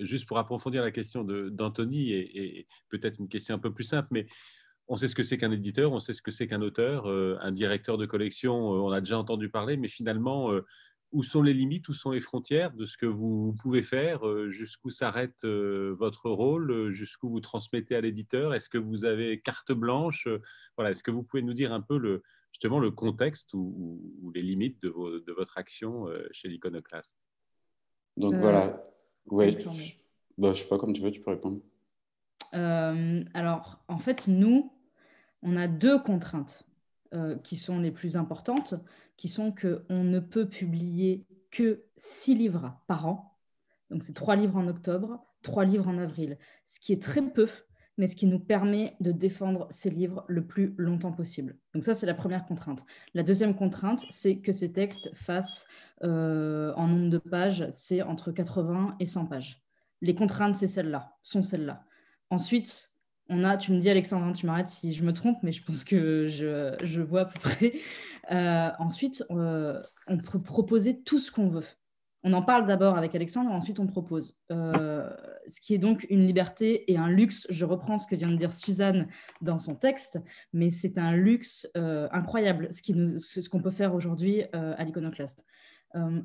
juste 0.02 0.26
pour 0.26 0.38
approfondir 0.38 0.82
la 0.82 0.92
question 0.92 1.24
d'Anthony 1.24 2.12
et, 2.12 2.58
et 2.60 2.66
peut-être 2.90 3.18
une 3.18 3.28
question 3.28 3.56
un 3.56 3.58
peu 3.58 3.74
plus 3.74 3.84
simple, 3.84 4.08
mais 4.12 4.26
on 4.86 4.96
sait 4.96 5.08
ce 5.08 5.16
que 5.16 5.24
c'est 5.24 5.36
qu'un 5.36 5.50
éditeur, 5.50 5.90
on 5.90 5.98
sait 5.98 6.14
ce 6.14 6.22
que 6.22 6.30
c'est 6.30 6.46
qu'un 6.46 6.62
auteur, 6.62 7.06
un 7.08 7.50
directeur 7.50 7.98
de 7.98 8.06
collection, 8.06 8.56
on 8.56 8.92
a 8.92 9.00
déjà 9.00 9.18
entendu 9.18 9.48
parler, 9.48 9.76
mais 9.76 9.88
finalement, 9.88 10.52
où 11.12 11.22
sont 11.22 11.42
les 11.42 11.54
limites, 11.54 11.88
où 11.88 11.94
sont 11.94 12.10
les 12.10 12.20
frontières 12.20 12.72
de 12.72 12.84
ce 12.84 12.98
que 12.98 13.06
vous 13.06 13.54
pouvez 13.62 13.82
faire, 13.82 14.26
euh, 14.26 14.50
jusqu'où 14.50 14.90
s'arrête 14.90 15.44
euh, 15.44 15.94
votre 15.98 16.30
rôle, 16.30 16.70
euh, 16.70 16.90
jusqu'où 16.90 17.28
vous 17.28 17.40
transmettez 17.40 17.94
à 17.94 18.00
l'éditeur, 18.00 18.54
est-ce 18.54 18.68
que 18.68 18.78
vous 18.78 19.04
avez 19.04 19.40
carte 19.40 19.72
blanche? 19.72 20.28
Voilà, 20.76 20.90
est-ce 20.90 21.02
que 21.02 21.10
vous 21.10 21.22
pouvez 21.22 21.42
nous 21.42 21.54
dire 21.54 21.72
un 21.72 21.80
peu 21.80 21.96
le, 21.96 22.22
justement 22.52 22.80
le 22.80 22.90
contexte 22.90 23.54
ou, 23.54 24.32
les 24.34 24.42
limites 24.42 24.82
de, 24.82 25.32
votre 25.32 25.58
action 25.58 26.06
chez 26.32 26.48
l'Iconoclast 26.48 27.16
Donc 28.16 28.34
voilà, 28.34 28.82
oui. 29.26 29.56
Je, 29.56 29.68
bah, 30.36 30.52
je 30.52 30.62
sais 30.62 30.68
pas, 30.68 30.78
comme 30.78 30.92
tu 30.92 31.00
veux, 31.00 31.10
tu 31.10 31.20
peux 31.20 31.30
répondre. 31.30 31.60
alors, 32.52 33.78
en 33.88 33.98
fait, 33.98 34.26
nous, 34.28 34.72
on 35.42 35.56
a 35.56 35.68
deux 35.68 35.98
contraintes 35.98 36.66
qui 37.44 37.56
sont 37.56 37.78
les 37.78 37.92
plus 37.92 38.16
importantes 38.16 38.74
qui 39.16 39.28
sont 39.28 39.52
qu'on 39.52 40.04
ne 40.04 40.20
peut 40.20 40.48
publier 40.48 41.26
que 41.50 41.84
six 41.96 42.34
livres 42.34 42.78
par 42.86 43.06
an. 43.06 43.38
Donc 43.90 44.04
c'est 44.04 44.12
trois 44.12 44.36
livres 44.36 44.56
en 44.56 44.66
octobre, 44.66 45.24
trois 45.42 45.64
livres 45.64 45.88
en 45.88 45.98
avril, 45.98 46.38
ce 46.64 46.80
qui 46.80 46.92
est 46.92 47.02
très 47.02 47.22
peu, 47.22 47.48
mais 47.98 48.06
ce 48.06 48.16
qui 48.16 48.26
nous 48.26 48.40
permet 48.40 48.96
de 49.00 49.12
défendre 49.12 49.66
ces 49.70 49.90
livres 49.90 50.24
le 50.28 50.46
plus 50.46 50.74
longtemps 50.76 51.12
possible. 51.12 51.56
Donc 51.72 51.84
ça, 51.84 51.94
c'est 51.94 52.06
la 52.06 52.14
première 52.14 52.44
contrainte. 52.44 52.84
La 53.14 53.22
deuxième 53.22 53.54
contrainte, 53.54 54.04
c'est 54.10 54.38
que 54.38 54.52
ces 54.52 54.72
textes 54.72 55.10
fassent, 55.14 55.66
euh, 56.02 56.74
en 56.74 56.88
nombre 56.88 57.10
de 57.10 57.18
pages, 57.18 57.66
c'est 57.70 58.02
entre 58.02 58.32
80 58.32 58.96
et 59.00 59.06
100 59.06 59.26
pages. 59.26 59.62
Les 60.02 60.14
contraintes, 60.14 60.56
c'est 60.56 60.66
celles-là, 60.66 61.16
sont 61.22 61.42
celles-là. 61.42 61.84
Ensuite, 62.28 62.92
on 63.28 63.44
a, 63.44 63.56
tu 63.56 63.72
me 63.72 63.78
dis 63.78 63.90
Alexandre, 63.90 64.26
hein, 64.26 64.32
tu 64.32 64.46
m'arrêtes 64.46 64.68
si 64.68 64.92
je 64.92 65.04
me 65.04 65.12
trompe, 65.12 65.38
mais 65.42 65.52
je 65.52 65.62
pense 65.64 65.84
que 65.84 66.28
je, 66.28 66.76
je 66.82 67.00
vois 67.00 67.22
à 67.22 67.24
peu 67.26 67.38
près. 67.38 67.72
Euh, 68.30 68.70
ensuite, 68.78 69.24
euh, 69.30 69.80
on 70.06 70.18
peut 70.18 70.40
proposer 70.40 71.00
tout 71.02 71.18
ce 71.18 71.30
qu'on 71.30 71.48
veut. 71.48 71.64
On 72.22 72.32
en 72.32 72.42
parle 72.42 72.66
d'abord 72.66 72.96
avec 72.96 73.14
Alexandre, 73.14 73.52
ensuite 73.52 73.78
on 73.78 73.86
propose. 73.86 74.36
Euh, 74.50 75.08
ce 75.46 75.60
qui 75.60 75.74
est 75.74 75.78
donc 75.78 76.06
une 76.10 76.26
liberté 76.26 76.90
et 76.90 76.96
un 76.96 77.08
luxe. 77.08 77.46
Je 77.50 77.64
reprends 77.64 77.98
ce 77.98 78.06
que 78.06 78.16
vient 78.16 78.30
de 78.30 78.36
dire 78.36 78.52
Suzanne 78.52 79.06
dans 79.42 79.58
son 79.58 79.76
texte, 79.76 80.18
mais 80.52 80.70
c'est 80.70 80.98
un 80.98 81.12
luxe 81.12 81.68
incroyable 81.76 82.68
ce 82.72 83.48
qu'on 83.48 83.62
peut 83.62 83.70
faire 83.70 83.94
aujourd'hui 83.94 84.42
à 84.52 84.82
l'Iconoclast. 84.82 85.46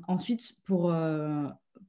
ensuite, 0.08 0.54
pour 0.64 0.92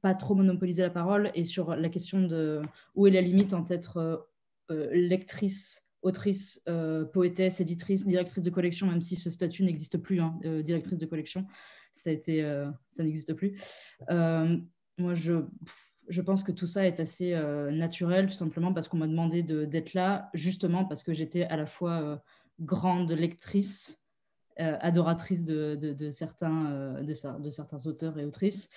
pas 0.00 0.14
trop 0.14 0.36
monopoliser 0.36 0.82
la 0.82 0.90
parole 0.90 1.32
et 1.34 1.44
sur 1.44 1.74
la 1.74 1.88
question 1.88 2.22
de 2.22 2.62
où 2.94 3.08
est 3.08 3.10
la 3.10 3.20
limite 3.20 3.52
entre 3.52 3.72
être 3.72 4.28
lectrice, 4.70 5.84
autrice, 6.04 6.62
euh, 6.68 7.04
poétesse, 7.04 7.60
éditrice, 7.60 8.06
directrice 8.06 8.44
de 8.44 8.50
collection, 8.50 8.86
même 8.86 9.00
si 9.00 9.16
ce 9.16 9.30
statut 9.30 9.64
n'existe 9.64 9.98
plus, 9.98 10.20
hein, 10.20 10.38
euh, 10.44 10.62
directrice 10.62 10.98
de 10.98 11.06
collection, 11.06 11.46
ça, 11.94 12.10
a 12.10 12.12
été, 12.12 12.42
ça 12.90 13.02
n'existe 13.02 13.34
plus. 13.34 13.58
moi, 14.10 15.14
je, 15.14 15.44
je 16.08 16.22
pense 16.22 16.42
que 16.42 16.52
tout 16.52 16.66
ça 16.66 16.86
est 16.86 17.00
assez 17.00 17.34
naturel, 17.70 18.26
tout 18.26 18.34
simplement 18.34 18.74
parce 18.74 18.88
qu'on 18.88 18.98
m'a 18.98 19.06
demandé 19.06 19.42
d'être 19.42 19.94
là, 19.94 20.28
justement 20.34 20.84
parce 20.84 21.02
que 21.02 21.12
j'étais 21.12 21.44
à 21.44 21.56
la 21.56 21.66
fois 21.66 22.20
grande 22.60 23.12
lectrice, 23.12 24.04
adoratrice 24.56 25.44
de, 25.44 25.76
de, 25.76 26.10
certains, 26.10 27.00
de, 27.00 27.50
certains 27.50 27.86
auteurs 27.86 28.18
et 28.18 28.24
autrices, 28.24 28.70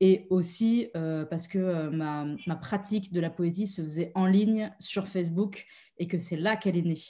et 0.00 0.26
aussi 0.30 0.88
parce 0.92 1.48
que 1.48 1.88
ma, 1.88 2.26
ma, 2.46 2.56
pratique 2.56 3.12
de 3.12 3.20
la 3.20 3.30
poésie 3.30 3.66
se 3.66 3.82
faisait 3.82 4.12
en 4.14 4.26
ligne 4.26 4.72
sur 4.78 5.08
Facebook 5.08 5.66
et 5.98 6.06
que 6.06 6.18
c'est 6.18 6.36
là 6.36 6.56
qu'elle 6.56 6.76
est 6.76 6.82
née. 6.82 7.02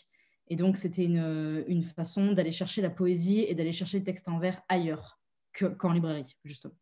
Et 0.48 0.56
donc, 0.56 0.76
c'était 0.76 1.04
une, 1.04 1.64
une, 1.68 1.82
façon 1.82 2.32
d'aller 2.32 2.52
chercher 2.52 2.80
la 2.80 2.90
poésie 2.90 3.40
et 3.40 3.54
d'aller 3.54 3.72
chercher 3.72 3.98
le 3.98 4.04
texte 4.04 4.28
en 4.28 4.38
vers 4.38 4.62
ailleurs 4.68 5.18
qu'en 5.52 5.92
librairie, 5.92 6.36
justement. 6.44 6.74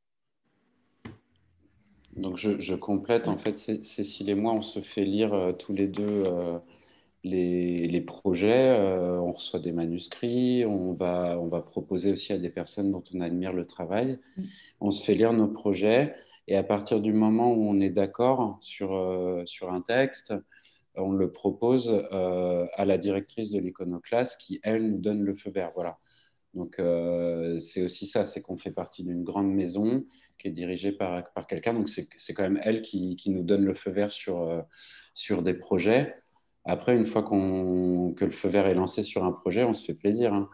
Donc, 2.14 2.36
je, 2.36 2.58
je, 2.58 2.74
complète. 2.74 3.28
En 3.28 3.36
fait, 3.36 3.58
Cécile 3.58 4.30
et 4.30 4.34
moi, 4.34 4.52
on 4.52 4.62
se 4.62 4.80
fait 4.80 5.04
lire 5.04 5.34
euh, 5.34 5.52
tous 5.52 5.72
les 5.72 5.86
deux 5.86 6.22
euh, 6.26 6.58
les, 7.26 7.88
les, 7.88 8.00
projets. 8.00 8.70
Euh, 8.70 9.18
on 9.20 9.32
reçoit 9.32 9.60
des 9.60 9.72
manuscrits. 9.72 10.64
On 10.64 10.92
va, 10.92 11.38
on 11.40 11.48
va 11.48 11.60
proposer 11.60 12.12
aussi 12.12 12.32
à 12.32 12.38
des 12.38 12.50
personnes 12.50 12.92
dont 12.92 13.04
on 13.14 13.20
admire 13.20 13.52
le 13.52 13.66
travail. 13.66 14.18
Mm. 14.36 14.42
On 14.80 14.90
se 14.90 15.04
fait 15.04 15.14
lire 15.14 15.32
nos 15.32 15.48
projets. 15.48 16.14
Et 16.48 16.56
à 16.56 16.62
partir 16.62 17.00
du 17.00 17.12
moment 17.12 17.52
où 17.52 17.68
on 17.68 17.80
est 17.80 17.90
d'accord 17.90 18.58
sur, 18.60 19.42
sur 19.46 19.72
un 19.72 19.80
texte, 19.80 20.32
on 20.96 21.12
le 21.12 21.30
propose 21.30 21.90
euh, 22.12 22.66
à 22.74 22.84
la 22.84 22.98
directrice 22.98 23.50
de 23.50 23.60
l'iconoclaste 23.60 24.40
qui, 24.40 24.60
elle, 24.62 24.90
nous 24.90 24.98
donne 24.98 25.22
le 25.22 25.34
feu 25.34 25.50
vert. 25.50 25.72
Voilà. 25.74 25.98
Donc, 26.54 26.78
euh, 26.78 27.60
c'est 27.60 27.82
aussi 27.82 28.06
ça, 28.06 28.24
c'est 28.24 28.40
qu'on 28.40 28.56
fait 28.56 28.70
partie 28.70 29.04
d'une 29.04 29.22
grande 29.22 29.52
maison 29.52 30.04
qui 30.38 30.48
est 30.48 30.52
dirigée 30.52 30.92
par, 30.92 31.30
par 31.34 31.46
quelqu'un. 31.46 31.74
Donc, 31.74 31.88
c'est 31.88 32.34
quand 32.34 32.42
même 32.42 32.60
elle 32.62 32.82
qui, 32.82 33.16
qui, 33.16 33.30
nous 33.30 33.42
donne 33.42 33.64
le 33.64 33.74
feu 33.74 33.90
vert 33.90 34.10
sur, 34.10 34.42
euh, 34.42 34.62
sur 35.12 35.42
des 35.42 35.54
projets. 35.54 36.14
Après, 36.66 36.96
une 36.96 37.06
fois 37.06 37.22
qu'on 37.22 38.12
que 38.16 38.24
le 38.24 38.32
feu 38.32 38.48
vert 38.48 38.66
est 38.66 38.74
lancé 38.74 39.02
sur 39.02 39.24
un 39.24 39.32
projet, 39.32 39.64
on 39.64 39.72
se 39.72 39.84
fait 39.84 39.94
plaisir. 39.94 40.34
Hein. 40.34 40.50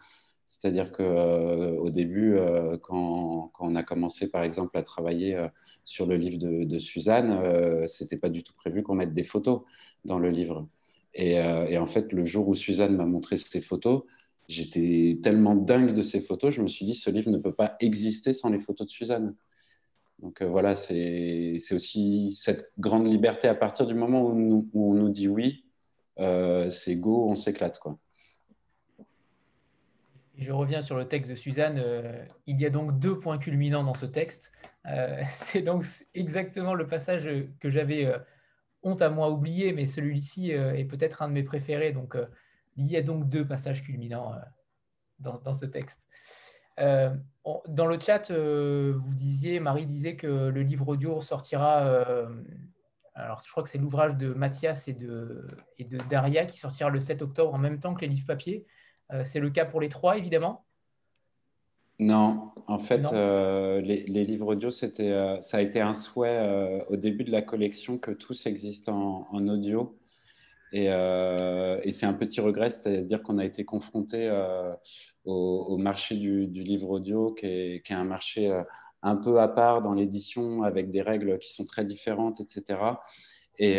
C'est-à-dire 0.47 0.93
qu'au 0.93 1.91
début, 1.91 2.37
quand, 2.83 3.51
quand, 3.55 3.67
on 3.67 3.75
a 3.75 3.83
commencé, 3.83 4.31
par 4.31 4.43
exemple, 4.45 4.77
à 4.79 4.83
travailler 4.83 5.37
sur 5.85 6.07
le 6.07 6.17
livre 6.17 6.39
de, 6.39 6.65
de 6.65 6.79
Suzanne, 6.79 7.87
c'était 7.89 8.19
pas 8.19 8.29
du 8.29 8.45
tout 8.45 8.55
prévu 8.55 8.83
qu'on 8.83 8.95
mette 8.95 9.15
des 9.15 9.25
photos 9.25 9.63
dans 10.05 10.19
le 10.19 10.31
livre. 10.31 10.69
Euh, 11.19 11.67
et, 11.67 11.79
en 11.79 11.87
fait, 11.87 12.13
le 12.13 12.25
jour 12.25 12.49
où 12.49 12.55
Suzanne 12.55 12.97
m'a 12.97 13.05
montré 13.07 13.39
ces 13.39 13.61
photos, 13.61 14.03
j'étais 14.49 15.19
tellement 15.23 15.55
dingue 15.55 15.95
de 15.95 16.03
ces 16.03 16.21
photos, 16.21 16.55
je 16.55 16.63
me 16.63 16.69
suis 16.69 16.87
dit, 16.87 16.95
ce 16.95 17.11
livre 17.11 17.31
ne 17.31 17.39
peut 17.39 17.55
pas 17.55 17.77
exister 17.81 18.33
sans 18.33 18.51
les 18.51 18.61
photos 18.61 18.87
de 18.87 18.93
Suzanne. 18.93 19.35
Donc 20.21 20.41
euh, 20.41 20.47
voilà, 20.47 20.77
c'est 20.77 21.59
aussi 21.73 22.35
cette 22.37 22.73
grande 22.79 23.07
liberté 23.07 23.49
à 23.49 23.55
partir 23.55 23.87
du 23.87 23.95
moment 23.95 24.23
où, 24.23 24.69
on 24.75 24.95
nous 24.95 25.11
dit 25.11 25.29
oui, 25.29 25.65
euh, 25.67 25.72
c'est 26.17 26.97
go, 26.97 27.29
on 27.31 27.35
s'éclate. 27.35 27.81
Je 30.37 30.53
reviens 30.53 30.83
sur 30.83 30.97
le 30.97 31.07
texte 31.07 31.31
de 31.31 31.37
Suzanne. 31.37 31.83
il 32.47 32.61
y 32.61 32.67
a 32.67 32.71
donc 32.71 32.99
deux 32.99 33.19
points 33.19 33.39
culminants 33.39 33.85
dans 33.85 33.95
ce 33.95 34.07
texte. 34.07 34.53
c'est 35.29 35.63
donc 35.63 35.85
exactement 36.15 36.75
le 36.75 36.87
passage 36.87 37.29
que 37.61 37.71
j'avais 37.71 38.13
honte 38.83 39.03
à 39.03 39.11
moi 39.11 39.31
oublié, 39.31 39.73
mais 39.73 39.87
celui-ci 39.87 40.55
euh, 40.55 40.75
est 40.75 40.85
peut-être 40.85 41.23
un 41.23 41.29
de 41.29 41.33
mes 41.33 41.43
préférés. 41.43 41.93
Donc, 41.93 42.17
euh, 42.17 42.27
il 42.77 42.87
y 42.87 42.97
a 42.97 43.03
donc 43.03 43.29
deux 43.29 43.47
passages 43.47 43.83
culminants 43.83 44.35
euh, 44.35 44.39
dans, 45.19 45.55
ce 45.55 45.67
texte. 45.67 46.07
dans 46.79 47.87
le 47.87 48.01
chat, 48.01 48.33
vous 48.33 49.15
disiez, 49.15 49.61
Marie 49.61 49.87
disait 49.87 50.17
que 50.17 50.27
le 50.27 50.63
livre 50.63 50.89
audio 50.89 51.21
sortira. 51.21 52.27
Alors, 53.15 53.43
je 53.45 53.51
crois 53.51 53.63
que 53.63 53.69
c'est 53.69 53.79
l'ouvrage 53.79 54.17
de 54.17 54.33
Mathias 54.33 54.89
et 54.89 54.95
de, 54.95 55.47
et 55.79 55.85
de 55.85 55.99
Daria 56.09 56.47
qui 56.47 56.59
sortira 56.59 56.89
le 56.89 56.99
7 56.99 57.21
octobre 57.23 57.53
en 57.53 57.59
même 57.59 57.79
temps 57.79 57.93
que 57.93 58.01
les 58.01 58.09
livres 58.09 58.27
papier. 58.27 58.67
c'est 59.25 59.41
le 59.41 59.51
cas 59.51 59.67
pour 59.67 59.81
les 59.81 59.91
trois, 59.91 60.17
évidemment? 60.17 60.65
Non, 62.03 62.51
en 62.67 62.79
fait, 62.79 63.05
euh, 63.13 63.81
les, 63.81 64.25
livres 64.25 64.49
audio, 64.49 64.71
c'était, 64.71 65.13
euh, 65.13 65.41
ça 65.41 65.59
a 65.59 65.61
été 65.61 65.81
un 65.81 65.95
souhait 65.95 66.37
euh, 66.37 66.85
au 66.89 66.97
début 66.97 67.23
de 67.23 67.31
la 67.31 67.43
collection 67.43 67.97
que 67.97 68.11
tous 68.11 68.47
existent 68.47 69.27
en, 69.31 69.49
audio. 69.49 69.97
Et, 70.73 70.87
c'est 71.93 72.07
un 72.07 72.15
petit 72.15 72.41
regret, 72.41 72.71
c'est-à-dire 72.71 73.23
qu'on 73.23 73.39
a 73.39 73.45
été 73.45 73.65
confronté 73.65 74.31
au, 75.25 75.77
marché 75.77 76.17
du, 76.17 76.47
livre 76.47 76.91
audio, 76.91 77.33
qui 77.35 77.47
est, 77.47 77.91
un 77.91 78.05
marché 78.05 78.51
un 79.03 79.17
peu 79.17 79.41
à 79.41 79.49
part 79.49 79.83
dans 79.83 79.95
l'édition, 79.95 80.63
avec 80.63 80.91
des 80.91 81.03
règles 81.03 81.39
qui 81.39 81.53
sont 81.53 81.65
très 81.65 81.85
différentes, 81.85 82.41
etc. 82.41 82.81
Et, 83.59 83.79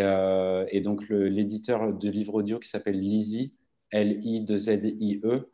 et 0.70 0.82
donc, 0.82 1.08
l'éditeur 1.10 1.94
de 1.94 2.10
livre 2.10 2.36
audio 2.36 2.60
qui 2.60 2.70
s'appelle 2.70 3.00
Lizzie, 3.00 3.54
L-I-2-Z-I-E, 3.92 5.50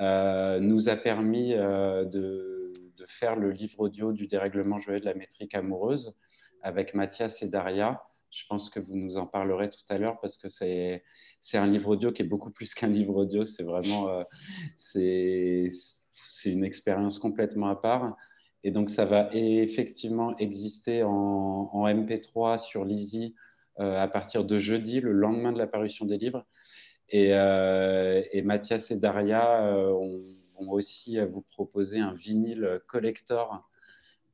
euh, 0.00 0.58
nous 0.58 0.88
a 0.88 0.96
permis 0.96 1.54
euh, 1.54 2.04
de, 2.04 2.72
faire 3.06 3.36
le 3.36 3.50
livre 3.50 3.80
audio 3.80 4.12
du 4.12 4.26
dérèglement 4.26 4.78
joyeux 4.78 4.98
de 4.98 5.04
la 5.04 5.14
métrique 5.14 5.54
amoureuse 5.54 6.14
avec 6.62 6.94
Mathias 6.94 7.42
et 7.42 7.48
Daria. 7.48 8.02
Je 8.30 8.44
pense 8.48 8.70
que 8.70 8.80
vous 8.80 8.96
nous 8.96 9.18
en 9.18 9.26
parlerez 9.26 9.68
tout 9.68 9.84
à 9.90 9.98
l'heure 9.98 10.18
parce 10.20 10.38
que 10.38 10.48
c'est 10.48 11.02
un 11.52 11.66
livre 11.66 11.90
audio 11.90 12.12
qui 12.12 12.22
est 12.22 12.26
beaucoup 12.26 12.50
plus 12.50 12.74
qu'un 12.74 12.88
livre 12.88 13.14
audio. 13.14 13.44
C'est 13.44 13.62
vraiment 13.62 14.08
euh, 14.08 14.24
c'est 14.78 15.70
une 16.46 16.64
expérience 16.64 17.18
complètement 17.18 17.68
à 17.68 17.76
part. 17.76 18.16
Et 18.64 18.70
donc, 18.70 18.90
ça 18.90 19.04
va 19.04 19.28
effectivement 19.32 20.36
exister 20.38 21.02
en, 21.04 21.86
MP3 21.86 22.58
sur 22.58 22.84
Lizzie 22.84 23.34
à 23.78 24.08
partir 24.08 24.44
de 24.44 24.56
jeudi, 24.56 25.00
le 25.00 25.12
lendemain 25.12 25.52
de 25.52 25.58
la 25.58 25.66
parution 25.66 26.06
des 26.06 26.18
livres. 26.18 26.46
Euh, 27.12 28.22
et, 28.32 28.42
Mathias 28.42 28.90
et 28.90 28.96
Daria 28.96 29.66
euh, 29.66 29.92
ont, 29.92 30.70
aussi 30.70 31.18
à 31.18 31.26
vous 31.26 31.42
proposer 31.42 31.98
un 32.00 32.14
vinyle 32.14 32.80
collector 32.86 33.68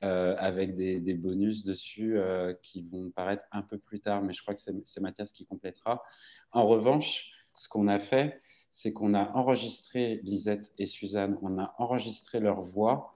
euh, 0.04 0.36
avec 0.38 0.76
des, 0.76 1.14
bonus 1.14 1.64
dessus 1.64 2.16
qui 2.62 2.82
vont 2.82 3.10
paraître 3.10 3.42
un 3.50 3.62
peu 3.62 3.78
plus 3.78 4.00
tard, 4.00 4.22
mais 4.22 4.32
je 4.32 4.40
crois 4.42 4.54
que 4.54 4.60
c'est 4.60 5.00
Mathias 5.00 5.32
qui 5.32 5.44
complétera. 5.44 6.02
En 6.52 6.66
revanche, 6.68 7.30
ce 7.54 7.68
qu'on 7.68 7.88
a 7.88 7.98
fait, 7.98 8.40
c'est 8.70 8.92
qu'on 8.92 9.14
a 9.14 9.32
enregistré 9.32 10.20
Lisette 10.22 10.72
et 10.78 10.86
Suzanne, 10.86 11.36
on 11.42 11.58
a 11.58 11.74
enregistré 11.78 12.38
leur 12.38 12.62
voix, 12.62 13.12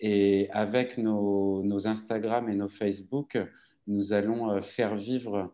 et 0.00 0.48
avec 0.50 0.98
nos, 0.98 1.62
nos 1.62 1.86
Instagram 1.86 2.48
et 2.48 2.54
nos 2.54 2.68
Facebook, 2.68 3.38
nous 3.86 4.12
allons 4.12 4.60
faire 4.62 4.96
vivre 4.96 5.52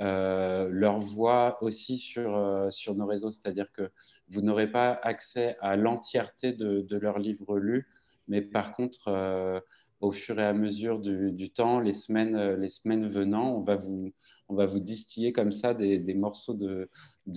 euh, 0.00 0.70
leur 0.72 0.98
voix 0.98 1.62
aussi 1.62 1.98
sur, 1.98 2.36
euh, 2.36 2.68
sur 2.70 2.96
nos 2.96 3.06
réseaux, 3.06 3.30
c'est-à-dire 3.30 3.70
que 3.70 3.90
vous 4.28 4.40
n'aurez 4.40 4.68
pas 4.68 4.90
accès 4.90 5.56
à 5.60 5.76
l'entièreté 5.76 6.52
de, 6.52 6.80
de 6.80 6.96
leurs 6.96 7.20
livres 7.20 7.58
lus, 7.58 7.86
mais 8.26 8.42
par 8.42 8.72
contre, 8.72 9.06
euh, 9.06 9.60
au 10.00 10.10
fur 10.10 10.40
et 10.40 10.44
à 10.44 10.52
mesure 10.52 10.98
du, 10.98 11.50
temps, 11.50 11.78
les 11.78 11.92
semaines, 11.92 12.54
les 12.54 12.68
semaines 12.68 13.06
venant, 13.08 13.56
on 13.56 13.60
va 13.60 13.76
vous, 13.76 14.12
on 14.48 14.56
va 14.56 14.66
vous 14.66 14.80
distiller 14.80 15.32
comme 15.32 15.52
ça 15.52 15.74
des, 15.74 16.14
morceaux 16.14 16.54
de, 16.54 16.90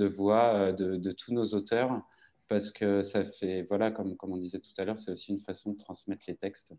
voix 0.08 0.74
de, 0.74 1.12
tous 1.12 1.34
nos 1.34 1.46
auteurs, 1.54 2.02
parce 2.48 2.72
que 2.72 3.02
ça 3.02 3.26
fait, 3.26 3.64
voilà, 3.64 3.92
comme, 3.92 4.16
comme 4.16 4.34
on 4.34 4.38
disait 4.38 4.60
tout 4.60 4.74
à 4.78 4.86
l'heure, 4.86 5.00
c'est 5.00 5.12
aussi 5.12 5.32
une 5.32 5.42
façon 5.42 5.74
de 5.74 5.78
transmettre 5.78 6.24
les 6.28 6.36
textes. 6.36 6.74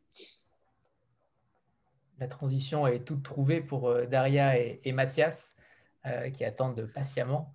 La 2.18 2.28
transition 2.28 2.86
est 2.86 3.04
toute 3.04 3.22
trouvée 3.22 3.60
pour 3.60 3.94
Daria 4.06 4.58
et, 4.58 4.80
et 4.84 4.92
Mathias. 4.92 5.54
Euh, 6.06 6.30
qui 6.30 6.44
attendent 6.44 6.88
patiemment. 6.94 7.52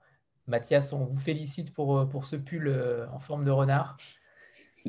Mathias, 0.47 0.91
on 0.91 1.05
vous 1.05 1.20
félicite 1.20 1.74
pour, 1.74 1.97
euh, 1.97 2.05
pour 2.05 2.26
ce 2.26 2.36
pull 2.36 2.68
euh, 2.68 3.07
en 3.14 3.20
forme 3.20 3.45
de 3.45 3.51
renard. 3.51 3.97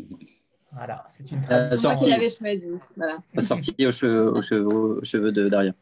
Voilà, 0.77 1.07
c'est 1.12 1.31
une 1.31 1.41
tradition. 1.41 1.77
C'est 1.77 1.87
moi 1.87 1.97
qui 1.97 2.11
l'avais 2.11 2.29
choisi. 2.29 2.64
Voilà. 2.97 3.18
Sorti 3.39 3.87
aux 3.87 3.93
cheveux, 3.93 4.33
aux, 4.33 4.43
cheveux, 4.43 4.66
aux 4.66 5.05
cheveux 5.05 5.31
de 5.31 5.49
Daria. 5.49 5.72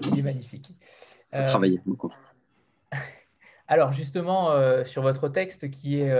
Il 0.00 0.18
est 0.18 0.22
magnifique. 0.22 0.74
Travailler 1.30 1.80
beaucoup. 1.86 2.12
Alors 3.68 3.92
justement, 3.92 4.50
sur 4.84 5.02
votre 5.02 5.28
texte 5.28 5.70
qui 5.70 6.00
est... 6.00 6.10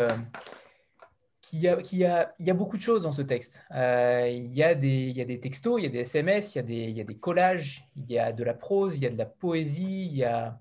a, 1.68 1.76
qui 1.82 2.04
a, 2.04 2.34
il 2.38 2.46
y 2.46 2.50
a 2.50 2.54
beaucoup 2.54 2.76
de 2.76 2.82
choses 2.82 3.02
dans 3.02 3.12
ce 3.12 3.22
texte. 3.22 3.64
il, 3.72 4.54
y 4.54 4.62
a 4.62 4.74
des, 4.74 5.40
textos, 5.40 5.80
il 5.80 5.84
y 5.84 5.86
a 5.86 5.90
des 5.90 6.00
SMS, 6.00 6.54
il 6.54 6.90
y 6.90 7.00
a 7.00 7.04
des, 7.04 7.16
collages, 7.18 7.88
il 7.96 8.10
y 8.10 8.18
a 8.18 8.32
de 8.32 8.44
la 8.44 8.54
prose, 8.54 8.96
il 8.96 9.02
y 9.02 9.06
a 9.06 9.10
de 9.10 9.18
la 9.18 9.26
poésie, 9.26 10.06
il 10.06 10.16
y 10.16 10.24
a, 10.24 10.58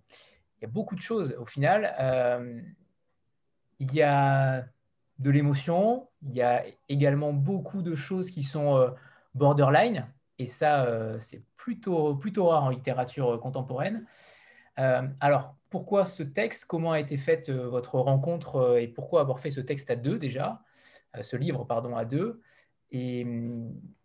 beaucoup 0.68 0.96
de 0.96 1.02
choses 1.02 1.36
au 1.40 1.46
final. 1.46 1.96
Euh, 2.00 2.62
il 3.80 3.94
y 3.94 4.02
a 4.02 4.66
de 5.20 5.30
l'émotion, 5.30 6.08
il 6.24 6.34
y 6.34 6.42
a 6.42 6.64
également 6.90 7.34
beaucoup 7.34 7.82
de 7.82 7.96
choses 7.96 8.30
qui 8.30 8.44
sont 8.44 8.78
euh, 8.78 8.90
borderline, 9.34 10.08
et 10.40 10.48
ça, 10.48 10.84
euh, 10.86 11.18
c'est 11.20 11.44
plutôt 11.56 12.48
rare 12.48 12.64
en 12.64 12.70
littérature 12.70 13.40
contemporaine. 13.40 14.06
alors, 14.76 15.56
pourquoi 15.70 16.06
ce 16.06 16.24
texte 16.24 16.66
Comment 16.66 16.92
a 16.92 17.00
été 17.00 17.18
faite 17.18 17.50
votre 17.50 18.00
rencontre 18.00 18.78
et 18.80 18.88
pourquoi 18.88 19.22
avoir 19.22 19.40
fait 19.40 19.52
ce 19.52 19.62
texte 19.62 19.90
à 19.92 19.96
deux 19.96 20.18
déjà 20.18 20.62
Ce 21.20 21.36
livre, 21.36 21.66
pardon, 21.66 21.96
à 21.96 22.06
deux 22.06 22.42
Et, 22.92 23.26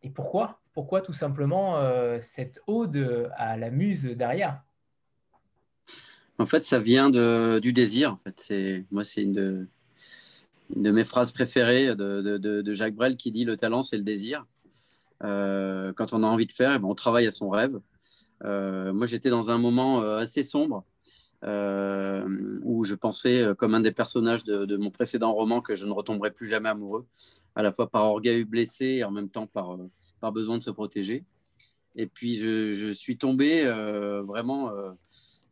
et 0.02 0.10
pourquoi? 0.10 0.60
Pourquoi 0.72 1.00
tout 1.00 1.12
simplement 1.12 1.78
euh, 1.78 2.18
cette 2.20 2.60
ode 2.66 3.30
à 3.36 3.56
la 3.56 3.70
muse 3.70 4.04
d'Aria? 4.04 4.64
En 6.38 6.46
fait, 6.46 6.60
ça 6.60 6.78
vient 6.78 7.08
de, 7.08 7.58
du 7.62 7.72
désir. 7.72 8.12
En 8.12 8.16
fait, 8.16 8.38
c'est 8.38 8.84
moi, 8.90 9.04
c'est 9.04 9.22
une 9.22 9.32
de, 10.74 10.90
mes 10.90 11.04
phrases 11.04 11.32
préférées 11.32 11.94
de, 11.94 12.20
de, 12.20 12.60
de, 12.60 12.72
Jacques 12.72 12.94
Brel 12.94 13.16
qui 13.16 13.30
dit 13.30 13.44
le 13.44 13.56
talent, 13.56 13.82
c'est 13.82 13.96
le 13.96 14.02
désir. 14.02 14.44
Euh, 15.24 15.92
quand 15.94 16.12
on 16.12 16.22
a 16.22 16.26
envie 16.26 16.46
de 16.46 16.52
faire, 16.52 16.74
eh 16.74 16.78
ben, 16.78 16.88
on 16.88 16.94
travaille 16.94 17.26
à 17.26 17.30
son 17.30 17.48
rêve. 17.48 17.80
Euh, 18.44 18.92
moi, 18.92 19.06
j'étais 19.06 19.30
dans 19.30 19.50
un 19.50 19.58
moment 19.58 20.02
euh, 20.02 20.18
assez 20.18 20.42
sombre 20.42 20.84
euh, 21.44 22.60
où 22.62 22.84
je 22.84 22.94
pensais, 22.94 23.42
euh, 23.42 23.54
comme 23.54 23.74
un 23.74 23.80
des 23.80 23.92
personnages 23.92 24.44
de, 24.44 24.76
mon 24.76 24.90
précédent 24.90 25.32
roman, 25.32 25.60
que 25.60 25.74
je 25.74 25.86
ne 25.86 25.92
retomberais 25.92 26.30
plus 26.30 26.46
jamais 26.46 26.68
amoureux, 26.68 27.06
à 27.54 27.62
la 27.62 27.72
fois 27.72 27.90
par 27.90 28.04
orgueil 28.04 28.44
blessé 28.44 28.86
et 28.86 29.04
en 29.04 29.10
même 29.10 29.28
temps 29.28 29.46
par, 29.46 29.76
par 30.20 30.32
besoin 30.32 30.58
de 30.58 30.62
se 30.62 30.70
protéger. 30.70 31.24
Et 31.94 32.06
puis, 32.06 32.36
je, 32.36 32.90
suis 32.92 33.16
tombé 33.16 33.64
vraiment 34.26 34.70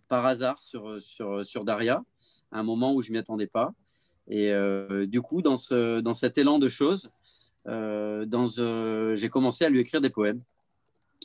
par 0.09 0.26
hasard 0.26 0.62
sur, 0.62 1.01
sur, 1.01 1.45
sur 1.45 1.64
Daria, 1.64 2.05
à 2.53 2.59
un 2.59 2.62
moment 2.62 2.95
où 2.95 3.01
je 3.01 3.09
ne 3.11 3.14
m'y 3.14 3.18
attendais 3.18 3.47
pas. 3.47 3.74
Et 4.28 4.51
euh, 4.53 5.07
du 5.07 5.20
coup, 5.20 5.43
dans, 5.43 5.57
ce, 5.57 6.01
dans 6.01 6.14
cet 6.14 6.39
élan 6.39 6.59
de 6.59 6.68
choses, 6.68 7.11
euh, 7.66 8.26
euh, 8.59 9.16
j'ai 9.16 9.28
commencé 9.28 9.64
à 9.64 9.68
lui 9.68 9.80
écrire 9.80 10.01
des 10.01 10.11
poèmes, 10.11 10.41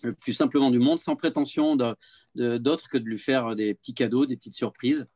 le 0.03 0.13
plus 0.13 0.33
simplement 0.33 0.71
du 0.71 0.79
monde, 0.79 0.99
sans 0.99 1.15
prétention 1.15 1.77
d'autre 2.35 2.89
que 2.89 2.97
de 2.97 3.05
lui 3.05 3.17
faire 3.17 3.55
des 3.55 3.73
petits 3.73 3.93
cadeaux, 3.93 4.25
des 4.25 4.35
petites 4.35 4.53
surprises. 4.53 5.07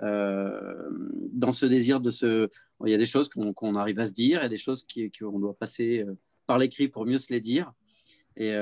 dans 0.00 1.52
ce 1.52 1.66
désir 1.66 2.00
de 2.00 2.10
se... 2.10 2.48
Il 2.84 2.90
y 2.90 2.94
a 2.94 2.98
des 2.98 3.06
choses 3.06 3.28
qu'on 3.28 3.74
arrive 3.74 3.98
à 3.98 4.04
se 4.04 4.12
dire 4.12 4.44
et 4.44 4.48
des 4.48 4.56
choses 4.56 4.86
qu'on 5.18 5.38
doit 5.38 5.56
passer 5.56 6.04
par 6.46 6.58
l'écrit 6.58 6.88
pour 6.88 7.06
mieux 7.06 7.18
se 7.18 7.32
les 7.32 7.40
dire. 7.40 7.72
Et 8.36 8.54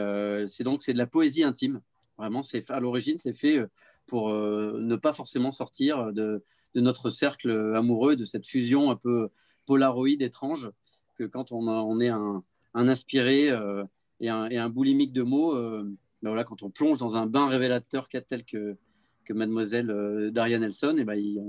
c'est 0.46 0.64
donc 0.64 0.82
c'est 0.82 0.92
de 0.92 0.98
la 0.98 1.06
poésie 1.06 1.42
intime. 1.42 1.80
Vraiment, 2.18 2.40
à 2.68 2.80
l'origine, 2.80 3.18
c'est 3.18 3.34
fait 3.34 3.60
pour 4.06 4.30
ne 4.30 4.96
pas 4.96 5.12
forcément 5.12 5.50
sortir 5.50 6.12
de, 6.12 6.42
notre 6.74 7.10
cercle 7.10 7.74
amoureux, 7.74 8.16
de 8.16 8.24
cette 8.24 8.46
fusion 8.46 8.90
un 8.90 8.96
peu 8.96 9.30
polaroïde 9.66 10.22
étrange, 10.22 10.70
que 11.16 11.24
quand 11.24 11.52
on, 11.52 12.00
est 12.00 12.08
un, 12.08 12.42
inspiré 12.74 13.50
euh, 13.50 13.84
et, 14.20 14.28
un, 14.28 14.48
et, 14.48 14.58
un, 14.58 14.68
boulimique 14.68 15.12
de 15.12 15.22
mots, 15.22 15.54
euh, 15.54 15.90
ben 16.22 16.30
voilà, 16.30 16.44
quand 16.44 16.62
on 16.62 16.70
plonge 16.70 16.98
dans 16.98 17.16
un 17.16 17.26
bain 17.26 17.48
révélateur 17.48 18.08
tel 18.08 18.44
que, 18.44 18.76
que 19.24 19.32
mademoiselle 19.32 19.90
euh, 19.90 20.30
Daria 20.30 20.58
Nelson, 20.58 20.96
et 20.98 21.04
ben, 21.04 21.14
il, 21.14 21.42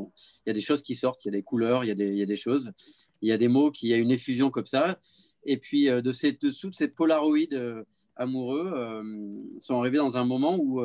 y 0.46 0.50
a 0.50 0.54
des 0.54 0.62
choses 0.62 0.82
qui 0.82 0.96
sortent, 0.96 1.24
il 1.26 1.30
y 1.30 1.30
a 1.30 1.38
des 1.38 1.44
couleurs, 1.44 1.84
il 1.84 1.88
y 1.88 1.92
a 1.92 1.96
des, 1.96 2.08
il 2.08 2.18
y 2.18 2.24
a 2.24 2.26
des 2.26 2.36
choses, 2.36 2.72
il 3.22 3.30
y 3.30 3.32
a 3.32 3.38
des 3.38 3.48
mots, 3.48 3.72
qui, 3.72 3.88
il 3.88 3.90
y 3.90 3.94
a 3.94 3.98
une 3.98 4.12
effusion 4.12 4.50
comme 4.52 4.66
ça. 4.66 5.00
Et 5.44 5.58
puis, 5.58 5.88
de 5.88 6.12
ces, 6.12 6.34
dessous 6.34 6.70
de 6.70 6.76
ces 6.76 6.90
polaroïdes 6.90 7.58
amoureux 8.18 9.02
sont 9.60 9.80
arrivés 9.80 9.98
dans 9.98 10.18
un 10.18 10.26
moment 10.26 10.58
où 10.60 10.82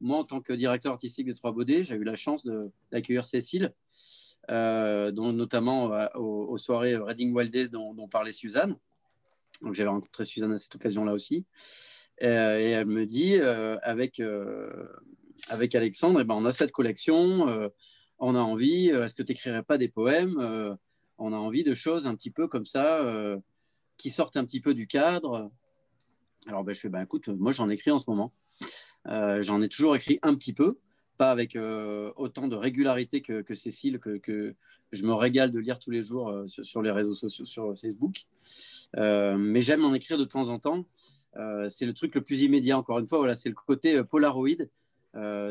moi, 0.00 0.18
en 0.18 0.24
tant 0.24 0.40
que 0.40 0.52
directeur 0.52 0.92
artistique 0.92 1.26
de 1.26 1.32
Trois 1.32 1.52
Baudets, 1.52 1.84
j'ai 1.84 1.96
eu 1.96 2.04
la 2.04 2.16
chance 2.16 2.48
d'accueillir 2.90 3.26
Cécile, 3.26 3.74
euh, 4.50 5.10
dont, 5.10 5.32
notamment 5.32 5.92
euh, 5.92 6.06
aux, 6.14 6.56
soirées 6.58 6.96
Reading 6.96 7.34
Wild 7.34 7.70
dont, 7.70 7.94
dont, 7.94 8.08
parlait 8.08 8.32
Suzanne. 8.32 8.76
Donc 9.62 9.74
j'avais 9.74 9.90
rencontré 9.90 10.24
Suzanne 10.24 10.52
à 10.52 10.58
cette 10.58 10.74
occasion-là 10.74 11.12
aussi. 11.12 11.44
Euh, 12.22 12.58
et 12.58 12.70
elle 12.70 12.86
me 12.86 13.06
dit, 13.06 13.36
avec, 13.82 14.20
avec 15.48 15.74
Alexandre, 15.74 16.20
eh 16.20 16.24
ben, 16.24 16.34
on 16.34 16.44
a 16.44 16.52
cette 16.52 16.72
collection, 16.72 17.70
on 18.18 18.34
a 18.34 18.40
envie, 18.40 18.88
est-ce 18.88 19.14
que 19.14 19.22
tu 19.22 19.32
n'écrirais 19.32 19.62
pas 19.62 19.78
des 19.78 19.88
poèmes 19.88 20.76
On 21.18 21.32
a 21.32 21.36
envie 21.36 21.64
de 21.64 21.74
choses 21.74 22.06
un 22.06 22.14
petit 22.14 22.30
peu 22.30 22.48
comme 22.48 22.66
ça, 22.66 23.04
qui 23.96 24.10
sortent 24.10 24.36
un 24.36 24.44
petit 24.44 24.60
peu 24.60 24.74
du 24.74 24.86
cadre. 24.86 25.50
Alors 26.46 26.64
ben, 26.64 26.74
je 26.74 26.80
fais, 26.80 26.88
ben, 26.88 27.02
écoute, 27.02 27.28
moi 27.28 27.52
j'en 27.52 27.68
écris 27.68 27.90
en 27.90 27.98
ce 27.98 28.08
moment. 28.08 28.32
Euh, 29.06 29.42
j'en 29.42 29.62
ai 29.62 29.68
toujours 29.68 29.96
écrit 29.96 30.18
un 30.22 30.34
petit 30.34 30.52
peu, 30.52 30.78
pas 31.16 31.30
avec 31.30 31.56
euh, 31.56 32.12
autant 32.16 32.48
de 32.48 32.56
régularité 32.56 33.22
que, 33.22 33.54
Cécile, 33.54 33.98
que, 33.98 34.54
je 34.90 35.04
me 35.04 35.12
régale 35.12 35.52
de 35.52 35.58
lire 35.58 35.78
tous 35.78 35.90
les 35.90 36.02
jours 36.02 36.30
euh, 36.30 36.46
sur, 36.46 36.80
les 36.80 36.90
réseaux 36.90 37.14
sociaux, 37.14 37.44
sur 37.44 37.74
Facebook. 37.78 38.26
mais 38.96 39.60
j'aime 39.60 39.84
en 39.84 39.94
écrire 39.94 40.18
de 40.18 40.24
temps 40.24 40.48
en 40.48 40.58
temps. 40.58 40.86
C'est 41.68 41.86
le 41.86 41.94
truc 41.94 42.14
le 42.14 42.22
plus 42.22 42.42
immédiat, 42.42 42.78
encore 42.78 42.98
une 42.98 43.06
fois, 43.06 43.18
voilà, 43.18 43.34
c'est 43.34 43.48
le 43.48 43.54
côté 43.54 44.02
polaroid. 44.04 44.48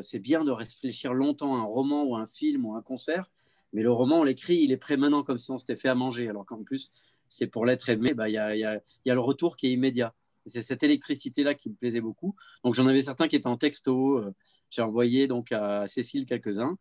c'est 0.01 0.19
bien 0.19 0.43
de 0.43 0.51
réfléchir 0.51 1.13
longtemps 1.13 1.55
à 1.55 1.59
un 1.59 1.63
roman 1.63 2.03
ou 2.03 2.15
un 2.15 2.27
film 2.27 2.65
ou 2.65 2.75
un 2.75 2.81
concert, 2.81 3.31
mais 3.73 3.83
le 3.83 3.91
roman, 3.91 4.19
on 4.19 4.23
l'écrit, 4.23 4.57
il 4.57 4.71
est 4.71 4.77
prêt 4.77 4.97
maintenant 4.97 5.23
comme 5.23 5.37
si 5.37 5.51
on 5.51 5.59
s'était 5.59 5.75
fait 5.75 5.89
à 5.89 5.95
manger, 5.95 6.29
alors 6.29 6.45
qu'en 6.45 6.63
plus, 6.63 6.91
c'est 7.29 7.47
pour 7.47 7.65
l'être 7.65 7.89
aimé, 7.89 8.13
bah, 8.13 8.29
il 8.29 8.33
y, 8.33 8.37
a, 8.37 8.81
le 9.05 9.19
retour 9.19 9.55
qui 9.55 9.67
est 9.67 9.71
immédiat 9.71 10.13
c'est 10.47 10.61
cette 10.61 10.83
électricité-là 10.83 11.53
qui 11.53 11.69
me 11.69 11.75
plaisait 11.75 12.01
beaucoup. 12.01 12.35
Donc 12.63 12.73
j'en 12.73 12.87
avais 12.87 13.01
certains 13.01 13.27
qui 13.27 13.35
étaient 13.35 13.47
en 13.47 13.57
texto. 13.57 14.17
Euh, 14.17 14.33
j'ai 14.69 14.81
envoyé 14.81 15.27
donc 15.27 15.51
à 15.51 15.87
Cécile 15.87 16.25
quelques-uns. 16.25 16.77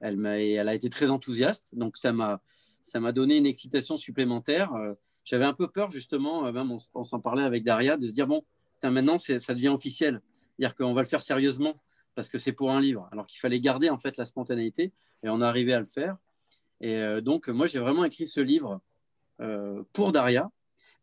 Elle, 0.00 0.24
a, 0.24 0.40
elle 0.40 0.68
a 0.68 0.74
été 0.74 0.88
très 0.88 1.10
enthousiaste. 1.10 1.74
Donc 1.76 1.96
ça 1.96 2.12
m'a 2.12 3.12
donné 3.12 3.36
une 3.36 3.46
excitation 3.46 3.96
supplémentaire. 3.96 4.72
Euh, 5.28 5.36
j'avais 5.36 5.44
un 5.44 5.54
peu 5.54 5.68
peur 5.68 5.90
justement, 5.90 6.46
euh, 6.46 6.52
même 6.52 6.76
on, 6.94 7.04
s'en 7.04 7.20
parlait 7.20 7.44
avec 7.44 7.64
Daria, 7.64 7.96
de 7.96 8.06
se 8.06 8.12
dire 8.12 8.26
bon, 8.26 8.44
maintenant 8.82 9.18
ça 9.18 9.54
devient 9.54 9.68
officiel. 9.68 10.20
C'est-à-dire 10.56 10.74
qu'on 10.74 10.94
va 10.94 11.02
le 11.02 11.08
faire 11.08 11.22
sérieusement 11.22 11.80
parce 12.14 12.28
que 12.28 12.38
c'est 12.38 12.52
pour 12.52 12.70
un 12.72 12.80
livre. 12.80 13.08
Alors 13.12 13.26
qu'il 13.26 13.38
fallait 13.38 13.60
garder 13.60 13.90
en 13.90 13.98
fait 13.98 14.16
la 14.16 14.24
spontanéité 14.24 14.92
et 15.22 15.28
on 15.28 15.40
arrivé 15.40 15.72
à 15.72 15.80
le 15.80 15.86
faire. 15.86 16.16
Et 16.80 17.20
donc 17.22 17.48
moi 17.48 17.66
j'ai 17.66 17.78
vraiment 17.78 18.04
écrit 18.04 18.26
ce 18.26 18.40
livre 18.40 18.80
pour 19.92 20.12
Daria 20.12 20.50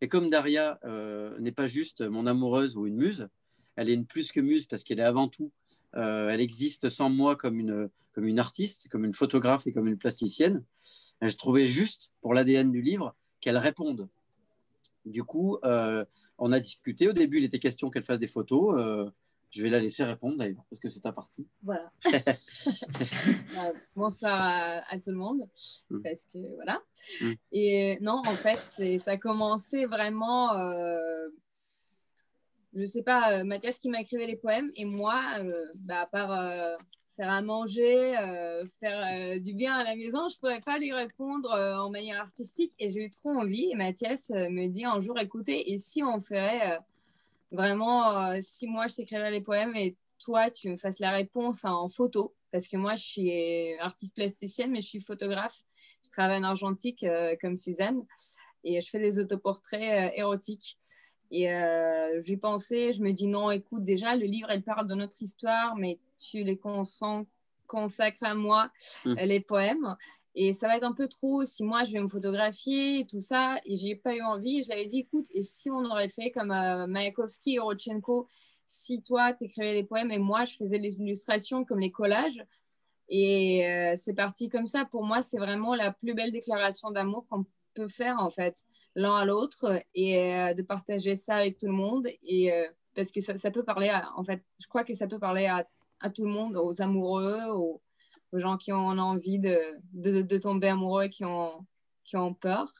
et 0.01 0.07
comme 0.07 0.29
Daria 0.29 0.79
euh, 0.83 1.37
n'est 1.39 1.51
pas 1.51 1.67
juste 1.67 2.01
mon 2.01 2.27
amoureuse 2.27 2.75
ou 2.75 2.85
une 2.85 2.95
muse, 2.95 3.27
elle 3.75 3.89
est 3.89 3.93
une 3.93 4.05
plus 4.05 4.31
que 4.31 4.39
muse 4.39 4.65
parce 4.65 4.83
qu'elle 4.83 4.99
est 4.99 5.03
avant 5.03 5.27
tout, 5.27 5.51
euh, 5.95 6.29
elle 6.29 6.41
existe 6.41 6.89
sans 6.89 7.09
moi 7.09 7.35
comme 7.35 7.59
une, 7.59 7.89
comme 8.13 8.25
une 8.25 8.39
artiste, 8.39 8.89
comme 8.89 9.05
une 9.05 9.13
photographe 9.13 9.65
et 9.67 9.73
comme 9.73 9.87
une 9.87 9.97
plasticienne. 9.97 10.63
Je 11.21 11.35
trouvais 11.35 11.65
juste 11.65 12.11
pour 12.21 12.33
l'ADN 12.33 12.71
du 12.71 12.81
livre 12.81 13.15
qu'elle 13.45 13.57
réponde. 13.57 14.09
Du 15.05 15.23
coup, 15.23 15.59
euh, 15.63 16.03
on 16.37 16.51
a 16.51 16.59
discuté. 16.59 17.07
Au 17.07 17.13
début, 17.13 17.37
il 17.37 17.43
était 17.43 17.59
question 17.59 17.89
qu'elle 17.89 18.03
fasse 18.03 18.19
des 18.19 18.27
photos. 18.27 19.11
Je 19.51 19.63
vais 19.63 19.69
la 19.69 19.79
laisser 19.79 20.03
répondre 20.03 20.35
d'ailleurs, 20.35 20.65
parce 20.69 20.81
que 20.81 20.89
c'est 20.89 20.99
ta 20.99 21.13
partie. 21.13 21.47
Voilà. 21.63 21.91
Euh, 23.57 23.71
bonsoir 23.95 24.37
à, 24.89 24.99
tout 24.99 25.11
le 25.11 25.15
monde, 25.15 25.47
mm. 25.89 26.01
parce 26.01 26.25
que 26.25 26.39
voilà. 26.55 26.81
Mm. 27.21 27.33
Et 27.53 27.97
non, 28.01 28.21
en 28.25 28.35
fait, 28.35 28.59
ça 28.99 29.11
a 29.11 29.17
commencé 29.17 29.85
vraiment. 29.85 30.53
Euh, 30.55 31.29
je 32.73 32.83
sais 32.83 33.03
pas, 33.03 33.31
euh, 33.31 33.43
Mathias 33.45 33.79
qui 33.79 33.87
m'a 33.87 34.01
écrit 34.01 34.17
les 34.17 34.35
poèmes, 34.35 34.69
et 34.75 34.83
moi, 34.83 35.23
euh, 35.39 35.65
bah, 35.75 36.01
à 36.01 36.05
part 36.07 36.77
faire 37.15 37.31
à 37.31 37.41
manger, 37.41 38.13
faire 38.79 39.39
du 39.39 39.53
bien 39.53 39.73
à 39.73 39.83
la 39.83 39.95
maison, 39.95 40.27
je 40.29 40.35
ne 40.35 40.39
pourrais 40.39 40.59
pas 40.59 40.77
lui 40.77 40.91
répondre 40.91 41.51
en 41.51 41.89
manière 41.89 42.19
artistique. 42.19 42.73
Et 42.79 42.89
j'ai 42.89 43.05
eu 43.05 43.09
trop 43.09 43.29
envie. 43.29 43.69
Et 43.71 43.75
Mathias 43.75 44.29
me 44.29 44.67
dit 44.67 44.85
un 44.85 44.99
jour 44.99 45.17
écoutez, 45.19 45.71
et 45.71 45.77
si 45.77 46.03
on 46.03 46.19
ferait 46.19 46.79
Vraiment, 47.55 48.17
euh, 48.17 48.39
si 48.41 48.67
moi 48.67 48.87
je 48.87 48.95
t'écrirais 48.95 49.31
les 49.31 49.39
poèmes 49.41 49.75
et 49.75 49.95
toi 50.19 50.49
tu 50.51 50.69
me 50.69 50.75
fasses 50.75 50.99
la 50.99 51.11
réponse 51.11 51.63
en 51.63 51.87
photo, 51.87 52.35
parce 52.51 52.67
que 52.67 52.75
moi 52.75 52.95
je 52.95 53.03
suis 53.03 53.77
artiste 53.79 54.13
plasticienne, 54.15 54.71
mais 54.71 54.81
je 54.81 54.87
suis 54.87 54.99
photographe. 54.99 55.57
Je 56.03 56.09
travaille 56.09 56.39
en 56.39 56.43
argentique 56.43 57.03
euh, 57.03 57.35
comme 57.39 57.55
Suzanne 57.55 58.05
et 58.63 58.81
je 58.81 58.89
fais 58.89 58.99
des 58.99 59.19
autoportraits 59.19 59.81
euh, 59.81 60.15
érotiques. 60.15 60.77
Et 61.31 61.47
j'y 62.19 62.37
pensais, 62.37 62.93
je 62.93 63.01
me 63.01 63.11
dis 63.11 63.27
non, 63.27 63.51
écoute, 63.51 63.83
déjà 63.83 64.15
le 64.15 64.25
livre 64.25 64.49
il 64.53 64.63
parle 64.63 64.87
de 64.87 64.95
notre 64.95 65.21
histoire, 65.21 65.75
mais 65.75 65.99
tu 66.17 66.43
les 66.43 66.59
consacres 67.67 68.23
à 68.23 68.35
moi, 68.35 68.69
mmh. 69.05 69.13
les 69.15 69.39
poèmes. 69.39 69.95
Et 70.35 70.53
ça 70.53 70.67
va 70.67 70.75
être 70.75 70.83
un 70.83 70.93
peu 70.93 71.07
trop 71.07 71.45
si 71.45 71.63
moi 71.63 71.85
je 71.85 71.93
vais 71.93 72.01
me 72.01 72.09
photographier 72.09 72.99
et 72.99 73.07
tout 73.07 73.21
ça. 73.21 73.57
Et 73.65 73.77
j'ai 73.77 73.95
pas 73.95 74.13
eu 74.15 74.21
envie. 74.21 74.63
Je 74.63 74.69
l'avais 74.69 74.85
dit, 74.85 74.99
écoute, 74.99 75.27
et 75.33 75.43
si 75.43 75.69
on 75.69 75.85
aurait 75.85 76.09
fait 76.09 76.29
comme 76.31 76.51
euh, 76.51 76.87
Mayakovsky 76.87 77.55
et 77.55 77.59
Rodchenko, 77.59 78.27
si 78.65 79.01
toi 79.01 79.33
tu 79.33 79.45
écrivais 79.45 79.73
les 79.73 79.83
poèmes 79.83 80.11
et 80.11 80.19
moi 80.19 80.43
je 80.43 80.55
faisais 80.57 80.77
les 80.77 80.95
illustrations 80.95 81.63
comme 81.63 81.79
les 81.79 81.91
collages. 81.91 82.43
Et 83.07 83.65
euh, 83.65 83.93
c'est 83.95 84.13
parti 84.13 84.49
comme 84.49 84.65
ça. 84.65 84.83
Pour 84.83 85.05
moi, 85.05 85.21
c'est 85.21 85.37
vraiment 85.37 85.75
la 85.75 85.91
plus 85.91 86.13
belle 86.13 86.31
déclaration 86.31 86.91
d'amour 86.91 87.25
qu'on 87.29 87.45
peut 87.73 87.87
faire 87.87 88.17
en 88.19 88.29
fait, 88.29 88.63
l'un 88.95 89.15
à 89.15 89.25
l'autre 89.25 89.81
et 89.93 90.33
euh, 90.33 90.53
de 90.53 90.61
partager 90.61 91.15
ça 91.15 91.35
avec 91.35 91.57
tout 91.57 91.67
le 91.67 91.73
monde. 91.73 92.07
Et 92.23 92.51
parce 92.95 93.11
que 93.11 93.21
ça, 93.21 93.37
ça, 93.37 93.51
peut 93.51 93.63
parler, 93.63 93.89
à, 93.89 94.09
en 94.15 94.23
fait, 94.23 94.41
je 94.59 94.67
crois 94.67 94.83
que 94.83 94.93
ça 94.93 95.07
peut 95.07 95.19
parler 95.19 95.45
à, 95.45 95.67
à 95.99 96.09
tout 96.09 96.23
le 96.23 96.31
monde, 96.31 96.55
aux 96.55 96.81
amoureux, 96.81 97.41
aux 97.53 97.81
aux 98.35 98.39
gens 98.39 98.57
qui 98.57 98.71
ont 98.73 98.89
envie 98.89 99.39
de, 99.39 99.57
de, 99.93 100.21
de 100.21 100.37
tomber 100.37 100.67
amoureux 100.67 101.03
et 101.03 101.09
qui 101.09 101.23
ont, 101.23 101.65
qui 102.03 102.17
ont 102.17 102.33
peur 102.33 102.71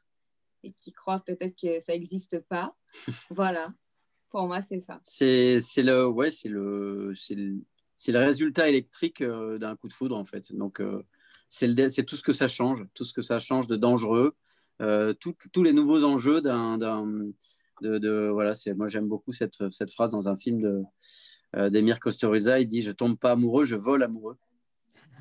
et 0.64 0.72
qui 0.74 0.92
croient 0.92 1.24
peut-être 1.26 1.56
que 1.60 1.80
ça 1.80 1.94
n'existe 1.94 2.40
pas. 2.40 2.76
voilà, 3.30 3.74
pour 4.30 4.48
moi, 4.48 4.62
c'est 4.62 4.82
ça. 4.82 5.00
C'est 5.04 5.62
le, 5.78 6.08
ouais, 6.08 6.28
le, 6.44 7.14
le, 7.30 7.62
le 8.08 8.20
résultat 8.20 8.68
électrique 8.68 9.22
euh, 9.22 9.58
d'un 9.58 9.76
coup 9.76 9.88
de 9.88 9.94
foudre, 9.94 10.18
en 10.18 10.26
fait. 10.26 10.54
Donc, 10.54 10.82
euh, 10.82 11.04
c'est 11.48 12.04
tout 12.06 12.18
ce 12.18 12.24
que 12.24 12.34
ça 12.34 12.48
change, 12.48 12.86
tout 12.94 13.06
ce 13.06 13.14
que 13.14 13.22
ça 13.22 13.40
change 13.40 13.68
de 13.68 13.76
dangereux, 13.76 14.36
euh, 14.82 15.14
tous 15.14 15.64
les 15.64 15.74
nouveaux 15.74 16.04
enjeux 16.04 16.42
d'un 16.42 16.78
de, 17.82 18.30
voilà, 18.32 18.54
c'est 18.54 18.74
moi 18.74 18.88
j'aime 18.88 19.08
beaucoup 19.08 19.32
cette, 19.32 19.70
cette, 19.72 19.92
phrase 19.92 20.12
dans 20.12 20.30
un 20.30 20.38
film 20.38 20.62
de 20.62 20.84
euh, 21.56 21.70
d'Emir 21.70 22.00
Kusturica. 22.00 22.60
Il 22.60 22.68
dit 22.68 22.82
Je 22.82 22.92
tombe 22.92 23.18
pas 23.18 23.32
amoureux, 23.32 23.66
je 23.66 23.76
vole 23.76 24.04
amoureux. 24.04 24.38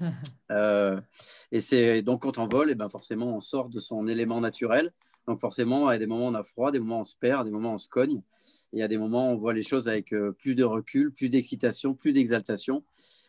Euh, 0.51 1.01
et 1.53 1.61
c'est 1.61 2.03
donc 2.03 2.23
quand 2.23 2.39
on 2.39 2.47
vole, 2.47 2.71
et 2.71 2.75
ben 2.75 2.89
forcément 2.89 3.35
on 3.35 3.41
sort 3.41 3.71
de 3.71 3.81
son 3.81 4.07
élément 4.07 4.41
naturel. 4.41 4.93
Donc 5.27 5.41
forcément, 5.41 5.89
à 5.89 5.99
des 5.99 6.07
moments 6.07 6.27
on 6.27 6.35
a 6.35 6.43
froid, 6.43 6.71
des 6.71 6.79
moments 6.79 7.01
on 7.01 7.05
se 7.05 7.17
perd, 7.17 7.47
des 7.47 7.51
moments 7.51 7.73
on 7.73 7.79
se 7.79 7.89
cogne. 7.89 8.21
Et 8.73 8.83
à 8.83 8.89
des 8.89 8.99
moments 8.99 9.31
on 9.33 9.37
voit 9.37 9.55
les 9.55 9.63
choses 9.63 9.89
avec 9.89 10.13
euh, 10.13 10.33
plus 10.33 10.55
de 10.55 10.63
recul, 10.63 11.13
plus 11.13 11.31
d'excitation, 11.31 11.95
plus 11.95 12.13
d'exaltation. 12.13 12.85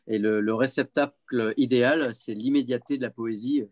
Et 0.08 0.20
le, 0.20 0.54
réceptacle 0.54 1.54
idéal, 1.58 2.14
c'est 2.14 2.34
l'immédiateté 2.34 2.98
de 2.98 3.02
la 3.02 3.10
poésie. 3.10 3.64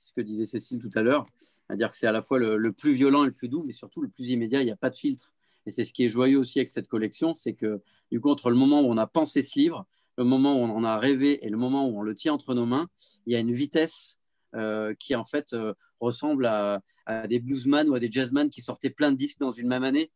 Ce 0.00 0.12
que 0.12 0.20
disait 0.20 0.46
Cécile 0.46 0.78
tout 0.78 0.90
à 0.94 1.02
l'heure, 1.02 1.26
c'est-à-dire 1.38 1.90
que 1.90 1.96
c'est 1.96 2.06
à 2.06 2.12
la 2.12 2.22
fois 2.22 2.38
le, 2.38 2.56
le, 2.56 2.72
plus 2.72 2.92
violent 2.92 3.24
et 3.24 3.26
le 3.26 3.32
plus 3.32 3.48
doux, 3.48 3.62
mais 3.64 3.72
surtout 3.72 4.00
le 4.00 4.08
plus 4.08 4.30
immédiat. 4.30 4.62
Il 4.62 4.64
n'y 4.64 4.70
a 4.70 4.76
pas 4.76 4.90
de 4.90 4.96
filtre. 4.96 5.32
Et 5.66 5.70
c'est 5.70 5.84
ce 5.84 5.92
qui 5.92 6.04
est 6.04 6.08
joyeux 6.08 6.38
aussi 6.38 6.58
avec 6.58 6.70
cette 6.70 6.88
collection, 6.88 7.34
c'est 7.34 7.52
que 7.52 7.82
du 8.10 8.20
coup 8.20 8.30
entre 8.30 8.50
le 8.50 8.56
moment 8.56 8.80
où 8.80 8.86
on 8.86 8.96
a 8.96 9.06
pensé 9.06 9.42
ce 9.42 9.58
livre 9.58 9.86
le 10.20 10.24
moment 10.24 10.54
où 10.54 10.58
on 10.58 10.76
en 10.76 10.84
a 10.84 10.98
rêvé 10.98 11.44
et 11.46 11.48
le 11.48 11.56
moment 11.56 11.88
où 11.88 11.98
on 11.98 12.02
le 12.02 12.14
tient 12.14 12.34
entre 12.34 12.54
nos 12.54 12.66
mains, 12.66 12.88
il 13.24 13.32
y 13.32 13.36
a 13.36 13.38
une 13.38 13.52
vitesse 13.52 14.18
euh, 14.54 14.94
qui 14.98 15.14
en 15.14 15.24
fait 15.24 15.54
euh, 15.54 15.72
ressemble 15.98 16.44
à, 16.44 16.82
des 17.26 17.40
bluesman 17.40 17.88
ou 17.88 17.94
à 17.94 18.00
des 18.00 18.12
jazzman 18.12 18.50
qui 18.50 18.60
sortaient 18.60 18.90
plein 18.90 19.12
de 19.12 19.16
disques 19.16 19.38
dans 19.40 19.50
une 19.50 19.66
même 19.66 19.82
année. 19.82 20.10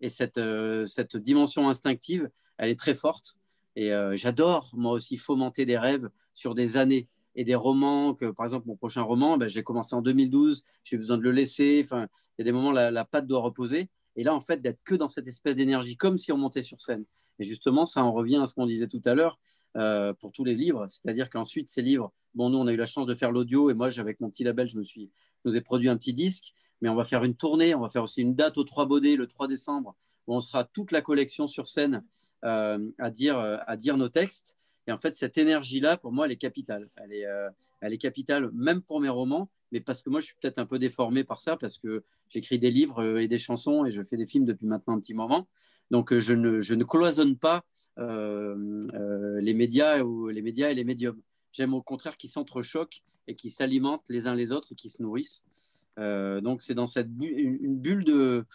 Et 0.00 0.08
cette, 0.08 0.38
euh, 0.38 0.86
cette 0.86 1.16
dimension 1.16 1.68
instinctive, 1.68 2.30
elle 2.58 2.70
est 2.70 2.78
très 2.78 2.94
forte. 2.94 3.38
Et 3.76 3.92
j'adore 4.14 4.68
moi 4.74 4.92
aussi 4.92 5.16
fomenter 5.16 5.64
des 5.64 5.78
rêves 5.78 6.10
sur 6.34 6.54
des 6.54 6.76
années 6.76 7.08
et 7.40 7.44
des 7.44 7.54
romans 7.54 8.12
que, 8.12 8.26
par 8.26 8.44
exemple, 8.44 8.68
mon 8.68 8.76
prochain 8.76 9.00
roman, 9.00 9.38
ben, 9.38 9.48
j'ai 9.48 9.62
commencé 9.62 9.96
en 9.96 10.02
2012, 10.02 10.62
j'ai 10.84 10.98
besoin 10.98 11.16
de 11.16 11.22
le 11.22 11.32
laisser. 11.32 11.80
Enfin, 11.82 12.06
il 12.36 12.42
y 12.42 12.42
a 12.42 12.44
des 12.44 12.52
moments 12.52 12.70
la, 12.70 12.90
la 12.90 13.06
patte 13.06 13.26
doit 13.26 13.40
reposer. 13.40 13.88
Et 14.14 14.24
là, 14.24 14.34
en 14.34 14.42
fait, 14.42 14.60
d'être 14.60 14.80
que 14.84 14.94
dans 14.94 15.08
cette 15.08 15.26
espèce 15.26 15.54
d'énergie, 15.54 15.96
comme 15.96 16.18
si 16.18 16.32
on 16.32 16.36
montait 16.36 16.60
sur 16.60 16.82
scène. 16.82 17.06
Et 17.38 17.44
justement, 17.44 17.86
ça 17.86 18.04
en 18.04 18.12
revient 18.12 18.36
à 18.36 18.44
ce 18.44 18.52
qu'on 18.52 18.66
disait 18.66 18.88
tout 18.88 19.00
à 19.06 19.14
l'heure 19.14 19.40
euh, 19.78 20.12
pour 20.12 20.32
tous 20.32 20.44
les 20.44 20.54
livres. 20.54 20.86
C'est-à-dire 20.88 21.30
qu'ensuite, 21.30 21.70
ces 21.70 21.80
livres, 21.80 22.12
bon, 22.34 22.50
nous, 22.50 22.58
on 22.58 22.66
a 22.66 22.74
eu 22.74 22.76
la 22.76 22.84
chance 22.84 23.06
de 23.06 23.14
faire 23.14 23.32
l'audio 23.32 23.70
et 23.70 23.74
moi, 23.74 23.88
avec 23.98 24.20
mon 24.20 24.28
petit 24.28 24.44
label, 24.44 24.68
je 24.68 24.76
me 24.76 24.82
suis, 24.82 25.10
nous 25.46 25.56
ai 25.56 25.62
produit 25.62 25.88
un 25.88 25.96
petit 25.96 26.12
disque. 26.12 26.52
Mais 26.82 26.90
on 26.90 26.94
va 26.94 27.04
faire 27.04 27.24
une 27.24 27.36
tournée, 27.36 27.74
on 27.74 27.80
va 27.80 27.88
faire 27.88 28.02
aussi 28.02 28.20
une 28.20 28.34
date 28.34 28.58
au 28.58 28.64
3 28.64 28.84
Baudets 28.84 29.16
le 29.16 29.26
3 29.26 29.48
décembre 29.48 29.96
où 30.26 30.36
on 30.36 30.40
sera 30.40 30.64
toute 30.64 30.92
la 30.92 31.00
collection 31.00 31.46
sur 31.46 31.68
scène 31.68 32.04
euh, 32.44 32.90
à, 32.98 33.10
dire, 33.10 33.38
à 33.66 33.76
dire 33.78 33.96
nos 33.96 34.10
textes. 34.10 34.58
Et 34.86 34.92
en 34.92 34.98
fait, 34.98 35.14
cette 35.14 35.38
énergie-là, 35.38 35.96
pour 35.96 36.12
moi, 36.12 36.26
elle 36.26 36.32
est 36.32 36.36
capitale. 36.36 36.88
Elle 36.96 37.12
est, 37.12 37.26
euh, 37.26 37.48
elle 37.80 37.92
est 37.92 37.98
capitale 37.98 38.50
même 38.52 38.82
pour 38.82 39.00
mes 39.00 39.08
romans, 39.08 39.50
mais 39.72 39.80
parce 39.80 40.02
que 40.02 40.10
moi, 40.10 40.20
je 40.20 40.26
suis 40.26 40.34
peut-être 40.40 40.58
un 40.58 40.66
peu 40.66 40.78
déformé 40.78 41.24
par 41.24 41.40
ça, 41.40 41.56
parce 41.56 41.78
que 41.78 42.02
j'écris 42.28 42.58
des 42.58 42.70
livres 42.70 43.18
et 43.18 43.28
des 43.28 43.38
chansons 43.38 43.84
et 43.84 43.92
je 43.92 44.02
fais 44.02 44.16
des 44.16 44.26
films 44.26 44.44
depuis 44.44 44.66
maintenant 44.66 44.94
un 44.94 45.00
petit 45.00 45.14
moment. 45.14 45.46
Donc, 45.90 46.12
euh, 46.12 46.20
je 46.20 46.34
ne, 46.34 46.60
je 46.60 46.74
ne 46.74 46.84
cloisonne 46.84 47.36
pas 47.36 47.64
euh, 47.98 48.86
euh, 48.94 49.40
les, 49.40 49.54
médias 49.54 50.00
ou, 50.02 50.28
les 50.28 50.42
médias 50.42 50.70
et 50.70 50.74
les 50.74 50.84
médiums. 50.84 51.20
J'aime 51.52 51.74
au 51.74 51.82
contraire 51.82 52.16
qu'ils 52.16 52.30
s'entrechoquent 52.30 53.02
et 53.26 53.34
qu'ils 53.34 53.50
s'alimentent 53.50 54.08
les 54.08 54.28
uns 54.28 54.34
les 54.34 54.52
autres 54.52 54.72
et 54.72 54.74
qu'ils 54.74 54.90
se 54.90 55.02
nourrissent. 55.02 55.42
donc, 55.96 56.62
c'est 56.62 56.74
dans 56.74 56.86
cette 56.86 57.08
une, 57.20 57.76
bulle 57.76 58.04
de, 58.04 58.46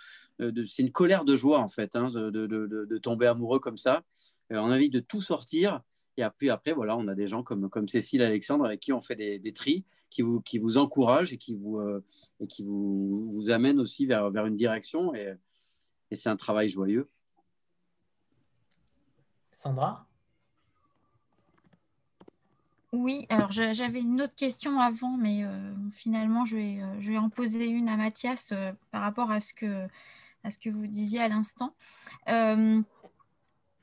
c'est 0.65 0.81
une 0.81 0.91
colère 0.91 1.25
de 1.25 1.35
joie 1.35 1.59
en 1.59 1.67
fait, 1.67 1.95
hein, 1.95 2.09
de, 2.09 2.29
de, 2.29 2.47
de, 2.47 2.97
tomber 2.97 3.27
amoureux 3.27 3.59
comme 3.59 3.77
ça. 3.77 4.03
on 4.49 4.71
a 4.71 4.75
envie 4.75 4.89
de 4.89 5.01
tout 5.01 5.21
sortir. 5.21 5.81
Et 6.17 6.23
après, 6.23 6.49
après, 6.49 6.71
voilà, 6.73 6.95
on 6.97 7.07
a 7.07 7.15
des 7.15 7.27
gens 7.27 7.43
comme, 7.43 7.69
comme 7.69 7.87
Cécile 7.87 8.21
Alexandre 8.21 8.65
avec 8.65 8.79
qui 8.79 8.93
on 8.93 9.01
fait 9.01 9.15
des, 9.15 9.39
des 9.39 9.53
tris, 9.53 9.83
qui 10.09 10.21
vous, 10.21 10.41
qui 10.41 10.57
vous 10.57 10.77
encouragent 10.77 11.33
et 11.33 11.37
qui 11.37 11.55
vous, 11.55 11.81
et 12.39 12.47
qui 12.47 12.63
vous, 12.63 13.29
vous 13.31 13.49
amènent 13.49 13.79
aussi 13.79 14.05
vers, 14.05 14.29
vers 14.31 14.45
une 14.45 14.55
direction. 14.55 15.13
Et, 15.13 15.35
et 16.11 16.15
c'est 16.15 16.29
un 16.29 16.37
travail 16.37 16.69
joyeux. 16.69 17.09
Sandra? 19.51 20.05
Oui, 22.91 23.25
alors 23.27 23.51
j'avais 23.51 23.99
une 23.99 24.21
autre 24.21 24.35
question 24.35 24.79
avant, 24.79 25.17
mais 25.17 25.43
euh, 25.43 25.73
finalement, 25.93 26.45
je 26.45 26.55
vais, 26.55 26.81
euh, 26.81 27.01
je 27.01 27.11
vais 27.11 27.17
en 27.17 27.29
poser 27.29 27.67
une 27.67 27.89
à 27.89 27.97
Mathias 27.97 28.53
euh, 28.53 28.71
par 28.91 29.01
rapport 29.01 29.31
à 29.31 29.41
ce, 29.41 29.53
que, 29.53 29.85
à 30.45 30.51
ce 30.51 30.59
que 30.59 30.69
vous 30.69 30.87
disiez 30.87 31.19
à 31.19 31.27
l'instant. 31.27 31.73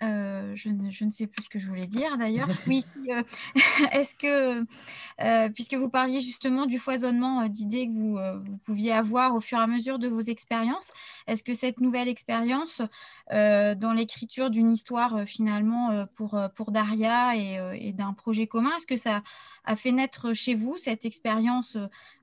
Euh, 0.03 0.53
je, 0.57 0.69
ne, 0.69 0.91
je, 0.91 1.05
ne, 1.05 1.11
sais 1.11 1.27
plus 1.27 1.45
ce 1.45 1.49
que 1.49 1.59
je 1.59 1.69
voulais 1.69 1.87
dire 1.87 2.19
d'ailleurs. 2.19 2.49
Oui, 2.67 2.85
euh, 3.09 3.23
est-ce 3.93 4.17
que, 4.17 4.65
euh, 5.21 5.49
puisque 5.49 5.75
vous 5.75 5.89
parliez 5.89 6.21
justement 6.21 6.67
du 6.67 6.79
foisonnement 6.79 7.49
d'idées 7.49 7.87
que 7.87 7.93
vous, 7.93 8.19
vous, 8.41 8.57
pouviez 8.59 8.93
avoir 8.93 9.35
au 9.35 9.41
fur 9.41 9.59
et 9.59 9.63
à 9.63 9.67
mesure 9.67 9.99
de 9.99 10.09
vos 10.09 10.21
expériences, 10.21 10.93
est-ce 11.27 11.43
que 11.43 11.55
cette 11.55 11.81
nouvelle 11.81 12.09
expérience 12.09 12.83
dans 13.31 13.95
l'écriture 13.97 14.51
d'une 14.51 14.73
histoire 14.73 15.25
finalement 15.27 16.07
pour, 16.15 16.39
pour 16.55 16.71
Daria 16.71 17.35
et, 17.37 17.59
et 17.75 17.93
d'un 17.93 18.13
projet 18.13 18.47
commun, 18.47 18.71
est-ce 18.77 18.87
que 18.87 18.97
ça 18.97 19.23
a 19.65 19.77
fait 19.77 19.93
naître 19.93 20.33
chez 20.35 20.55
vous 20.55 20.77
cette 20.77 21.05
expérience 21.05 21.77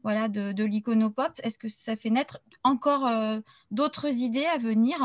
voilà, 0.03 0.27
de, 0.27 0.51
de 0.51 0.63
l'iconopop? 0.63 1.31
Est-ce 1.41 1.57
que 1.57 1.69
ça 1.69 1.95
fait 1.95 2.11
naître 2.11 2.39
encore 2.63 3.09
d'autres 3.71 4.07
idées 4.07 4.45
à 4.45 4.57
venir 4.57 4.99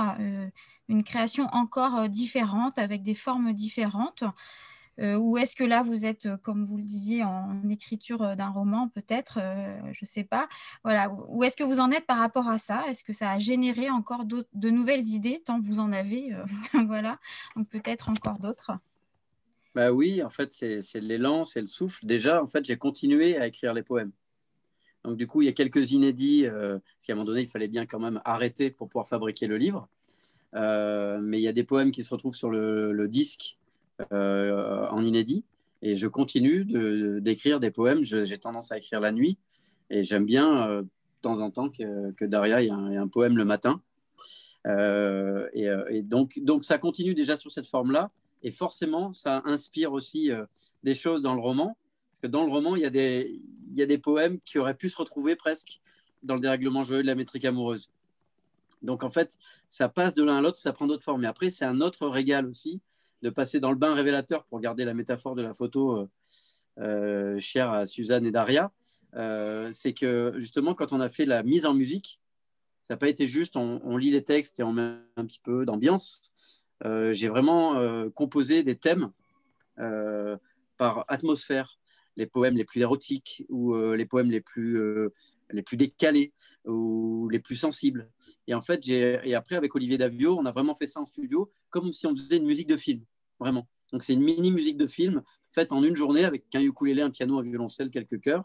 une 0.89 1.05
création 1.05 1.45
encore 1.53 1.97
euh, 1.97 2.09
différente, 2.09 2.78
avec 2.78 3.03
des 3.03 3.14
formes 3.14 3.53
différentes 3.53 4.24
euh, 5.01 5.16
Ou 5.16 5.39
est-ce 5.39 5.57
que 5.57 5.64
là, 5.64 5.82
vous 5.82 6.05
êtes, 6.05 6.26
euh, 6.26 6.37
comme 6.37 6.64
vous 6.64 6.76
le 6.76 6.85
disiez, 6.85 7.24
en 7.24 7.68
écriture 7.68 8.37
d'un 8.37 8.51
roman, 8.51 8.89
peut-être, 8.89 9.41
je 9.93 9.99
ne 10.03 10.07
sais 10.07 10.24
pas. 10.24 10.49
Voilà. 10.85 11.11
Où 11.28 11.43
est-ce 11.45 11.57
que 11.57 11.64
vous 11.64 11.80
en 11.80 11.91
êtes 11.91 12.07
par 12.07 12.18
rapport 12.18 12.49
à 12.49 12.59
ça? 12.59 12.85
Est-ce 12.89 13.03
que 13.03 13.12
ça 13.12 13.30
a 13.30 13.39
généré 13.39 13.91
encore 13.91 14.24
de 14.24 14.70
nouvelles 14.70 15.07
idées, 15.07 15.43
tant 15.45 15.61
vous 15.61 15.78
en 15.78 15.93
avez 15.93 16.30
Voilà. 16.87 17.18
Donc 17.57 17.68
peut-être 17.68 18.11
encore 18.11 18.39
d'autres. 18.39 18.72
Bah 19.74 19.91
oui, 19.91 20.22
en 20.22 20.30
fait, 20.30 20.53
c'est 20.53 21.01
l'élan, 21.01 21.45
c'est 21.45 21.61
le 21.61 21.66
souffle. 21.66 22.07
Déjà, 22.07 22.41
en 22.41 22.47
fait, 22.47 22.64
j'ai 22.64 22.76
continué 22.76 23.37
à 23.37 23.49
écrire 23.49 23.74
les 23.74 23.82
poèmes. 23.82 24.12
Donc, 25.03 25.16
du 25.16 25.26
coup, 25.26 25.43
il 25.43 25.47
y 25.47 25.49
a 25.49 25.53
quelques 25.53 25.91
inédits, 25.91 26.47
parce 26.49 27.07
qu'à 27.07 27.14
un 27.14 27.16
moment 27.16 27.26
donné, 27.26 27.43
il 27.43 27.49
fallait 27.49 27.66
bien 27.66 27.85
quand 27.85 27.99
même 27.99 28.20
arrêter 28.24 28.70
pour 28.70 28.89
pouvoir 28.89 29.09
fabriquer 29.09 29.49
le 29.49 29.57
livre. 29.57 29.89
Euh, 30.55 31.18
mais 31.20 31.38
il 31.38 31.42
y 31.42 31.48
a 31.48 31.52
des 31.52 31.64
poèmes 31.64 31.90
qui 31.90 32.05
se 32.05 32.11
retrouvent 32.11 32.36
sur 32.36 32.50
le, 32.50 33.07
disque 33.09 33.57
euh, 34.12 34.86
en 34.88 35.02
inédit. 35.02 35.44
Et 35.82 35.94
je 35.96 36.07
continue 36.07 36.64
d'écrire 37.20 37.61
des 37.61 37.70
poèmes. 37.70 38.05
J'ai 38.05 38.38
tendance 38.38 38.72
à 38.72 38.78
écrire 38.78 39.00
la 39.00 39.12
nuit. 39.12 39.38
Et 39.90 40.02
j'aime 40.02 40.24
bien 40.24 40.68
euh, 40.68 40.82
de 40.82 40.88
temps 41.20 41.40
en 41.40 41.50
temps 41.50 41.68
que, 41.68 42.24
Daria 42.24 42.62
ait 42.62 42.70
un, 42.70 43.09
poème 43.09 43.36
le 43.36 43.44
matin. 43.44 43.80
et, 44.66 46.02
donc, 46.02 46.38
donc, 46.42 46.64
ça 46.64 46.78
continue 46.78 47.14
déjà 47.14 47.36
sur 47.36 47.50
cette 47.50 47.66
forme-là. 47.66 48.11
Et 48.42 48.50
forcément, 48.50 49.12
ça 49.12 49.42
inspire 49.46 49.92
aussi 49.92 50.30
des 50.82 50.94
choses 50.94 51.22
dans 51.22 51.34
le 51.34 51.40
roman. 51.40 51.76
Parce 52.11 52.20
que 52.20 52.26
dans 52.26 52.44
le 52.44 52.50
roman, 52.50 52.76
il 52.76 52.82
y, 52.82 52.86
a 52.86 52.90
des, 52.90 53.40
y 53.72 53.82
a 53.82 53.86
des 53.86 53.98
poèmes 53.98 54.38
qui 54.40 54.59
auraient 54.59 54.76
pu 54.76 54.88
se 54.88 54.96
retrouver 54.96 55.34
presque 55.34 55.80
dans 56.22 56.34
le 56.34 56.40
dérèglement 56.40 56.82
joyeux 56.82 57.02
de 57.02 57.07
la 57.07 57.14
métrique 57.14 57.44
amoureuse. 57.44 57.90
Donc 58.85 59.03
en 59.03 59.11
fait, 59.11 59.39
ça 59.68 59.89
passe 59.89 60.14
de 60.14 60.22
l'un 60.22 60.37
à 60.37 60.41
l'autre, 60.41 60.59
ça 60.59 60.72
prend 60.72 60.87
d'autres 60.87 61.05
formes. 61.05 61.22
Mais 61.22 61.26
après, 61.26 61.51
c'est 61.51 61.64
un 61.64 61.80
autre 61.80 62.07
régal 62.07 62.47
aussi 62.47 62.80
de 63.22 63.30
passer 63.30 63.59
dans 63.59 63.70
le 63.70 63.76
bain 63.76 63.95
révélateur 63.95 64.45
pour 64.45 64.61
garder 64.61 64.85
la 64.85 64.95
métaphore 64.95 65.35
de 65.35 65.43
la 65.43 65.55
photo 65.55 65.97
euh, 65.97 66.09
euh, 66.78 67.39
chère 67.39 67.70
à 67.70 67.87
Suzanne 67.87 68.26
et 68.26 68.30
Daria. 68.30 68.70
Euh, 69.14 69.70
c'est 69.72 69.95
que 69.95 70.35
justement, 70.37 70.74
quand 70.74 70.93
on 70.93 71.01
a 71.01 71.09
fait 71.09 71.24
la 71.24 71.43
mise 71.43 71.66
en 71.66 71.74
musique, 71.74 72.20
ça 72.82 72.95
n'a 72.95 72.99
pas 72.99 73.09
été 73.09 73.26
juste 73.26 73.57
on, 73.57 73.97
lit 73.97 74.11
les 74.11 74.22
textes 74.22 74.61
et 74.61 74.62
on 74.62 74.74
met 74.74 74.97
un 75.16 75.24
petit 75.24 75.41
peu 75.43 75.64
d'ambiance. 75.64 76.30
J'ai 76.85 77.28
vraiment 77.28 78.11
composé 78.11 78.62
des 78.62 78.76
thèmes 78.76 79.11
par 80.76 81.07
atmosphère 81.09 81.78
les 82.16 82.26
poèmes 82.26 82.59
les 82.59 82.66
plus 82.66 82.82
érotiques 82.82 83.47
ou 83.49 83.74
les 83.74 84.05
poèmes 84.05 84.30
les 84.30 84.43
plus 84.43 84.78
les 85.51 85.62
plus 85.62 85.76
décalés 85.76 86.32
ou 86.64 87.28
les 87.30 87.38
plus 87.38 87.57
sensibles. 87.57 88.09
Et 88.47 88.55
en 88.55 88.61
fait, 88.61 88.82
j'ai 88.82 89.20
et 89.24 89.34
après 89.34 89.57
avec 89.57 89.74
Olivier 89.74 89.99
Davio, 89.99 90.38
on 90.38 90.47
a 90.47 90.53
vraiment 90.53 90.74
fait 90.74 90.86
ça 90.86 91.01
en 91.01 91.07
studio 91.07 91.51
comme 91.70 91.92
si 91.92 92.07
on 92.07 92.14
faisait 92.14 92.36
une 92.36 92.47
musique 92.47 92.68
de 92.68 92.76
film, 92.76 93.03
vraiment. 93.38 93.68
Donc 93.92 94.03
c'est 94.03 94.12
une 94.12 94.22
mini 94.22 94.51
musique 94.51 94.76
de 94.76 94.86
film 94.86 95.22
faite 95.53 95.72
en 95.72 95.82
une 95.82 95.97
journée 95.97 96.24
avec 96.24 96.45
un 96.55 96.61
ukulélé, 96.61 97.03
un 97.03 97.11
piano, 97.11 97.38
un 97.38 97.42
violoncelle, 97.42 97.90
quelques 97.90 98.20
chœurs. 98.20 98.45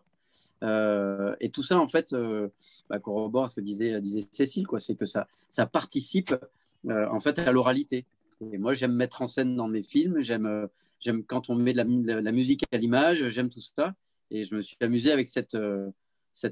Euh, 0.64 1.36
et 1.40 1.50
tout 1.50 1.64
ça, 1.64 1.80
en 1.80 1.88
fait, 1.88 2.14
euh, 2.14 2.50
bah, 2.90 3.00
corrobore 3.00 3.50
ce 3.50 3.56
que 3.56 3.62
disait, 3.62 4.00
disait 4.00 4.28
Cécile, 4.32 4.68
quoi, 4.68 4.80
c'est 4.80 4.96
que 4.96 5.06
ça, 5.06 5.28
ça 5.50 5.66
participe 5.66 6.36
euh, 6.88 7.08
en 7.10 7.20
fait 7.20 7.40
à 7.40 7.52
l'oralité. 7.52 8.06
Et 8.54 8.58
moi, 8.58 8.74
j'aime 8.74 8.94
mettre 8.94 9.22
en 9.22 9.28
scène 9.28 9.56
dans 9.56 9.68
mes 9.68 9.84
films, 9.84 10.22
j'aime, 10.22 10.68
j'aime 11.00 11.24
quand 11.24 11.50
on 11.50 11.56
met 11.56 11.74
de 11.74 11.78
la, 11.78 12.22
la 12.22 12.32
musique 12.32 12.64
à 12.72 12.78
l'image, 12.78 13.28
j'aime 13.28 13.50
tout 13.50 13.62
ça. 13.62 13.96
Et 14.32 14.44
je 14.44 14.56
me 14.56 14.62
suis 14.62 14.78
amusé 14.80 15.12
avec 15.12 15.28
cette, 15.28 15.58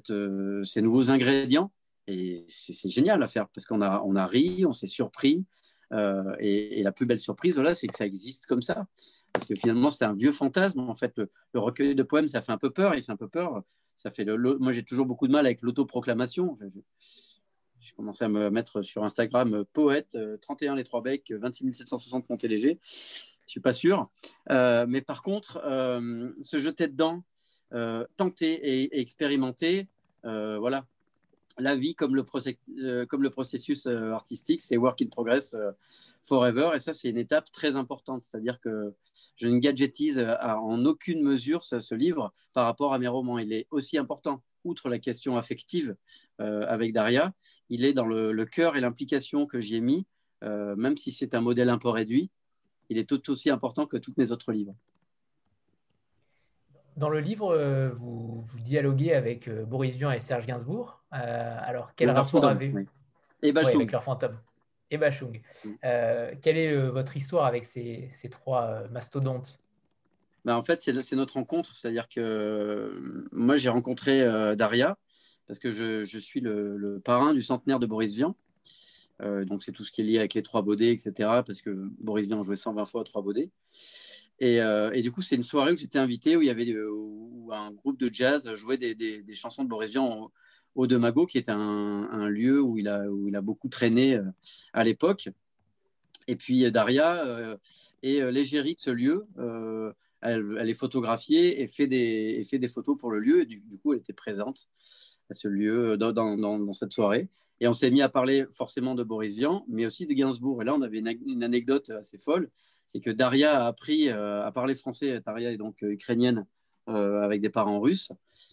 euh, 0.10 0.64
ces 0.64 0.82
nouveaux 0.82 1.12
ingrédients. 1.12 1.72
Et 2.08 2.46
c'est 2.48 2.90
génial 2.90 3.22
à 3.22 3.28
faire 3.28 3.50
parce 3.50 3.66
qu'on 3.66 3.82
a, 3.82 4.02
on 4.06 4.16
a 4.16 4.26
ri, 4.26 4.66
on 4.66 4.72
s'est 4.72 4.88
surpris. 4.88 5.46
Euh, 5.94 6.36
et, 6.40 6.84
la 6.84 6.92
plus 6.92 7.06
belle 7.06 7.20
surprise, 7.20 7.62
c'est 7.76 7.88
que 7.88 7.96
ça 7.96 8.06
existe 8.06 8.46
comme 8.46 8.62
ça. 8.62 8.88
Parce 9.34 9.46
que 9.46 9.56
finalement, 9.56 9.92
c'est 9.92 10.06
un 10.06 10.14
vieux 10.14 10.32
fantasme. 10.32 10.80
En 10.80 10.96
fait, 10.96 11.14
le, 11.18 11.30
recueil 11.60 11.96
de 11.96 12.04
poèmes, 12.04 12.28
ça 12.28 12.42
fait 12.42 12.54
un 12.54 12.58
peu 12.58 12.70
peur. 12.70 12.96
Il 12.96 13.04
fait 13.04 13.12
un 13.12 13.18
peu 13.18 13.28
peur. 13.28 13.62
Ça 13.96 14.12
fait 14.12 14.24
le, 14.24 14.58
moi, 14.58 14.72
j'ai 14.72 14.84
toujours 14.84 15.06
beaucoup 15.06 15.28
de 15.28 15.34
mal 15.34 15.46
avec 15.46 15.62
l'autoproclamation. 15.62 16.58
J'ai 17.80 17.94
commencé 17.94 18.24
à 18.24 18.30
me 18.30 18.50
mettre 18.50 18.82
sur 18.82 19.04
Instagram 19.04 19.66
poète, 19.74 20.18
31 20.42 20.76
les 20.76 20.84
trois 20.84 21.02
becs, 21.02 21.32
26 21.32 21.74
760 21.74 22.30
Montéléger. 22.30 22.74
Je 22.84 23.52
suis 23.52 23.62
pas 23.62 23.74
sûr. 23.74 24.10
mais 24.50 25.02
par 25.02 25.24
contre, 25.24 25.62
se 26.42 26.58
jeter 26.58 26.88
dedans, 26.88 27.24
tenter 28.15 28.53
et, 28.84 28.99
expérimenter, 28.99 29.88
voilà, 30.24 30.86
la 31.59 31.76
vie 31.76 31.95
comme 31.95 32.15
le, 32.15 33.05
comme 33.05 33.24
le 33.24 33.30
processus 33.30 33.88
artistique, 33.88 34.61
c'est 34.61 34.78
work 34.78 35.01
in 35.01 35.07
progress 35.07 35.55
forever. 36.24 36.72
Et 36.76 36.80
ça, 36.80 36.93
c'est 36.93 37.09
une 37.09 37.18
étape 37.18 37.51
très 37.51 37.76
importante. 37.76 38.22
C'est-à-dire 38.22 38.59
que 38.59 38.93
je 39.36 39.47
ne 39.47 39.57
gadgetise 39.59 40.20
en 40.41 40.86
aucune 40.86 41.24
mesure 41.24 41.63
ce, 41.63 41.95
livre 41.95 42.34
par 42.53 42.65
rapport 42.65 42.93
à 42.93 42.99
mes 42.99 43.07
romans. 43.07 43.39
Il 43.39 43.53
est 43.53 43.68
aussi 43.72 43.97
important, 43.97 44.43
outre 44.63 44.89
la 44.89 44.99
question 44.99 45.38
affective 45.38 45.95
avec 46.39 46.93
Daria, 46.93 47.34
il 47.70 47.86
est 47.86 47.93
dans 47.93 48.05
le, 48.05 48.45
cœur 48.45 48.76
et 48.78 48.82
l'implication 48.82 49.45
que 49.45 49.59
j'y 49.59 49.78
ai 49.78 49.82
mis, 49.82 50.05
même 50.41 50.97
si 50.97 51.11
c'est 51.11 51.34
un 51.34 51.41
modèle 51.41 51.70
un 51.70 51.80
peu 51.80 51.89
réduit 51.89 52.30
il 52.89 52.97
est 52.97 53.07
tout 53.07 53.30
aussi 53.30 53.49
important 53.49 53.86
que 53.86 53.97
tous 53.97 54.13
mes 54.18 54.32
autres 54.32 54.51
livres. 54.51 54.76
Dans 56.98 57.10
le 57.10 57.20
livre, 57.20 57.54
euh, 57.54 57.89
vous, 57.89 58.43
dialoguez 58.60 59.14
avec 59.14 59.48
euh, 59.48 59.64
Boris 59.66 59.95
Vian 59.95 60.12
et 60.12 60.20
Serge 60.20 60.45
Gainsbourg. 60.45 61.04
Euh, 61.14 61.58
alors, 61.62 61.91
quel 61.95 62.10
rapport 62.10 62.43
avez-vous 62.45 62.86
Et 63.43 63.52
Bachung. 63.52 63.76
avec 63.76 63.91
leur 63.91 64.04
fantôme. 64.04 64.38
Et 64.89 64.98
Bachung. 64.98 65.41
Mm. 65.64 65.70
quelle 66.41 66.58
est 66.58 66.88
votre 66.88 67.16
histoire 67.16 67.45
avec 67.45 67.66
ces, 67.66 68.10
trois 68.32 68.88
mastodontes? 68.89 69.60
Ben, 70.45 70.56
En 70.56 70.64
fait, 70.64 70.80
c'est 70.80 71.16
notre 71.16 71.36
rencontre. 71.36 71.76
C'est-à-dire 71.76 72.08
que 72.08 73.28
moi, 73.32 73.58
j'ai 73.58 73.70
rencontré 73.70 74.26
Daria 74.56 74.98
parce 75.45 75.60
que 75.60 75.72
je, 75.74 76.18
suis 76.18 76.39
le, 76.39 76.78
le, 76.78 77.00
parrain 77.00 77.34
du 77.34 77.43
centenaire 77.43 77.80
de 77.80 77.86
Boris 77.86 78.14
Vian. 78.16 78.36
Euh, 79.22 79.45
donc, 79.45 79.64
c'est 79.64 79.72
tout 79.72 79.84
ce 79.84 79.91
qui 79.91 80.02
est 80.02 80.04
lié 80.04 80.20
avec 80.20 80.34
les 80.34 80.41
trois 80.41 80.62
baudets, 80.62 80.91
etc. 80.91 81.12
Parce 81.45 81.62
que 81.62 81.72
Boris 82.00 82.28
Vian 82.28 82.43
jouait 82.43 82.56
120 82.56 82.86
fois 82.86 83.04
trois 83.04 83.22
baudets. 83.22 83.50
Et, 84.40 84.62
euh, 84.62 84.92
et, 84.92 85.02
du 85.02 85.12
coup, 85.12 85.22
c'est 85.22 85.36
une 85.36 85.44
soirée 85.44 85.72
où 85.72 85.76
j'étais 85.76 86.00
invité, 86.00 86.38
où 86.38 86.42
il 86.42 86.48
y 86.48 86.52
avait 86.52 86.72
où 86.76 87.50
un 87.52 87.72
groupe 87.72 88.00
de 88.00 88.10
jazz 88.12 88.54
jouait 88.54 88.78
des, 88.78 89.24
chansons 89.34 89.64
de 89.64 89.70
Boris 89.70 89.92
Vian 89.92 90.32
au, 90.76 90.88
De 90.88 90.98
Mago, 90.98 91.26
qui 91.26 91.38
est 91.38 91.50
un, 91.50 92.28
lieu 92.30 92.62
où 92.62 92.78
il, 92.78 92.88
a, 92.88 93.42
beaucoup 93.42 93.70
traîné 93.70 94.16
euh, 94.16 94.24
à 94.74 94.84
l'époque. 94.84 95.30
Et 96.28 96.36
puis 96.36 96.70
Daria 96.72 97.58
est 98.04 98.32
l'égérie 98.32 98.76
de 98.76 98.80
ce 98.82 98.90
lieu. 98.90 99.26
Elle, 100.22 100.70
est 100.70 100.74
photographiée 100.74 101.62
et 101.62 101.68
fait, 101.68 101.88
des, 101.88 102.68
photos 102.68 102.98
pour 102.98 103.12
le 103.12 103.20
lieu. 103.20 103.42
Et 103.42 103.46
du, 103.46 103.80
coup, 103.82 103.94
elle 103.94 104.00
était 104.00 104.14
présente 104.14 104.68
à 105.30 105.34
ce 105.34 105.48
lieu 105.48 105.98
dans 105.98 106.74
cette 106.74 106.92
soirée. 106.92 107.30
Et 107.60 107.68
on 107.68 107.74
s'est 107.74 107.90
mis 107.90 108.02
à 108.02 108.10
parler 108.10 108.46
forcément 108.52 108.94
de 108.94 109.04
Boris 109.04 109.36
Vian, 109.36 109.66
mais 109.68 109.86
aussi 109.86 110.06
de 110.06 110.14
Gainsbourg. 110.14 110.62
Et 110.62 110.66
là, 110.66 110.76
on 110.76 110.82
avait 110.82 111.00
une, 111.00 111.44
anecdote 111.44 111.90
assez 111.90 112.18
folle, 112.18 112.50
c'est 112.88 113.00
que 113.00 113.12
Daria 113.12 113.64
a 113.64 113.68
appris 113.68 114.10
euh, 114.10 114.46
à 114.46 114.52
parler 114.52 114.74
français. 114.74 115.22
Daria 115.26 115.52
est 115.52 115.58
donc 115.58 115.84
euh, 115.84 115.92
ukrainienne 115.92 116.46
euh, 116.90 117.22
avec 117.22 117.42
des 117.42 117.50
parents 117.50 117.80
russes. 117.80 118.12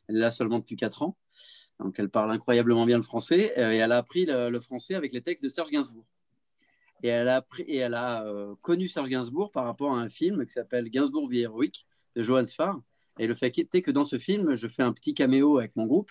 Elle 0.09 0.17
là 0.17 0.31
seulement 0.31 0.59
depuis 0.59 0.77
4 0.77 1.03
ans. 1.03 1.17
Donc 1.81 1.99
elle 1.99 2.11
parle 2.11 2.31
incroyablement 2.31 2.85
bien 2.85 2.99
le 2.99 3.03
français. 3.03 3.55
et 3.57 3.61
elle 3.61 3.93
a 3.93 3.97
appris 3.97 4.27
le, 4.27 4.61
français 4.61 4.95
avec 4.95 5.13
les 5.13 5.23
textes 5.23 5.43
de 5.43 5.49
Serge 5.49 5.71
Gainsbourg. 5.71 6.07
Et 7.03 7.09
elle 7.09 7.29
a, 7.29 8.25
connu 8.63 8.89
Serge 8.89 9.09
Gainsbourg 9.09 9.51
par 9.51 9.65
rapport 9.65 9.93
à 9.93 10.01
un 10.01 10.09
film 10.09 10.45
qui 10.47 10.53
s'appelle 10.53 10.89
Gainsbourg 10.89 11.29
vie 11.29 11.41
héroïque 11.41 11.87
de 12.15 12.23
Johannes 12.23 12.47
Farr. 12.47 12.81
Et 13.19 13.27
le 13.27 13.35
fait 13.35 13.57
était 13.59 13.83
que 13.83 13.91
dans 13.91 14.05
ce 14.05 14.19
film, 14.19 14.55
je 14.55 14.69
fais 14.69 14.83
un 14.83 14.93
petit 14.93 15.15
caméo 15.15 15.59
avec 15.59 15.75
mon 15.77 15.87
groupe 15.87 16.11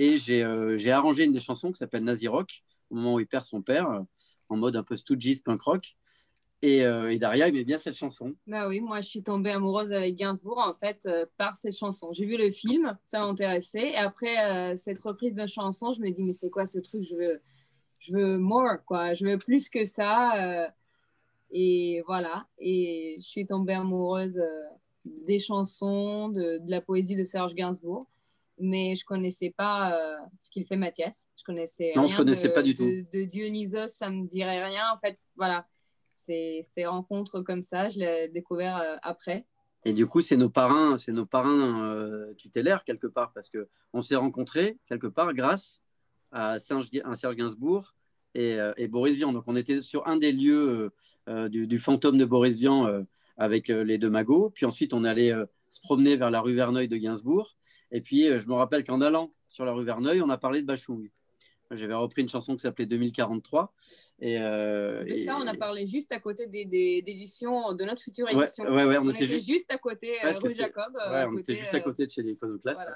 et 0.00 0.16
euh, 0.30 0.78
j'ai 0.78 0.92
arrangé 0.92 1.24
une 1.24 1.32
des 1.32 1.40
chansons 1.40 1.72
qui 1.72 1.76
s'appelle 1.76 2.04
Nazi 2.04 2.26
Rock, 2.26 2.62
au 2.88 2.94
moment 2.94 3.14
où 3.16 3.20
il 3.20 3.26
perd 3.26 3.44
son 3.44 3.60
père, 3.60 3.86
euh, 3.90 4.00
en 4.48 4.56
mode 4.56 4.74
un 4.76 4.82
peu 4.82 4.96
Stooges 4.96 5.42
punk 5.44 5.60
rock. 5.60 5.94
Et, 6.62 6.84
euh, 6.84 7.10
et, 7.10 7.18
Daria 7.18 7.48
aimait 7.48 7.64
bien 7.64 7.78
cette 7.78 7.94
chanson. 7.94 8.34
Bah 8.46 8.68
oui, 8.68 8.80
moi 8.80 9.00
je 9.00 9.08
suis 9.08 9.22
tombée 9.22 9.50
amoureuse 9.50 9.92
avec 9.92 10.16
Gainsbourg 10.16 10.58
en 10.58 10.74
fait 10.74 11.08
par 11.38 11.56
cette 11.56 11.76
chanson. 11.76 12.12
J'ai 12.12 12.26
vu 12.26 12.36
le 12.36 12.50
film, 12.50 12.98
ça 13.04 13.20
m'intéressait. 13.20 13.92
Et 13.92 13.96
après 13.96 14.76
cette 14.76 14.98
reprise 15.00 15.34
de 15.34 15.46
chanson, 15.46 15.92
je 15.92 16.00
me 16.00 16.10
dis 16.10 16.22
mais 16.22 16.34
c'est 16.34 16.50
quoi 16.50 16.66
ce 16.66 16.78
truc? 16.78 17.02
Je 17.04 17.14
veux, 17.14 17.40
je 17.98 18.12
veux 18.12 18.38
more 18.38 18.84
quoi. 18.84 19.14
Je 19.14 19.24
veux 19.24 19.38
plus 19.38 19.70
que 19.70 19.84
ça. 19.86 20.70
et 21.50 22.02
voilà. 22.06 22.46
Et 22.58 23.16
je 23.20 23.26
suis 23.26 23.46
tombée 23.46 23.72
amoureuse 23.72 24.40
des 25.04 25.38
chansons, 25.38 26.28
de, 26.28 26.58
de, 26.58 26.70
la 26.70 26.82
poésie 26.82 27.16
de 27.16 27.24
Serge 27.24 27.54
Gainsbourg 27.54 28.06
mais 28.60 28.94
je 28.94 29.04
connaissais 29.04 29.52
pas 29.56 29.92
euh, 29.92 30.16
ce 30.38 30.50
qu'il 30.50 30.66
fait 30.66 30.76
Mathias. 30.76 31.28
Je 31.36 31.44
connaissais 31.44 31.92
non, 31.96 32.06
je 32.06 32.16
connaissais 32.16 32.48
de, 32.48 32.52
pas 32.52 32.62
du 32.62 32.74
tout. 32.74 32.84
De, 32.84 33.24
Dionysos, 33.24 33.88
ça 33.88 34.10
me 34.10 34.26
dirait 34.26 34.64
rien. 34.64 34.84
En 34.94 34.98
fait, 34.98 35.18
voilà, 35.36 35.66
ces 36.26 36.86
rencontres 36.86 37.40
comme 37.40 37.62
ça, 37.62 37.88
je 37.88 37.98
l'ai 37.98 38.28
découvert 38.28 38.78
euh, 38.78 38.96
après. 39.02 39.46
Et 39.84 39.92
du 39.92 40.06
coup, 40.06 40.20
c'est 40.20 40.36
nos 40.36 40.50
parrains, 40.50 40.96
c'est 40.96 41.12
nos 41.12 41.26
parrains 41.26 41.82
euh, 41.84 42.34
tutélaires 42.34 42.84
quelque 42.84 43.06
part, 43.06 43.32
parce 43.32 43.48
que 43.48 43.68
on 43.92 44.02
s'est 44.02 44.16
rencontrés 44.16 44.78
quelque 44.86 45.06
part 45.06 45.32
grâce 45.32 45.80
à, 46.32 46.58
Serge, 46.58 46.90
Gainsbourg 46.90 47.94
et, 48.34 48.58
et, 48.76 48.88
Boris 48.88 49.16
Vian. 49.16 49.32
Donc, 49.32 49.44
on 49.46 49.56
était 49.56 49.80
sur 49.80 50.06
un 50.06 50.16
des 50.16 50.30
lieux 50.30 50.92
du, 51.48 51.78
fantôme 51.78 52.18
de 52.18 52.24
Boris 52.24 52.56
Vian 52.56 53.04
avec 53.36 53.66
les 53.68 53.98
deux 53.98 54.10
magots. 54.10 54.50
Puis 54.50 54.66
ensuite, 54.66 54.94
on 54.94 55.02
allait 55.02 55.34
se 55.70 55.80
promener 55.80 56.16
vers 56.16 56.30
la 56.30 56.40
rue 56.40 56.54
Verneuil 56.54 56.88
de 56.88 56.96
Gainsbourg. 56.96 57.56
Et 57.90 58.00
puis, 58.00 58.28
euh, 58.28 58.38
je 58.38 58.48
me 58.48 58.54
rappelle 58.54 58.84
qu'en 58.84 59.00
allant 59.00 59.32
sur 59.48 59.64
la 59.64 59.72
rue 59.72 59.84
Verneuil, 59.84 60.20
on 60.20 60.28
a 60.28 60.36
parlé 60.36 60.60
de 60.60 60.66
Bachung. 60.66 61.10
J'avais 61.70 61.94
repris 61.94 62.22
une 62.22 62.28
chanson 62.28 62.56
qui 62.56 62.62
s'appelait 62.62 62.86
2043. 62.86 63.72
Et, 64.20 64.38
euh, 64.38 65.04
de 65.04 65.16
ça, 65.16 65.36
on 65.36 65.46
a 65.46 65.54
parlé 65.54 65.86
juste 65.86 66.10
à 66.12 66.18
côté 66.18 66.46
des, 66.46 67.02
éditions, 67.06 67.72
de 67.72 67.84
notre 67.84 68.02
future 68.02 68.28
édition. 68.28 68.64
Ouais, 68.64 68.84
ouais, 68.84 68.98
on, 68.98 69.08
était, 69.10 69.26
juste... 69.26 69.70
à 69.70 69.78
côté, 69.78 70.16
euh, 70.24 70.30
rue 70.30 70.54
Jacob. 70.54 70.96
on 70.98 71.38
était 71.38 71.54
juste 71.54 71.74
à 71.74 71.80
côté 71.80 72.06
de 72.06 72.10
chez 72.10 72.22
les 72.22 72.32
iconoclastes. 72.32 72.86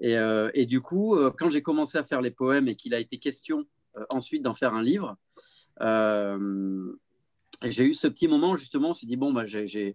Et, 0.00 0.16
et, 0.54 0.66
du 0.66 0.80
coup, 0.80 1.16
quand 1.38 1.50
j'ai 1.50 1.62
commencé 1.62 1.98
à 1.98 2.04
faire 2.04 2.22
les 2.22 2.30
poèmes 2.30 2.68
et 2.68 2.74
qu'il 2.74 2.94
a 2.94 3.00
été 3.00 3.18
question 3.18 3.66
ensuite 4.08 4.42
d'en 4.42 4.54
faire 4.54 4.74
un 4.74 4.82
livre, 4.82 5.16
j'ai 7.62 7.84
eu 7.84 7.94
ce 7.94 8.08
petit 8.08 8.28
moment 8.28 8.56
justement, 8.56 8.90
on 8.90 8.94
s'est 8.94 9.06
dit, 9.06 9.16
bon, 9.16 9.32
bah, 9.32 9.44
j'ai 9.46 9.94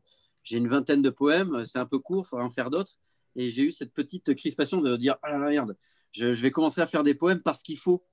une 0.51 0.68
vingtaine 0.68 1.01
de 1.01 1.10
poèmes, 1.10 1.66
c'est 1.66 1.80
un 1.80 1.88
peu 1.88 1.97
court, 1.97 2.26
il 2.28 2.30
faudra 2.30 2.45
en 2.45 2.51
faire 2.51 2.70
d'autres 2.70 2.99
et 3.36 3.49
j'ai 3.49 3.64
eu 3.64 3.72
cette 3.72 3.93
petite 3.93 4.34
crispation 4.36 4.82
de 4.82 4.95
dire 4.97 5.18
ah 5.22 5.32
la 5.32 5.39
merde, 5.39 5.76
je, 6.16 6.28
vais 6.28 6.51
commencer 6.51 6.82
à 6.82 6.88
faire 6.88 7.03
des 7.03 7.13
poèmes 7.13 7.41
parce 7.41 7.61
qu'il 7.61 7.78
faut 7.78 8.03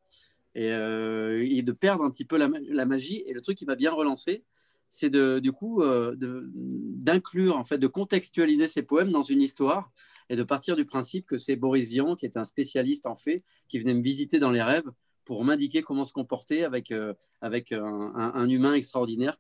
euh, 0.57 1.47
et, 1.49 1.63
de 1.63 1.73
perdre 1.73 2.05
un 2.05 2.11
petit 2.11 2.25
peu 2.25 2.37
la, 2.37 2.87
magie. 2.87 3.23
Et 3.27 3.33
le 3.33 3.41
truc 3.41 3.57
qui 3.57 3.67
m'a 3.67 3.77
bien 3.77 3.93
relancé, 3.93 4.45
c'est 4.89 5.11
du 5.11 5.53
coup 5.53 5.83
euh, 5.83 6.15
d'inclure 6.19 7.57
en 7.57 7.65
fait, 7.65 7.79
de 7.79 7.87
contextualiser 7.87 8.67
ces 8.67 8.83
poèmes 8.83 9.11
dans 9.11 9.23
une 9.23 9.41
histoire 9.41 9.91
et 10.29 10.37
de 10.37 10.43
partir 10.43 10.77
du 10.77 10.85
principe 10.85 11.27
que 11.27 11.39
c'est 11.39 11.57
Boris 11.57 11.89
Vian 11.89 12.15
qui 12.15 12.27
est 12.27 12.37
un 12.37 12.45
spécialiste 12.45 13.07
en 13.07 13.17
fait 13.17 13.43
qui 13.69 13.79
venait 13.79 13.95
me 13.95 14.03
visiter 14.03 14.39
dans 14.39 14.51
les 14.51 14.63
rêves 14.63 14.91
pour 15.25 15.45
m'indiquer 15.45 15.83
comment 15.83 16.05
se 16.05 16.13
comporter 16.13 16.65
avec, 16.65 16.91
euh, 16.91 17.15
avec 17.41 17.73
un, 17.73 18.49
humain 18.49 18.75
extraordinaire 18.75 19.39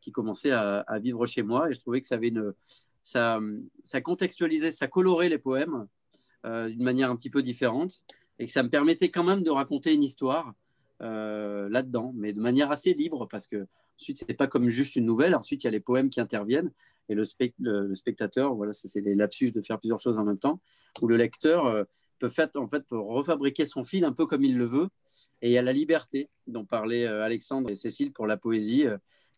qui 0.00 0.12
commençait 0.12 0.52
à, 0.52 0.78
à, 0.80 0.98
vivre 1.00 1.26
chez 1.26 1.42
moi. 1.42 1.68
Et 1.68 1.74
je 1.74 1.80
trouvais 1.80 2.00
que 2.00 2.06
ça 2.06 2.14
avait 2.14 2.28
une, 2.28 2.54
ça, 3.08 3.40
ça 3.84 4.00
contextualisait, 4.00 4.70
ça 4.70 4.86
colorait 4.86 5.28
les 5.28 5.38
poèmes 5.38 5.74
euh, 5.74 5.84
d'une 6.44 6.82
manière 6.82 7.10
un 7.10 7.16
petit 7.16 7.30
peu 7.30 7.42
différente 7.42 8.02
et 8.38 8.46
que 8.46 8.52
ça 8.52 8.62
me 8.62 8.70
permettait 8.70 9.10
quand 9.10 9.24
même 9.24 9.42
de 9.42 9.50
raconter 9.50 9.92
une 9.92 10.02
histoire 10.02 10.54
euh, 11.00 11.68
là-dedans, 11.68 12.12
mais 12.16 12.32
de 12.32 12.40
manière 12.40 12.72
assez 12.72 12.92
libre 12.92 13.26
parce 13.28 13.46
que 13.46 13.66
ensuite 14.00 14.18
c'est 14.18 14.34
pas 14.34 14.48
comme 14.48 14.68
juste 14.68 14.96
une 14.96 15.04
nouvelle. 15.04 15.34
Ensuite 15.34 15.62
il 15.62 15.66
y 15.66 15.68
a 15.68 15.70
les 15.70 15.80
poèmes 15.80 16.10
qui 16.10 16.20
interviennent 16.20 16.72
et 17.08 17.14
le, 17.14 17.24
spectateur, 17.24 18.54
voilà, 18.54 18.72
c'est 18.72 19.00
les 19.00 19.14
lapsus 19.14 19.52
de 19.52 19.62
faire 19.62 19.78
plusieurs 19.78 20.00
choses 20.00 20.18
en 20.18 20.24
même 20.24 20.38
temps, 20.38 20.60
où 21.00 21.06
le 21.06 21.16
lecteur 21.16 21.66
euh, 21.66 21.84
peut 22.18 22.30
en 22.56 22.68
fait 22.68 22.84
refabriquer 22.90 23.64
son 23.64 23.84
fil 23.84 24.04
un 24.04 24.12
peu 24.12 24.26
comme 24.26 24.44
il 24.44 24.58
le 24.58 24.64
veut 24.64 24.88
et 25.40 25.48
il 25.48 25.52
y 25.52 25.58
a 25.58 25.62
la 25.62 25.72
liberté 25.72 26.28
dont 26.48 26.64
parlaient 26.64 27.06
Alexandre 27.06 27.70
et 27.70 27.76
Cécile 27.76 28.12
pour 28.12 28.26
la 28.26 28.36
poésie. 28.36 28.86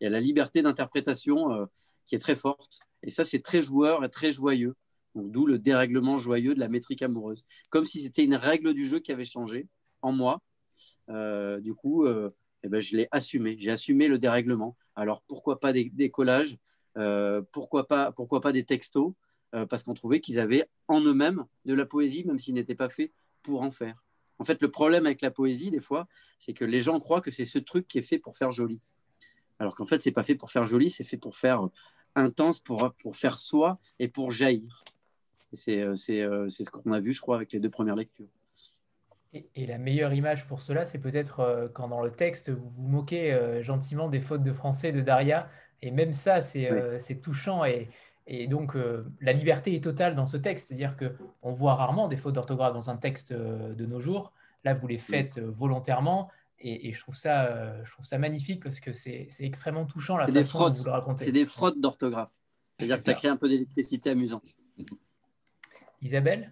Il 0.00 0.04
y 0.04 0.06
a 0.06 0.10
la 0.10 0.20
liberté 0.20 0.62
d'interprétation 0.62 1.68
qui 2.06 2.14
est 2.14 2.18
très 2.18 2.36
forte. 2.36 2.80
Et 3.02 3.10
ça, 3.10 3.22
c'est 3.22 3.40
très 3.40 3.60
joueur 3.60 4.02
et 4.02 4.08
très 4.08 4.32
joyeux. 4.32 4.74
D'où 5.14 5.46
le 5.46 5.58
dérèglement 5.58 6.18
joyeux 6.18 6.54
de 6.54 6.60
la 6.60 6.68
métrique 6.68 7.02
amoureuse. 7.02 7.44
Comme 7.68 7.84
si 7.84 8.02
c'était 8.02 8.24
une 8.24 8.36
règle 8.36 8.74
du 8.74 8.86
jeu 8.86 9.00
qui 9.00 9.12
avait 9.12 9.24
changé 9.24 9.66
en 10.02 10.12
moi. 10.12 10.40
Euh, 11.08 11.60
du 11.60 11.74
coup, 11.74 12.04
euh, 12.04 12.30
eh 12.62 12.68
ben, 12.68 12.80
je 12.80 12.96
l'ai 12.96 13.08
assumé. 13.10 13.56
J'ai 13.58 13.70
assumé 13.70 14.08
le 14.08 14.18
dérèglement. 14.18 14.76
Alors 14.94 15.22
pourquoi 15.26 15.58
pas 15.58 15.72
des, 15.72 16.10
collages 16.10 16.58
euh, 16.96 17.42
pourquoi, 17.52 17.88
pas, 17.88 18.12
pourquoi 18.12 18.40
pas 18.40 18.52
des 18.52 18.64
textos 18.64 19.12
Parce 19.68 19.82
qu'on 19.82 19.94
trouvait 19.94 20.20
qu'ils 20.20 20.38
avaient 20.38 20.68
en 20.86 21.00
eux-mêmes 21.00 21.44
de 21.64 21.74
la 21.74 21.86
poésie, 21.86 22.24
même 22.24 22.38
s'ils 22.38 22.54
n'étaient 22.54 22.74
pas 22.74 22.88
faits 22.88 23.12
pour 23.42 23.62
en 23.62 23.70
faire. 23.70 24.04
En 24.38 24.44
fait, 24.44 24.62
le 24.62 24.70
problème 24.70 25.06
avec 25.06 25.20
la 25.20 25.30
poésie, 25.30 25.70
des 25.70 25.80
fois, 25.80 26.06
c'est 26.38 26.54
que 26.54 26.64
les 26.64 26.80
gens 26.80 26.98
croient 27.00 27.20
que 27.20 27.30
c'est 27.30 27.44
ce 27.44 27.58
truc 27.58 27.86
qui 27.86 27.98
est 27.98 28.02
fait 28.02 28.18
pour 28.18 28.36
faire 28.36 28.50
joli. 28.50 28.80
Alors 29.58 29.74
qu'en 29.74 29.84
fait, 29.84 30.00
c'est 30.02 30.12
pas 30.12 30.22
fait 30.22 30.34
pour 30.34 30.50
faire 30.50 30.64
joli, 30.64 30.88
c'est 30.88 31.04
fait 31.04 31.18
pour 31.18 31.36
faire 31.36 31.68
intense 32.14 32.60
pour, 32.60 32.92
pour 32.98 33.16
faire 33.16 33.38
soi 33.38 33.78
et 33.98 34.08
pour 34.08 34.30
jaillir. 34.30 34.84
C'est 35.52 35.80
euh, 35.80 35.94
euh, 36.10 36.48
ce 36.48 36.70
qu'on 36.70 36.92
a 36.92 37.00
vu, 37.00 37.12
je 37.12 37.20
crois, 37.20 37.36
avec 37.36 37.52
les 37.52 37.60
deux 37.60 37.70
premières 37.70 37.96
lectures. 37.96 38.28
Et, 39.32 39.66
la 39.66 39.78
meilleure 39.78 40.12
image 40.12 40.48
pour 40.48 40.60
cela, 40.60 40.86
c'est 40.86 40.98
peut-être 40.98 41.40
euh, 41.40 41.68
quand 41.68 41.88
dans 41.88 42.02
le 42.02 42.10
texte, 42.10 42.50
vous 42.50 42.68
vous 42.68 42.88
moquez 42.88 43.62
gentiment 43.62 44.08
des 44.08 44.20
fautes 44.20 44.42
de 44.42 44.52
français 44.52 44.92
de 44.92 45.00
Daria. 45.00 45.48
Et 45.82 45.90
même 45.90 46.14
ça, 46.14 46.40
c'est 46.40 47.20
touchant. 47.22 47.64
Et, 47.64 47.88
et 48.26 48.48
donc, 48.48 48.76
la 49.20 49.32
liberté 49.32 49.74
est 49.74 49.84
totale 49.84 50.14
dans 50.14 50.26
ce 50.26 50.36
texte. 50.36 50.68
C'est-à-dire 50.68 50.96
qu'on 50.96 51.52
voit 51.52 51.74
rarement 51.74 52.08
des 52.08 52.16
fautes 52.16 52.34
d'orthographe 52.34 52.74
dans 52.74 52.90
un 52.90 52.96
texte 52.96 53.32
de 53.32 53.86
nos 53.86 54.00
jours. 54.00 54.32
Là, 54.64 54.74
vous 54.74 54.88
les 54.88 54.98
faites 54.98 55.38
volontairement. 55.38 56.28
Et, 56.58 56.92
je, 56.92 57.00
trouve 57.00 57.14
ça, 57.14 57.82
je 57.84 57.90
trouve 57.92 58.04
ça 58.04 58.18
magnifique 58.18 58.62
parce 58.62 58.80
que 58.80 58.92
c'est 58.92 59.28
extrêmement 59.38 59.86
touchant 59.86 60.16
la 60.16 60.26
façon 60.26 60.68
dont 60.68 60.74
vous 60.74 60.84
le 60.84 60.90
racontez. 60.90 61.24
C'est 61.24 61.32
des 61.32 61.46
fraudes 61.46 61.80
d'orthographe. 61.80 62.30
C'est-à-dire 62.74 62.98
que 62.98 63.04
ça 63.04 63.14
crée 63.14 63.28
un 63.28 63.36
peu 63.36 63.48
d'électricité 63.48 64.10
amusante. 64.10 64.44
Isabelle? 66.02 66.50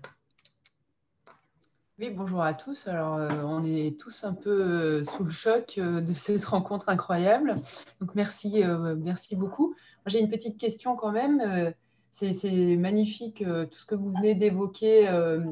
Oui, 1.99 2.11
bonjour 2.11 2.43
à 2.43 2.55
tous. 2.55 2.87
Alors, 2.87 3.17
euh, 3.17 3.29
on 3.45 3.65
est 3.65 3.99
tous 3.99 4.23
un 4.23 4.35
peu 4.35 4.51
euh, 4.51 5.05
sous 5.05 5.25
le 5.25 5.31
choc 5.31 5.77
euh, 5.79 6.01
de 6.01 6.13
cette 6.13 6.45
rencontre 6.45 6.91
incroyable. 6.91 7.57
Donc, 8.01 8.15
merci, 8.15 8.63
merci 8.99 9.37
beaucoup. 9.37 9.75
J'ai 10.07 10.21
une 10.21 10.29
petite 10.29 10.59
question 10.59 10.97
quand 10.97 11.13
même. 11.13 11.75
C'est 12.11 12.77
magnifique 12.77 13.45
tout 13.45 13.79
ce 13.79 13.85
que 13.85 13.95
vous 13.95 14.11
venez 14.13 14.35
d'évoquer, 14.35 15.07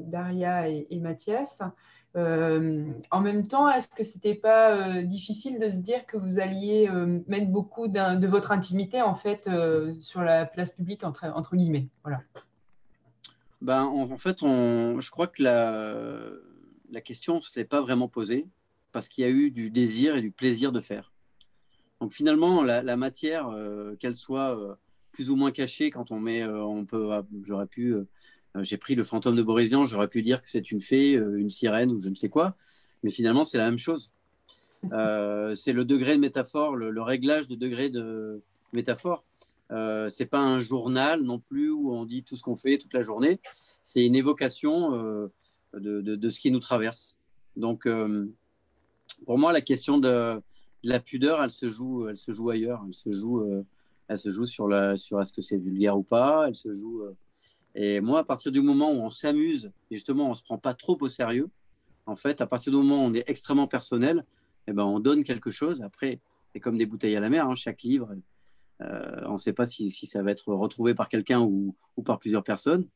Daria 0.07 0.68
et, 0.68 0.99
Mathias. 1.01 1.61
en 2.14 3.20
même 3.20 3.47
temps, 3.47 3.68
est-ce 3.68 3.88
que 3.88 4.03
ce 4.03 4.14
n'était 4.14 4.34
pas 4.34 5.03
difficile 5.03 5.61
de 5.61 5.68
se 5.68 5.78
dire 5.78 6.07
que 6.07 6.16
vous 6.16 6.38
alliez 6.40 6.88
mettre 7.28 7.49
beaucoup 7.49 7.88
de 7.88 8.26
votre 8.26 8.53
intimité 8.53 9.03
en 9.03 9.14
fait 9.14 9.51
sur 10.01 10.22
la 10.22 10.47
place 10.47 10.70
publique 10.70 11.05
entre, 11.05 11.26
entre 11.26 11.55
guillemets? 11.55 11.88
Voilà. 12.03 12.20
Ben, 13.66 13.82
en, 13.82 14.16
fait, 14.16 14.42
je 14.42 15.10
crois 15.10 15.26
que 15.26 15.42
la, 15.42 16.30
la 16.92 17.00
question 17.00 17.38
ne 17.38 17.40
se 17.40 17.60
pas 17.62 17.80
vraiment 17.80 18.06
posée 18.06 18.46
parce 18.92 19.08
qu'il 19.08 19.22
y 19.22 19.26
a 19.26 19.30
eu 19.30 19.50
du 19.50 19.70
désir 19.70 20.14
et 20.14 20.20
du 20.20 20.30
plaisir 20.30 20.70
de 20.70 20.78
faire. 20.78 21.12
Donc 22.00 22.12
finalement, 22.12 22.62
la, 22.62 22.96
matière, 22.96 23.48
euh, 23.48 23.96
qu'elle 23.96 24.14
soit 24.14 24.56
euh, 24.56 24.76
plus 25.10 25.32
ou 25.32 25.34
moins 25.34 25.50
cachée, 25.50 25.90
quand 25.90 26.12
on 26.12 26.20
met, 26.20 26.42
euh, 26.42 26.62
on 26.62 26.84
peut, 26.84 27.12
ah, 27.12 27.26
j'aurais 27.42 27.66
pu, 27.66 27.96
j'ai 28.60 28.76
pris 28.76 28.94
le 28.94 29.02
fantôme 29.02 29.34
de 29.34 29.42
Boris 29.42 29.68
Vian, 29.68 29.84
j'aurais 29.84 30.06
pu 30.06 30.22
dire 30.22 30.40
que 30.40 30.48
c'est 30.48 30.70
une 30.70 30.80
fée, 30.80 31.14
une 31.14 31.50
sirène 31.50 31.90
ou 31.90 31.98
je 31.98 32.08
ne 32.08 32.14
sais 32.14 32.28
quoi, 32.28 32.54
mais 33.02 33.10
finalement 33.10 33.42
c'est 33.42 33.58
la 33.58 33.64
même 33.64 33.78
chose. 33.78 34.12
c'est 34.90 35.72
le 35.72 35.84
degré 35.84 36.14
de 36.14 36.20
métaphore, 36.20 36.76
le, 36.76 37.02
réglage 37.02 37.48
de 37.48 37.56
degré 37.56 37.90
de 37.90 38.40
métaphore. 38.72 39.24
Euh, 39.72 40.08
c'est 40.08 40.26
pas 40.26 40.40
un 40.40 40.58
journal 40.58 41.22
non 41.22 41.38
plus 41.38 41.70
où 41.70 41.92
on 41.92 42.04
dit 42.04 42.22
tout 42.22 42.36
ce 42.36 42.42
qu'on 42.42 42.56
fait 42.56 42.78
toute 42.78 42.94
la 42.94 43.02
journée. 43.02 43.40
C'est 43.82 44.04
une 44.04 44.14
évocation 44.14 44.94
euh, 44.94 45.28
de, 45.74 46.28
ce 46.28 46.40
qui 46.40 46.50
nous 46.50 46.60
traverse. 46.60 47.18
Donc, 47.56 47.86
euh, 47.86 48.26
pour 49.24 49.38
moi, 49.38 49.52
la 49.52 49.60
question 49.60 49.98
de, 49.98 50.40
la 50.82 51.00
pudeur, 51.00 51.42
elle 51.42 51.50
se 51.50 51.68
joue, 51.68 52.08
elle 52.08 52.16
se 52.16 52.30
joue 52.30 52.50
ailleurs. 52.50 52.82
Elle 52.86 52.94
se 52.94 53.10
joue, 53.10 53.64
elle 54.08 54.18
se 54.18 54.30
joue 54.30 54.46
sur 54.46 54.68
la, 54.68 54.96
sur 54.96 55.20
est-ce 55.20 55.32
que 55.32 55.42
c'est 55.42 55.56
vulgaire 55.56 55.98
ou 55.98 56.02
pas. 56.02 56.46
Elle 56.48 56.54
se 56.54 56.70
joue. 56.70 57.02
et 57.74 58.00
moi, 58.00 58.20
à 58.20 58.24
partir 58.24 58.52
du 58.52 58.60
moment 58.60 58.92
où 58.92 59.00
on 59.00 59.10
s'amuse 59.10 59.72
et 59.90 59.96
justement 59.96 60.30
on 60.30 60.34
se 60.34 60.42
prend 60.42 60.58
pas 60.58 60.74
trop 60.74 60.96
au 61.00 61.08
sérieux, 61.08 61.48
en 62.06 62.14
fait, 62.14 62.40
à 62.40 62.46
partir 62.46 62.72
du 62.72 62.78
moment 62.78 63.04
où 63.04 63.08
on 63.08 63.14
est 63.14 63.24
extrêmement 63.26 63.66
personnel, 63.66 64.24
eh 64.68 64.72
ben, 64.72 64.84
on 64.84 65.00
donne 65.00 65.24
quelque 65.24 65.50
chose. 65.50 65.82
Après, 65.82 66.20
c'est 66.52 66.60
comme 66.60 66.78
des 66.78 66.86
bouteilles 66.86 67.16
à 67.16 67.20
la 67.20 67.28
mer. 67.28 67.48
Hein, 67.48 67.54
chaque 67.56 67.82
livre 67.82 68.14
euh, 68.82 69.22
on 69.26 69.32
ne 69.32 69.38
sait 69.38 69.52
pas 69.52 69.66
si, 69.66 69.90
ça 69.90 70.22
va 70.22 70.30
être 70.30 70.52
retrouvé 70.52 70.94
par 70.94 71.08
quelqu'un 71.08 71.40
ou, 71.40 71.74
par 72.04 72.18
plusieurs 72.18 72.44
personnes. 72.44 72.86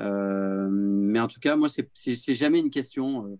Euh, 0.00 0.68
mais 0.70 1.20
en 1.20 1.26
tout 1.26 1.40
cas, 1.40 1.56
moi, 1.56 1.68
c'est 1.68 2.34
jamais 2.34 2.60
une 2.60 2.70
question. 2.70 3.38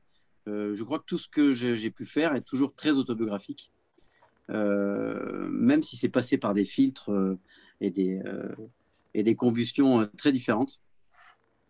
Euh, 0.49 0.75
je 0.75 0.85
crois 0.85 0.99
que 0.99 1.05
tout 1.05 1.19
ce 1.19 1.29
que 1.29 1.51
j'ai 1.53 1.91
pu 1.91 2.07
faire 2.07 2.35
est 2.35 2.43
toujours 2.43 2.75
très 2.75 2.91
autobiographique. 2.91 3.73
même 4.49 5.83
si 5.83 5.97
c'est 5.97 6.09
passé 6.09 6.39
par 6.39 6.55
des 6.55 6.65
filtres 6.65 7.11
et 7.81 7.91
des, 7.91 9.35
combustions 9.37 10.09
très 10.17 10.33
différentes. 10.33 10.81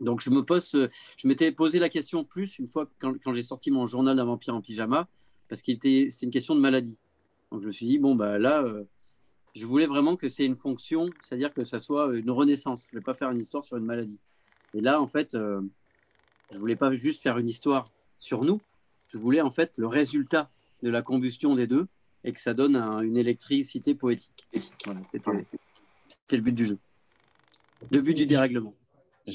Donc 0.00 0.20
je 0.20 0.30
me 0.30 0.44
m'étais 1.26 1.50
posé 1.50 1.80
la 1.80 1.88
question 1.88 2.22
plus 2.22 2.61
une 2.61 2.68
fois 2.68 2.88
quand, 3.00 3.32
j'ai 3.32 3.42
sorti 3.42 3.72
mon 3.72 3.84
journal 3.84 4.16
d'un 4.16 4.24
vampire 4.24 4.54
en 4.54 4.61
pyjama, 4.61 5.09
parce 5.48 5.61
était, 5.68 6.06
c'est 6.11 6.24
une 6.24 6.30
question 6.30 6.54
de 6.54 6.61
maladie. 6.61 6.96
Donc 7.50 7.62
je 7.62 7.66
me 7.66 7.72
suis 7.72 7.84
dit 7.84 7.98
bon 7.98 8.14
bah 8.14 8.38
là, 8.38 8.62
je 9.59 9.66
voulais 9.66 9.86
vraiment 9.86 10.16
que 10.16 10.28
c'est 10.28 10.44
une 10.44 10.56
fonction, 10.56 11.11
c'est-à-dire 11.20 11.52
que 11.52 11.64
ça 11.64 11.80
soit 11.80 12.14
une 12.16 12.30
renaissance. 12.30 12.86
Je 12.90 12.96
ne 12.96 13.00
vais 13.00 13.04
pas 13.04 13.14
faire 13.14 13.30
une 13.30 13.40
histoire 13.40 13.64
sur 13.64 13.76
une 13.76 13.84
maladie. 13.84 14.20
Et 14.72 14.80
là, 14.80 15.00
en 15.00 15.09
fait, 15.09 15.34
euh, 15.34 15.61
je 16.50 16.54
ne 16.54 16.61
voulais 16.61 16.76
pas 16.76 16.92
juste 16.92 17.22
faire 17.22 17.38
une 17.38 17.48
histoire 17.48 17.90
sur 18.18 18.44
nous. 18.44 18.61
Je 19.09 19.18
voulais 19.18 19.40
en 19.40 19.50
fait 19.50 19.76
le 19.76 19.86
résultat 19.86 20.50
de 20.82 20.90
la 20.90 21.02
combustion 21.02 21.56
des 21.56 21.66
deux 21.66 21.88
et 22.22 22.32
que 22.32 22.40
ça 22.40 22.54
donne 22.54 22.76
une 22.76 23.16
électricité 23.16 23.94
poétique. 23.94 24.46
Voilà, 24.84 25.00
c'était 26.09 26.36
le 26.36 26.42
but 26.42 26.54
du 26.54 26.66
jeu. 26.66 26.78
Le 27.90 28.00
but 28.00 28.14
du 28.14 28.26
dérèglement. 28.26 28.74
Je, 29.26 29.32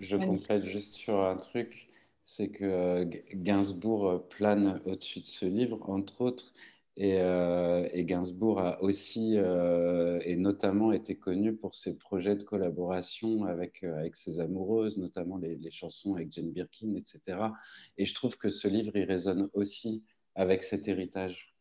je, 0.00 0.16
complète 0.16 0.64
juste 0.64 0.94
sur 0.94 1.20
un 1.24 1.36
truc, 1.36 1.88
c'est 2.24 2.48
que 2.48 3.04
Gainsbourg 3.34 4.28
plane 4.28 4.80
au-dessus 4.84 5.20
de 5.20 5.26
ce 5.26 5.46
livre, 5.46 5.88
entre 5.88 6.20
autres, 6.20 6.52
euh, 6.98 7.88
et, 7.92 8.04
Gainsbourg 8.04 8.58
a 8.58 8.82
aussi 8.82 9.34
euh, 9.36 10.18
et 10.24 10.34
notamment 10.36 10.92
été 10.92 11.14
connu 11.14 11.54
pour 11.54 11.74
ses 11.74 11.98
projets 11.98 12.36
de 12.36 12.42
collaboration 12.42 13.44
avec, 13.44 13.84
euh, 13.84 13.98
avec 13.98 14.16
ses 14.16 14.40
amoureuses, 14.40 14.96
notamment 14.96 15.36
les, 15.36 15.70
chansons 15.70 16.14
avec 16.14 16.32
Jane 16.32 16.50
Birkin, 16.50 16.94
etc. 16.94 17.38
Et 17.98 18.06
je 18.06 18.14
trouve 18.14 18.38
que 18.38 18.48
ce 18.48 18.66
livre, 18.66 18.96
il 18.96 19.04
résonne 19.04 19.50
aussi 19.52 20.04
avec 20.34 20.62
cet 20.62 20.88
héritage. 20.88 21.54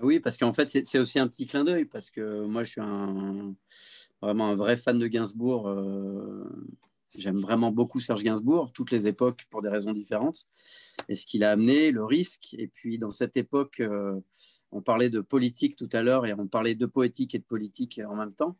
Oui, 0.00 0.18
parce 0.18 0.38
qu'en 0.38 0.52
fait, 0.52 0.68
c'est 0.68 0.98
aussi 0.98 1.18
un 1.18 1.28
petit 1.28 1.46
clin 1.46 1.62
d'œil, 1.62 1.84
parce 1.84 2.10
que 2.10 2.44
moi, 2.46 2.64
je 2.64 2.70
suis 2.70 2.80
vraiment 4.20 4.48
un 4.48 4.56
vrai 4.56 4.76
fan 4.76 4.98
de 4.98 5.06
Gainsbourg. 5.06 5.68
J'aime 7.16 7.40
vraiment 7.40 7.70
beaucoup 7.70 8.00
Serge 8.00 8.24
Gainsbourg, 8.24 8.72
toutes 8.72 8.90
les 8.90 9.06
époques 9.06 9.46
pour 9.50 9.62
des 9.62 9.68
raisons 9.68 9.92
différentes. 9.92 10.46
Et 11.08 11.14
ce 11.14 11.26
qu'il 11.26 11.44
a 11.44 11.52
amené, 11.52 11.90
le 11.92 12.04
risque. 12.04 12.54
Et 12.58 12.66
puis 12.66 12.98
dans 12.98 13.10
cette 13.10 13.36
époque, 13.36 13.80
euh, 13.80 14.20
on 14.72 14.82
parlait 14.82 15.10
de 15.10 15.20
politique 15.20 15.76
tout 15.76 15.88
à 15.92 16.02
l'heure 16.02 16.26
et 16.26 16.34
on 16.34 16.48
parlait 16.48 16.74
de 16.74 16.86
poétique 16.86 17.34
et 17.34 17.38
de 17.38 17.44
politique 17.44 18.00
en 18.06 18.16
même 18.16 18.34
temps. 18.34 18.56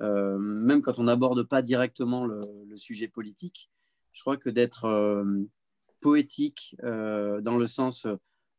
Euh, 0.00 0.38
même 0.38 0.80
quand 0.80 0.98
on 0.98 1.04
n'aborde 1.04 1.42
pas 1.42 1.60
directement 1.60 2.24
le, 2.24 2.40
sujet 2.76 3.08
politique, 3.08 3.70
je 4.12 4.22
crois 4.22 4.38
que 4.38 4.48
d'être 4.48 4.86
euh, 4.86 5.44
poétique 6.00 6.76
dans 6.82 7.58
le 7.58 7.66
sens 7.66 8.06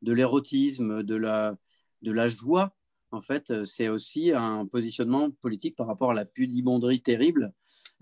de 0.03 0.13
l'érotisme, 0.13 1.01
de 1.01 1.15
la, 1.15 1.57
de 2.03 2.11
la 2.11 2.27
joie, 2.27 2.75
en 3.11 3.21
fait, 3.21 3.51
euh, 3.51 3.65
c'est 3.65 3.89
aussi 3.89 4.31
un 4.31 4.65
positionnement 4.65 5.31
politique 5.31 5.75
par 5.75 5.87
rapport 5.87 6.11
à 6.11 6.13
la 6.13 6.25
pudibonderie 6.25 7.01
terrible 7.01 7.53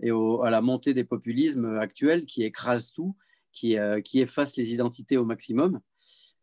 et 0.02 0.10
à 0.10 0.50
la 0.50 0.60
montée 0.60 0.94
des 0.94 1.04
populismes 1.04 1.78
actuels 1.78 2.24
qui 2.24 2.42
écrasent 2.42 2.92
tout, 2.92 3.16
qui, 3.52 3.76
euh, 3.76 4.00
qui 4.00 4.20
efface 4.20 4.56
les 4.56 4.72
identités 4.72 5.16
au 5.16 5.24
maximum. 5.24 5.80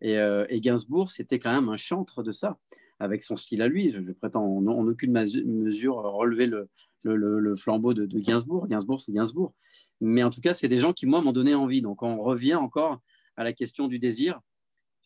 Euh, 0.03 0.45
et, 0.49 0.61
Gainsbourg, 0.61 1.11
c'était 1.11 1.39
quand 1.39 1.51
même 1.51 1.69
un 1.69 1.77
chantre 1.77 2.21
de 2.21 2.31
ça, 2.31 2.59
avec 2.99 3.23
son 3.23 3.35
style 3.35 3.61
à 3.61 3.67
lui. 3.67 3.89
Je, 3.89 4.11
prétends 4.11 4.43
en, 4.45 4.87
aucune 4.87 5.11
mesure 5.11 5.95
relever 5.95 6.45
le, 6.45 6.69
le, 7.03 7.55
flambeau 7.55 7.93
de, 7.93 8.05
de, 8.05 8.19
Gainsbourg. 8.19 8.67
Gainsbourg, 8.67 9.01
c'est 9.01 9.11
Gainsbourg. 9.11 9.53
Mais 10.01 10.23
en 10.23 10.29
tout 10.29 10.41
cas, 10.41 10.53
c'est 10.53 10.67
des 10.67 10.77
gens 10.77 10.93
qui, 10.93 11.05
moi, 11.05 11.21
m'ont 11.21 11.31
donné 11.31 11.55
envie. 11.55 11.81
Donc, 11.81 12.03
on 12.03 12.21
revient 12.21 12.55
encore 12.55 12.99
à 13.37 13.43
la 13.43 13.53
question 13.53 13.87
du 13.87 13.97
désir, 13.97 14.39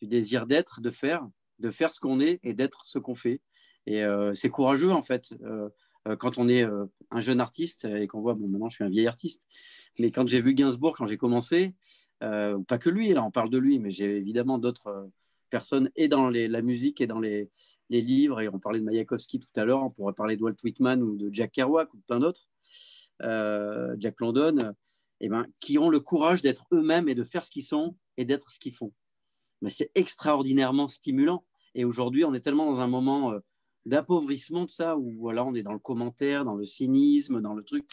du 0.00 0.08
désir 0.08 0.46
d'être, 0.46 0.80
de 0.80 0.90
faire, 0.90 1.26
de 1.58 1.70
faire 1.70 1.92
ce 1.92 2.00
qu'on 2.00 2.20
est 2.20 2.40
et 2.42 2.54
d'être 2.54 2.84
ce 2.84 2.98
qu'on 2.98 3.14
fait. 3.14 3.40
Et 3.86 4.02
euh, 4.04 4.34
c'est 4.34 4.50
courageux, 4.50 4.92
en 4.92 5.02
fait, 5.02 5.34
euh, 5.42 5.68
euh, 6.08 6.16
quand 6.16 6.38
on 6.38 6.48
est 6.48 6.64
un 7.10 7.20
jeune 7.20 7.40
artiste 7.40 7.84
et 7.84 8.06
qu'on 8.06 8.20
voit, 8.20 8.34
bon, 8.34 8.48
maintenant 8.48 8.68
je 8.68 8.76
suis 8.76 8.84
un 8.84 8.88
vieil 8.88 9.06
artiste, 9.06 9.42
mais 9.98 10.10
quand 10.10 10.26
j'ai 10.26 10.40
vu 10.40 10.54
Gainsbourg, 10.54 10.96
quand 10.96 11.06
j'ai 11.06 11.16
commencé, 11.16 11.74
pas 12.20 12.78
que 12.78 12.90
lui, 12.90 13.12
là 13.12 13.22
on 13.24 13.30
parle 13.30 13.50
de 13.50 13.58
lui, 13.58 13.78
mais 13.78 13.90
j'ai 13.90 14.16
évidemment 14.16 14.58
d'autres 14.58 15.10
personnes 15.50 15.90
et 15.96 16.08
dans 16.08 16.30
la 16.30 16.62
musique 16.62 17.00
et 17.00 17.06
dans 17.06 17.20
les, 17.20 17.50
livres, 17.88 18.40
et 18.40 18.48
on 18.48 18.58
parlait 18.58 18.80
de 18.80 18.84
Mayakovsky 18.84 19.38
tout 19.38 19.60
à 19.60 19.64
l'heure, 19.64 19.82
on 19.82 19.90
pourrait 19.90 20.14
parler 20.14 20.36
de 20.36 20.42
Walt 20.42 20.56
Whitman 20.64 21.02
ou 21.02 21.16
de 21.16 21.28
Jack 21.32 21.52
Kerouac 21.52 21.92
ou 21.94 21.98
de 21.98 22.02
plein 22.02 22.18
d'autres, 22.18 22.48
Jack 23.20 24.20
London, 24.20 24.74
eh 25.20 25.28
ben, 25.28 25.46
qui 25.60 25.78
ont 25.78 25.88
le 25.88 26.00
courage 26.00 26.42
d'être 26.42 26.66
eux-mêmes 26.72 27.08
et 27.08 27.14
de 27.14 27.22
faire 27.22 27.44
ce 27.44 27.50
qu'ils 27.50 27.64
sont 27.64 27.96
et 28.16 28.24
d'être 28.24 28.50
ce 28.50 28.58
qu'ils 28.58 28.74
font. 28.74 28.92
Mais 29.60 29.70
c'est 29.70 29.92
extraordinairement 29.94 30.88
stimulant. 30.88 31.44
Et 31.76 31.84
aujourd'hui, 31.84 32.24
on 32.24 32.34
est 32.34 32.40
tellement 32.40 32.66
dans 32.66 32.80
un 32.80 32.88
moment 32.88 33.34
d'appauvrissement 33.86 34.64
de 34.64 34.70
ça, 34.70 34.96
où 34.96 35.12
voilà, 35.18 35.44
on 35.44 35.54
est 35.54 35.62
dans 35.62 35.72
le 35.72 35.78
commentaire, 35.78 36.44
dans 36.44 36.54
le 36.54 36.64
cynisme, 36.64 37.40
dans 37.40 37.54
le 37.54 37.62
truc. 37.62 37.86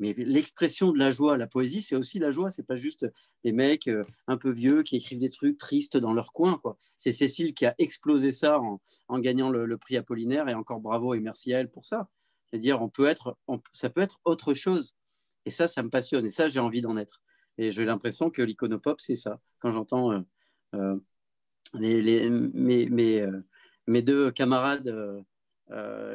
Mais 0.00 0.14
l'expression 0.16 0.92
de 0.92 0.98
la 0.98 1.12
joie, 1.12 1.36
la 1.36 1.46
poésie, 1.46 1.82
c'est 1.82 1.94
aussi 1.94 2.18
la 2.18 2.30
joie. 2.30 2.48
C'est 2.48 2.66
pas 2.66 2.74
juste 2.74 3.06
des 3.44 3.52
mecs 3.52 3.86
euh, 3.86 4.02
un 4.28 4.38
peu 4.38 4.50
vieux 4.50 4.82
qui 4.82 4.96
écrivent 4.96 5.18
des 5.18 5.28
trucs 5.28 5.58
tristes 5.58 5.98
dans 5.98 6.14
leur 6.14 6.32
coin. 6.32 6.58
C'est 6.96 7.12
Cécile 7.12 7.52
qui 7.52 7.66
a 7.66 7.74
explosé 7.76 8.32
ça 8.32 8.60
en, 8.60 9.18
gagnant 9.18 9.50
le, 9.50 9.76
prix 9.76 9.98
Apollinaire. 9.98 10.48
Et 10.48 10.54
encore 10.54 10.80
bravo 10.80 11.12
et 11.12 11.20
merci 11.20 11.52
à 11.52 11.60
elle 11.60 11.70
pour 11.70 11.84
ça. 11.84 12.08
C'est-à-dire, 12.48 12.80
on 12.80 12.88
peut 12.88 13.08
être, 13.08 13.36
ça 13.72 13.90
peut 13.90 14.00
être 14.00 14.20
autre 14.24 14.54
chose. 14.54 14.96
Et 15.44 15.50
ça, 15.50 15.68
ça 15.68 15.82
me 15.82 15.90
passionne. 15.90 16.24
Et 16.24 16.30
ça, 16.30 16.48
j'ai 16.48 16.60
envie 16.60 16.80
d'en 16.80 16.96
être. 16.96 17.20
Et 17.58 17.70
j'ai 17.70 17.84
l'impression 17.84 18.30
que 18.30 18.40
l'iconopop, 18.40 19.02
c'est 19.02 19.16
ça. 19.16 19.38
Quand 19.58 19.70
j'entends 19.70 20.24
les, 21.74 22.30
mes, 22.30 22.86
mes, 22.86 23.26
mes, 23.90 24.02
deux 24.02 24.30
camarades 24.30 24.94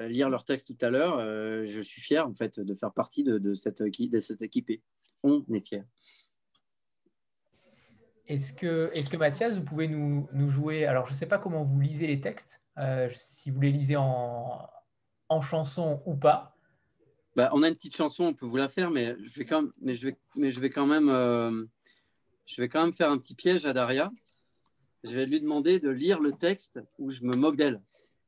lire 0.07 0.29
leur 0.29 0.43
texte 0.43 0.67
tout 0.67 0.85
à 0.85 0.89
l'heure, 0.89 1.19
je 1.65 1.81
suis 1.81 2.01
fier 2.01 2.27
en 2.27 2.33
fait 2.33 2.59
de 2.59 2.75
faire 2.75 2.91
partie 2.91 3.23
de, 3.23 3.37
de 3.37 3.53
cette, 3.53 3.81
de 3.81 4.19
cette 4.19 4.41
équipée. 4.41 4.81
On 5.23 5.43
est 5.53 5.65
fier. 5.65 5.83
Est-ce 8.27 8.53
que, 8.53 8.89
est 8.93 9.09
que 9.09 9.17
Mathias, 9.17 9.55
vous 9.55 9.63
pouvez 9.63 9.87
nous, 9.87 10.27
nous 10.33 10.49
jouer 10.49 10.85
Alors, 10.85 11.05
je 11.05 11.11
ne 11.11 11.17
sais 11.17 11.27
pas 11.27 11.37
comment 11.37 11.63
vous 11.63 11.79
lisez 11.79 12.07
les 12.07 12.19
textes, 12.19 12.59
euh, 12.77 13.07
si 13.13 13.51
vous 13.51 13.61
les 13.61 13.71
lisez 13.71 13.97
en, 13.97 14.67
en 15.29 15.41
chanson 15.41 16.01
ou 16.05 16.15
pas. 16.15 16.55
Bah, 17.35 17.49
on 17.53 17.61
a 17.61 17.67
une 17.67 17.75
petite 17.75 17.95
chanson, 17.95 18.25
on 18.25 18.33
peut 18.33 18.45
vous 18.45 18.57
la 18.57 18.67
faire, 18.67 18.89
mais 18.89 19.15
je 19.21 19.37
vais 19.37 19.45
quand 19.45 19.61
même, 19.61 19.71
mais 19.79 19.93
je 19.93 20.07
vais, 20.07 20.17
mais 20.35 20.49
je 20.49 20.59
vais 20.59 20.71
quand 20.71 20.87
même, 20.87 21.09
euh, 21.09 21.65
je 22.45 22.61
vais 22.61 22.69
quand 22.69 22.81
même 22.81 22.93
faire 22.93 23.11
un 23.11 23.17
petit 23.17 23.35
piège 23.35 23.65
à 23.65 23.73
Daria. 23.73 24.11
Je 25.05 25.15
vais 25.15 25.25
lui 25.25 25.39
demander 25.39 25.79
de 25.79 25.89
lire 25.89 26.19
le 26.19 26.31
texte 26.31 26.79
où 26.97 27.11
je 27.11 27.21
me 27.21 27.35
moque 27.35 27.55
d'elle. 27.55 27.81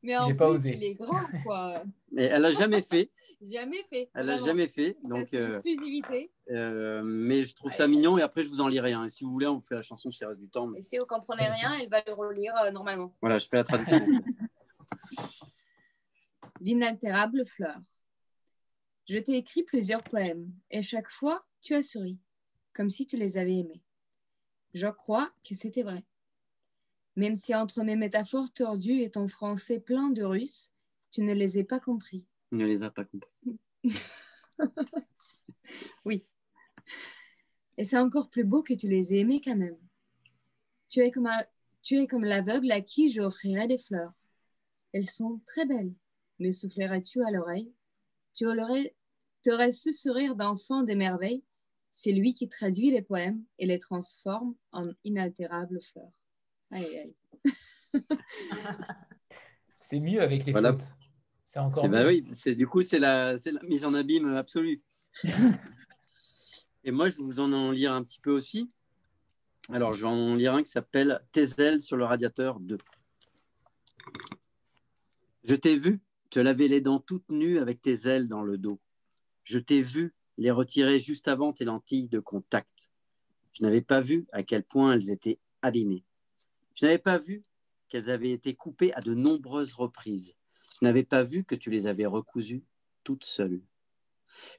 Mais 0.04 0.16
en 0.16 0.28
plus, 0.28 0.36
pas 0.38 0.50
osé. 0.50 0.76
il 0.76 0.84
est 0.84 0.94
grand, 0.94 1.26
quoi. 1.44 1.84
Mais 2.12 2.26
elle 2.26 2.44
n'a 2.44 2.52
jamais 2.52 2.82
fait. 2.82 3.10
jamais 3.42 3.84
fait. 3.90 4.10
Elle 4.14 4.28
n'a 4.28 4.38
jamais 4.38 4.68
fait. 4.68 4.96
Donc, 5.04 5.34
euh, 5.34 5.48
exclusivité. 5.58 6.32
Euh, 6.50 7.02
mais 7.04 7.44
je 7.44 7.56
trouve 7.56 7.72
ça 7.72 7.88
mignon 7.88 8.18
et 8.18 8.22
après, 8.22 8.44
je 8.44 8.48
vous 8.48 8.62
en 8.62 8.68
lirai 8.68 8.94
un. 8.94 9.06
Et 9.06 9.10
si 9.10 9.24
vous 9.24 9.32
voulez, 9.32 9.48
on 9.48 9.56
vous 9.56 9.66
fait 9.66 9.76
la 9.76 9.82
chanson 9.82 10.12
s'il 10.12 10.26
reste 10.26 10.40
du 10.40 10.48
temps. 10.48 10.72
Et 10.74 10.82
si 10.82 10.98
vous 10.98 11.04
ne 11.04 11.08
comprenez 11.08 11.48
rien, 11.48 11.74
elle 11.82 11.90
va 11.90 12.02
le 12.06 12.14
relire 12.14 12.54
euh, 12.64 12.72
normalement. 12.72 13.14
Voilà, 13.22 13.38
je 13.38 13.48
fais 13.48 13.58
la 13.58 13.64
traduction. 13.64 14.06
L'inaltérable 16.62 17.46
fleur. 17.46 17.78
Je 19.10 19.18
t'ai 19.18 19.34
écrit 19.38 19.64
plusieurs 19.64 20.04
poèmes 20.04 20.52
et 20.70 20.84
chaque 20.84 21.10
fois, 21.10 21.46
tu 21.62 21.74
as 21.74 21.84
souri, 21.84 22.18
comme 22.74 22.90
si 22.90 23.08
tu 23.08 23.18
les 23.18 23.38
avais 23.38 23.58
aimés. 23.58 23.82
Je 24.74 24.88
crois 24.88 25.32
que 25.48 25.56
c'était 25.56 25.84
vrai. 25.84 26.04
Même 27.18 27.36
si 27.36 27.56
entre 27.56 27.82
mes 27.82 27.96
métaphores 27.96 28.54
tordues 28.54 29.02
et 29.02 29.10
ton 29.10 29.28
français 29.28 29.80
plein 29.80 30.12
de 30.12 30.24
russes, 30.24 30.70
tu 31.10 31.24
ne 31.24 31.34
les 31.34 31.58
as 31.58 31.64
pas 31.64 31.80
compris. 31.80 32.24
Ne 32.52 32.64
les 32.64 32.84
as 32.84 32.92
pas 32.92 33.06
compris. 33.06 33.60
oui. 36.06 36.28
Et 37.80 37.86
c'est 37.86 37.98
encore 37.98 38.30
plus 38.30 38.44
beau 38.44 38.62
que 38.62 38.76
tu 38.76 38.88
les 38.88 39.16
aies 39.16 39.22
aimés 39.22 39.42
quand 39.44 39.56
même. 39.56 39.80
Tu 40.90 41.00
es 41.00 41.10
comme, 41.10 41.28
tu 41.82 42.00
es 42.00 42.06
comme 42.06 42.24
l'aveugle 42.24 42.72
à 42.72 42.82
qui 42.82 43.10
j'offrirai 43.10 43.68
des 43.68 43.80
fleurs. 43.80 44.14
Elles 44.94 45.10
sont 45.10 45.42
très 45.48 45.66
belles. 45.66 45.96
Me 46.38 46.52
soufflerais-tu 46.52 47.24
à 47.24 47.32
l'oreille? 47.32 47.74
Tu 48.36 48.46
aurais, 48.46 48.96
aurais 49.48 49.72
ce 49.72 49.92
sourire 49.92 50.36
d'enfant 50.36 50.84
des 50.84 50.96
merveilles. 50.96 51.44
C'est 51.90 52.12
lui 52.12 52.36
qui 52.36 52.48
traduit 52.48 52.92
les 52.92 53.02
poèmes 53.02 53.44
et 53.58 53.66
les 53.66 53.80
transforme 53.80 54.54
en 54.72 54.92
inaltérables 55.04 55.82
fleurs. 55.82 56.14
c'est 59.82 60.00
mieux 60.00 60.22
avec 60.22 60.46
les 60.46 60.52
voilà. 60.52 60.74
fautes. 60.74 60.88
C'est 61.46 61.60
encore. 61.60 61.88
Bah 61.88 62.06
oui, 62.06 62.26
c'est 62.32 62.56
du 62.56 62.68
coup 62.68 62.82
c'est 62.82 63.00
la, 63.00 63.34
la, 63.34 63.64
mise 63.64 63.86
en 63.86 63.94
abîme 63.94 64.34
absolue. 64.34 64.82
Et 66.84 66.92
moi 66.92 67.08
je 67.08 67.18
vais 67.18 67.24
vous 67.24 67.40
en 67.40 67.72
lire 67.72 67.94
un 67.94 68.04
petit 68.04 68.20
peu 68.20 68.32
aussi. 68.32 68.70
Alors 69.72 69.94
je 69.94 70.02
vais 70.02 70.08
en 70.08 70.36
lire 70.36 70.54
un 70.54 70.64
qui 70.64 70.72
s'appelle 70.72 71.22
Tes 71.32 71.62
ailes 71.62 71.82
sur 71.82 71.98
le 71.98 72.06
radiateur 72.06 72.60
2. 72.60 72.78
Je 75.44 75.56
t'ai 75.56 75.78
vu 75.78 76.02
te 76.30 76.40
laver 76.40 76.68
les 76.68 76.82
dents 76.82 77.00
toutes 77.00 77.30
nues 77.30 77.60
avec 77.60 77.82
tes 77.82 78.08
ailes 78.08 78.28
dans 78.28 78.42
le 78.44 78.58
dos. 78.58 78.80
Je 79.44 79.60
t'ai 79.60 79.82
vu 79.82 80.14
les 80.38 80.52
retirer 80.52 81.00
juste 81.00 81.28
avant 81.28 81.54
tes 81.54 81.66
lentilles 81.66 82.10
de 82.10 82.20
contact. 82.20 82.92
Je 83.54 83.64
n'avais 83.64 83.82
pas 83.82 84.02
vu 84.02 84.28
à 84.32 84.44
quel 84.44 84.64
point 84.64 84.94
elles 84.94 85.12
étaient 85.12 85.40
abîmées. 85.62 86.04
Je 86.78 86.86
n'avais 86.86 87.00
pas 87.00 87.18
vu 87.18 87.44
qu'elles 87.90 88.10
avaient 88.12 88.32
été 88.32 88.56
coupées 88.56 88.94
à 88.94 89.02
de 89.02 89.14
nombreuses 89.14 89.74
reprises. 89.74 90.36
Je 90.80 90.86
n'avais 90.86 91.04
pas 91.04 91.24
vu 91.24 91.44
que 91.44 91.56
tu 91.56 91.72
les 91.72 91.88
avais 91.88 92.06
recousues 92.06 92.64
toutes 93.04 93.26
seules. 93.26 93.62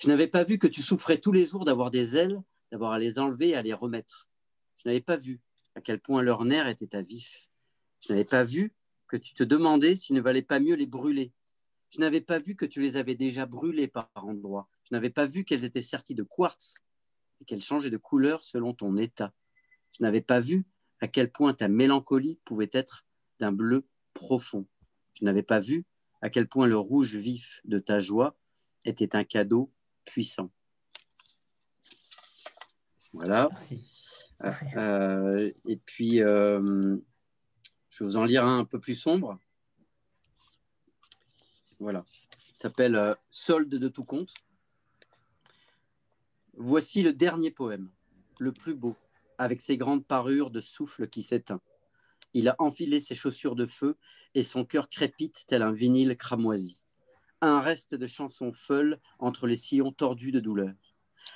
Je 0.00 0.08
n'avais 0.08 0.26
pas 0.26 0.42
vu 0.42 0.58
que 0.58 0.66
tu 0.66 0.82
souffrais 0.82 1.18
tous 1.18 1.30
les 1.30 1.46
jours 1.46 1.64
d'avoir 1.64 1.92
des 1.92 2.16
ailes, 2.16 2.42
d'avoir 2.72 2.92
à 2.92 2.98
les 2.98 3.20
enlever 3.20 3.50
et 3.50 3.54
à 3.54 3.62
les 3.62 3.72
remettre. 3.72 4.28
Je 4.78 4.88
n'avais 4.88 5.00
pas 5.00 5.16
vu 5.16 5.40
à 5.76 5.80
quel 5.80 6.00
point 6.00 6.22
leur 6.22 6.44
nerf 6.44 6.66
était 6.66 6.96
à 6.96 7.02
vif. 7.02 7.48
Je 8.00 8.12
n'avais 8.12 8.24
pas 8.24 8.42
vu 8.42 8.74
que 9.06 9.16
tu 9.16 9.34
te 9.34 9.44
demandais 9.44 9.94
s'il 9.94 10.16
ne 10.16 10.20
valait 10.20 10.42
pas 10.42 10.58
mieux 10.58 10.74
les 10.74 10.86
brûler. 10.86 11.32
Je 11.90 12.00
n'avais 12.00 12.20
pas 12.20 12.38
vu 12.38 12.56
que 12.56 12.66
tu 12.66 12.80
les 12.80 12.96
avais 12.96 13.14
déjà 13.14 13.46
brûlées 13.46 13.88
par 13.88 14.10
endroits. 14.14 14.68
Je 14.84 14.94
n'avais 14.94 15.10
pas 15.10 15.24
vu 15.24 15.44
qu'elles 15.44 15.64
étaient 15.64 15.82
serties 15.82 16.14
de 16.16 16.24
quartz 16.24 16.78
et 17.40 17.44
qu'elles 17.44 17.62
changeaient 17.62 17.90
de 17.90 17.96
couleur 17.96 18.42
selon 18.42 18.74
ton 18.74 18.96
état. 18.96 19.32
Je 19.96 20.02
n'avais 20.02 20.20
pas 20.20 20.40
vu 20.40 20.66
à 21.00 21.08
quel 21.08 21.30
point 21.30 21.54
ta 21.54 21.68
mélancolie 21.68 22.38
pouvait 22.44 22.70
être 22.72 23.04
d'un 23.40 23.52
bleu 23.52 23.86
profond. 24.14 24.66
Je 25.14 25.24
n'avais 25.24 25.42
pas 25.42 25.60
vu 25.60 25.84
à 26.20 26.30
quel 26.30 26.48
point 26.48 26.66
le 26.66 26.76
rouge 26.76 27.16
vif 27.16 27.60
de 27.64 27.78
ta 27.78 28.00
joie 28.00 28.36
était 28.84 29.14
un 29.14 29.24
cadeau 29.24 29.72
puissant. 30.04 30.50
Voilà. 33.12 33.48
Euh, 34.44 34.52
euh, 34.76 35.52
et 35.66 35.76
puis, 35.76 36.22
euh, 36.22 36.96
je 37.90 38.04
vais 38.04 38.08
vous 38.08 38.16
en 38.16 38.24
lire 38.24 38.44
un 38.44 38.60
un 38.60 38.64
peu 38.64 38.78
plus 38.78 38.94
sombre. 38.94 39.38
Voilà. 41.78 42.04
Il 42.52 42.56
s'appelle 42.56 43.16
Solde 43.30 43.68
de 43.68 43.88
tout 43.88 44.04
compte. 44.04 44.34
Voici 46.54 47.02
le 47.02 47.12
dernier 47.12 47.50
poème, 47.52 47.90
le 48.38 48.52
plus 48.52 48.74
beau, 48.74 48.96
avec 49.38 49.60
ses 49.60 49.76
grandes 49.76 50.04
parures 50.04 50.50
de 50.50 50.60
souffle 50.60 51.08
qui 51.08 51.22
s'éteint. 51.22 51.60
Il 52.34 52.48
a 52.48 52.56
enfilé 52.58 53.00
ses 53.00 53.14
chaussures 53.14 53.56
de 53.56 53.66
feu 53.66 53.96
et 54.34 54.42
son 54.42 54.64
cœur 54.64 54.88
crépite 54.88 55.44
tel 55.46 55.62
un 55.62 55.72
vinyle 55.72 56.16
cramoisi. 56.16 56.80
Un 57.40 57.60
reste 57.60 57.94
de 57.94 58.06
chanson 58.06 58.52
folle 58.52 59.00
entre 59.18 59.46
les 59.46 59.56
sillons 59.56 59.92
tordus 59.92 60.32
de 60.32 60.40
douleur. 60.40 60.74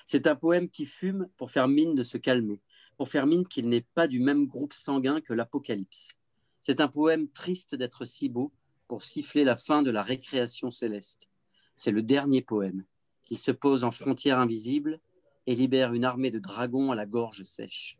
C'est 0.07 0.27
un 0.27 0.37
poème 0.37 0.69
qui 0.69 0.87
fume 0.87 1.29
pour 1.37 1.51
faire 1.51 1.69
mine 1.69 1.95
de 1.95 2.03
se 2.03 2.19
calmer, 2.19 2.61
pour 2.97 3.09
faire 3.09 3.27
mine 3.27 3.47
qu'il 3.47 3.69
n'est 3.69 3.87
pas 3.95 4.09
du 4.09 4.21
même 4.21 4.47
groupe 4.47 4.73
sanguin 4.73 5.21
que 5.21 5.33
l'Apocalypse. 5.33 6.17
C'est 6.61 6.81
un 6.81 6.89
poème 6.89 7.29
triste 7.29 7.75
d'être 7.75 8.05
si 8.05 8.29
beau 8.29 8.53
pour 8.89 9.03
siffler 9.03 9.45
la 9.45 9.57
fin 9.57 9.83
de 9.83 9.91
la 9.91 10.03
récréation 10.03 10.71
céleste. 10.71 11.29
C'est 11.77 11.91
le 11.91 12.03
dernier 12.03 12.43
poème. 12.43 12.85
Il 13.31 13.39
se 13.39 13.51
pose 13.51 13.85
en 13.85 13.91
frontière 13.91 14.39
invisible 14.39 15.01
et 15.47 15.55
libère 15.55 15.93
une 15.93 16.05
armée 16.05 16.31
de 16.31 16.39
dragons 16.39 16.93
à 16.93 16.95
la 16.95 17.07
gorge 17.07 17.45
sèche. 17.45 17.99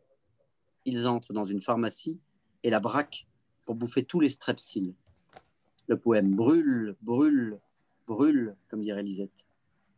Ils 0.85 1.07
entrent 1.07 1.33
dans 1.33 1.43
une 1.43 1.61
pharmacie 1.61 2.19
et 2.63 2.69
la 2.69 2.79
braquent 2.79 3.27
pour 3.65 3.75
bouffer 3.75 4.03
tous 4.03 4.19
les 4.19 4.29
strepsils. 4.29 4.95
Le 5.87 5.97
poème 5.97 6.33
brûle, 6.33 6.95
brûle, 7.01 7.59
brûle, 8.07 8.55
comme 8.69 8.81
dirait 8.81 9.03
Lisette, 9.03 9.45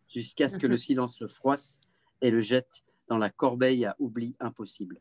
jusqu'à 0.07 0.49
ce 0.49 0.57
que 0.57 0.67
le 0.67 0.77
silence 0.77 1.19
le 1.19 1.27
froisse 1.27 1.79
et 2.21 2.31
le 2.31 2.39
jette 2.39 2.83
dans 3.07 3.17
la 3.17 3.29
corbeille 3.29 3.85
à 3.85 3.95
oubli 3.99 4.35
impossible. 4.39 4.99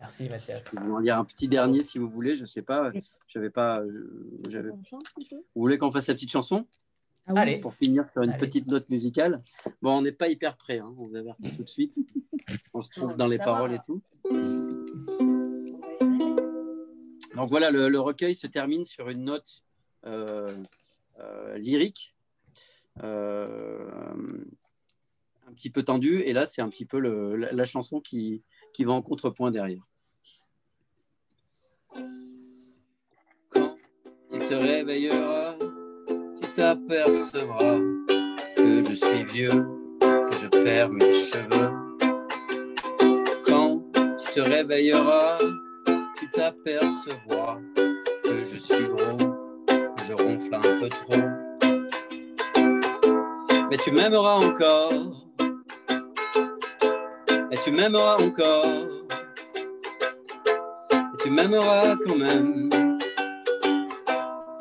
Merci 0.00 0.28
Mathias. 0.28 0.68
Je 0.70 0.78
vais 0.78 0.86
vous 0.86 0.94
en 0.94 0.98
lire 0.98 1.18
un 1.18 1.24
petit 1.24 1.48
dernier 1.48 1.82
si 1.82 1.98
vous 1.98 2.10
voulez, 2.10 2.34
je 2.34 2.42
ne 2.42 2.46
sais 2.46 2.60
pas. 2.60 2.92
J'avais 3.26 3.48
pas. 3.48 3.82
Vous 3.82 5.42
voulez 5.54 5.78
qu'on 5.78 5.90
fasse 5.90 6.08
la 6.08 6.14
petite 6.14 6.30
chanson? 6.30 6.66
Ah 7.26 7.32
Allez. 7.36 7.58
Pour 7.58 7.74
finir 7.74 8.06
sur 8.08 8.22
une 8.22 8.36
petite 8.36 8.66
note 8.66 8.88
musicale. 8.90 9.42
Bon, 9.80 9.98
on 9.98 10.02
n'est 10.02 10.12
pas 10.12 10.28
hyper 10.28 10.56
prêt, 10.56 10.78
hein, 10.78 10.94
on 10.98 11.06
vous 11.06 11.16
avertit 11.16 11.56
tout 11.56 11.62
de 11.62 11.68
suite. 11.68 11.96
On 12.74 12.82
se 12.82 12.90
trouve 12.90 13.16
dans 13.16 13.26
les 13.26 13.38
paroles 13.38 13.72
et 13.72 13.78
tout. 13.84 14.02
Donc 17.34 17.48
voilà, 17.48 17.70
le, 17.70 17.98
recueil 17.98 18.34
se 18.34 18.46
termine 18.46 18.84
sur 18.84 19.08
une 19.08 19.24
note 19.24 19.64
euh, 20.06 20.54
euh, 21.18 21.58
lyrique, 21.58 22.14
euh, 23.02 23.88
un 25.46 25.52
petit 25.52 25.70
peu 25.70 25.82
tendue, 25.82 26.20
et 26.20 26.32
là 26.32 26.46
c'est 26.46 26.62
un 26.62 26.68
petit 26.68 26.86
peu 26.86 26.98
la, 27.00 27.64
chanson 27.64 28.00
qui, 28.00 28.42
qui 28.72 28.84
va 28.84 28.92
en 28.92 29.02
contrepoint 29.02 29.50
derrière. 29.50 29.82
Quand 33.50 33.76
tu 34.30 34.38
te 34.38 34.54
réveilleras, 34.54 35.56
t'apercevras 36.54 37.80
que 38.56 38.80
je 38.88 38.94
suis 38.94 39.24
vieux, 39.24 39.66
que 40.00 40.36
je 40.40 40.46
perds 40.46 40.90
mes 40.90 41.12
cheveux. 41.12 41.70
Quand 43.44 43.82
tu 43.92 44.32
te 44.34 44.40
réveilleras, 44.40 45.38
tu 46.16 46.30
t'apercevras 46.30 47.58
que 48.22 48.44
je 48.44 48.56
suis 48.56 48.84
gros, 48.84 49.18
que 49.66 50.04
je 50.06 50.12
ronfle 50.12 50.54
un 50.54 50.80
peu 50.80 50.88
trop. 50.88 51.22
Mais 53.70 53.76
tu 53.76 53.90
m'aimeras 53.90 54.36
encore, 54.36 55.26
et 57.50 57.56
tu 57.64 57.72
m'aimeras 57.72 58.16
encore, 58.22 58.66
et 60.92 61.16
tu 61.20 61.30
m'aimeras 61.30 61.96
quand 62.06 62.16
même, 62.16 62.70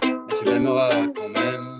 et 0.04 0.34
tu 0.40 0.46
m'aimeras 0.50 1.08
quand 1.16 1.30
même. 1.30 1.73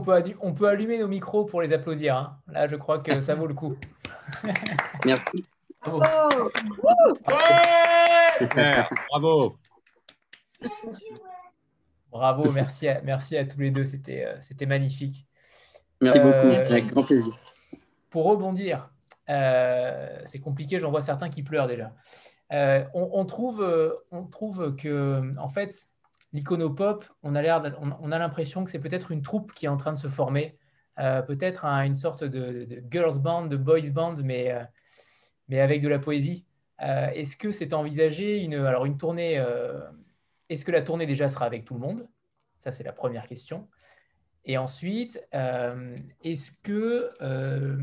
Qu'on 0.00 0.22
peut, 0.22 0.34
on 0.40 0.52
peut 0.52 0.68
allumer 0.68 0.98
nos 0.98 1.08
micros 1.08 1.44
pour 1.44 1.62
les 1.62 1.72
applaudir. 1.72 2.16
Hein. 2.16 2.38
Là, 2.48 2.68
je 2.68 2.76
crois 2.76 3.00
que 3.00 3.20
ça 3.20 3.34
vaut 3.34 3.46
le 3.46 3.54
coup. 3.54 3.76
Merci. 5.04 5.44
Bravo. 5.82 6.50
Bravo. 9.10 9.56
Bravo, 12.10 12.50
merci 12.50 12.88
à, 12.88 13.00
merci 13.02 13.36
à 13.36 13.44
tous 13.44 13.60
les 13.60 13.70
deux, 13.70 13.84
c'était 13.84 14.24
euh, 14.24 14.66
magnifique. 14.66 15.26
Merci 16.00 16.18
beaucoup, 16.18 16.48
euh, 16.48 16.64
avec 16.64 16.88
grand 16.88 17.04
plaisir. 17.04 17.38
Pour 18.10 18.24
rebondir, 18.24 18.90
euh, 19.28 20.20
c'est 20.24 20.40
compliqué, 20.40 20.80
j'en 20.80 20.90
vois 20.90 21.02
certains 21.02 21.30
qui 21.30 21.42
pleurent 21.42 21.68
déjà. 21.68 21.94
On, 22.94 23.24
trouve, 23.26 23.64
on 24.10 24.24
trouve 24.24 24.74
que, 24.74 25.32
en 25.38 25.48
fait, 25.48 25.88
l'iconopop, 26.32 27.04
on 27.22 27.34
a 27.34 27.72
on, 27.80 28.12
a 28.12 28.18
l'impression 28.18 28.64
que 28.64 28.70
c'est 28.70 28.78
peut-être 28.78 29.10
une 29.10 29.22
troupe 29.22 29.52
qui 29.52 29.66
est 29.66 29.68
en 29.68 29.76
train 29.76 29.92
de 29.92 29.98
se 29.98 30.08
former, 30.08 30.56
peut-être 30.96 31.64
une 31.64 31.96
sorte 31.96 32.24
de, 32.24 32.82
girls 32.90 33.18
band, 33.18 33.46
de 33.46 33.56
boys 33.56 33.90
band, 33.90 34.16
mais, 34.22 34.52
mais 35.48 35.60
avec 35.60 35.80
de 35.82 35.88
la 35.88 35.98
poésie. 35.98 36.44
Est-ce 36.78 37.36
que 37.36 37.52
c'est 37.52 37.72
envisagé 37.72 38.38
une, 38.38 38.54
alors 38.54 38.86
une 38.86 38.98
tournée 38.98 39.42
est-ce 40.50 40.64
que 40.64 40.72
la 40.72 40.82
tournée 40.82 41.06
déjà 41.06 41.28
sera 41.28 41.46
avec 41.46 41.64
tout 41.64 41.74
le 41.74 41.80
monde? 41.80 42.08
Ça, 42.58 42.72
c'est 42.72 42.82
la 42.82 42.92
première 42.92 43.26
question. 43.26 43.68
Et 44.44 44.58
ensuite, 44.58 45.24
euh, 45.32 45.96
est-ce 46.22 46.50
que, 46.62 47.08
euh, 47.22 47.78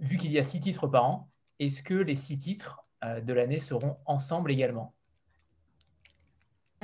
vu 0.00 0.16
qu'il 0.16 0.32
y 0.32 0.38
a 0.38 0.42
six 0.42 0.58
titres 0.58 0.88
par 0.88 1.04
an, 1.04 1.30
est-ce 1.60 1.82
que 1.82 1.94
les 1.94 2.16
six 2.16 2.36
titres 2.36 2.84
euh, 3.04 3.20
de 3.20 3.32
l'année 3.32 3.60
seront 3.60 3.96
ensemble 4.06 4.50
également? 4.50 4.92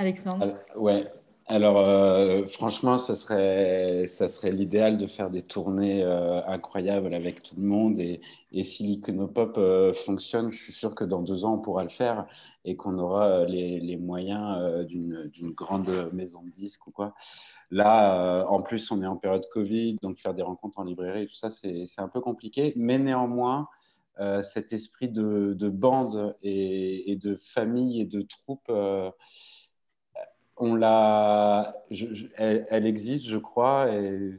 Alexandre 0.01 0.57
Ouais, 0.75 1.05
alors, 1.51 1.79
euh, 1.79 2.47
franchement, 2.47 2.97
ça 2.97 3.13
serait, 3.13 4.05
ça 4.07 4.29
serait 4.29 4.53
l'idéal 4.53 4.97
de 4.97 5.05
faire 5.05 5.29
des 5.29 5.41
tournées 5.41 6.01
euh, 6.01 6.41
incroyables 6.47 7.13
avec 7.13 7.43
tout 7.43 7.55
le 7.57 7.63
monde. 7.63 7.99
Et, 7.99 8.21
si 8.63 8.83
l'iconopop 8.83 9.57
euh, 9.57 9.93
fonctionne, 9.93 10.49
je 10.49 10.63
suis 10.63 10.71
sûr 10.71 10.95
que 10.95 11.03
dans 11.03 11.21
deux 11.21 11.43
ans, 11.43 11.55
on 11.55 11.59
pourra 11.59 11.83
le 11.83 11.89
faire 11.89 12.25
et 12.63 12.77
qu'on 12.77 12.97
aura 12.97 13.43
les, 13.43 13.81
les 13.81 13.97
moyens 13.97 14.85
d'une 14.85 15.51
grande 15.51 16.09
maison 16.13 16.41
de 16.41 16.51
disques 16.51 16.87
ou 16.87 16.91
quoi. 16.91 17.15
Là, 17.69 18.45
en 18.47 18.61
plus, 18.61 18.89
on 18.89 19.03
est 19.03 19.07
en 19.07 19.17
période 19.17 19.45
Covid, 19.51 19.97
donc 20.01 20.19
faire 20.19 20.33
des 20.33 20.43
rencontres 20.43 20.79
en 20.79 20.85
librairie, 20.85 21.27
tout 21.27 21.35
ça, 21.35 21.49
c'est 21.49 21.85
un 21.97 22.07
peu 22.07 22.21
compliqué. 22.21 22.71
Mais 22.77 22.97
néanmoins, 22.97 23.67
cet 24.41 24.71
esprit 24.71 25.09
de, 25.09 25.53
de 25.53 25.67
bande 25.67 26.33
et, 26.43 27.17
de 27.21 27.37
famille 27.53 27.99
et 27.99 28.05
de 28.05 28.21
troupe 28.21 28.71
on 30.61 30.75
l'a, 30.75 31.75
elle, 32.37 32.85
existe, 32.85 33.25
je 33.25 33.37
crois. 33.37 33.91
Et, 33.91 34.35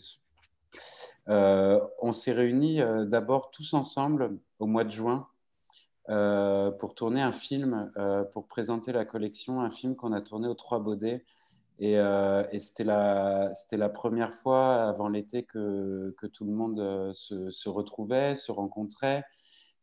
euh, 1.29 1.81
on 2.01 2.13
s'est 2.13 2.33
réunis 2.33 2.81
euh, 2.81 3.05
d'abord 3.05 3.51
tous 3.51 3.75
ensemble 3.75 4.39
au 4.59 4.67
mois 4.67 4.85
de 4.85 4.91
juin 4.91 5.29
euh, 6.09 6.71
pour 6.73 6.95
tourner 6.95 7.23
un 7.23 7.33
film, 7.33 7.93
pour 8.33 8.47
présenter 8.47 8.93
la 8.93 9.05
collection, 9.05 9.61
un 9.61 9.71
film 9.71 9.97
qu'on 9.97 10.13
a 10.13 10.21
tourné 10.21 10.49
aux 10.49 10.55
Trois 10.55 10.79
Baudets. 10.79 11.25
Et, 11.79 11.99
c'était 12.59 12.85
la, 12.85 13.53
la, 13.73 13.89
première 13.89 14.33
fois 14.35 14.85
avant 14.85 15.09
l'été 15.09 15.43
que, 15.43 16.15
que, 16.19 16.29
tout 16.29 16.45
le 16.45 16.53
monde 16.53 17.13
se, 17.15 17.69
retrouvait, 17.69 18.37
se 18.37 18.53
rencontrait. 18.53 19.25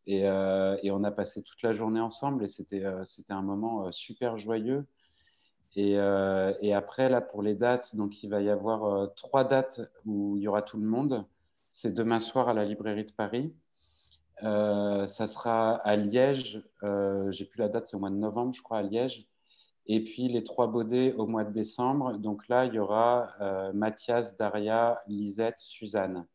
Et, 0.06 0.22
et, 0.22 0.92
on 0.92 1.04
a 1.04 1.12
passé 1.12 1.44
toute 1.44 1.62
la 1.64 1.74
journée 1.74 2.00
ensemble 2.00 2.46
et 2.46 2.48
c'était 2.48 2.86
un 2.86 3.42
moment 3.42 3.92
super 3.92 4.38
joyeux. 4.38 4.86
Euh, 5.78 6.54
et, 6.62 6.74
après, 6.74 7.10
là, 7.10 7.22
pour 7.22 7.42
les 7.42 7.56
dates, 7.56 7.96
donc 7.96 8.24
il 8.24 8.30
va 8.30 8.42
y 8.42 8.50
avoir 8.50 8.86
euh, 8.86 9.08
trois 9.16 9.44
dates 9.44 9.82
où 10.06 10.38
il 10.38 10.44
y 10.44 10.48
aura 10.48 10.62
tout 10.62 10.78
le 10.78 10.86
monde. 10.86 11.26
C'est 11.70 11.94
demain 11.94 12.20
soir 12.20 12.50
à 12.50 12.54
la 12.54 12.66
librairie 12.66 13.06
de 13.06 13.12
Paris. 13.12 13.54
Euh, 14.44 15.06
ça 15.08 15.28
sera 15.28 15.76
à 15.76 15.96
Liège. 15.96 16.64
J'ai 17.32 17.46
plus 17.46 17.60
la 17.60 17.70
date, 17.70 17.88
c'est 17.88 17.96
au 17.96 18.00
mois 18.00 18.10
de 18.10 18.16
novembre, 18.16 18.54
je 18.56 18.62
crois, 18.62 18.80
à 18.80 18.82
Liège. 18.84 19.28
Et 19.86 20.04
puis 20.04 20.28
les 20.28 20.44
trois 20.44 20.68
Baudets 20.68 21.14
au 21.14 21.28
mois 21.28 21.44
de 21.44 21.52
décembre. 21.52 22.18
Donc 22.18 22.48
là, 22.48 22.66
il 22.66 22.74
y 22.74 22.80
aura 22.80 23.30
Mathias, 23.74 24.38
Daria, 24.38 25.02
Lisette, 25.08 25.60
Suzanne. 25.60 26.26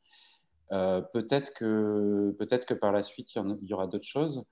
peut-être 0.70 1.54
que, 1.54 2.34
peut 2.38 2.46
que 2.46 2.74
par 2.74 2.92
la 2.92 3.02
suite, 3.02 3.34
il 3.34 3.58
y 3.68 3.72
aura 3.74 3.86
d'autres 3.86 4.06
choses. 4.06 4.44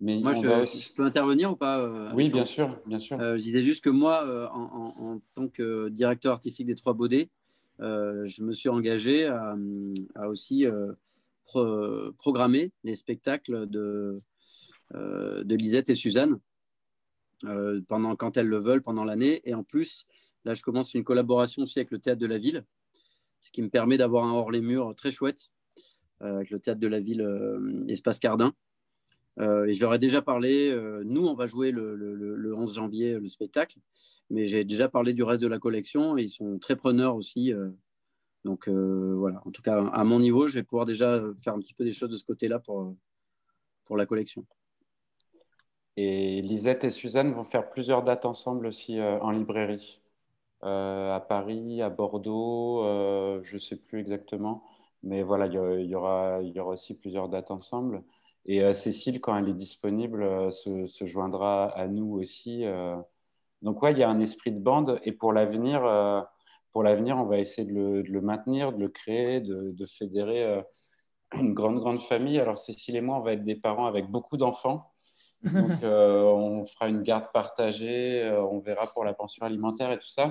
Moi, 0.00 0.32
je, 0.32 0.94
peux 0.94 1.04
intervenir 1.04 1.52
ou 1.52 1.56
pas 1.56 2.12
Oui, 2.14 2.30
bien 2.30 2.44
sûr, 2.44 2.68
bien 2.86 2.98
sûr. 2.98 3.18
je 3.18 3.42
disais 3.42 3.62
juste 3.62 3.82
que 3.82 3.90
moi, 3.90 4.50
en, 4.52 5.20
tant 5.34 5.48
que 5.48 5.88
directeur 5.88 6.32
artistique 6.32 6.66
des 6.66 6.76
Trois 6.76 6.94
Baudets, 6.94 7.30
je 7.80 8.42
me 8.42 8.52
suis 8.52 8.68
engagé 8.68 9.26
à, 9.26 9.56
aussi 10.28 10.66
programmer 12.18 12.72
les 12.84 12.94
spectacles 12.94 13.66
de, 13.68 14.16
de 14.94 15.54
Lisette 15.56 15.90
et 15.90 15.96
Suzanne 15.96 16.38
pendant, 17.88 18.14
quand 18.14 18.36
elles 18.36 18.48
le 18.48 18.58
veulent 18.58 18.82
pendant 18.82 19.04
l'année. 19.04 19.40
Et 19.44 19.54
en 19.54 19.64
plus, 19.64 20.06
là, 20.44 20.54
je 20.54 20.62
commence 20.62 20.94
une 20.94 21.04
collaboration 21.04 21.62
aussi 21.62 21.80
avec 21.80 21.90
le 21.90 21.98
Théâtre 21.98 22.20
de 22.20 22.26
la 22.26 22.38
Ville, 22.38 22.64
ce 23.40 23.50
qui 23.50 23.62
me 23.62 23.68
permet 23.68 23.96
d'avoir 23.96 24.24
un 24.24 24.32
hors-les-murs 24.32 24.94
très 24.94 25.10
chouette 25.10 25.50
avec 26.20 26.50
le 26.50 26.60
Théâtre 26.60 26.80
de 26.80 26.88
la 26.88 27.00
Ville 27.00 27.26
Espace 27.88 28.20
Cardin. 28.20 28.54
Euh, 29.40 29.66
et 29.66 29.74
je 29.74 29.80
leur 29.80 29.94
ai 29.94 29.98
déjà 29.98 30.20
parlé, 30.20 30.70
euh, 30.70 31.02
nous, 31.04 31.26
on 31.26 31.34
va 31.34 31.46
jouer 31.46 31.70
le, 31.70 32.52
11 32.56 32.74
janvier 32.74 33.14
le 33.14 33.28
spectacle, 33.28 33.78
mais 34.30 34.46
j'ai 34.46 34.64
déjà 34.64 34.88
parlé 34.88 35.12
du 35.12 35.22
reste 35.22 35.42
de 35.42 35.48
la 35.48 35.58
collection 35.58 36.18
et 36.18 36.24
ils 36.24 36.30
sont 36.30 36.58
très 36.58 36.76
preneurs 36.76 37.14
aussi. 37.14 37.52
Euh. 37.52 37.70
donc 38.44 38.68
voilà, 38.68 39.40
en 39.44 39.50
tout 39.50 39.62
cas, 39.62 39.84
à 39.86 40.04
mon 40.04 40.18
niveau, 40.18 40.48
je 40.48 40.54
vais 40.54 40.62
pouvoir 40.62 40.86
déjà 40.86 41.22
faire 41.42 41.54
un 41.54 41.60
petit 41.60 41.74
peu 41.74 41.84
des 41.84 41.92
choses 41.92 42.10
de 42.10 42.16
ce 42.16 42.24
côté-là 42.24 42.58
pour, 42.58 42.94
pour 43.84 43.96
la 43.96 44.06
collection. 44.06 44.44
Et 45.96 46.42
Lisette 46.42 46.84
et 46.84 46.90
Suzanne 46.90 47.32
vont 47.32 47.44
faire 47.44 47.70
plusieurs 47.70 48.02
dates 48.02 48.24
ensemble 48.24 48.66
aussi 48.66 49.00
en 49.00 49.30
librairie. 49.30 50.00
à 50.62 51.24
Paris, 51.28 51.82
à 51.82 51.90
Bordeaux, 51.90 52.82
je 53.42 53.54
ne 53.54 53.60
sais 53.60 53.76
plus 53.76 54.00
exactement. 54.00 54.64
Mais 55.04 55.22
voilà, 55.22 55.46
il 55.46 55.52
y, 55.88 55.94
aura, 55.94 56.40
il 56.42 56.50
y 56.50 56.60
aura 56.60 56.72
aussi 56.72 56.94
plusieurs 56.94 57.28
dates 57.28 57.52
ensemble. 57.52 58.02
Et 58.48 58.62
euh, 58.62 58.72
Cécile, 58.72 59.20
quand 59.20 59.36
elle 59.36 59.50
est 59.50 59.54
disponible, 59.54 60.22
euh, 60.22 60.50
se, 60.50 61.04
joindra 61.04 61.66
à 61.66 61.86
nous 61.86 62.14
aussi. 62.14 62.64
Euh. 62.64 62.96
Donc, 63.60 63.82
ouais, 63.82 63.92
il 63.92 63.98
y 63.98 64.02
a 64.02 64.08
un 64.08 64.20
esprit 64.20 64.52
de 64.52 64.58
bande. 64.58 64.98
Et 65.04 65.12
pour 65.12 65.34
l'avenir, 65.34 65.82
pour 66.72 66.82
l'avenir, 66.82 67.18
on 67.18 67.24
va 67.24 67.38
essayer 67.38 67.70
de 67.70 68.02
le, 68.06 68.20
maintenir, 68.22 68.72
de 68.72 68.78
le 68.78 68.88
créer, 68.88 69.40
de, 69.40 69.86
fédérer 69.98 70.62
une 71.34 71.54
grande, 71.54 71.80
grande 71.80 72.00
famille. 72.00 72.38
Alors, 72.38 72.56
Cécile 72.56 72.96
et 72.96 73.00
moi, 73.00 73.18
on 73.18 73.20
va 73.20 73.32
être 73.32 73.44
des 73.44 73.56
parents 73.56 73.86
avec 73.86 74.06
beaucoup 74.06 74.36
d'enfants. 74.36 74.92
Donc, 75.42 75.52
on 75.82 76.64
fera 76.66 76.88
une 76.88 77.02
garde 77.02 77.32
partagée, 77.32 78.30
on 78.50 78.60
verra 78.60 78.86
pour 78.92 79.04
la 79.04 79.12
pension 79.12 79.44
alimentaire 79.44 79.90
et 79.90 79.98
tout 79.98 80.08
ça. 80.08 80.30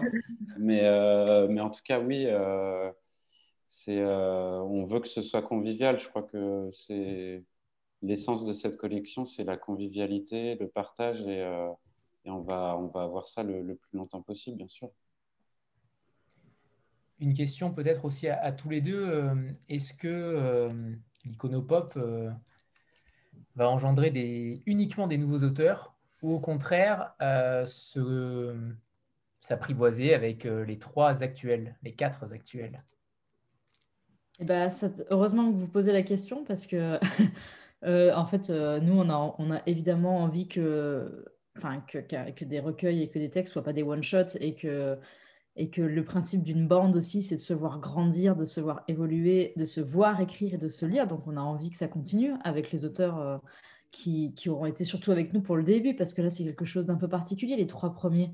Mais, 0.57 0.81
mais 1.49 1.61
en 1.61 1.69
tout 1.69 1.81
cas, 1.84 1.99
oui, 1.99 2.27
c'est, 3.65 4.02
on 4.06 4.85
veut 4.85 5.02
que 5.02 5.10
ce 5.10 5.22
soit 5.22 5.41
convivial. 5.41 5.99
Je 5.99 6.07
crois 6.07 6.23
que 6.23 6.69
c'est 6.72 7.44
l'essence 8.02 8.45
de 8.45 8.53
cette 8.53 8.78
collection, 8.78 9.26
c'est 9.26 9.44
la 9.44 9.57
convivialité, 9.57 10.56
le 10.56 10.68
partage, 10.68 11.22
et, 11.22 11.41
euh, 11.41 11.68
on, 12.26 12.41
va, 12.41 12.78
on 12.78 12.88
va 12.88 13.03
avoir 13.03 13.28
ça 13.28 13.44
le, 13.44 13.76
plus 13.76 13.98
longtemps 13.98 14.22
possible, 14.22 14.57
bien 14.57 14.68
sûr. 14.68 14.90
Une 17.19 17.34
question 17.34 17.74
peut-être 17.74 18.06
aussi 18.06 18.28
à, 18.28 18.52
tous 18.52 18.69
les 18.69 18.82
deux. 18.82 19.03
Euh, 19.03 19.34
est-ce 19.69 19.94
que 19.94 20.07
euh, 20.07 20.69
l'iconopop 21.26 21.98
va 23.56 23.69
engendrer 23.69 24.11
des, 24.11 24.61
uniquement 24.68 25.07
des 25.07 25.18
nouveaux 25.18 25.44
auteurs 25.44 25.95
ou 26.22 26.34
au 26.34 26.40
contraire 26.40 27.15
s'apprivoiser 29.40 30.14
avec 30.14 30.44
les 30.44 30.78
trois 30.78 31.24
actuels, 31.24 31.76
les 31.82 31.95
quatre 31.95 32.32
actuels? 32.34 32.84
Eh 34.40 34.45
ben, 34.45 34.69
heureusement 35.10 35.52
que 35.52 35.57
vous 35.57 35.68
posez 35.68 35.91
la 35.91 36.03
question 36.03 36.44
parce 36.44 36.68
que 36.68 36.99
Euh, 37.83 38.13
en 38.13 38.25
fait, 38.25 38.49
euh, 38.49 38.79
nous, 38.79 38.93
on 38.93 39.09
a, 39.51 39.61
évidemment 39.65 40.19
envie 40.19 40.47
que, 40.47 41.25
que, 41.55 42.45
des 42.45 42.59
recueils 42.59 43.03
et 43.03 43.09
que 43.09 43.19
des 43.19 43.29
textes 43.29 43.53
soient 43.53 43.63
pas 43.63 43.73
des 43.73 43.83
one-shots 43.83 44.37
et 44.39 44.55
que, 44.55 44.97
et 45.55 45.69
que 45.69 45.81
le 45.81 46.03
principe 46.03 46.43
d'une 46.43 46.67
bande 46.67 46.95
aussi, 46.95 47.21
c'est 47.21 47.35
de 47.35 47.39
se 47.39 47.53
voir 47.53 47.79
grandir, 47.79 48.35
de 48.35 48.45
se 48.45 48.61
voir 48.61 48.83
évoluer, 48.87 49.53
de 49.57 49.65
se 49.65 49.81
voir 49.81 50.19
écrire 50.21 50.55
et 50.55 50.57
de 50.57 50.69
se 50.69 50.85
lire. 50.85 51.07
Donc, 51.07 51.27
on 51.27 51.37
a 51.37 51.41
envie 51.41 51.69
que 51.69 51.77
ça 51.77 51.87
continue 51.87 52.33
avec 52.43 52.71
les 52.71 52.85
auteurs 52.85 53.19
euh, 53.19 53.37
qui, 53.91 54.33
auront 54.47 54.65
été 54.65 54.83
surtout 54.83 55.11
avec 55.11 55.33
nous 55.33 55.41
pour 55.41 55.55
le 55.55 55.63
début, 55.63 55.95
parce 55.95 56.13
que 56.13 56.21
là, 56.21 56.29
c'est 56.29 56.43
quelque 56.43 56.65
chose 56.65 56.85
d'un 56.85 56.97
peu 56.97 57.07
particulier, 57.07 57.55
les 57.55 57.67
trois 57.67 57.93
premiers. 57.93 58.33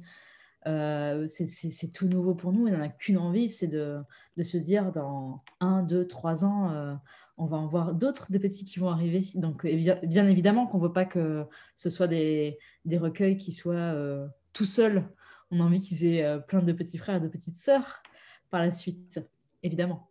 C'est 0.65 1.91
tout 1.93 2.07
nouveau 2.07 2.35
pour 2.35 2.53
nous. 2.53 2.67
On 2.67 2.77
n'a 2.77 2.87
qu'une 2.87 3.17
envie, 3.17 3.49
c'est 3.49 3.67
de, 3.67 4.01
se 4.41 4.57
dire 4.57 4.91
dans 4.91 5.43
un, 5.59 5.83
deux, 5.83 6.07
trois 6.07 6.45
ans, 6.45 6.97
on 7.38 7.45
va 7.45 7.57
en 7.57 7.68
voir 7.68 7.93
d'autres 7.93 8.31
des 8.31 8.39
petits 8.39 8.65
qui 8.65 8.80
vont 8.80 8.89
arriver. 8.89 9.23
Donc, 9.35 9.65
bien 9.65 10.27
évidemment 10.27 10.68
qu'on 10.68 10.77
ne 10.77 10.84
veut 10.84 10.93
pas 10.93 11.05
que 11.05 11.45
ce 11.76 11.89
soit 11.89 12.07
des, 12.07 12.60
des 12.85 12.97
recueils 12.97 13.38
qui 13.38 13.51
soient 13.51 13.73
euh, 13.73 14.27
tout 14.53 14.65
seuls. 14.65 15.03
On 15.51 15.60
a 15.60 15.64
envie 15.64 15.81
qu'ils 15.81 16.05
aient 16.05 16.39
plein 16.47 16.61
de 16.61 16.73
petits 16.73 16.97
frères 16.97 17.18
et 17.18 17.19
de 17.19 17.27
petites 17.27 17.55
sœurs 17.55 18.01
par 18.49 18.61
la 18.61 18.72
suite, 18.72 19.22
évidemment. 19.61 20.07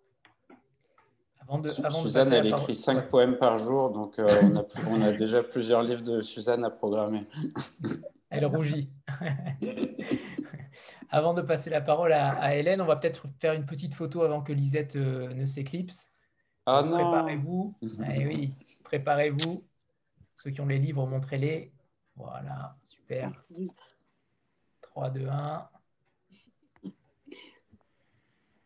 Avant 1.41 1.59
de, 1.59 1.71
Suzanne, 1.71 2.33
elle 2.33 2.47
écrit 2.47 2.75
cinq 2.75 3.09
poèmes 3.11 3.37
par 3.37 3.59
jour, 3.59 3.91
donc 3.91 4.15
on, 4.19 4.57
a, 4.57 4.65
on, 4.89 5.03
a, 5.03 5.13
déjà 5.13 5.43
plusieurs 5.43 5.83
livres 5.83 6.03
de 6.03 6.23
Suzanne 6.23 6.65
à 6.65 6.71
programmer. 6.71 7.27
Elle 8.31 8.47
rougit. 8.47 8.89
avant 11.11 11.35
de 11.35 11.43
passer 11.43 11.69
la 11.69 11.83
parole 11.83 12.13
à, 12.13 12.57
Hélène, 12.57 12.81
on 12.81 12.87
va 12.87 12.97
peut-être 12.97 13.27
faire 13.41 13.53
une 13.53 13.67
petite 13.67 13.95
photo 13.95 14.23
avant 14.23 14.41
que 14.41 14.53
Lisette 14.53 14.97
euh, 14.97 15.33
ne 15.35 15.47
s'éclipse. 15.47 16.12
Ah 16.67 16.83
préparez-vous. 16.85 17.75
Eh 17.83 18.27
oui, 18.27 18.55
préparez-vous. 18.85 19.65
Ceux 20.35 20.51
qui 20.51 20.61
ont 20.61 20.67
les 20.67 20.79
livres, 20.79 21.07
montrez-les. 21.07 21.73
Voilà, 22.17 22.77
super. 22.83 23.45
3, 24.81 25.11
2, 25.11 25.29
1. 25.29 25.69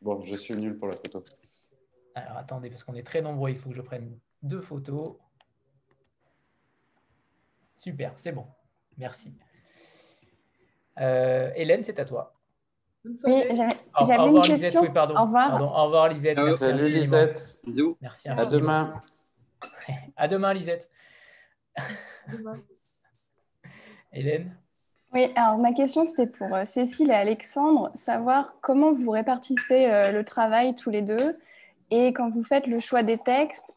Bon, 0.03 0.23
je 0.25 0.37
suis 0.37 0.55
nul 0.55 0.79
pour 0.79 0.89
la 0.89 0.95
photo. 0.95 1.25
Alors 2.15 2.37
attendez, 2.37 2.71
parce 2.71 2.85
qu'on 2.85 2.95
est 2.95 3.07
très 3.07 3.21
nombreux, 3.21 3.51
il 3.51 3.57
faut 3.57 3.71
que 3.71 3.75
je 3.75 3.83
prenne 3.83 4.19
deux 4.43 4.61
photos. 4.61 5.17
Super, 7.77 8.13
c'est 8.19 8.33
bon. 8.33 8.47
Merci. 8.97 9.37
Euh, 10.99 11.53
Hélène, 11.55 11.85
c'est 11.85 11.99
à 11.99 12.05
toi. 12.05 12.36
Oui, 13.25 13.45
j'avais 14.07 14.29
une 14.29 14.43
question. 14.43 14.83
oui, 14.83 14.91
pardon. 14.91 15.15
Au 15.17 15.23
revoir. 15.25 15.63
Au 15.63 15.85
revoir, 15.85 16.09
Lisette. 16.09 16.39
Merci 16.39 16.65
Salut, 16.65 16.89
Lisette. 16.89 17.61
Bisous. 17.65 17.97
Merci 18.01 18.29
à 18.29 18.45
demain. 18.47 19.01
à 20.17 20.29
demain, 20.29 20.53
Lisette. 20.55 20.91
Hélène 24.13 24.57
Oui, 25.13 25.27
alors 25.37 25.59
ma 25.59 25.73
question, 25.73 26.07
c'était 26.07 26.27
pour 26.27 26.55
euh, 26.55 26.65
Cécile 26.65 27.11
et 27.11 27.15
Alexandre, 27.15 27.91
savoir 27.95 28.57
comment 28.63 28.95
vous 28.95 29.11
répartissez 29.11 29.91
euh, 29.91 30.11
le 30.11 30.25
travail 30.25 30.75
tous 30.75 30.89
les 30.91 31.03
deux 31.03 31.39
et 31.91 32.15
quand 32.15 32.31
vous 32.31 32.43
faites 32.43 32.67
le 32.67 32.81
choix 32.81 33.03
des 33.03 33.19
textes, 33.19 33.77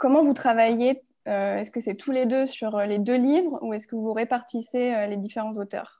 comment 0.00 0.24
vous 0.24 0.32
travaillez 0.34 1.00
Est-ce 1.26 1.70
que 1.70 1.78
c'est 1.78 1.94
tous 1.94 2.10
les 2.10 2.26
deux 2.26 2.44
sur 2.44 2.76
les 2.78 2.98
deux 2.98 3.14
livres 3.14 3.60
ou 3.62 3.72
est-ce 3.72 3.86
que 3.86 3.94
vous 3.94 4.12
répartissez 4.12 5.06
les 5.06 5.16
différents 5.16 5.52
auteurs? 5.52 5.97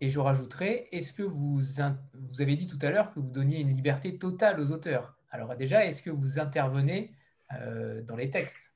Et 0.00 0.08
je 0.08 0.20
rajouterai, 0.20 0.88
est-ce 0.92 1.12
que 1.12 1.22
vous, 1.22 1.60
vous 1.60 2.42
avez 2.42 2.54
dit 2.54 2.66
tout 2.66 2.78
à 2.82 2.90
l'heure 2.90 3.12
que 3.12 3.20
vous 3.20 3.30
donniez 3.30 3.60
une 3.60 3.74
liberté 3.74 4.18
totale 4.18 4.60
aux 4.60 4.70
auteurs. 4.70 5.16
Alors 5.30 5.54
déjà, 5.56 5.84
est-ce 5.84 6.02
que 6.02 6.10
vous 6.10 6.38
intervenez 6.38 7.08
euh, 7.60 8.02
dans 8.02 8.16
les 8.16 8.30
textes? 8.30 8.72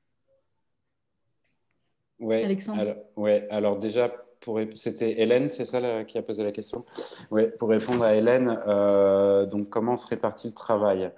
Oui, 2.19 2.43
alors, 2.77 2.95
ouais, 3.15 3.47
alors 3.49 3.77
déjà, 3.77 4.13
c'était 4.75 5.19
Hélène, 5.21 5.49
c'est 5.49 5.65
ça 5.65 6.03
qui 6.03 6.17
a 6.17 6.21
posé 6.21 6.43
la 6.43 6.51
question? 6.51 6.85
Oui, 7.31 7.43
pour 7.57 7.69
répondre 7.69 8.03
à 8.03 8.15
Hélène, 8.15 8.59
euh, 8.67 9.45
donc 9.45 9.69
comment 9.69 9.97
se 9.97 10.07
répartit 10.07 10.47
le 10.47 10.53
travail? 10.53 11.11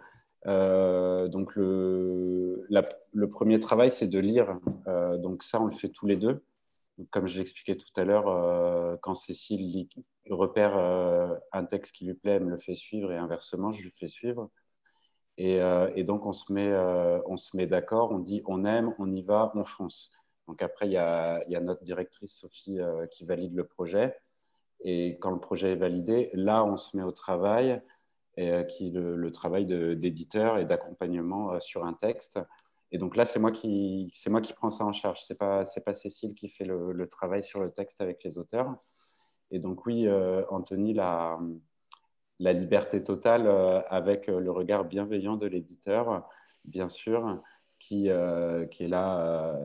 Euh, 0.48 1.28
donc 1.28 1.56
le, 1.56 2.66
le, 2.70 3.30
premier 3.30 3.60
travail, 3.60 3.92
c'est 3.92 4.08
de 4.08 4.20
lire. 4.20 4.60
donc 5.18 5.44
ça, 5.44 5.62
on 5.62 5.66
le 5.66 5.74
fait 5.74 5.90
tous 5.90 6.06
les 6.06 6.16
deux 6.16 6.44
comme 7.12 7.28
je 7.28 7.38
l'expliquais 7.38 7.76
tout 7.76 8.00
à 8.00 8.04
l'heure, 8.04 8.28
euh, 8.28 8.96
quand 9.02 9.16
Cécile 9.16 9.88
repère 10.30 10.78
euh, 10.78 11.36
un 11.52 11.66
texte 11.66 11.94
qui 11.94 12.06
lui 12.06 12.14
plaît, 12.14 12.34
elle 12.34 12.46
me 12.46 12.52
le 12.52 12.58
fait 12.58 12.76
suivre 12.76 13.12
et 13.12 13.18
inversement, 13.18 13.72
je 13.72 13.84
lui 13.84 13.94
fais 14.00 14.08
suivre. 14.08 14.50
Et, 15.38 15.62
euh, 15.62 16.04
donc, 16.04 16.26
on 16.26 16.34
se 16.34 16.52
met, 16.54 16.72
met 17.54 17.68
d'accord, 17.68 18.12
on 18.12 18.20
dit 18.20 18.42
on 18.46 18.66
aime, 18.66 18.94
on 19.00 19.12
y 19.12 19.22
va, 19.22 19.52
on 19.56 19.66
fonce. 19.66 20.12
Donc 20.48 20.62
après, 20.62 20.88
il 20.88 20.94
y 20.94 20.98
a, 20.98 21.44
notre 21.60 21.84
directrice 21.84 22.38
Sophie 22.38 22.80
qui 23.12 23.26
valide 23.26 23.56
le 23.56 23.66
projet. 23.66 24.16
Et 24.82 25.18
quand 25.20 25.32
le 25.32 25.40
projet 25.40 25.72
est 25.72 25.78
validé, 25.78 26.30
là, 26.34 26.64
on 26.64 26.78
se 26.78 26.96
met 26.96 27.04
au 27.04 27.12
travail, 27.12 27.82
et, 28.38 28.66
qui 28.68 28.92
le, 28.92 29.16
le 29.16 29.32
travail 29.32 29.66
d'éditeur 29.66 30.60
et 30.60 30.66
d'accompagnement 30.66 31.60
sur 31.60 31.86
un 31.86 31.94
texte. 31.94 32.40
Et 32.92 32.98
donc 32.98 33.16
là, 33.16 33.26
c'est 33.26 33.40
moi 33.40 33.52
qui, 33.52 34.10
c'est 34.14 34.30
moi 34.30 34.42
qui 34.42 34.54
prends 34.54 34.70
ça 34.70 34.86
en 34.86 34.94
charge. 34.94 35.22
C'est 35.26 35.36
pas, 35.38 35.66
c'est 35.66 35.82
pas 35.84 35.94
Cécile 35.94 36.34
qui 36.34 36.50
fait 36.50 36.66
le, 36.66 37.08
travail 37.10 37.44
sur 37.44 37.60
le 37.60 37.72
texte 37.72 38.02
avec 38.02 38.24
les 38.24 38.38
auteurs. 38.38 38.76
Et 39.52 39.60
donc 39.60 39.86
oui, 39.86 40.08
euh, 40.08 40.44
Anthony, 40.50 40.94
la, 40.94 41.40
la 42.40 42.54
liberté 42.54 43.04
totale 43.04 43.48
euh, 43.48 43.82
avec 43.90 44.28
le 44.28 44.52
regard 44.52 44.86
bienveillant 44.86 45.38
de 45.38 45.48
l'éditeur, 45.48 46.28
bien 46.66 46.90
sûr, 46.90 47.42
qui, 47.80 48.10
euh, 48.10 48.66
qui 48.68 48.86
est 48.86 48.88
là 48.88 49.56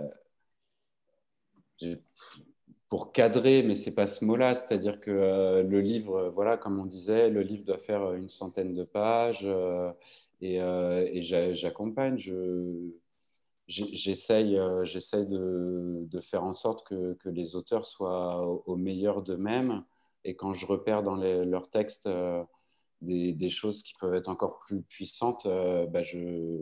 pour 2.88 3.12
cadrer, 3.12 3.62
mais 3.62 3.74
c'est 3.74 3.94
pas 3.94 4.06
ce 4.06 4.24
mot-là. 4.24 4.54
C'est-à-dire 4.54 5.00
que 5.00 5.62
le 5.62 5.80
livre, 5.80 6.30
voilà, 6.34 6.56
comme 6.56 6.78
on 6.80 6.86
disait, 6.86 7.30
le 7.30 7.42
livre 7.42 7.64
doit 7.64 7.78
faire 7.78 8.14
une 8.14 8.28
centaine 8.28 8.74
de 8.74 8.84
pages. 8.84 9.46
et, 10.40 10.56
et 10.56 11.22
j'accompagne, 11.54 12.18
je, 12.18 12.92
j'essaye 13.70 14.58
euh, 14.58 14.84
de, 14.84 16.04
de, 16.06 16.20
faire 16.20 16.44
en 16.44 16.52
sorte 16.52 16.86
que, 16.86 17.14
que 17.14 17.28
les 17.28 17.54
auteurs 17.54 17.86
soient 17.86 18.44
au, 18.66 18.76
meilleur 18.76 19.22
d'eux-mêmes. 19.22 19.84
Et 20.24 20.34
quand 20.34 20.52
je 20.52 20.66
repère 20.66 21.02
dans 21.02 21.14
leurs 21.14 21.70
textes 21.70 22.06
euh, 22.06 22.42
des, 23.00 23.32
des, 23.32 23.48
choses 23.48 23.82
qui 23.82 23.94
peuvent 24.00 24.14
être 24.14 24.28
encore 24.28 24.58
plus 24.58 24.82
puissantes, 24.82 25.46
euh, 25.46 25.86
bah 25.86 26.02
je, 26.02 26.52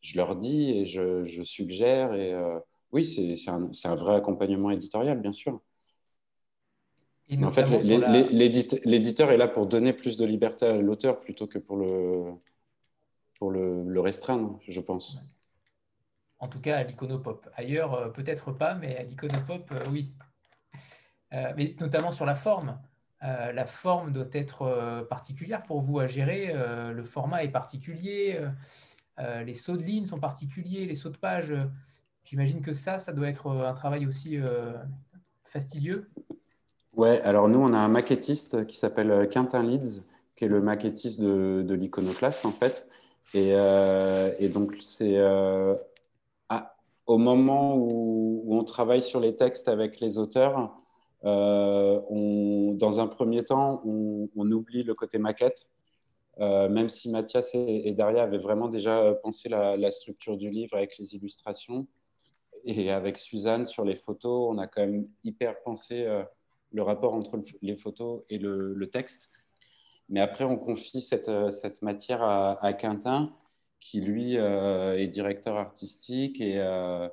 je, 0.00 0.16
leur 0.16 0.36
dis 0.36 0.70
et 0.70 0.86
je, 0.86 1.24
je 1.24 1.42
suggère. 1.42 2.14
Et 2.14 2.34
oui, 2.92 3.04
c'est 3.04 3.50
un, 3.50 3.70
un, 3.84 3.96
vrai 3.96 4.16
accompagnement 4.16 4.70
éditorial, 4.70 5.20
bien 5.20 5.32
sûr. 5.32 5.60
en 7.42 7.50
fait, 7.50 7.66
l'éditeur 8.84 9.30
est 9.30 9.36
là 9.36 9.48
pour 9.48 9.66
donner 9.66 9.92
plus 9.92 10.16
de 10.16 10.24
liberté 10.24 10.64
à 10.64 10.76
l'auteur 10.78 11.20
plutôt 11.20 11.46
que 11.46 11.58
pour 11.58 11.76
le, 11.76 12.32
pour 13.38 13.50
le, 13.50 13.84
le 13.84 14.00
restreindre, 14.00 14.58
je 14.66 14.80
pense. 14.80 15.18
En 16.46 16.48
tout 16.48 16.60
cas, 16.60 16.76
à 16.76 16.84
l'iconopop. 16.84 17.48
Ailleurs, 17.56 17.94
euh, 17.94 18.08
peut-être 18.08 18.52
pas, 18.52 18.74
mais 18.74 18.96
à 18.96 19.02
l'iconopop, 19.02 19.68
euh, 19.72 19.82
oui. 19.90 20.12
Euh, 21.32 21.52
mais 21.56 21.74
notamment 21.80 22.12
sur 22.12 22.24
la 22.24 22.36
forme. 22.36 22.78
la 23.20 23.66
forme 23.66 24.12
doit 24.12 24.30
être 24.32 25.04
particulière 25.10 25.64
pour 25.64 25.80
vous 25.80 25.98
à 25.98 26.06
gérer. 26.06 26.54
le 26.92 27.02
format 27.02 27.42
est 27.42 27.48
particulier. 27.48 28.38
les 29.18 29.54
sauts 29.54 29.76
de 29.76 29.82
ligne 29.82 30.06
sont 30.06 30.20
particuliers. 30.20 30.86
Les 30.86 30.94
sauts 30.94 31.10
de 31.10 31.16
page, 31.16 31.52
j'imagine 32.22 32.60
que 32.60 32.72
ça, 32.72 33.00
ça 33.00 33.12
doit 33.12 33.28
être 33.28 33.50
un 33.50 33.74
travail 33.74 34.06
aussi 34.06 34.38
fastidieux. 35.42 36.08
Ouais, 36.94 37.20
alors 37.22 37.48
nous, 37.48 37.58
on 37.58 37.72
a 37.72 37.78
un 37.78 37.88
maquettiste 37.88 38.64
qui 38.66 38.76
s'appelle 38.76 39.28
Quentin 39.32 39.64
Leeds, 39.64 40.02
qui 40.36 40.44
est 40.44 40.48
le 40.48 40.60
maquettiste 40.60 41.20
de, 41.20 41.64
de 41.66 41.74
l'iconoclaste, 41.74 42.46
en 42.46 42.52
fait. 42.52 42.86
Et, 43.34 43.50
et 44.38 44.48
donc, 44.48 44.76
c'est 44.80 45.18
au 47.06 47.18
moment 47.18 47.76
où, 47.76 48.44
on 48.48 48.64
travaille 48.64 49.02
sur 49.02 49.20
les 49.20 49.36
textes 49.36 49.68
avec 49.68 50.00
les 50.00 50.18
auteurs, 50.18 50.76
euh, 51.24 52.00
dans 52.74 53.00
un 53.00 53.06
premier 53.06 53.44
temps, 53.44 53.82
on, 53.84 54.50
oublie 54.52 54.82
le 54.82 54.94
côté 54.94 55.18
maquette, 55.18 55.70
euh, 56.40 56.68
même 56.68 56.88
si 56.88 57.10
Mathias 57.10 57.54
et, 57.54 57.92
Daria 57.92 58.22
avaient 58.22 58.38
vraiment 58.38 58.68
déjà 58.68 59.14
pensé 59.22 59.48
la, 59.48 59.90
structure 59.90 60.36
du 60.36 60.50
livre 60.50 60.76
avec 60.76 60.98
les 60.98 61.14
illustrations. 61.14 61.86
Et 62.64 62.90
avec 62.90 63.18
Suzanne 63.18 63.64
sur 63.64 63.84
les 63.84 63.96
photos, 63.96 64.48
on 64.50 64.58
a 64.58 64.66
quand 64.66 64.80
même 64.80 65.06
hyper 65.22 65.60
pensé 65.62 66.04
euh, 66.04 66.22
le 66.72 66.82
rapport 66.82 67.14
entre 67.14 67.38
les 67.62 67.76
photos 67.76 68.24
et 68.28 68.38
le, 68.38 68.88
texte. 68.90 69.28
Mais 70.08 70.20
après, 70.20 70.44
on 70.44 70.56
confie 70.56 71.00
cette, 71.00 71.30
cette 71.50 71.82
matière 71.82 72.22
à, 72.22 72.64
à 72.64 72.72
Quintin 72.72 73.32
qui 73.80 74.00
lui 74.00 74.36
euh, 74.36 74.96
est 74.96 75.08
directeur 75.08 75.56
artistique 75.56 76.40
et, 76.40 76.58
euh, 76.58 77.08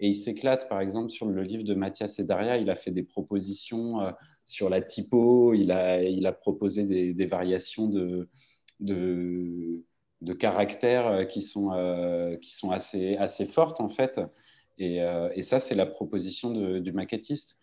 et 0.00 0.08
il 0.08 0.16
s'éclate 0.16 0.68
par 0.68 0.80
exemple 0.80 1.10
sur 1.10 1.26
le 1.26 1.42
livre 1.42 1.64
de 1.64 1.74
Mathias 1.74 2.18
et 2.18 2.24
Daria. 2.24 2.58
Il 2.58 2.70
a 2.70 2.74
fait 2.76 2.90
des 2.90 3.02
propositions 3.02 4.00
euh, 4.00 4.10
sur 4.46 4.68
la 4.68 4.80
typo, 4.80 5.54
il 5.54 5.70
a, 5.72 6.02
il 6.02 6.26
a 6.26 6.32
proposé 6.32 6.84
des, 6.84 7.14
des 7.14 7.26
variations 7.26 7.88
de, 7.88 8.28
de, 8.80 9.84
de, 10.22 10.32
caractères 10.32 11.28
qui 11.28 11.42
sont, 11.42 11.70
qui 12.40 12.54
sont 12.54 12.70
assez, 12.70 13.16
assez 13.16 13.44
fortes 13.44 13.80
en 13.80 13.90
fait. 13.90 14.20
Et, 14.78 15.00
et 15.34 15.42
ça, 15.42 15.58
c'est 15.58 15.74
la 15.74 15.84
proposition 15.84 16.50
du 16.80 16.92
maquettiste. 16.92 17.58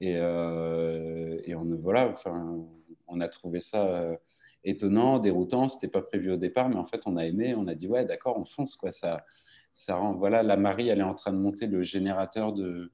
Et, 0.00 0.12
et 0.12 1.54
on, 1.54 1.66
voilà, 1.82 2.08
enfin, 2.08 2.66
on 3.08 3.20
a 3.20 3.28
trouvé 3.28 3.60
ça 3.60 4.16
étonnant, 4.64 5.18
déroutant. 5.18 5.68
C'était 5.68 5.88
pas 5.88 6.02
prévu 6.02 6.32
au 6.32 6.36
départ, 6.36 6.68
mais 6.68 6.76
en 6.76 6.84
fait, 6.84 7.02
on 7.06 7.16
a 7.16 7.24
aimé. 7.26 7.54
On 7.56 7.66
a 7.66 7.74
dit 7.74 7.88
ouais, 7.88 8.04
d'accord, 8.04 8.38
on 8.38 8.44
fonce 8.44 8.76
quoi. 8.76 8.92
Ça, 8.92 9.24
ça 9.72 9.96
rend. 9.96 10.14
Voilà, 10.14 10.42
la 10.42 10.56
Marie, 10.56 10.88
elle 10.88 11.00
est 11.00 11.04
en 11.04 11.14
train 11.14 11.32
de 11.32 11.38
monter 11.38 11.66
le 11.66 11.82
générateur 11.82 12.52
de 12.52 12.92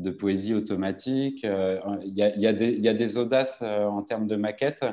de 0.00 0.10
poésie 0.10 0.54
automatique. 0.54 1.42
Il 1.42 2.12
y, 2.14 2.22
a, 2.22 2.34
y, 2.36 2.40
y, 2.40 2.88
a, 2.88 2.94
des 2.94 3.18
audaces 3.18 3.62
en 3.62 4.02
termes 4.02 4.26
de 4.26 4.36
maquettes 4.36 4.86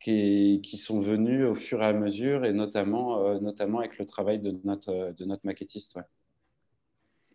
qui, 0.00 0.60
qui, 0.62 0.76
sont 0.76 1.00
venues 1.00 1.44
au 1.44 1.54
fur 1.54 1.82
et 1.82 1.86
à 1.86 1.92
mesure, 1.92 2.44
et 2.44 2.52
notamment, 2.52 3.38
notamment 3.40 3.78
avec 3.78 3.96
le 3.96 4.06
travail 4.06 4.40
de 4.40 4.58
notre, 4.64 5.14
de 5.16 5.24
notre 5.24 5.46
maquettiste. 5.46 5.98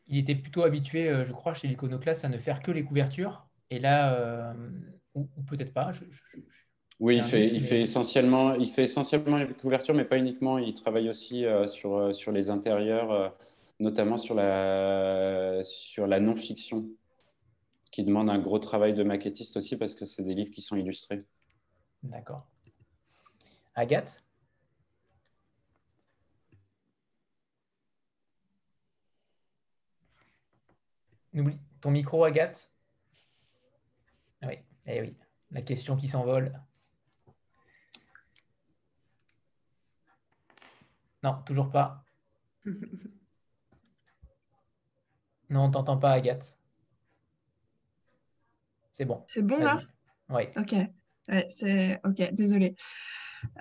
Il 0.08 0.18
était 0.18 0.36
plutôt 0.36 0.64
habitué, 0.64 1.24
je 1.24 1.32
crois, 1.32 1.54
chez 1.54 1.70
l'Iconoclaste 1.70 2.26
à 2.26 2.30
ne 2.30 2.38
faire 2.38 2.62
que 2.62 2.72
les 2.72 2.84
couvertures. 2.84 3.48
Et 3.70 3.80
là, 3.80 4.54
ou, 5.16 5.26
peut-être 5.48 5.74
pas. 5.74 5.92
Je, 5.94 6.04
je, 6.10 6.22
oui, 7.00 7.18
il 7.18 7.24
fait, 7.24 7.48
il, 7.48 7.66
fait 7.66 7.82
essentiellement, 7.82 8.54
il 8.54 8.72
fait 8.72 8.84
essentiellement 8.84 9.38
les 9.38 9.48
couvertures, 9.54 9.94
mais 9.94 10.06
pas 10.06 10.18
uniquement. 10.18 10.58
Il 10.58 10.74
travaille 10.74 11.10
aussi 11.10 11.46
euh, 11.46 11.68
sur, 11.68 11.96
euh, 11.96 12.14
sur 12.14 12.32
les 12.32 12.50
intérieurs, 12.50 13.12
euh, 13.12 13.30
notamment 13.80 14.18
sur 14.18 14.36
la, 14.36 15.64
sur 15.64 16.08
la 16.08 16.20
non-fiction, 16.20 16.88
qui 17.92 18.04
demande 18.04 18.30
un 18.30 18.40
gros 18.40 18.60
travail 18.60 18.94
de 18.94 19.04
maquettiste 19.04 19.58
aussi 19.58 19.76
parce 19.76 19.96
que 19.96 20.06
c'est 20.06 20.24
des 20.24 20.34
livres 20.34 20.52
qui 20.52 20.62
sont 20.62 20.76
illustrés. 20.76 21.20
D'accord. 22.04 22.46
Agathe? 23.76 24.24
N'oublie 31.34 31.58
ton 31.82 31.90
micro, 31.90 32.24
Agathe? 32.24 32.72
Ah 34.42 34.48
oui, 34.48 34.60
eh 34.86 35.02
oui, 35.02 35.16
la 35.52 35.64
question 35.64 35.98
qui 35.98 36.08
s'envole. 36.08 36.54
Non, 41.24 41.42
toujours 41.46 41.72
pas. 41.72 42.04
non, 45.50 45.66
on 45.66 45.72
t'entend 45.72 45.98
pas, 45.98 46.12
Agathe. 46.12 46.60
C'est 48.92 49.06
bon. 49.06 49.24
C'est 49.26 49.42
bon 49.42 49.58
là? 49.60 49.82
Oui. 50.30 50.44
Ok. 50.56 50.76
c'est 51.50 52.00
ok. 52.04 52.34
Désolé. 52.34 52.76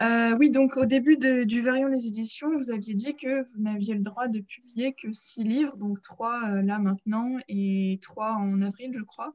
Euh, 0.00 0.36
oui, 0.38 0.50
donc 0.50 0.76
au 0.76 0.86
début 0.86 1.16
du 1.16 1.62
Variant 1.62 1.88
des 1.88 2.06
éditions, 2.06 2.56
vous 2.56 2.70
aviez 2.70 2.94
dit 2.94 3.16
que 3.16 3.42
vous 3.42 3.62
n'aviez 3.62 3.94
le 3.94 4.00
droit 4.00 4.28
de 4.28 4.40
publier 4.40 4.94
que 4.94 5.12
six 5.12 5.44
livres, 5.44 5.76
donc 5.76 6.00
trois 6.02 6.50
euh, 6.50 6.62
là 6.62 6.78
maintenant 6.78 7.36
et 7.48 7.98
trois 8.02 8.32
en 8.32 8.60
avril, 8.62 8.92
je 8.94 9.02
crois. 9.02 9.34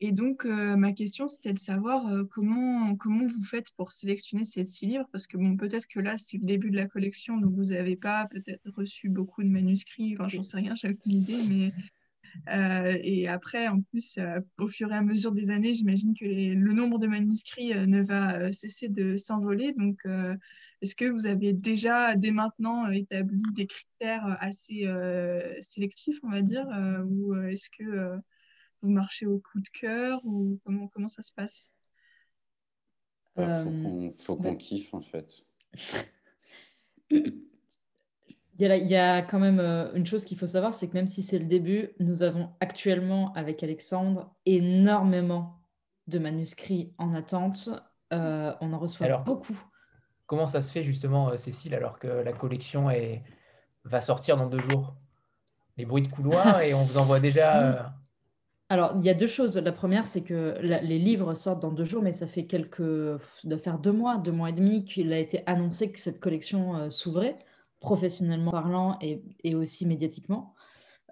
Et 0.00 0.12
donc, 0.12 0.44
euh, 0.44 0.76
ma 0.76 0.92
question, 0.92 1.26
c'était 1.26 1.54
de 1.54 1.58
savoir 1.58 2.06
euh, 2.08 2.24
comment, 2.24 2.94
comment 2.96 3.26
vous 3.26 3.44
faites 3.44 3.70
pour 3.76 3.92
sélectionner 3.92 4.44
ces 4.44 4.62
six 4.62 4.86
livres, 4.86 5.08
parce 5.10 5.26
que 5.26 5.38
peut-être 5.56 5.86
que 5.86 6.00
là, 6.00 6.16
c'est 6.18 6.36
le 6.36 6.44
début 6.44 6.70
de 6.70 6.76
la 6.76 6.86
collection, 6.86 7.38
donc 7.38 7.54
vous 7.54 7.72
n'avez 7.72 7.96
pas 7.96 8.26
peut-être 8.26 8.70
reçu 8.70 9.08
beaucoup 9.08 9.42
de 9.42 9.48
manuscrits, 9.48 10.14
enfin, 10.14 10.28
j'en 10.28 10.42
sais 10.42 10.58
rien, 10.58 10.74
j'ai 10.74 10.90
aucune 10.90 11.12
idée, 11.12 11.38
mais... 11.48 11.72
Euh, 12.50 12.98
et 13.02 13.28
après, 13.28 13.66
en 13.68 13.80
plus, 13.80 14.18
au 14.58 14.68
fur 14.68 14.92
et 14.92 14.96
à 14.96 15.00
mesure 15.00 15.32
des 15.32 15.48
années, 15.48 15.72
j'imagine 15.72 16.12
que 16.12 16.26
le 16.26 16.72
nombre 16.74 16.98
de 16.98 17.06
manuscrits 17.06 17.72
ne 17.86 18.02
va 18.02 18.52
cesser 18.52 18.88
de 18.88 19.16
s'envoler. 19.16 19.72
Donc, 19.72 20.02
est-ce 20.82 20.94
que 20.94 21.06
vous 21.06 21.24
avez 21.24 21.54
déjà, 21.54 22.14
dès 22.14 22.32
maintenant, 22.32 22.90
établi 22.90 23.42
des 23.54 23.66
critères 23.66 24.36
assez 24.40 24.86
sélectifs, 25.62 26.18
on 26.24 26.28
va 26.28 26.42
dire, 26.42 26.68
ou 27.06 27.34
est-ce 27.36 27.70
que 27.70 28.20
vous 28.82 28.90
marchez 28.90 29.26
au 29.26 29.38
coup 29.38 29.60
de 29.60 29.68
cœur 29.68 30.20
ou 30.24 30.58
comment, 30.64 30.88
comment 30.88 31.08
ça 31.08 31.22
se 31.22 31.32
passe? 31.32 31.70
Il 33.36 33.42
euh, 33.42 34.10
faut 34.24 34.36
qu'on 34.36 34.56
kiffe 34.56 34.94
en 34.94 35.02
fait. 35.02 35.44
Il 37.10 38.62
y, 38.62 38.64
a, 38.64 38.76
il 38.76 38.88
y, 38.88 38.96
a, 38.96 39.20
quand 39.20 39.38
même 39.38 39.60
euh, 39.60 39.92
une 39.92 40.06
chose 40.06 40.24
qu'il 40.24 40.38
faut 40.38 40.46
savoir, 40.46 40.72
c'est 40.72 40.88
que 40.88 40.94
même 40.94 41.08
si 41.08 41.22
c'est 41.22 41.38
le 41.38 41.44
début, 41.44 41.90
nous 42.00 42.22
avons 42.22 42.50
actuellement 42.60 43.34
avec 43.34 43.62
Alexandre 43.62 44.34
énormément 44.46 45.60
de 46.06 46.18
manuscrits 46.18 46.94
en 46.96 47.12
attente. 47.12 47.68
Euh, 48.14 48.54
on 48.62 48.72
en 48.72 48.78
reçoit 48.78 49.04
alors, 49.06 49.24
beaucoup. 49.24 49.62
Comment 50.24 50.46
ça 50.46 50.62
se 50.62 50.72
fait 50.72 50.82
justement, 50.82 51.36
Cécile, 51.36 51.74
alors 51.74 51.98
que 51.98 52.08
la 52.08 52.32
collection 52.32 52.88
est... 52.88 53.22
va 53.84 54.00
sortir 54.00 54.38
dans 54.38 54.46
deux 54.46 54.60
jours? 54.60 54.96
Les 55.76 55.84
bruits 55.84 56.02
de 56.02 56.08
couloir 56.08 56.62
et 56.62 56.72
on 56.72 56.82
vous 56.82 56.96
envoie 56.96 57.20
déjà 57.20 57.94
alors, 58.68 58.94
il 58.98 59.04
y 59.04 59.10
a 59.10 59.14
deux 59.14 59.26
choses. 59.26 59.56
La 59.56 59.70
première, 59.70 60.06
c'est 60.06 60.22
que 60.22 60.58
les 60.60 60.98
livres 60.98 61.34
sortent 61.34 61.62
dans 61.62 61.70
deux 61.70 61.84
jours, 61.84 62.02
mais 62.02 62.12
ça 62.12 62.26
fait 62.26 62.46
quelques, 62.46 62.80
de 62.80 63.56
faire 63.56 63.78
deux 63.78 63.92
mois, 63.92 64.18
deux 64.18 64.32
mois 64.32 64.50
et 64.50 64.52
demi 64.52 64.84
qu'il 64.84 65.12
a 65.12 65.18
été 65.18 65.42
annoncé 65.46 65.92
que 65.92 66.00
cette 66.00 66.18
collection 66.18 66.76
euh, 66.76 66.90
s'ouvrait, 66.90 67.38
professionnellement 67.78 68.50
parlant 68.50 68.98
et, 69.00 69.54
aussi 69.54 69.86
médiatiquement. 69.86 70.54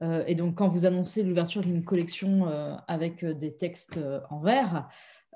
Euh, 0.02 0.24
et 0.26 0.34
donc, 0.34 0.56
quand 0.56 0.68
vous 0.68 0.84
annoncez 0.84 1.22
l'ouverture 1.22 1.62
d'une 1.62 1.84
collection 1.84 2.48
euh, 2.48 2.74
avec 2.88 3.24
des 3.24 3.56
textes 3.56 4.00
en 4.30 4.40
vers, 4.40 4.88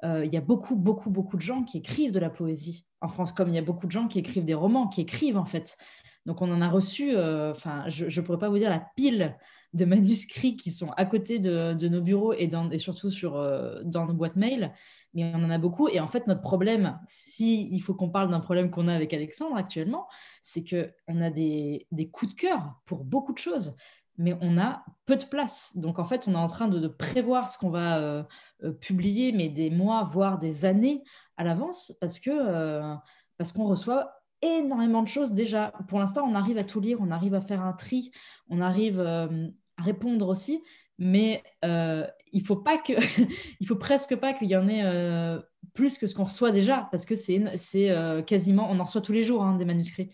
il 0.05 0.33
y 0.33 0.37
a 0.37 0.41
beaucoup, 0.41 0.77
beaucoup, 0.77 1.11
beaucoup 1.11 1.37
de 1.37 1.43
gens 1.43 1.65
qui 1.65 1.79
écrivent 1.79 2.13
de 2.13 2.21
la 2.21 2.31
poésie 2.31 2.87
en 3.01 3.09
France, 3.09 3.33
comme 3.33 3.49
il 3.49 3.55
y 3.57 3.59
a 3.59 3.63
beaucoup 3.63 3.87
de 3.87 3.91
gens 3.91 4.07
qui 4.07 4.21
écrivent 4.21 4.45
des 4.45 4.55
romans, 4.55 4.87
qui 4.87 5.01
écrivent 5.01 5.37
en 5.37 5.45
fait. 5.45 5.77
Donc, 6.25 6.41
on 6.41 6.53
en 6.53 6.61
a 6.61 6.69
reçu, 6.69 7.17
enfin, 7.17 7.85
je 7.89 8.05
ne 8.05 8.25
pourrais 8.25 8.39
pas 8.39 8.49
vous 8.49 8.59
dire 8.59 8.71
la 8.71 8.87
pile 8.97 9.37
de 9.75 9.85
manuscrits 9.85 10.57
qui 10.57 10.73
sont 10.73 10.91
à 10.93 11.05
côté 11.05 11.39
de, 11.39 11.89
nos 11.89 12.01
bureaux 12.01 12.33
et, 12.33 12.49
et 12.71 12.79
surtout 12.79 13.11
sur, 13.11 13.37
euh, 13.37 13.81
dans 13.85 14.07
nos 14.07 14.15
boîtes 14.15 14.37
mail, 14.37 14.73
mais 15.15 15.31
on 15.35 15.45
en 15.45 15.51
a 15.51 15.59
beaucoup. 15.59 15.89
Et 15.89 16.01
en 16.01 16.07
fait, 16.07 16.27
notre 16.27 16.41
problème, 16.41 16.99
si 17.07 17.69
il 17.71 17.81
faut 17.81 17.95
qu'on 17.95 18.11
parle 18.11 18.31
d'un 18.31 18.41
problème 18.41 18.71
qu'on 18.71 18.89
a 18.89 18.95
avec 18.95 19.13
Alexandre 19.13 19.57
actuellement, 19.57 20.09
c'est 20.41 20.65
qu'on 20.65 21.21
a 21.21 21.31
des, 21.31 21.87
coups 22.13 22.35
de 22.35 22.41
cœur 22.41 22.81
pour 22.87 23.05
beaucoup 23.05 23.33
de 23.33 23.39
choses, 23.39 23.77
mais 24.17 24.37
on 24.41 24.59
a 24.59 24.85
peu 25.07 25.17
de 25.17 25.25
place. 25.25 25.77
Donc 25.77 25.99
en 25.99 26.05
fait, 26.05 26.27
on 26.29 26.33
est 26.33 26.37
en 26.37 26.47
train 26.47 26.69
de, 26.69 26.89
prévoir 26.89 27.51
ce 27.51 27.59
qu'on 27.59 27.71
va 27.71 27.99
euh, 27.99 28.23
euh, 28.65 28.73
publier, 28.73 29.33
mais 29.33 29.49
des 29.49 29.71
mois, 29.71 30.03
voire 30.05 30.39
des 30.39 30.65
années 30.65 31.03
à 31.37 31.45
l'avance, 31.45 31.93
parce 32.01 32.19
que 32.19 32.97
parce 33.37 33.53
qu'on 33.53 33.67
reçoit 33.67 34.18
énormément 34.43 35.03
de 35.03 35.09
choses 35.09 35.33
déjà. 35.33 35.73
Pour 35.89 35.99
l'instant, 35.99 36.25
on 36.27 36.35
arrive 36.35 36.59
à 36.59 36.65
tout 36.65 36.81
lire, 36.81 36.99
on 37.01 37.11
arrive 37.11 37.35
à 37.35 37.41
faire 37.41 37.63
un 37.63 37.73
tri, 37.73 38.11
on 38.49 38.61
arrive 38.61 39.01
euh, 39.01 39.49
à 39.77 39.83
répondre 39.83 40.29
aussi, 40.29 40.63
mais 40.99 41.43
euh, 41.65 42.07
il 42.33 42.45
faut 42.45 42.57
pas 42.57 42.79
que, 42.79 42.93
il 43.61 43.67
faut 43.67 43.77
presque 43.77 44.17
pas 44.17 44.33
qu'il 44.33 44.49
y 44.49 44.57
en 44.57 44.69
ait 44.69 44.85
euh, 44.85 45.41
plus 45.75 45.99
que 45.99 46.07
ce 46.07 46.15
qu'on 46.15 46.25
reçoit 46.25 46.51
déjà, 46.51 46.89
parce 46.91 47.05
que 47.05 47.15
c'est, 47.15 47.43
c'est 47.57 48.25
quasiment, 48.27 48.71
on 48.71 48.79
en 48.79 48.85
reçoit 48.85 49.01
tous 49.01 49.13
les 49.13 49.23
jours 49.23 49.43
hein, 49.43 49.57
des 49.57 49.65
manuscrits. 49.65 50.11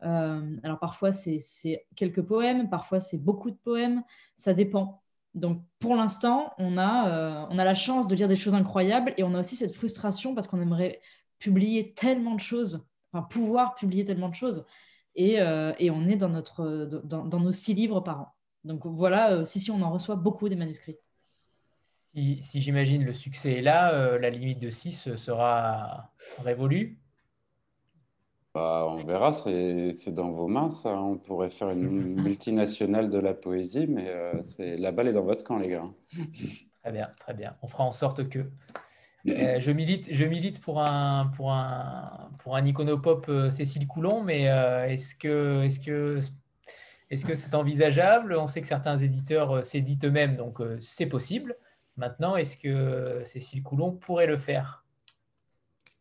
alors 0.00 0.78
parfois 0.78 1.12
c'est, 1.12 1.86
quelques 1.96 2.22
poèmes, 2.22 2.68
parfois 2.68 3.00
c'est 3.00 3.22
beaucoup 3.22 3.50
de 3.50 3.56
poèmes, 3.56 4.02
ça 4.36 4.54
dépend. 4.54 5.02
Donc 5.34 5.62
pour 5.80 5.96
l'instant, 5.96 6.52
on 6.58 6.78
a, 6.78 7.48
on 7.50 7.58
a 7.58 7.64
la 7.64 7.74
chance 7.74 8.06
de 8.06 8.14
lire 8.14 8.28
des 8.28 8.36
choses 8.36 8.54
incroyables 8.54 9.14
et 9.16 9.24
on 9.24 9.34
a 9.34 9.40
aussi 9.40 9.56
cette 9.56 9.74
frustration 9.74 10.34
parce 10.34 10.46
qu'on 10.46 10.60
aimerait 10.60 11.00
publier 11.38 11.92
tellement 11.94 12.34
de 12.34 12.40
choses 12.40 12.86
pouvoir 13.22 13.74
publier 13.74 14.04
tellement 14.04 14.28
de 14.28 14.34
choses. 14.34 14.64
Et, 15.16 15.40
euh, 15.40 15.72
et 15.78 15.90
on 15.90 16.06
est 16.08 16.16
dans, 16.16 16.28
notre, 16.28 16.88
dans, 17.04 17.24
dans, 17.24 17.40
nos 17.40 17.52
six 17.52 17.74
livres 17.74 18.00
par 18.00 18.20
an. 18.20 18.34
Donc 18.64 18.86
voilà, 18.86 19.32
euh, 19.32 19.44
si, 19.44 19.60
si, 19.60 19.70
on 19.70 19.80
en 19.82 19.90
reçoit 19.90 20.16
beaucoup 20.16 20.48
des 20.48 20.56
manuscrits. 20.56 20.98
Si, 22.14 22.42
si 22.42 22.60
j'imagine 22.60 23.04
le 23.04 23.14
succès 23.14 23.58
est 23.58 23.62
là, 23.62 23.92
euh, 23.92 24.18
la 24.18 24.30
limite 24.30 24.58
de 24.58 24.70
6 24.70 25.16
sera 25.16 26.10
révolue 26.38 26.98
bah, 28.54 28.86
on 28.88 29.02
verra, 29.02 29.32
c'est 29.32 30.14
dans 30.14 30.30
vos 30.30 30.46
mains, 30.46 30.70
ça. 30.70 30.96
On 30.96 31.18
pourrait 31.18 31.50
faire 31.50 31.70
une 31.70 32.14
multinationale 32.22 33.10
de 33.10 33.18
la 33.18 33.34
poésie, 33.34 33.88
mais 33.88 34.08
c'est 34.44 34.76
la 34.76 34.92
balle 34.92 35.08
est 35.08 35.12
dans 35.12 35.24
votre 35.24 35.42
camp, 35.42 35.58
les 35.58 35.70
gars. 35.70 35.82
Très 36.80 36.92
bien, 36.92 37.10
très 37.18 37.34
bien. 37.34 37.56
On 37.62 37.66
fera 37.66 37.82
en 37.82 37.90
sorte 37.90 38.28
que. 38.28 38.48
Euh, 39.26 39.58
je, 39.58 39.70
milite, 39.70 40.60
pour 40.60 40.82
un, 40.82 41.30
pour 41.34 41.52
un, 41.52 42.30
pour 42.38 42.56
un 42.56 42.64
iconopop 42.64 43.26
euh, 43.28 43.50
Cécile 43.50 43.86
Coulon, 43.86 44.22
mais 44.22 44.50
euh, 44.50 44.86
est-ce 44.86 45.14
que 45.14 45.62
est-ce 45.64 45.80
que 45.80 46.20
est-ce 47.10 47.24
que 47.24 47.34
c'est 47.34 47.54
envisageable? 47.54 48.36
On 48.38 48.46
sait 48.46 48.60
que 48.60 48.66
certains 48.66 48.98
éditeurs 48.98 49.64
s'éditent 49.64 50.04
eux-mêmes, 50.04 50.36
donc 50.36 50.60
c'est 50.80 51.06
possible. 51.06 51.56
Maintenant, 51.96 52.36
est-ce 52.36 52.56
que 52.56 53.22
Cécile 53.24 53.62
Coulon 53.62 53.92
pourrait 53.92 54.26
le 54.26 54.36
faire? 54.36 54.83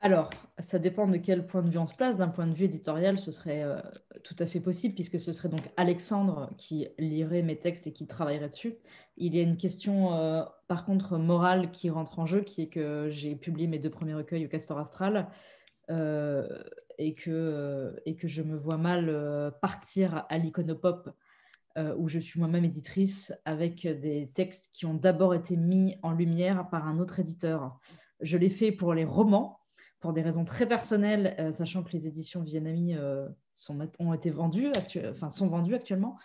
Alors, 0.04 0.32
ça 0.60 0.80
dépend 0.80 1.08
de 1.08 1.16
quel 1.16 1.46
point 1.46 1.62
de 1.62 1.70
vue 1.70 1.78
on 1.78 1.86
se 1.86 1.96
place. 1.96 2.18
D'un 2.18 2.28
point 2.28 2.46
de 2.46 2.54
vue 2.54 2.66
éditorial, 2.66 3.18
ce 3.18 3.32
serait 3.32 3.64
euh, 3.64 3.80
tout 4.26 4.36
à 4.38 4.46
fait 4.46 4.60
possible, 4.60 4.96
puisque 4.96 5.18
ce 5.18 5.32
serait 5.32 5.48
donc 5.48 5.72
Alexandre 5.78 6.50
qui 6.58 6.90
lirait 7.00 7.42
mes 7.42 7.58
textes 7.58 7.88
et 7.88 7.94
qui 7.94 8.06
travaillerait 8.06 8.50
dessus. 8.50 8.76
Il 9.16 9.34
y 9.34 9.40
a 9.40 9.44
une 9.44 9.56
question, 9.56 10.14
euh, 10.14 10.44
par 10.68 10.86
contre, 10.86 11.18
morale 11.18 11.72
qui 11.72 11.90
rentre 11.90 12.20
en 12.20 12.26
jeu, 12.26 12.42
qui 12.42 12.64
est 12.64 12.68
que 12.68 13.08
j'ai 13.10 13.38
publié 13.38 13.66
mes 13.66 13.80
deux 13.80 13.90
premiers 13.90 14.14
recueils 14.14 14.46
au 14.46 14.50
Castor 14.50 14.78
Astral 14.78 15.30
euh, 15.90 16.50
et, 16.98 17.14
que, 17.14 17.96
et 18.06 18.18
que 18.18 18.28
je 18.28 18.42
me 18.42 18.58
vois 18.58 18.78
mal 18.78 19.54
partir 19.62 20.26
à 20.28 20.38
l'iconopop 20.38 21.10
où 21.98 22.08
je 22.08 22.20
suis 22.20 22.40
moi-même 22.40 22.66
éditrice 22.66 23.34
avec 23.46 23.88
des 23.88 24.30
textes 24.36 24.70
qui 24.74 24.86
ont 24.86 24.94
d'abord 24.94 25.34
été 25.34 25.56
mis 25.56 25.96
en 26.04 26.12
lumière 26.12 26.70
par 26.70 26.88
un 26.88 27.00
autre 27.00 27.20
éditeur. 27.20 27.80
Je 28.20 28.38
l'ai 28.38 28.50
fait 28.50 28.72
pour 28.72 28.94
les 28.94 29.06
romans, 29.06 29.63
pour 30.04 30.12
des 30.12 30.22
raisons 30.22 30.44
très 30.44 30.66
personnelles, 30.66 31.34
euh, 31.40 31.54
sachant 31.54 31.82
que 31.82 31.94
les 31.94 32.08
éditions 32.08 32.44
Vienami 32.44 32.94
euh, 32.94 33.26
sont, 33.54 33.80
ont 34.00 34.14
été 34.14 34.32
vendues, 34.32 34.70
enfin, 35.10 35.30
sont 35.30 35.48
vendues 35.48 35.76
actuellement. 35.76 36.18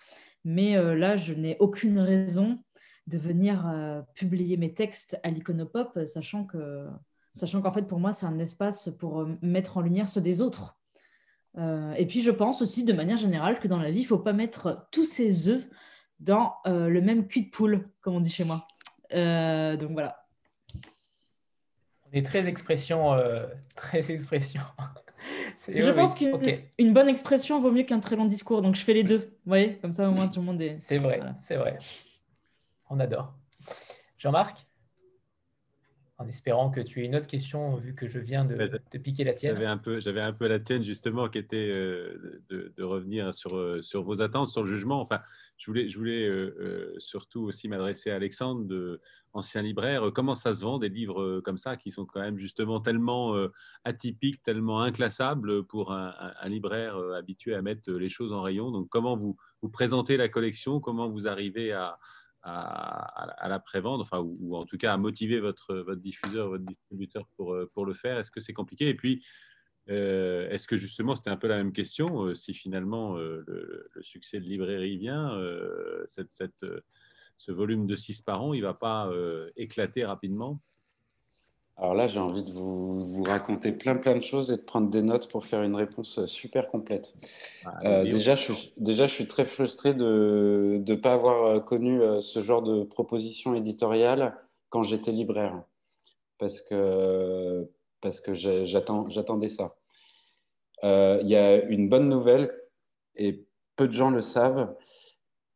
Mais 0.45 0.77
euh, 0.77 0.97
là, 0.97 1.17
je 1.17 1.33
n'ai 1.33 1.57
aucune 1.61 2.01
raison 2.01 2.59
de 3.07 3.19
venir 3.19 3.69
euh, 3.69 4.03
publier 4.15 4.57
mes 4.57 4.75
textes 4.75 5.21
à 5.23 5.31
l'iconopop, 5.31 5.97
sachant 6.07 6.45
que 6.45 6.89
sachant 7.33 7.63
qu'en 7.63 7.71
fait 7.71 7.87
pour 7.87 8.01
moi 8.01 8.13
c'est 8.13 8.27
un 8.27 8.41
espace 8.41 8.89
pour 8.99 9.25
mettre 9.43 9.77
en 9.77 9.81
lumière 9.81 10.09
ceux 10.09 10.21
des 10.21 10.41
autres. 10.41 10.77
Et 11.97 12.07
puis 12.07 12.21
je 12.21 12.31
pense 12.33 12.63
aussi 12.63 12.83
de 12.83 12.93
manière 12.93 13.17
générale 13.17 13.61
que 13.61 13.69
dans 13.69 13.79
la 13.79 13.91
vie 13.93 14.01
il 14.01 14.07
faut 14.07 14.19
pas 14.19 14.33
mettre 14.33 14.89
tous 14.91 15.05
ses 15.05 15.49
œufs 15.49 15.69
dans 16.19 16.55
le 16.65 17.01
même 17.01 17.29
cul 17.29 17.43
de 17.43 17.51
poule, 17.51 17.89
comme 18.01 18.17
on 18.17 18.21
dit 18.21 18.31
chez 18.31 18.45
moi. 18.45 18.67
donc 19.13 19.93
voilà. 19.93 20.28
On 22.13 22.17
est 22.17 22.25
très 22.25 22.47
expression, 22.47 23.17
très 23.77 24.11
expression. 24.11 24.63
Je 25.69 25.91
pense 25.91 26.15
qu'une 26.15 26.93
bonne 26.93 27.09
expression 27.09 27.61
vaut 27.61 27.71
mieux 27.71 27.83
qu'un 27.83 28.01
très 28.01 28.17
long 28.17 28.27
discours, 28.27 28.63
donc 28.63 28.77
je 28.77 28.83
fais 28.83 28.95
les 28.95 29.05
deux. 29.05 29.19
Vous 29.19 29.49
voyez, 29.49 29.77
comme 29.79 29.93
ça 29.93 30.09
au 30.09 30.13
moins 30.13 30.29
tout 30.29 30.41
le 30.41 30.47
monde 30.47 30.63
est. 30.63 30.75
C'est 30.75 30.99
vrai, 30.99 31.21
c'est 31.43 31.57
vrai. 31.57 31.79
On 32.89 33.01
adore. 33.01 33.35
Jean-Marc? 34.19 34.67
En 36.21 36.27
espérant 36.27 36.69
que 36.71 36.81
tu 36.81 37.01
aies 37.01 37.05
une 37.05 37.15
autre 37.15 37.29
question, 37.29 37.77
vu 37.77 37.95
que 37.95 38.09
je 38.09 38.19
viens 38.19 38.45
de, 38.45 38.81
te 38.91 38.99
piquer 38.99 39.23
la 39.23 39.35
tienne. 39.35 39.55
J'avais 39.55 39.67
un, 39.67 39.79
peu, 39.79 40.01
un 40.05 40.33
peu 40.33 40.49
la 40.49 40.59
tienne, 40.59 40.83
justement, 40.83 41.29
qui 41.29 41.39
était 41.39 41.69
euh, 41.71 42.43
de, 42.49 42.83
revenir 42.83 43.33
sur, 43.33 43.57
euh, 43.57 43.81
sur 43.83 44.03
vos 44.03 44.21
attentes, 44.21 44.49
sur 44.49 44.65
le 44.65 44.69
jugement. 44.69 45.01
Enfin, 45.01 45.21
je 45.59 45.67
voulais, 45.67 45.89
je 45.89 45.97
voulais 45.97 46.27
euh, 46.27 46.93
surtout 46.99 47.43
aussi 47.43 47.69
m'adresser 47.69 48.11
à 48.11 48.17
Alexandre, 48.17 48.65
de, 48.65 49.01
ancien 49.33 49.63
libraire. 49.63 50.11
Comment 50.15 50.35
ça 50.35 50.53
se 50.53 50.65
vend, 50.65 50.79
des 50.79 50.89
livres 50.89 51.41
comme 51.41 51.59
ça, 51.59 51.77
qui 51.77 51.91
sont 51.91 52.07
quand 52.07 52.21
même 52.21 52.39
justement 52.39 52.81
tellement 52.81 53.35
atypiques, 53.85 54.43
tellement 54.43 54.81
inclassables 54.81 55.65
pour 55.65 55.93
un, 55.93 56.13
libraire 56.47 56.97
habitué 57.17 57.55
à 57.55 57.63
mettre 57.63 57.91
les 57.93 58.09
choses 58.09 58.33
en 58.33 58.43
rayon? 58.43 58.71
Donc, 58.71 58.89
comment 58.89 59.17
vous, 59.17 59.37
vous 59.63 59.69
présentez 59.69 60.17
la 60.17 60.29
collection? 60.29 60.81
Comment 60.81 61.09
vous 61.09 61.27
arrivez 61.27 61.73
à 61.73 61.99
à, 62.43 63.49
la 63.49 63.59
prévente, 63.59 64.01
enfin, 64.01 64.21
ou, 64.21 64.57
en 64.57 64.65
tout 64.65 64.79
cas 64.79 64.93
à 64.93 64.97
motiver 64.97 65.41
votre, 65.41 65.75
votre 65.75 66.01
diffuseur, 66.01 66.49
votre 66.49 66.65
distributeur 66.65 67.27
pour, 67.37 67.55
euh, 67.55 67.71
pour 67.75 67.87
le 67.87 67.95
faire? 67.95 68.19
Est-ce 68.19 68.31
que 68.31 68.41
c'est 68.41 68.53
compliqué? 68.53 68.89
Et 68.89 68.95
puis, 68.95 69.25
euh, 69.91 70.49
est-ce 70.51 70.69
que 70.69 70.77
justement, 70.77 71.17
c'était 71.17 71.31
un 71.31 71.37
peu 71.37 71.49
la 71.49 71.57
même 71.57 71.73
question, 71.73 72.25
euh, 72.25 72.35
si 72.35 72.55
finalement 72.55 73.17
le, 73.17 73.91
succès 74.01 74.41
de 74.41 74.47
librairie 74.47 74.99
vient, 74.99 75.39
cette, 76.07 76.33
cette, 76.33 76.65
ce 77.39 77.53
volume 77.53 77.87
de 77.87 77.97
6 77.97 78.23
par 78.23 78.43
an, 78.43 78.53
il 78.53 78.61
ne 78.61 78.67
va 78.67 78.75
pas 78.75 79.11
éclater 79.57 80.05
rapidement? 80.05 80.61
Alors 81.81 81.95
là, 81.95 82.09
j'ai 82.09 82.19
envie 82.19 82.43
de 82.43 82.51
vous, 82.51 83.23
raconter 83.23 83.71
plein 83.71 83.95
plein 83.95 84.17
de 84.17 84.23
choses 84.23 84.51
et 84.51 84.57
de 84.57 84.63
prendre 84.63 84.91
des 84.91 85.03
notes 85.03 85.29
pour 85.29 85.47
faire 85.47 85.63
une 85.63 85.77
réponse 85.77 86.25
super 86.27 86.71
complète. 86.71 87.15
Ah, 87.65 87.79
euh, 87.85 88.03
déjà, 88.03 88.35
je 88.35 88.53
suis, 88.53 88.73
déjà, 88.77 89.07
je 89.07 89.13
suis 89.13 89.29
très 89.29 89.45
frustré 89.45 89.95
de 89.95 90.83
ne 90.85 90.95
pas 90.97 91.13
avoir 91.13 91.45
euh, 91.45 91.61
connu 91.61 92.03
euh, 92.03 92.21
ce 92.21 92.43
genre 92.43 92.63
de 92.63 92.83
proposition 92.83 93.55
éditoriale 93.55 94.37
quand 94.71 94.83
j'étais 94.83 95.13
libraire, 95.13 95.63
parce 96.39 96.61
que, 96.63 97.69
parce 98.01 98.21
que 98.21 98.35
j'attendais 98.35 99.49
ça. 99.49 99.77
Il 100.83 101.29
y 101.29 101.37
a 101.37 101.63
une 101.63 101.89
bonne 101.89 102.09
nouvelle, 102.09 102.53
et 103.15 103.45
peu 103.77 103.87
de 103.87 103.93
gens 103.93 104.11
le 104.11 104.21
savent, 104.21 104.75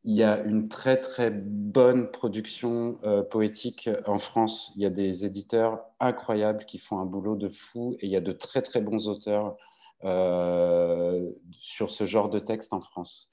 il 0.05 0.15
y 0.15 0.23
a 0.23 0.41
une 0.43 0.67
très 0.67 0.99
très 0.99 1.31
bonne 1.31 2.11
production 2.11 2.99
euh, 3.03 3.23
poétique 3.23 3.89
en 4.05 4.19
France. 4.19 4.73
Il 4.75 4.81
y 4.81 4.85
a 4.85 4.89
des 4.89 5.25
éditeurs 5.25 5.85
incroyables 5.99 6.65
qui 6.65 6.77
font 6.77 6.99
un 6.99 7.05
boulot 7.05 7.35
de 7.35 7.49
fou 7.49 7.95
et 7.99 8.07
il 8.07 8.11
y 8.11 8.17
a 8.17 8.21
de 8.21 8.33
très 8.33 8.61
très 8.61 8.81
bons 8.81 9.07
auteurs 9.07 9.55
euh, 10.03 11.31
sur 11.51 11.89
ce 11.89 12.05
genre 12.05 12.29
de 12.29 12.39
texte 12.39 12.73
en 12.73 12.81
France. 12.81 13.29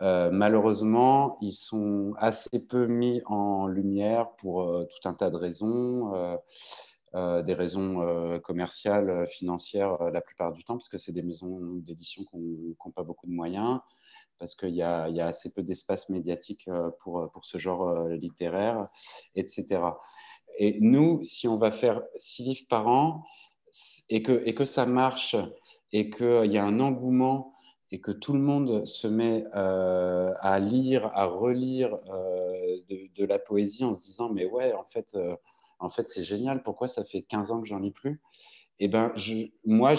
Euh, 0.00 0.30
malheureusement, 0.32 1.36
ils 1.42 1.52
sont 1.52 2.14
assez 2.16 2.58
peu 2.66 2.86
mis 2.86 3.20
en 3.26 3.66
lumière 3.66 4.30
pour 4.38 4.86
tout 4.86 5.08
un 5.08 5.12
tas 5.12 5.28
de 5.28 5.36
raisons, 5.36 6.12
des 7.14 7.54
raisons 7.54 8.40
commerciales, 8.42 9.26
financières 9.28 9.98
la 10.10 10.22
plupart 10.22 10.52
du 10.52 10.64
temps, 10.64 10.76
parce 10.78 10.88
que 10.88 10.96
c'est 10.96 11.12
des 11.12 11.22
maisons 11.22 11.58
d'édition 11.82 12.24
qui 12.24 12.38
n'ont 12.38 12.92
pas 12.92 13.02
beaucoup 13.02 13.26
de 13.26 13.32
moyens 13.32 13.80
parce 14.40 14.56
qu'il 14.56 14.74
y, 14.74 14.82
a 14.82 15.04
assez 15.26 15.50
peu 15.50 15.62
d'espace 15.62 16.08
médiatique 16.08 16.66
euh, 16.68 16.90
pour, 17.00 17.30
pour 17.30 17.44
ce 17.44 17.58
genre 17.58 17.88
euh, 17.88 18.16
littéraire, 18.16 18.88
etc. 19.36 19.82
Et 20.58 20.78
nous, 20.80 21.22
si 21.22 21.46
on 21.46 21.58
va 21.58 21.70
faire 21.70 22.02
six 22.18 22.42
livres 22.42 22.66
par 22.68 22.88
an 22.88 23.22
et 24.08 24.22
que, 24.22 24.42
et 24.46 24.66
ça 24.66 24.86
marche 24.86 25.36
et 25.92 26.10
qu'il 26.10 26.50
y 26.50 26.58
a 26.58 26.64
un 26.64 26.80
engouement 26.80 27.52
et 27.92 28.00
que 28.00 28.10
tout 28.10 28.32
le 28.32 28.40
monde 28.40 28.86
se 28.86 29.06
met 29.06 29.44
euh, 29.54 30.32
à 30.40 30.58
lire, 30.58 31.10
à 31.14 31.26
relire 31.26 31.96
de, 32.88 33.24
la 33.24 33.38
poésie 33.38 33.84
en 33.84 33.94
se 33.94 34.02
disant 34.02 34.30
mais 34.30 34.46
ouais, 34.46 34.72
en 34.72 34.84
fait, 35.90 36.08
c'est 36.08 36.24
génial, 36.24 36.62
pourquoi 36.62 36.88
ça 36.88 37.04
fait 37.04 37.22
15 37.22 37.50
ans 37.50 37.60
que 37.60 37.68
j'en 37.68 37.78
lis 37.78 37.90
plus? 37.90 38.20
Eh 38.78 38.88
ben, 38.88 39.12
moi, 39.64 39.94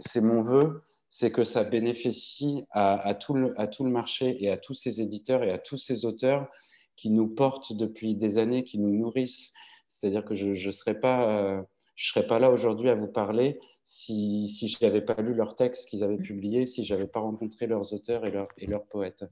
c'est 0.00 0.20
mon 0.20 0.42
vœu 0.42 0.82
c'est 1.18 1.30
que 1.30 1.44
ça 1.44 1.64
bénéficie 1.64 2.64
à, 2.72 3.14
tout 3.14 3.32
le, 3.32 3.90
marché 3.90 4.36
et 4.44 4.50
à 4.50 4.58
tous 4.58 4.74
ces 4.74 5.00
éditeurs 5.00 5.42
et 5.42 5.50
à 5.50 5.56
tous 5.56 5.78
ces 5.78 6.04
auteurs 6.04 6.46
qui 6.94 7.08
nous 7.08 7.26
portent 7.26 7.72
depuis 7.72 8.14
des 8.14 8.36
années, 8.36 8.64
qui 8.64 8.78
nous 8.78 8.94
nourrissent. 8.94 9.54
C'est-à-dire 9.88 10.26
que 10.26 10.34
je 10.34 10.50
ne 10.50 10.72
serais, 10.72 11.00
pas, 11.00 11.64
je 11.94 12.10
serais 12.10 12.26
pas 12.26 12.38
là 12.38 12.50
aujourd'hui 12.50 12.90
à 12.90 12.94
vous 12.94 13.08
parler 13.08 13.58
si, 13.82 14.50
si 14.50 14.68
je 14.68 14.76
n'avais 14.82 15.00
pas 15.00 15.14
lu 15.22 15.32
leurs 15.32 15.56
textes 15.56 15.88
qu'ils 15.88 16.04
avaient 16.04 16.18
publiés, 16.18 16.66
si 16.66 16.84
je 16.84 16.92
n'avais 16.92 17.06
pas 17.06 17.20
rencontré 17.20 17.66
leurs 17.66 17.94
auteurs 17.94 18.26
et, 18.26 18.30
leurs, 18.30 18.84
poètes. 18.84 19.24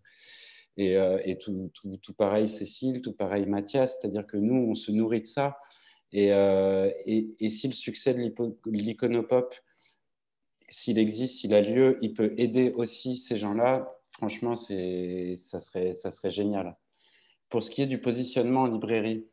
Et, 0.78 0.96
euh, 0.96 1.18
tout, 1.38 2.14
pareil 2.16 2.48
Cécile, 2.48 3.02
tout 3.02 3.12
pareil 3.12 3.44
Mathias, 3.44 3.98
c'est-à-dire 4.00 4.26
que 4.26 4.38
nous, 4.38 4.70
on 4.70 4.74
se 4.74 4.90
nourrit 4.90 5.20
de 5.20 5.26
ça. 5.26 5.58
Et, 6.12 6.32
euh, 6.32 6.90
et 7.04 7.48
si 7.50 7.68
le 7.68 7.74
succès 7.74 8.14
de 8.14 8.20
l'iconopop 8.70 9.54
s'il 10.68 10.98
existe, 10.98 11.36
s'il 11.36 11.54
a 11.54 11.60
lieu, 11.60 11.98
il 12.00 12.14
peut 12.14 12.34
aider 12.36 12.72
aussi 12.72 13.16
ces 13.16 13.36
gens-là. 13.36 13.92
Franchement, 14.10 14.56
ça 14.56 15.58
serait, 15.58 15.94
ça 15.94 16.10
serait 16.10 16.30
génial. 16.30 16.76
Pour 17.50 17.62
ce 17.62 17.70
qui 17.70 17.82
est 17.82 17.86
du 17.86 18.00
positionnement 18.00 18.62
en 18.62 18.66
librairie, 18.66 19.24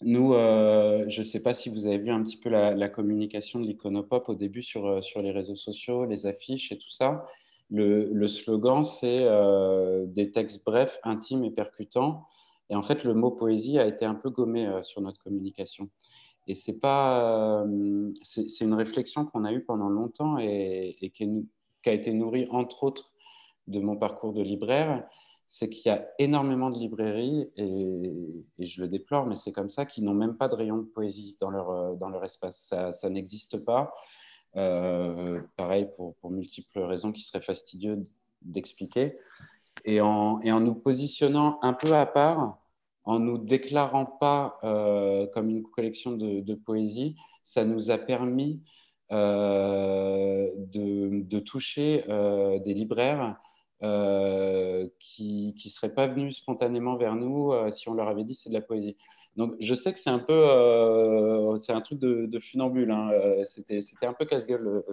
nous, 0.00 0.34
euh, 0.34 1.04
je 1.08 1.20
ne 1.20 1.24
sais 1.24 1.42
pas 1.42 1.54
si 1.54 1.68
vous 1.70 1.86
avez 1.86 1.98
vu 1.98 2.10
un 2.10 2.22
petit 2.22 2.36
peu 2.36 2.50
la, 2.50 2.88
communication 2.88 3.60
de 3.60 3.66
l'Iconopop 3.66 4.28
au 4.28 4.34
début 4.34 4.62
sur, 4.62 4.86
euh, 4.86 5.02
sur 5.02 5.20
les 5.22 5.32
réseaux 5.32 5.56
sociaux, 5.56 6.04
les 6.04 6.26
affiches 6.26 6.70
et 6.70 6.78
tout 6.78 6.90
ça. 6.90 7.26
Le, 7.70 8.26
slogan, 8.28 8.84
c'est 8.84 9.18
euh, 9.22 10.06
des 10.06 10.30
textes 10.30 10.64
brefs, 10.64 10.98
intimes 11.02 11.44
et 11.44 11.50
percutants. 11.50 12.24
Et 12.70 12.76
en 12.76 12.82
fait, 12.82 13.02
le 13.02 13.14
mot 13.14 13.30
poésie 13.30 13.78
a 13.78 13.86
été 13.86 14.04
un 14.04 14.14
peu 14.14 14.30
gommé 14.30 14.70
sur 14.82 15.00
notre 15.00 15.18
communication. 15.18 15.88
Et 16.48 16.54
c'est 16.54 16.80
pas, 16.80 17.62
euh, 17.66 18.10
c'est 18.22 18.64
une 18.64 18.72
réflexion 18.72 19.26
qu'on 19.26 19.44
a 19.44 19.52
eue 19.52 19.62
pendant 19.62 19.90
longtemps 19.90 20.38
et, 20.38 21.12
qui, 21.14 21.46
a 21.84 21.92
été 21.92 22.12
nourrie 22.12 22.48
entre 22.50 22.84
autres 22.84 23.12
de 23.66 23.80
mon 23.80 23.96
parcours 23.96 24.32
de 24.32 24.42
libraire. 24.42 25.06
C'est 25.46 25.68
qu'il 25.68 25.92
y 25.92 25.94
a 25.94 26.08
énormément 26.18 26.70
de 26.70 26.78
librairies 26.78 27.50
et, 27.56 28.64
je 28.66 28.80
le 28.80 28.88
déplore, 28.88 29.26
mais 29.26 29.36
c'est 29.36 29.52
comme 29.52 29.68
ça 29.68 29.84
qui 29.84 30.00
n'ont 30.00 30.14
même 30.14 30.36
pas 30.36 30.48
de 30.48 30.54
rayon 30.54 30.78
de 30.78 30.84
poésie 30.84 31.36
dans 31.38 31.50
leur 31.50 31.70
euh, 31.70 31.94
dans 31.96 32.08
leur 32.08 32.24
espace. 32.24 32.72
Ça, 32.92 33.10
n'existe 33.10 33.58
pas. 33.58 33.92
Euh, 34.56 35.42
pareil 35.56 35.86
pour, 35.96 36.16
pour, 36.16 36.30
multiples 36.30 36.80
raisons 36.80 37.12
qui 37.12 37.22
seraient 37.22 37.42
fastidieuses 37.42 38.10
d'expliquer. 38.40 39.18
Et 39.84 40.00
en, 40.00 40.40
et 40.40 40.50
en 40.50 40.60
nous 40.60 40.74
positionnant 40.74 41.58
un 41.60 41.74
peu 41.74 41.94
à 41.94 42.06
part, 42.06 42.58
en 43.08 43.20
nous 43.20 43.38
déclarant 43.38 44.04
pas 44.04 44.58
euh, 44.64 45.26
comme 45.28 45.48
une 45.48 45.62
collection 45.62 46.12
de, 46.12 46.54
poésie, 46.54 47.16
ça 47.42 47.64
nous 47.64 47.90
a 47.90 47.96
permis 47.96 48.62
euh, 49.12 50.46
de, 50.54 51.38
toucher 51.38 52.04
euh, 52.10 52.58
des 52.58 52.74
libraires 52.74 53.36
qui 53.80 55.54
ne 55.64 55.70
seraient 55.70 55.94
pas 55.94 56.06
venus 56.06 56.36
spontanément 56.36 56.96
vers 56.96 57.14
nous 57.14 57.50
si 57.70 57.88
on 57.88 57.94
leur 57.94 58.08
avait 58.08 58.24
dit 58.24 58.34
c'est 58.34 58.50
de 58.50 58.54
la 58.54 58.60
poésie. 58.60 58.96
Donc 59.36 59.54
je 59.58 59.74
sais 59.74 59.92
que 59.94 59.98
c'est 59.98 60.10
un 60.10 60.18
peu, 60.18 61.56
c'est 61.56 61.72
un 61.72 61.80
truc 61.80 61.98
de, 61.98 62.38
funambule. 62.38 62.90
Hein. 62.90 63.10
C'était, 63.44 63.80
un 64.02 64.12
peu 64.12 64.26
casse-gueule 64.26 64.84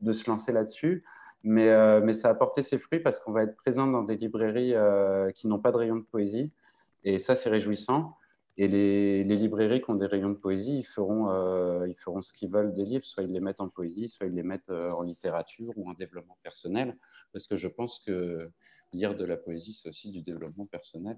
de 0.00 0.12
se 0.12 0.30
lancer 0.30 0.52
là-dessus. 0.52 1.04
Mais, 1.42 2.00
mais 2.00 2.14
ça 2.14 2.30
a 2.30 2.34
porté 2.34 2.62
ses 2.62 2.78
fruits 2.78 3.00
parce 3.00 3.20
qu'on 3.20 3.32
va 3.32 3.42
être 3.42 3.56
présent 3.56 3.86
dans 3.86 4.02
des 4.02 4.16
librairies 4.16 4.74
qui 5.34 5.46
n'ont 5.46 5.58
pas 5.58 5.72
de 5.72 5.76
rayon 5.76 5.96
de 5.96 6.04
poésie. 6.04 6.50
Et 7.04 7.18
ça, 7.18 7.34
c'est 7.34 7.48
réjouissant. 7.48 8.16
Et 8.56 8.68
les, 8.68 9.24
librairies 9.24 9.80
qui 9.80 9.90
ont 9.90 9.94
des 9.94 10.06
rayons 10.06 10.28
de 10.28 10.34
poésie, 10.34 10.80
ils 10.80 10.86
feront, 10.86 11.30
euh, 11.30 11.88
ils 11.88 11.96
feront 11.96 12.20
ce 12.20 12.32
qu'ils 12.32 12.50
veulent 12.50 12.72
des 12.72 12.84
livres. 12.84 13.04
Soit 13.04 13.22
ils 13.22 13.32
les 13.32 13.40
mettent 13.40 13.60
en 13.60 13.68
poésie, 13.68 14.08
soit 14.08 14.26
ils 14.26 14.34
les 14.34 14.42
mettent 14.42 14.70
euh, 14.70 14.90
en 14.90 15.02
littérature 15.02 15.72
ou 15.76 15.88
en 15.88 15.94
développement 15.94 16.36
personnel. 16.42 16.96
Parce 17.32 17.46
que 17.46 17.56
je 17.56 17.68
pense 17.68 18.00
que 18.00 18.50
lire 18.92 19.14
de 19.14 19.24
la 19.24 19.36
poésie, 19.36 19.72
c'est 19.72 19.88
aussi 19.88 20.10
du 20.10 20.20
développement 20.20 20.66
personnel. 20.66 21.16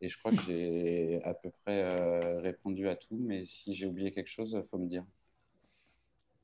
Et 0.00 0.08
je 0.08 0.18
crois 0.18 0.30
que 0.30 0.40
j'ai 0.42 1.20
à 1.24 1.34
peu 1.34 1.50
près 1.64 1.82
euh, 1.82 2.38
répondu 2.40 2.88
à 2.88 2.94
tout. 2.94 3.18
Mais 3.18 3.44
si 3.44 3.74
j'ai 3.74 3.86
oublié 3.86 4.12
quelque 4.12 4.30
chose, 4.30 4.52
il 4.52 4.68
faut 4.70 4.78
me 4.78 4.86
dire. 4.86 5.04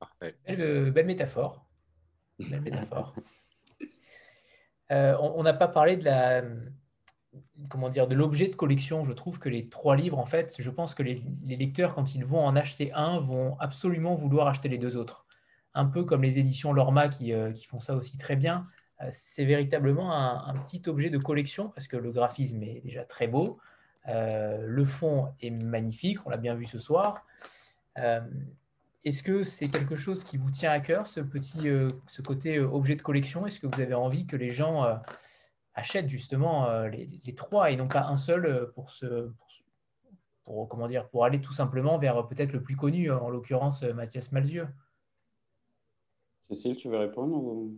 Parfait. 0.00 0.36
Belle, 0.46 1.06
métaphore. 1.06 1.64
Belle 2.40 2.62
métaphore. 2.62 3.14
on 4.90 5.42
n'a 5.44 5.54
pas 5.54 5.68
parlé 5.68 5.96
de 5.96 6.04
la 6.04 6.42
comment 7.68 7.88
dire, 7.88 8.06
de 8.06 8.14
l'objet 8.14 8.48
de 8.48 8.54
collection. 8.54 9.04
Je 9.04 9.12
trouve 9.12 9.38
que 9.38 9.48
les 9.48 9.68
trois 9.68 9.96
livres, 9.96 10.18
en 10.18 10.26
fait, 10.26 10.54
je 10.58 10.70
pense 10.70 10.94
que 10.94 11.02
les, 11.02 11.22
lecteurs, 11.46 11.94
quand 11.94 12.14
ils 12.14 12.24
vont 12.24 12.44
en 12.44 12.56
acheter 12.56 12.92
un, 12.92 13.18
vont 13.18 13.56
absolument 13.60 14.14
vouloir 14.14 14.48
acheter 14.48 14.68
les 14.68 14.78
deux 14.78 14.96
autres. 14.96 15.26
Un 15.74 15.86
peu 15.86 16.04
comme 16.04 16.22
les 16.22 16.38
éditions 16.38 16.72
Lorma 16.72 17.08
qui, 17.08 17.32
euh, 17.32 17.52
font 17.66 17.80
ça 17.80 17.96
aussi 17.96 18.16
très 18.16 18.36
bien. 18.36 18.66
Euh, 19.00 19.08
c'est 19.10 19.44
véritablement 19.44 20.12
un, 20.12 20.54
petit 20.64 20.82
objet 20.86 21.10
de 21.10 21.18
collection 21.18 21.68
parce 21.68 21.88
que 21.88 21.96
le 21.96 22.12
graphisme 22.12 22.62
est 22.62 22.80
déjà 22.84 23.04
très 23.04 23.26
beau. 23.26 23.58
Euh, 24.08 24.64
le 24.66 24.84
fond 24.84 25.32
est 25.40 25.50
magnifique, 25.50 26.18
on 26.26 26.30
l'a 26.30 26.36
bien 26.36 26.54
vu 26.54 26.66
ce 26.66 26.78
soir. 26.78 27.26
Est-ce 29.04 29.22
que 29.22 29.44
c'est 29.44 29.68
quelque 29.68 29.96
chose 29.96 30.24
qui 30.24 30.38
vous 30.38 30.50
tient 30.50 30.72
à 30.72 30.80
cœur, 30.80 31.06
ce 31.06 31.20
petit, 31.20 31.68
ce 32.08 32.22
côté 32.22 32.58
objet 32.58 32.96
de 32.96 33.02
collection? 33.02 33.46
Est-ce 33.46 33.60
que 33.60 33.66
vous 33.66 33.80
avez 33.80 33.94
envie 33.94 34.26
que 34.26 34.36
les 34.36 34.50
gens 34.50 34.98
achètent 35.74 36.08
justement 36.08 36.68
euh, 36.68 36.88
les, 36.88 37.34
trois 37.34 37.70
et 37.70 37.76
non 37.76 37.88
pas 37.88 38.06
un 38.06 38.16
seul 38.16 38.46
euh, 38.46 38.66
pour, 38.74 38.90
ce, 38.90 39.30
pour, 40.44 40.68
comment 40.68 40.86
dire, 40.86 41.08
pour 41.08 41.24
aller 41.24 41.40
tout 41.40 41.52
simplement 41.52 41.98
vers 41.98 42.18
euh, 42.18 42.22
peut-être 42.22 42.52
le 42.52 42.62
plus 42.62 42.76
connu, 42.76 43.10
en 43.10 43.28
l'occurrence 43.28 43.82
Mathias 43.82 44.32
Malzieux. 44.32 44.68
Cécile, 46.48 46.76
tu 46.76 46.88
veux 46.88 46.98
répondre 46.98 47.70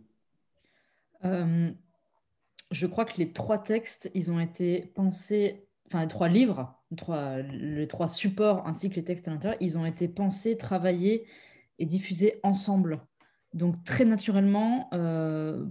Je 1.22 2.86
crois 2.86 3.04
que 3.04 3.16
les 3.18 3.32
trois 3.32 3.58
textes, 3.58 4.10
ils 4.14 4.30
ont 4.30 4.40
été 4.40 4.86
pensés, 4.94 5.68
enfin 5.86 6.02
les 6.02 6.08
trois 6.08 6.28
livres, 6.28 6.74
les 6.90 6.96
trois, 6.96 7.38
les 7.38 7.88
trois 7.88 8.08
supports 8.08 8.66
ainsi 8.66 8.90
que 8.90 8.96
les 8.96 9.04
textes 9.04 9.28
à 9.28 9.30
l'intérieur, 9.30 9.58
ils 9.60 9.78
ont 9.78 9.86
été 9.86 10.08
pensés, 10.08 10.56
travaillés 10.56 11.26
et 11.78 11.86
diffusés 11.86 12.40
ensemble. 12.42 13.06
Donc 13.54 13.82
très 13.84 14.04
naturellement, 14.04 14.90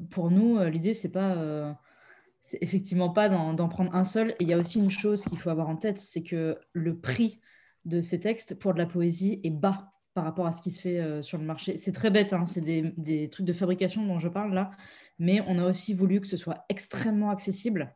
pour 0.09 0.31
nous, 0.31 0.59
l'idée 0.63 0.93
c'est 0.93 1.11
pas 1.11 1.77
c'est 2.45 2.59
effectivement 2.61 3.09
pas 3.09 3.27
d'en 3.27 3.67
prendre 3.69 3.93
un 3.95 4.03
seul. 4.03 4.31
Et 4.31 4.35
il 4.41 4.47
y 4.47 4.53
a 4.53 4.57
aussi 4.57 4.79
une 4.79 4.91
chose 4.91 5.25
qu'il 5.25 5.37
faut 5.37 5.49
avoir 5.49 5.67
en 5.67 5.75
tête, 5.75 5.99
c'est 5.99 6.21
que 6.21 6.59
le 6.73 6.95
prix 6.95 7.41
de 7.85 8.01
ces 8.01 8.19
textes 8.19 8.53
pour 8.59 8.73
de 8.73 8.77
la 8.77 8.85
poésie 8.85 9.39
est 9.43 9.49
bas 9.49 9.91
par 10.13 10.23
rapport 10.23 10.45
à 10.45 10.51
ce 10.51 10.61
qui 10.61 10.69
se 10.69 10.79
fait 10.79 10.99
euh, 10.99 11.23
sur 11.23 11.39
le 11.39 11.43
marché. 11.43 11.77
C'est 11.77 11.91
très 11.91 12.11
bête, 12.11 12.33
hein, 12.33 12.45
c'est 12.45 12.61
des, 12.61 13.29
trucs 13.29 13.47
de 13.47 13.53
fabrication 13.53 14.05
dont 14.05 14.19
je 14.19 14.29
parle 14.29 14.53
là, 14.53 14.69
mais 15.17 15.41
on 15.47 15.57
a 15.57 15.65
aussi 15.65 15.95
voulu 15.95 16.21
que 16.21 16.27
ce 16.27 16.37
soit 16.37 16.65
extrêmement 16.69 17.31
accessible. 17.31 17.95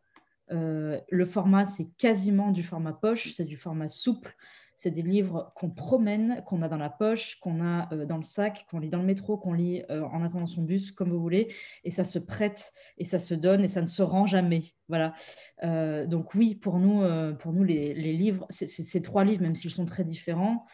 Euh, 0.52 1.00
le 1.12 1.26
format, 1.26 1.66
c'est 1.66 1.88
quasiment 1.98 2.52
du 2.52 2.64
format 2.64 2.94
poche, 2.94 3.32
c'est 3.32 3.46
du 3.46 3.56
format 3.56 3.88
souple, 3.88 4.36
c'est 4.80 4.92
des 4.92 5.02
livres 5.02 5.52
qu'on 5.58 5.70
promène, 5.70 6.42
qu'on 6.46 6.62
a 6.62 6.70
dans 6.70 6.78
la 6.78 6.90
poche, 6.90 7.38
qu'on 7.42 7.62
a 7.62 7.94
euh, 7.94 8.06
dans 8.06 8.16
le 8.16 8.24
sac, 8.24 8.66
qu'on 8.72 8.80
lit 8.80 8.88
dans 8.88 9.00
le 9.00 9.04
métro, 9.04 9.36
qu'on 9.36 9.52
lit 9.52 9.84
euh, 9.92 10.04
en 10.04 10.24
attendant 10.24 10.48
son 10.48 10.62
bus, 10.62 10.94
comme 10.94 11.10
vous 11.10 11.20
voulez. 11.20 11.54
Et 11.84 11.92
ça 11.92 12.06
se 12.06 12.18
prête 12.18 12.72
et 12.98 13.04
ça 13.04 13.20
se 13.20 13.34
donne 13.34 13.62
et 13.62 13.68
ça 13.68 13.82
ne 13.82 13.88
se 13.88 14.02
rend 14.02 14.26
jamais. 14.26 14.62
Voilà. 14.88 15.14
Euh, 15.64 16.08
donc 16.08 16.34
oui, 16.34 16.56
pour 16.56 16.80
nous, 16.80 17.04
pour 17.40 17.52
nous 17.52 17.66
les, 17.66 17.94
les 17.94 18.14
livres, 18.14 18.46
ces 18.50 19.02
trois 19.02 19.26
livres, 19.26 19.42
même 19.42 19.54
s'ils 19.54 19.70
sont 19.70 19.84
très 19.84 20.06
différents, 20.06 20.66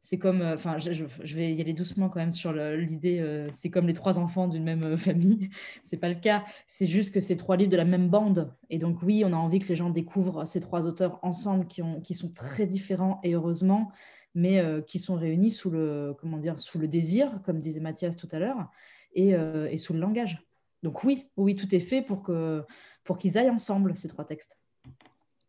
c'est 0.00 0.18
comme, 0.18 0.40
euh, 0.40 0.54
enfin, 0.54 0.78
je, 0.78 1.04
vais 1.36 1.54
y 1.54 1.60
aller 1.60 1.74
doucement 1.74 2.08
quand 2.08 2.20
même 2.20 2.32
sur 2.32 2.52
l'idée, 2.52 3.20
euh, 3.20 3.48
c'est 3.52 3.68
comme 3.68 3.86
les 3.86 3.92
trois 3.92 4.18
enfants 4.18 4.48
d'une 4.48 4.64
même 4.64 4.82
euh, 4.82 4.96
famille. 4.96 5.50
c'est 5.82 5.98
pas 5.98 6.08
le 6.08 6.14
cas. 6.14 6.44
C'est 6.66 6.86
juste 6.86 7.12
que 7.12 7.20
c'est 7.20 7.36
trois 7.36 7.56
livres 7.56 7.70
de 7.70 7.76
la 7.76 7.84
même 7.84 8.08
bande. 8.08 8.52
Et 8.70 8.78
donc, 8.78 9.02
oui, 9.02 9.22
on 9.26 9.32
a 9.32 9.36
envie 9.36 9.58
que 9.58 9.68
les 9.68 9.76
gens 9.76 9.90
découvrent 9.90 10.46
ces 10.46 10.60
trois 10.60 10.86
auteurs 10.86 11.18
ensemble 11.22 11.66
qui, 11.66 11.82
ont, 11.82 12.00
qui 12.00 12.14
sont 12.14 12.30
très 12.30 12.64
différents 12.64 13.20
et 13.22 13.34
heureusement, 13.34 13.92
mais 14.34 14.62
qui 14.86 15.00
sont 15.00 15.16
réunis 15.16 15.50
sous 15.50 15.70
le, 15.70 16.14
comment 16.20 16.38
dire, 16.38 16.58
sous 16.58 16.78
le 16.78 16.86
désir, 16.86 17.42
comme 17.42 17.58
disait 17.58 17.80
Mathias 17.80 18.16
tout 18.16 18.28
à 18.30 18.38
l'heure, 18.38 18.70
et, 19.14 19.34
sous 19.76 19.92
le 19.92 19.98
langage. 19.98 20.46
Donc, 20.84 21.02
oui, 21.02 21.26
oui, 21.36 21.56
tout 21.56 21.74
est 21.74 21.80
fait 21.80 22.00
pour 22.00 22.24
qu'ils 22.24 22.64
pour 23.02 23.18
qu'ils 23.18 23.36
aillent 23.38 23.50
ensemble, 23.50 23.96
ces 23.96 24.06
trois 24.06 24.24
textes. 24.24 24.56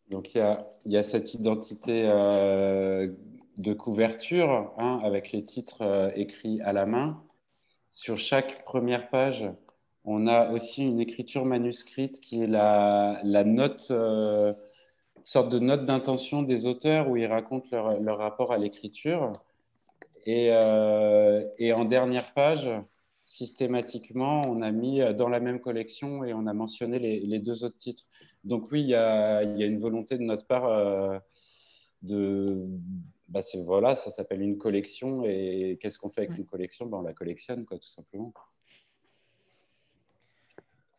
Donc, 0.09 0.33
il 0.33 0.41
y 0.85 0.97
a, 0.97 1.03
cette 1.03 1.35
identité 1.35 2.07
de 3.57 3.73
couverture 3.73 4.73
hein, 4.77 4.99
avec 5.03 5.31
les 5.31 5.43
titres 5.43 5.81
euh, 5.81 6.11
écrits 6.15 6.61
à 6.61 6.73
la 6.73 6.85
main. 6.85 7.21
Sur 7.89 8.17
chaque 8.17 8.63
première 8.63 9.09
page, 9.09 9.49
on 10.05 10.27
a 10.27 10.51
aussi 10.51 10.83
une 10.85 10.99
écriture 10.99 11.45
manuscrite 11.45 12.21
qui 12.21 12.41
est 12.41 12.47
la, 12.47 13.19
la 13.23 13.43
note, 13.43 13.87
euh, 13.91 14.53
sorte 15.23 15.49
de 15.49 15.59
note 15.59 15.85
d'intention 15.85 16.41
des 16.41 16.65
auteurs 16.65 17.09
où 17.09 17.17
ils 17.17 17.25
racontent 17.25 17.67
leur, 17.71 18.17
rapport 18.17 18.51
à 18.53 18.57
l'écriture. 18.57 19.33
Et, 20.25 20.49
euh, 20.51 21.45
et, 21.57 21.73
en 21.73 21.83
dernière 21.85 22.33
page, 22.33 22.69
systématiquement, 23.25 24.43
on 24.47 24.61
a 24.61 24.71
mis 24.71 25.01
dans 25.15 25.29
la 25.29 25.39
même 25.39 25.59
collection 25.59 26.23
et 26.23 26.33
on 26.33 26.47
a 26.47 26.53
mentionné 26.53 26.99
les, 26.99 27.39
deux 27.39 27.63
autres 27.63 27.77
titres. 27.77 28.03
Donc 28.43 28.71
oui, 28.71 28.81
il 28.81 28.89
y 28.89 28.95
a, 28.95 29.43
il 29.43 29.57
y 29.57 29.63
a 29.63 29.65
une 29.65 29.79
volonté 29.79 30.17
de 30.17 30.23
notre 30.23 30.45
part 30.45 31.21
de 32.01 32.67
bah 33.31 33.39
voilà, 33.63 33.95
ça 33.95 34.11
s'appelle 34.11 34.41
une 34.41 34.57
collection. 34.57 35.23
Et 35.23 35.77
qu'est-ce 35.81 35.97
qu'on 35.97 36.09
fait 36.09 36.25
avec 36.27 36.37
une 36.37 36.45
collection? 36.45 36.85
Bah, 36.85 36.97
On 36.97 37.01
la 37.01 37.13
collectionne, 37.13 37.65
quoi, 37.65 37.77
tout 37.77 37.87
simplement. 37.87 38.33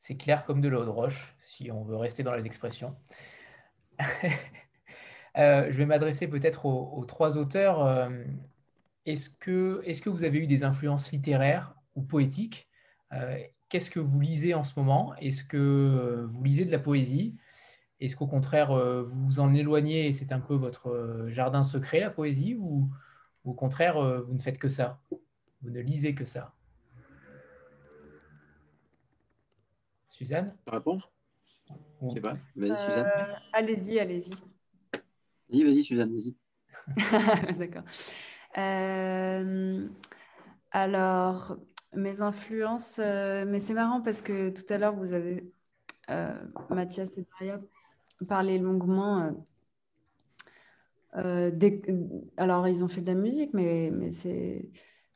C'est 0.00 0.16
clair 0.16 0.44
comme 0.46 0.62
de 0.62 0.68
l'eau 0.68 0.84
de 0.84 0.90
roche, 0.90 1.36
si 1.42 1.70
on 1.70 1.84
veut 1.84 1.96
rester 1.96 2.22
dans 2.22 2.34
les 2.34 2.46
expressions. 2.46 2.96
Euh, 5.38 5.68
je 5.70 5.78
vais 5.78 5.86
m'adresser 5.86 6.28
peut-être 6.28 6.66
aux, 6.66 7.06
trois 7.06 7.38
auteurs. 7.38 7.86
Euh, 7.86 8.10
est-ce 9.06 9.30
que, 9.30 9.80
est 9.86 9.98
que 9.98 10.10
vous 10.10 10.24
avez 10.24 10.38
eu 10.38 10.46
des 10.46 10.62
influences 10.62 11.10
littéraires 11.10 11.74
ou 11.96 12.02
poétiques? 12.02 12.68
Euh, 13.14 13.38
Qu'est-ce 13.70 13.90
que 13.90 13.98
vous 13.98 14.20
lisez 14.20 14.52
en 14.52 14.62
ce 14.62 14.78
moment? 14.78 15.14
Est-ce 15.22 15.42
que 15.42 16.26
vous 16.28 16.44
lisez 16.44 16.66
de 16.66 16.70
la 16.70 16.78
poésie? 16.78 17.34
Est-ce 18.02 18.16
qu'au 18.16 18.26
contraire, 18.26 18.72
euh, 18.72 19.02
vous 19.02 19.26
vous 19.26 19.40
en 19.40 19.54
éloignez 19.54 20.08
et 20.08 20.12
c'est 20.12 20.32
un 20.32 20.40
peu 20.40 20.54
votre 20.54 20.88
euh, 20.88 21.28
jardin 21.30 21.62
secret, 21.62 22.00
la 22.00 22.10
poésie, 22.10 22.56
ou, 22.56 22.90
au 23.44 23.54
contraire, 23.54 23.96
euh, 23.96 24.20
vous 24.20 24.34
ne 24.34 24.40
faites 24.40 24.58
que 24.58 24.68
ça? 24.68 25.00
Vous 25.62 25.70
ne 25.70 25.80
lisez 25.80 26.14
que 26.14 26.24
ça? 26.24 26.52
Suzanne? 30.08 30.56
Réponds? 30.66 30.98
Je 32.02 32.14
sais 32.14 32.20
pas. 32.20 32.34
Vas-y, 32.56 32.76
Suzanne. 32.76 33.08
allez-y, 33.52 34.00
allez-y. 34.00 34.34
Vas-y, 35.48 35.64
vas-y, 35.64 35.82
Suzanne, 35.84 36.12
vas-y. 36.12 36.34
D'accord. 37.58 37.84
alors, 40.72 41.56
mes 41.94 42.20
influences, 42.20 42.98
mais 42.98 43.60
c'est 43.60 43.74
marrant 43.74 44.00
parce 44.00 44.22
que 44.22 44.50
tout 44.50 44.70
à 44.72 44.78
l'heure, 44.78 44.96
vous 44.96 45.12
avez, 45.12 45.52
Mathias 46.68 47.16
et 47.16 47.24
Maria, 47.30 47.60
parler 48.24 48.58
longuement. 48.58 49.32
Euh, 51.16 51.50
euh, 51.50 51.50
alors, 52.36 52.68
ils 52.68 52.84
ont 52.84 52.88
fait 52.88 53.00
de 53.00 53.06
la 53.06 53.14
musique, 53.14 53.52
mais, 53.54 53.90
mais 53.92 54.10
c'est, 54.10 54.70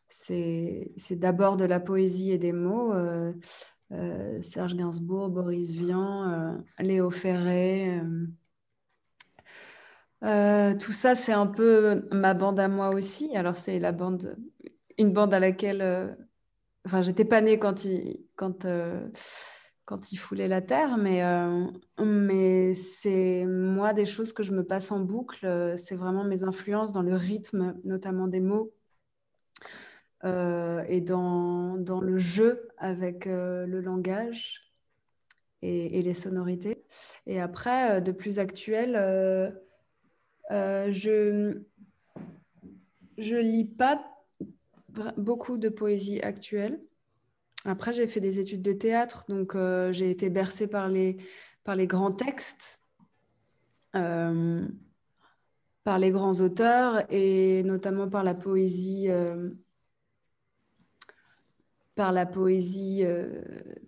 c'est, 0.09 1.17
d'abord 1.17 1.57
de 1.57 1.65
la 1.65 1.81
poésie 1.81 2.33
et 2.33 2.39
des 2.39 2.53
mots. 2.53 2.93
Euh, 2.93 3.33
Serge 4.41 4.75
Gainsbourg, 4.77 5.29
Boris 5.29 5.71
Vian, 5.71 6.59
Léo 6.79 7.11
Ferré. 7.11 8.01
tout 10.21 10.93
ça, 10.93 11.15
c'est 11.15 11.33
un 11.33 11.47
peu 11.47 12.07
ma 12.13 12.35
bande 12.35 12.59
à 12.61 12.69
moi 12.69 12.95
aussi. 12.95 13.37
Alors, 13.37 13.57
c'est 13.57 13.79
la 13.79 13.93
bande, 13.93 14.37
une 14.99 15.13
bande 15.13 15.33
à 15.35 15.41
laquelle. 15.41 16.17
enfin, 16.85 17.01
j'étais 17.03 17.25
pas 17.25 17.41
née 17.41 17.59
quand, 17.59 17.85
il, 17.85 18.25
quand 18.35 18.67
quand 19.87 20.13
il 20.13 20.17
foulait 20.17 20.49
la 20.49 20.61
terre, 20.61 20.99
mais, 20.99 21.23
euh, 21.25 21.65
mais 22.05 22.75
c'est 22.75 23.45
moi 23.47 23.95
des 23.95 24.05
choses 24.05 24.33
que 24.33 24.43
je 24.43 24.53
me 24.53 24.65
passe 24.65 24.93
en 24.93 25.01
boucle. 25.01 25.47
Euh, 25.47 25.77
c'est 25.77 25.95
vraiment 25.95 26.25
mes 26.25 26.43
influences 26.45 26.93
dans 26.93 27.03
le 27.03 27.15
rythme, 27.15 27.77
notamment 27.85 28.27
des 28.27 28.41
mots, 28.41 28.75
euh, 30.25 30.85
et 30.89 31.01
dans, 31.01 31.77
dans, 31.77 32.01
le 32.01 32.19
jeu 32.19 32.69
avec 32.79 33.27
le 33.27 33.81
langage 33.81 34.73
et, 35.63 36.03
les 36.03 36.15
sonorités. 36.15 36.85
Et 37.27 37.41
après, 37.41 38.01
de 38.01 38.13
plus 38.13 38.39
actuel, 38.39 38.95
je 40.51 41.63
je 43.19 43.37
lis 43.37 43.65
pas 43.65 44.05
beaucoup 45.17 45.59
de 45.59 45.69
poésie 45.69 46.21
actuelle. 46.21 46.81
Après, 47.67 47.93
j'ai 47.93 48.07
fait 48.07 48.21
des 48.21 48.39
études 48.39 48.63
de 48.63 48.73
théâtre, 48.73 49.25
donc 49.29 49.55
euh, 49.57 49.93
j'ai 49.93 50.11
été 50.11 50.31
bercée 50.31 50.69
par 50.69 50.89
les, 50.89 51.17
par 51.65 51.75
les 51.75 51.89
grands 51.89 52.13
textes, 52.13 52.81
euh, 53.97 54.67
par 55.83 55.99
les 55.99 56.11
grands 56.11 56.41
auteurs 56.41 57.05
et 57.11 57.65
notamment 57.65 58.09
par 58.09 58.23
la 58.23 58.35
poésie, 58.35 59.11
euh, 59.11 59.51
par 61.97 62.13
la 62.13 62.25
poésie 62.27 63.05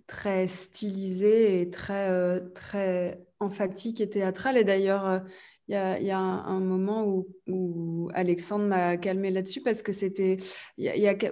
très 0.07 0.47
stylisée 0.47 1.61
et 1.61 1.71
très, 1.71 2.41
très 2.51 3.23
emphatique 3.39 4.01
et 4.01 4.09
théâtrale. 4.09 4.57
Et 4.57 4.65
d'ailleurs, 4.65 5.23
il 5.69 5.75
y 5.75 6.11
a, 6.11 6.21
un, 6.23 6.61
moment 6.61 7.07
où, 7.47 8.11
Alexandre 8.15 8.65
m'a 8.65 8.97
calmé 8.97 9.31
là-dessus 9.31 9.61
parce 9.61 9.83
que 9.83 9.93
c'était. 9.93 10.39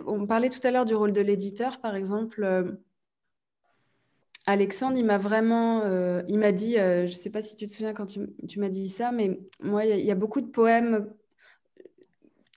on 0.07 0.27
parlait 0.27 0.51
tout 0.51 0.61
à 0.65 0.71
l'heure 0.71 0.85
du 0.85 0.95
rôle 0.95 1.13
de 1.13 1.23
l'éditeur, 1.23 1.81
par 1.81 1.97
exemple. 1.97 2.45
Euh, 2.45 2.73
Alexandre, 4.45 4.99
il 4.99 5.07
m'a 5.07 5.19
vraiment, 5.19 5.83
euh, 5.85 6.23
il 6.29 6.39
m'a 6.39 6.53
dit, 6.53 6.75
je 6.75 7.03
ne 7.03 7.07
sais 7.07 7.31
pas 7.31 7.41
si 7.41 7.57
tu 7.57 7.67
te 7.67 7.73
souviens 7.73 7.95
quand 7.95 8.07
tu, 8.07 8.61
m'as 8.61 8.69
dit 8.69 8.91
ça, 8.91 9.11
mais 9.11 9.41
moi, 9.61 9.87
il 9.87 10.05
y, 10.05 10.11
a 10.11 10.15
beaucoup 10.15 10.41
de 10.41 10.47
poèmes. 10.47 11.11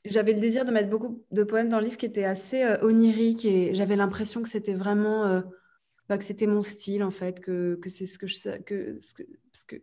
J'avais 0.06 0.34
le 0.34 0.40
désir 0.40 0.66
de 0.66 0.72
mettre 0.72 0.90
beaucoup 0.90 1.24
de 1.32 1.44
poèmes 1.44 1.70
dans 1.70 1.80
le 1.80 1.86
livre 1.86 1.98
qui 1.98 2.06
étaient 2.06 2.26
assez 2.26 2.64
oniriques 2.82 3.46
et 3.46 3.74
j'avais 3.74 3.96
l'impression 3.96 4.44
que 4.44 4.50
c'était 4.50 4.76
vraiment, 4.76 5.42
bah, 6.10 6.18
que 6.18 6.26
c'était 6.26 6.46
mon 6.46 6.62
style 6.62 7.04
en 7.04 7.12
fait, 7.12 7.40
que, 7.40 7.80
c'est 7.88 8.06
ce 8.06 8.20
que 8.20 8.28
je, 8.28 8.58
que, 8.60 8.98
ce 9.00 9.14
que, 9.14 9.24
parce 9.52 9.64
que 9.64 9.82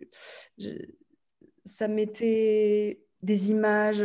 ça 1.67 1.89
mettait 1.89 3.03
des 3.23 3.51
images. 3.51 4.05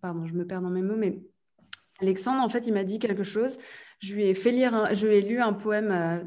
Pardon, 0.00 0.26
je 0.26 0.34
me 0.34 0.46
perds 0.46 0.62
dans 0.62 0.70
mes 0.70 0.82
mots, 0.82 0.96
mais 0.96 1.20
Alexandre, 2.00 2.42
en 2.42 2.48
fait, 2.48 2.66
il 2.66 2.72
m'a 2.72 2.84
dit 2.84 2.98
quelque 2.98 3.24
chose. 3.24 3.58
Je 4.00 4.14
lui 4.14 4.24
ai 4.24 4.34
fait 4.34 4.50
lire, 4.50 4.94
je 4.94 5.06
lui 5.06 5.16
ai 5.16 5.20
lu 5.22 5.40
un 5.40 5.52
poème 5.52 5.90
euh, 5.90 6.24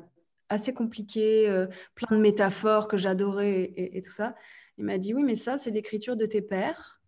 assez 0.49 0.73
compliqué, 0.73 1.47
euh, 1.47 1.67
plein 1.95 2.15
de 2.15 2.21
métaphores 2.21 2.87
que 2.87 2.97
j'adorais 2.97 3.73
et, 3.75 4.01
tout 4.01 4.11
ça. 4.11 4.35
Il 4.77 4.85
m'a 4.85 4.97
dit 4.97 5.13
oui, 5.13 5.23
mais 5.23 5.35
ça, 5.35 5.57
c'est 5.57 5.71
l'écriture 5.71 6.15
de 6.15 6.25
tes 6.25 6.41
pères. 6.41 7.01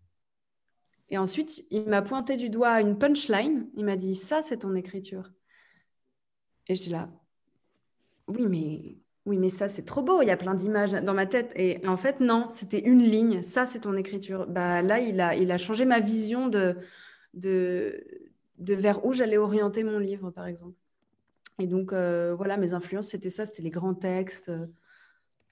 Et 1.09 1.17
ensuite, 1.17 1.65
il 1.71 1.83
m'a 1.87 2.01
pointé 2.01 2.37
du 2.37 2.49
doigt 2.49 2.79
une 2.79 2.97
punchline. 2.97 3.69
Il 3.75 3.85
m'a 3.85 3.97
dit 3.97 4.15
ça, 4.15 4.41
c'est 4.41 4.59
ton 4.59 4.75
écriture. 4.75 5.31
Et 6.67 6.75
j'étais 6.75 6.91
là, 6.91 7.09
oui, 8.27 8.45
mais 8.47 9.00
oui, 9.25 9.37
mais 9.37 9.49
ça, 9.49 9.69
c'est 9.69 9.83
trop 9.83 10.01
beau. 10.01 10.21
Il 10.21 10.27
y 10.27 10.31
a 10.31 10.37
plein 10.37 10.55
d'images 10.55 10.93
dans 10.93 11.13
ma 11.13 11.27
tête. 11.27 11.51
Et 11.55 11.85
en 11.87 11.97
fait, 11.97 12.19
non, 12.19 12.49
c'était 12.49 12.79
une 12.79 13.03
ligne. 13.03 13.43
Ça, 13.43 13.65
c'est 13.67 13.81
ton 13.81 13.95
écriture. 13.95 14.47
Bah, 14.47 14.81
là, 14.81 14.99
il 14.99 15.21
a, 15.21 15.35
il 15.35 15.51
a 15.51 15.57
changé 15.57 15.85
ma 15.85 15.99
vision 15.99 16.47
de, 16.47 16.75
de, 17.35 18.03
de 18.57 18.73
vers 18.73 19.05
où 19.05 19.13
j'allais 19.13 19.37
orienter 19.37 19.83
mon 19.83 19.99
livre, 19.99 20.31
par 20.31 20.47
exemple. 20.47 20.75
Et 21.59 21.67
donc, 21.67 21.93
euh, 21.93 22.33
voilà, 22.35 22.57
mes 22.57 22.73
influences, 22.73 23.09
c'était 23.09 23.29
ça. 23.29 23.45
C'était 23.45 23.61
les 23.61 23.69
grands 23.69 23.93
textes, 23.93 24.49
euh, 24.49 24.65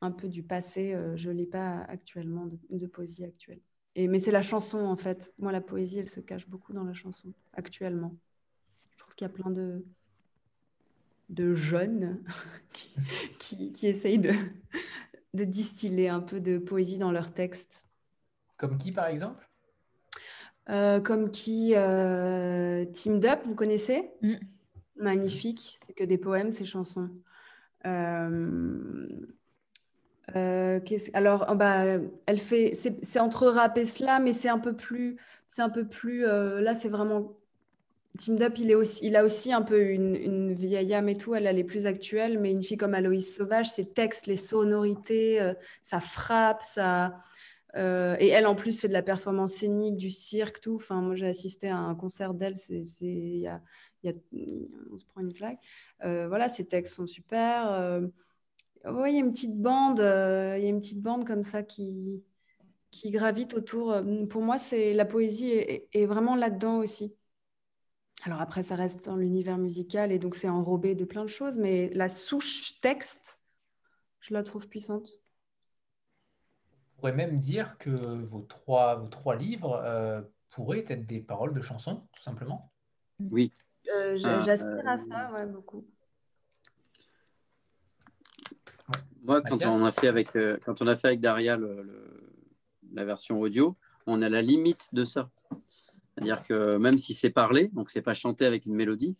un 0.02 0.12
peu 0.12 0.30
du 0.30 0.41
passé. 0.41 0.94
Euh, 0.96 1.16
je 1.16 1.30
ne 1.30 1.36
lis 1.36 1.46
pas 1.46 1.82
actuellement 1.82 2.48
de, 2.72 2.88
poésie 2.88 3.24
actuelle. 3.24 3.62
Et, 3.96 4.08
mais 4.08 4.20
c'est 4.20 4.32
la 4.32 4.41
chanson, 4.41 4.80
en 4.80 4.98
fait. 4.98 5.32
Moi, 5.38 5.52
la 5.52 5.62
poésie, 5.62 6.00
elle 6.00 6.10
se 6.10 6.22
cache 6.22 6.48
beaucoup 6.48 6.74
dans 6.74 6.84
la 6.84 6.94
chanson, 6.94 7.34
actuellement. 7.54 8.16
Je 8.90 8.98
trouve 8.98 9.14
qu'il 9.14 9.26
y 9.26 9.30
a 9.30 9.34
plein 9.34 9.52
de, 9.52 9.86
de 11.30 11.53
jeunes 11.53 12.22
qui, 13.39 13.72
qui, 13.72 13.88
essayent 13.88 14.19
de, 14.19 14.34
de, 15.34 15.43
distiller 15.43 16.10
un 16.10 16.19
peu 16.19 16.39
de 16.39 16.57
poésie 16.57 16.97
dans 16.97 17.11
leurs 17.11 17.31
textes. 17.31 17.85
Comme 18.57 18.77
qui, 18.77 18.91
par 18.91 19.07
exemple? 19.07 19.47
Euh, 20.69 20.99
Comme 20.99 21.31
qui 21.31 21.73
euh, 21.76 22.85
Team 22.85 23.19
Up, 23.23 23.39
vous 23.45 23.56
connaissez? 23.56 24.11
Mm. 24.22 24.35
Magnifique, 24.97 25.80
c'est 25.85 25.93
que 25.93 26.03
des 26.03 26.18
poèmes, 26.18 26.51
ces 26.51 26.65
chansons. 26.65 27.10
Euh, 27.85 29.07
alors, 31.14 31.47
oh, 31.49 31.56
bah, 31.56 31.85
elle 32.26 32.39
fait, 32.39 32.77
c'est 33.01 33.19
entre 33.19 33.47
rap 33.47 33.77
et 33.77 33.85
slam, 33.85 34.23
mais 34.23 34.34
c'est 34.34 34.49
un 34.49 34.60
peu 34.60 34.76
plus, 34.76 35.18
c'est 35.47 35.61
un 35.61 35.69
peu 35.69 35.88
plus. 35.88 36.22
là, 36.22 36.76
c'est 36.76 36.89
vraiment 36.89 37.39
Team 38.18 38.38
il, 38.57 38.72
est 38.72 38.76
aussi, 38.76 39.06
il 39.06 39.15
a 39.15 39.23
aussi 39.23 39.53
un 39.53 39.61
peu 39.61 39.81
une, 39.81 40.53
vieille 40.53 40.94
âme 40.94 41.10
et 41.10 41.15
tout, 41.15 41.36
elle, 41.36 41.45
est 41.45 41.64
plus 41.64 41.86
actuelle, 41.86 42.40
mais 42.40 42.52
une 42.52 42.64
fille 42.64 42.77
comme 42.77 42.94
Aloïs 42.94 43.36
Sauvage, 43.36 43.69
ses 43.69 43.86
textes, 43.86 44.27
les 44.27 44.36
sonorités, 44.36 45.40
euh, 45.41 45.53
ça 45.84 45.99
frappe, 45.99 46.64
ça... 46.64 47.19
Euh, 47.76 48.15
et 48.19 48.30
elle, 48.30 48.48
en 48.48 48.56
plus, 48.56 48.81
fait 48.81 48.88
de 48.88 48.94
la 48.94 49.03
performance 49.03 49.53
scénique, 49.53 49.95
du 49.95 50.10
cirque, 50.10 50.60
tout. 50.60 50.76
Enfin, 50.76 51.02
moi, 51.02 51.14
j'ai 51.14 51.27
assisté 51.27 51.69
à 51.69 51.77
un 51.77 51.94
concert 51.94 52.34
d'elle, 52.34 52.56
y 53.02 53.48
a, 53.48 53.61
on 54.91 54.98
se 54.98 55.06
prend 55.06 55.22
une 55.22 55.31
claque. 55.31 55.64
Euh, 56.03 56.27
voilà, 56.27 56.49
ses 56.49 56.65
textes 56.65 56.95
sont 56.95 57.06
super. 57.06 58.02
il 58.86 58.91
y 58.91 59.18
a 59.18 59.19
une 59.19 59.31
petite 59.31 59.61
bande, 59.61 59.99
il 59.99 60.64
y 60.64 60.65
a 60.65 60.69
une 60.69 60.80
petite 60.80 61.02
bande 61.02 61.26
comme 61.26 61.44
ça 61.44 61.61
qui, 61.61 62.23
qui 62.90 63.11
gravite 63.11 63.53
autour. 63.53 63.95
Pour 64.30 64.41
moi, 64.41 64.57
c'est 64.57 64.94
la 64.94 65.06
poésie 65.06 65.52
est 65.52 66.06
vraiment 66.07 66.36
là-dedans 66.36 66.80
aussi. 66.80 67.14
Alors 68.24 68.41
après, 68.41 68.64
ça 68.64 68.76
reste 68.76 69.06
dans 69.06 69.16
l'univers 69.16 69.58
musical 69.58 70.12
et 70.12 70.20
donc 70.20 70.36
c'est 70.36 70.50
enrobé 70.50 70.96
de 70.96 71.06
plein 71.06 71.24
de 71.24 71.30
choses, 71.30 71.58
mais 71.58 71.90
la 71.94 72.10
souche 72.10 72.80
texte, 72.82 73.41
je 74.20 74.34
la 74.34 74.44
trouve 74.44 74.68
puissante. 74.68 75.10
On 76.94 77.00
pourrait 77.00 77.14
même 77.14 77.38
dire 77.38 77.78
que 77.78 77.90
vos 77.90 78.41
trois, 78.41 78.96
vos 78.96 79.08
trois 79.08 79.36
livres 79.36 79.82
euh, 79.86 80.22
pourraient 80.50 80.84
être 80.90 81.06
des 81.06 81.22
paroles 81.22 81.54
de 81.54 81.62
chansons, 81.62 82.08
tout 82.14 82.24
simplement. 82.24 82.68
Oui. 83.32 83.54
Euh, 83.96 84.18
ah, 84.26 84.41
j'aspire 84.41 84.88
à 84.88 84.98
ça, 84.98 85.32
ouais, 85.32 85.46
beaucoup. 85.46 85.86
Moi, 89.22 89.41
quand 89.41 89.64
on, 89.66 89.86
a 89.86 89.91
fait 89.91 90.08
avec, 90.08 90.36
euh, 90.36 90.58
quand 90.66 90.82
on 90.82 90.88
a 90.88 90.96
fait 90.96 91.08
avec 91.08 91.22
Daria 91.22 91.58
la 92.91 93.06
version 93.06 93.40
audio, 93.40 93.78
on 94.08 94.22
a 94.22 94.30
la 94.30 94.41
limite 94.41 94.94
de 94.94 95.06
ça. 95.06 95.30
C'est-à-dire 96.20 96.44
que 96.44 96.76
même 96.76 96.98
si 96.98 97.14
c'est 97.14 97.30
parlé, 97.30 97.70
donc 97.70 97.90
c'est 97.90 98.02
pas 98.02 98.14
chanté 98.14 98.46
avec 98.46 98.66
une 98.66 98.76
mélodie, 98.76 99.16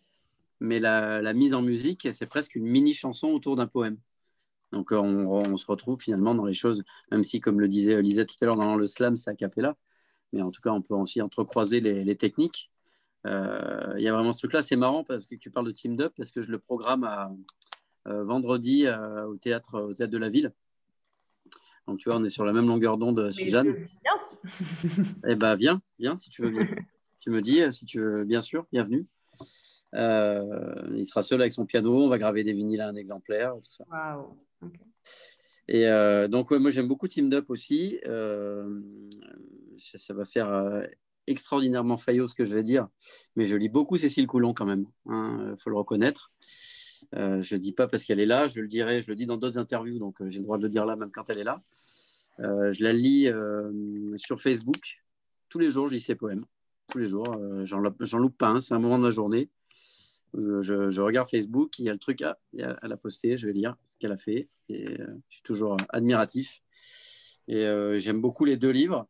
mais 0.60 0.78
la, 0.80 1.32
mise 1.32 1.54
en 1.54 1.62
musique, 1.62 2.08
c'est 2.12 2.26
presque 2.26 2.54
une 2.56 2.66
mini 2.66 2.92
chanson 2.92 3.28
autour 3.28 3.56
d'un 3.56 3.66
poème. 3.66 3.96
Donc 4.72 4.92
on, 4.92 5.56
se 5.56 5.66
retrouve 5.66 5.98
finalement 5.98 6.34
dans 6.34 6.44
les 6.44 6.54
choses, 6.54 6.84
même 7.10 7.24
si, 7.24 7.40
comme 7.40 7.58
le 7.58 7.68
disait 7.68 8.00
Lisette 8.02 8.28
tout 8.28 8.36
à 8.42 8.44
l'heure, 8.44 8.56
dans 8.56 8.76
le 8.76 8.86
slam, 8.86 9.16
c'est 9.16 9.30
a 9.30 9.34
cappella, 9.34 9.76
mais 10.32 10.42
en 10.42 10.50
tout 10.50 10.60
cas, 10.60 10.70
on 10.70 10.82
peut 10.82 10.94
aussi 10.94 11.22
entrecroiser 11.22 11.80
les, 11.80 12.16
techniques. 12.16 12.70
Euh, 13.26 13.94
il 13.96 14.02
y 14.02 14.08
a 14.08 14.12
vraiment 14.12 14.32
ce 14.32 14.38
truc-là. 14.38 14.62
C'est 14.62 14.76
marrant 14.76 15.02
parce 15.02 15.26
que 15.26 15.34
tu 15.34 15.50
parles 15.50 15.66
de 15.66 15.72
Team 15.72 15.98
Up, 16.00 16.12
parce 16.16 16.30
que 16.30 16.42
je 16.42 16.50
le 16.50 16.58
programme 16.58 17.04
à, 17.04 17.32
euh, 18.08 18.24
vendredi 18.24 18.86
euh, 18.86 19.26
au, 19.26 19.36
théâtre, 19.36 19.80
au 19.80 19.94
théâtre 19.94 20.12
de 20.12 20.18
la 20.18 20.28
ville. 20.28 20.52
Donc, 21.90 21.98
tu 21.98 22.08
vois, 22.08 22.18
on 22.18 22.24
est 22.24 22.30
sur 22.30 22.44
la 22.44 22.52
même 22.52 22.68
longueur 22.68 22.98
d'onde, 22.98 23.32
Suzanne. 23.32 23.74
eh 25.26 25.34
bien, 25.34 25.56
viens, 25.56 25.82
viens 25.98 26.16
si 26.16 26.30
tu 26.30 26.42
veux 26.42 26.50
bien. 26.52 26.68
tu 27.20 27.30
me 27.30 27.42
dis, 27.42 27.60
si 27.72 27.84
tu 27.84 27.98
veux, 27.98 28.24
bien 28.24 28.40
sûr, 28.40 28.64
bienvenue. 28.70 29.08
Euh, 29.96 30.88
il 30.94 31.04
sera 31.04 31.24
seul 31.24 31.40
avec 31.40 31.52
son 31.52 31.66
piano, 31.66 32.04
on 32.04 32.08
va 32.08 32.16
graver 32.16 32.44
des 32.44 32.52
vinyles 32.52 32.80
à 32.80 32.86
un 32.86 32.94
exemplaire, 32.94 33.54
tout 33.56 33.72
ça. 33.72 33.84
Et 35.66 35.88
euh, 35.88 36.28
donc, 36.28 36.52
moi, 36.52 36.70
j'aime 36.70 36.86
beaucoup 36.86 37.08
Team 37.08 37.32
Up 37.32 37.50
aussi. 37.50 37.98
Euh, 38.06 38.80
ça, 39.76 40.14
va 40.14 40.24
faire 40.24 40.86
extraordinairement 41.26 41.96
faillot 41.96 42.28
ce 42.28 42.36
que 42.36 42.44
je 42.44 42.54
vais 42.54 42.62
dire, 42.62 42.86
mais 43.34 43.46
je 43.46 43.56
lis 43.56 43.68
beaucoup 43.68 43.96
Cécile 43.96 44.28
Coulon 44.28 44.54
quand 44.54 44.64
même, 44.64 44.86
il 45.06 45.12
hein, 45.12 45.56
faut 45.58 45.70
le 45.70 45.76
reconnaître. 45.76 46.30
Euh, 47.14 47.40
je 47.42 47.54
ne 47.54 47.60
dis 47.60 47.72
pas 47.72 47.86
parce 47.86 48.04
qu'elle 48.04 48.20
est 48.20 48.26
là, 48.26 48.46
je 48.46 48.60
le 48.60 48.68
dirai, 48.68 49.00
je 49.00 49.08
le 49.08 49.16
dis 49.16 49.26
dans 49.26 49.36
d'autres 49.36 49.58
interviews, 49.58 49.98
donc 49.98 50.20
euh, 50.20 50.28
j'ai 50.28 50.38
le 50.38 50.44
droit 50.44 50.58
de 50.58 50.62
le 50.62 50.68
dire 50.68 50.86
là 50.86 50.96
même 50.96 51.10
quand 51.10 51.28
elle 51.30 51.38
est 51.38 51.44
là. 51.44 51.62
Euh, 52.40 52.72
je 52.72 52.82
la 52.82 52.92
lis 52.92 53.30
sur 54.16 54.40
Facebook. 54.40 55.02
Tous 55.48 55.58
les 55.58 55.68
jours, 55.68 55.88
je 55.88 55.94
lis 55.94 56.00
ses 56.00 56.14
poèmes. 56.14 56.44
Tous 56.90 56.98
les 56.98 57.06
jours. 57.06 57.38
J'en 57.64 57.80
loupe 58.18 58.38
pas 58.38 58.48
un. 58.48 58.60
C'est 58.60 58.74
un 58.74 58.78
moment 58.78 58.98
de 58.98 59.04
la 59.04 59.10
journée. 59.10 59.50
Je, 60.34 61.00
regarde 61.00 61.28
Facebook. 61.28 61.78
Il 61.78 61.84
y 61.84 61.90
a 61.90 61.92
le 61.92 61.98
truc. 61.98 62.22
à 62.22 62.38
elle 62.56 62.92
a 62.92 62.96
posté. 62.96 63.36
Je 63.36 63.46
vais 63.46 63.52
lire 63.52 63.76
ce 63.84 63.98
qu'elle 63.98 64.12
a 64.12 64.16
fait. 64.16 64.48
Et 64.68 64.96
je 64.96 65.34
suis 65.34 65.42
toujours 65.42 65.76
admiratif. 65.90 66.62
Et 67.46 67.66
j'aime 67.98 68.22
beaucoup 68.22 68.44
les 68.44 68.56
deux 68.56 68.70
livres. 68.70 69.06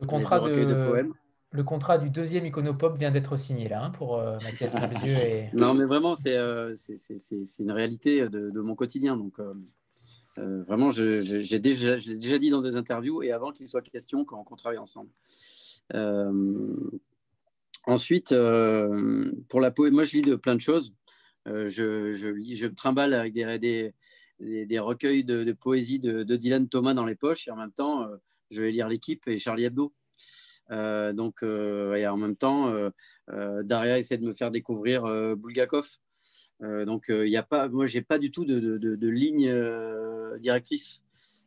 Le 0.00 0.06
contrat 0.06 0.38
de 0.38 0.86
poèmes 0.86 1.14
le 1.54 1.62
contrat 1.62 1.98
du 1.98 2.10
deuxième 2.10 2.44
Iconopop 2.46 2.98
vient 2.98 3.12
d'être 3.12 3.36
signé 3.36 3.68
là 3.68 3.84
hein, 3.84 3.90
pour 3.90 4.18
euh, 4.18 4.36
Mathias 4.42 4.74
Mercieux. 4.74 5.12
Et... 5.12 5.50
Non, 5.54 5.72
mais 5.72 5.84
vraiment, 5.84 6.16
c'est 6.16 6.36
euh, 6.36 6.74
une 7.60 7.70
réalité 7.70 8.28
de, 8.28 8.60
mon 8.60 8.74
quotidien. 8.74 9.16
Donc, 9.16 9.38
euh, 9.38 10.64
vraiment, 10.64 10.90
j'ai 10.90 11.60
déjà, 11.60 11.96
je 11.96 12.10
l'ai 12.10 12.18
déjà 12.18 12.40
dit 12.40 12.50
dans 12.50 12.60
des 12.60 12.74
interviews 12.74 13.22
et 13.22 13.30
avant 13.30 13.52
qu'il 13.52 13.68
soit 13.68 13.82
question 13.82 14.24
quand 14.24 14.44
on 14.50 14.56
travaille 14.56 14.78
ensemble. 14.78 15.10
ensuite, 17.86 18.34
pour 19.48 19.60
la 19.60 19.70
poésie, 19.70 19.94
moi, 19.94 20.02
je 20.02 20.16
lis 20.16 20.22
de 20.22 20.34
plein 20.34 20.56
de 20.56 20.60
choses. 20.60 20.92
je, 21.46 21.68
je, 22.10 22.28
lis, 22.30 22.56
je 22.56 22.66
trimballe 22.66 23.14
avec 23.14 23.32
des, 23.32 23.92
des, 24.40 24.66
des 24.66 24.78
recueils 24.80 25.22
de, 25.22 25.44
de 25.44 25.52
poésie 25.52 26.00
de, 26.00 26.24
de, 26.24 26.36
Dylan 26.36 26.68
Thomas 26.68 26.94
dans 26.94 27.06
les 27.06 27.14
poches 27.14 27.46
et 27.46 27.52
en 27.52 27.56
même 27.56 27.70
temps, 27.70 28.08
je 28.50 28.60
vais 28.60 28.72
lire 28.72 28.88
l'équipe 28.88 29.28
et 29.28 29.38
Charlie 29.38 29.66
Hebdo. 29.66 29.94
Euh, 30.70 31.12
donc, 31.12 31.42
euh, 31.42 31.94
et 31.94 32.06
en 32.06 32.16
même 32.16 32.36
temps, 32.36 32.72
euh, 33.30 33.62
Daria 33.62 33.98
essaie 33.98 34.18
de 34.18 34.26
me 34.26 34.32
faire 34.32 34.50
découvrir 34.50 35.04
Bulgakov. 35.36 35.88
donc, 36.60 37.06
il 37.08 37.28
y 37.28 37.36
a 37.36 37.42
pas, 37.42 37.68
moi, 37.68 37.86
j'ai 37.86 38.02
pas 38.02 38.18
du 38.18 38.30
tout 38.30 38.44
de, 38.44 38.58
de, 38.78 39.08
ligne 39.08 39.52
directrice. 40.38 41.02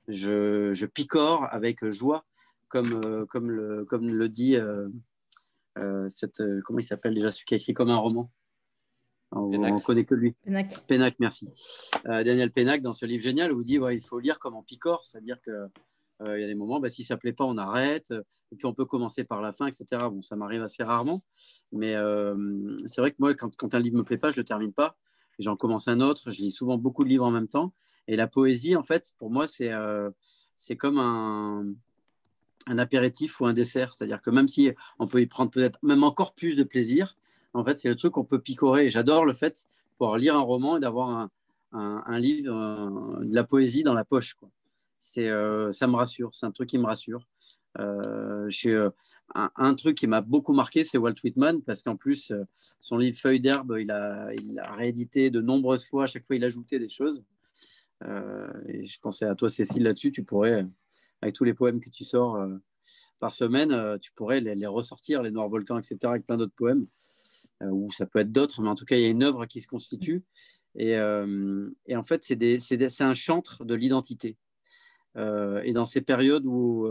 Je, 0.07 0.71
je, 0.73 0.85
picore 0.85 1.47
avec 1.51 1.85
joie, 1.89 2.25
comme, 2.69 3.25
comme, 3.27 3.51
le, 3.51 3.85
comme 3.85 4.09
le 4.09 4.29
dit 4.29 4.57
cette, 6.09 6.43
comment 6.63 6.79
il 6.79 6.83
s'appelle 6.83 7.13
déjà, 7.13 7.31
celui 7.31 7.45
qui 7.45 7.53
a 7.53 7.57
écrit 7.57 7.73
comme 7.73 7.89
un 7.89 7.97
roman? 7.97 8.31
On, 9.31 9.49
ne 9.49 9.81
connaît 9.81 10.05
que 10.05 10.15
lui. 10.15 10.35
Pénac. 10.87 11.15
merci. 11.19 11.53
Daniel 12.05 12.51
Pénac, 12.51 12.81
dans 12.81 12.93
ce 12.93 13.05
livre 13.05 13.23
génial, 13.23 13.51
où 13.51 13.61
il 13.61 13.65
dit 13.65 13.79
ouais, 13.79 13.97
il 13.97 14.01
faut 14.01 14.19
lire 14.19 14.39
comme 14.39 14.55
en 14.55 14.63
picore, 14.63 15.05
c'est-à-dire 15.05 15.41
que 15.41 15.51
euh, 15.51 15.67
il 16.25 16.41
y 16.41 16.43
a 16.43 16.47
des 16.47 16.55
moments, 16.55 16.79
bah, 16.79 16.89
si 16.89 17.03
ça 17.03 17.15
ne 17.15 17.19
plaît 17.19 17.33
pas, 17.33 17.43
on 17.43 17.57
arrête. 17.57 18.13
Et 18.51 18.55
puis 18.55 18.65
on 18.65 18.73
peut 18.73 18.85
commencer 18.85 19.23
par 19.23 19.41
la 19.41 19.51
fin, 19.51 19.67
etc. 19.67 19.85
Bon, 20.11 20.21
ça 20.21 20.35
m'arrive 20.35 20.63
assez 20.63 20.83
rarement. 20.83 21.21
Mais 21.71 21.95
euh, 21.95 22.77
c'est 22.85 23.01
vrai 23.01 23.11
que 23.11 23.17
moi, 23.19 23.33
quand, 23.35 23.73
un 23.73 23.79
livre 23.79 23.95
ne 23.95 24.01
me 24.01 24.05
plaît 24.05 24.17
pas, 24.17 24.29
je 24.29 24.37
ne 24.37 24.41
le 24.41 24.45
termine 24.45 24.73
pas. 24.73 24.97
j'en 25.39 25.55
commence 25.55 25.87
un 25.87 26.01
autre. 26.01 26.31
Je 26.31 26.41
lis 26.41 26.51
souvent 26.51 26.77
beaucoup 26.77 27.03
de 27.03 27.09
livres 27.09 27.25
en 27.25 27.31
même 27.31 27.47
temps. 27.47 27.73
Et 28.07 28.15
la 28.15 28.27
poésie, 28.27 28.75
en 28.75 28.83
fait, 28.83 29.13
pour 29.17 29.29
moi, 29.29 29.47
c'est 29.47 29.71
c'est 30.55 30.75
comme 30.75 30.97
un, 30.97 31.65
un 32.65 32.77
apéritif 32.79 33.39
ou 33.39 33.45
un 33.45 33.53
dessert. 33.53 33.93
C'est-à-dire 33.93 34.21
que 34.21 34.29
même 34.29 34.47
si 34.47 34.71
on 34.99 35.07
peut 35.07 35.21
y 35.21 35.27
prendre 35.27 35.51
peut-être 35.51 35.79
même 35.83 36.03
encore 36.03 36.33
plus 36.33 36.55
de 36.55 36.63
plaisir, 36.63 37.15
en 37.53 37.63
fait, 37.63 37.77
c'est 37.77 37.89
le 37.89 37.95
truc 37.95 38.13
qu'on 38.13 38.25
peut 38.25 38.41
picorer. 38.41 38.89
J'adore 38.89 39.25
le 39.25 39.33
fait 39.33 39.65
de 39.65 39.97
pouvoir 39.97 40.17
lire 40.17 40.35
un 40.35 40.41
roman 40.41 40.77
et 40.77 40.79
d'avoir 40.79 41.09
un, 41.09 41.29
un, 41.71 42.19
livre, 42.19 43.23
de 43.23 43.33
la 43.33 43.43
poésie 43.43 43.83
dans 43.83 43.93
la 43.93 44.05
poche. 44.05 44.33
Quoi. 44.35 44.49
C'est, 44.99 45.29
euh, 45.29 45.71
ça 45.71 45.87
me 45.87 45.95
rassure, 45.95 46.33
c'est 46.33 46.45
un 46.45 46.51
truc 46.51 46.69
qui 46.69 46.77
me 46.77 46.85
rassure. 46.85 47.27
Euh, 47.79 48.49
euh 48.65 48.89
un, 49.35 49.75
truc 49.75 49.97
qui 49.97 50.07
m'a 50.07 50.21
beaucoup 50.21 50.53
marqué, 50.53 50.83
c'est 50.83 50.97
Walt 50.97 51.13
Whitman, 51.23 51.61
parce 51.61 51.83
qu'en 51.83 51.95
plus, 51.95 52.31
euh, 52.31 52.43
son 52.79 52.97
livre 52.97 53.17
Feuille 53.17 53.39
d'herbe, 53.39 53.77
il 53.79 53.91
a, 53.91 54.29
réédité 54.73 55.29
de 55.29 55.41
nombreuses 55.41 55.85
fois. 55.85 56.05
À 56.05 56.07
chaque 56.07 56.25
fois, 56.25 56.35
il 56.35 56.43
ajoutait 56.43 56.79
des 56.79 56.87
choses. 56.87 57.23
et 58.03 58.85
je 58.85 58.99
pensais 58.99 59.25
à 59.25 59.35
toi, 59.35 59.49
Cécile, 59.49 59.83
là-dessus. 59.83 60.11
Tu 60.11 60.23
pourrais, 60.23 60.65
avec 61.21 61.35
tous 61.35 61.43
les 61.43 61.53
poèmes 61.53 61.79
que 61.79 61.89
tu 61.89 62.03
sors 62.03 62.39
par 63.19 63.33
semaine, 63.33 63.99
tu 63.99 64.11
pourrais 64.13 64.39
les, 64.39 64.65
ressortir, 64.65 65.21
les 65.21 65.31
Noirs 65.31 65.49
Volcans, 65.49 65.77
etc., 65.77 65.97
avec 66.03 66.25
plein 66.25 66.37
d'autres 66.37 66.55
poèmes. 66.55 66.87
ou 67.61 67.91
ça 67.91 68.05
peut 68.05 68.19
être 68.19 68.31
d'autres, 68.31 68.61
mais 68.61 68.69
en 68.69 68.75
tout 68.75 68.85
cas, 68.85 68.95
il 68.95 69.01
y 69.03 69.05
a 69.05 69.09
une 69.09 69.23
œuvre 69.23 69.45
qui 69.45 69.61
se 69.61 69.67
constitue. 69.67 70.23
Et 70.75 70.97
en 70.99 72.03
fait, 72.03 72.23
c'est 72.23 73.01
un 73.01 73.13
chantre 73.13 73.65
de 73.65 73.75
l'identité. 73.75 74.37
Et 75.17 75.73
dans 75.73 75.85
ces 75.85 76.01
périodes 76.01 76.45
où 76.45 76.87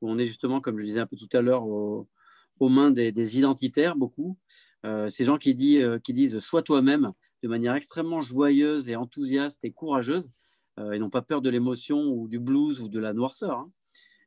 où 0.00 0.10
on 0.10 0.18
est 0.18 0.26
justement, 0.26 0.60
comme 0.60 0.78
je 0.78 0.84
disais 0.84 1.00
un 1.00 1.06
peu 1.06 1.16
tout 1.16 1.28
à 1.32 1.40
l'heure, 1.40 1.66
aux, 1.66 2.06
mains 2.60 2.90
des, 2.90 3.38
identitaires, 3.38 3.96
beaucoup. 3.96 4.36
Euh, 4.86 5.08
ces 5.08 5.24
gens 5.24 5.38
qui, 5.38 5.82
euh, 5.82 5.98
qui 5.98 6.12
disent 6.12 6.38
Sois 6.38 6.62
toi-même 6.62 7.12
de 7.42 7.48
manière 7.48 7.74
extrêmement 7.74 8.20
joyeuse 8.20 8.88
et 8.88 8.96
enthousiaste 8.96 9.64
et 9.64 9.72
courageuse, 9.72 10.30
euh, 10.78 10.92
et 10.92 10.98
n'ont 10.98 11.10
pas 11.10 11.22
peur 11.22 11.40
de 11.42 11.50
l'émotion 11.50 12.02
ou 12.04 12.28
du 12.28 12.38
blues 12.38 12.80
ou 12.80 12.88
de 12.88 12.98
la 12.98 13.12
noirceur. 13.12 13.58
Hein. 13.58 13.72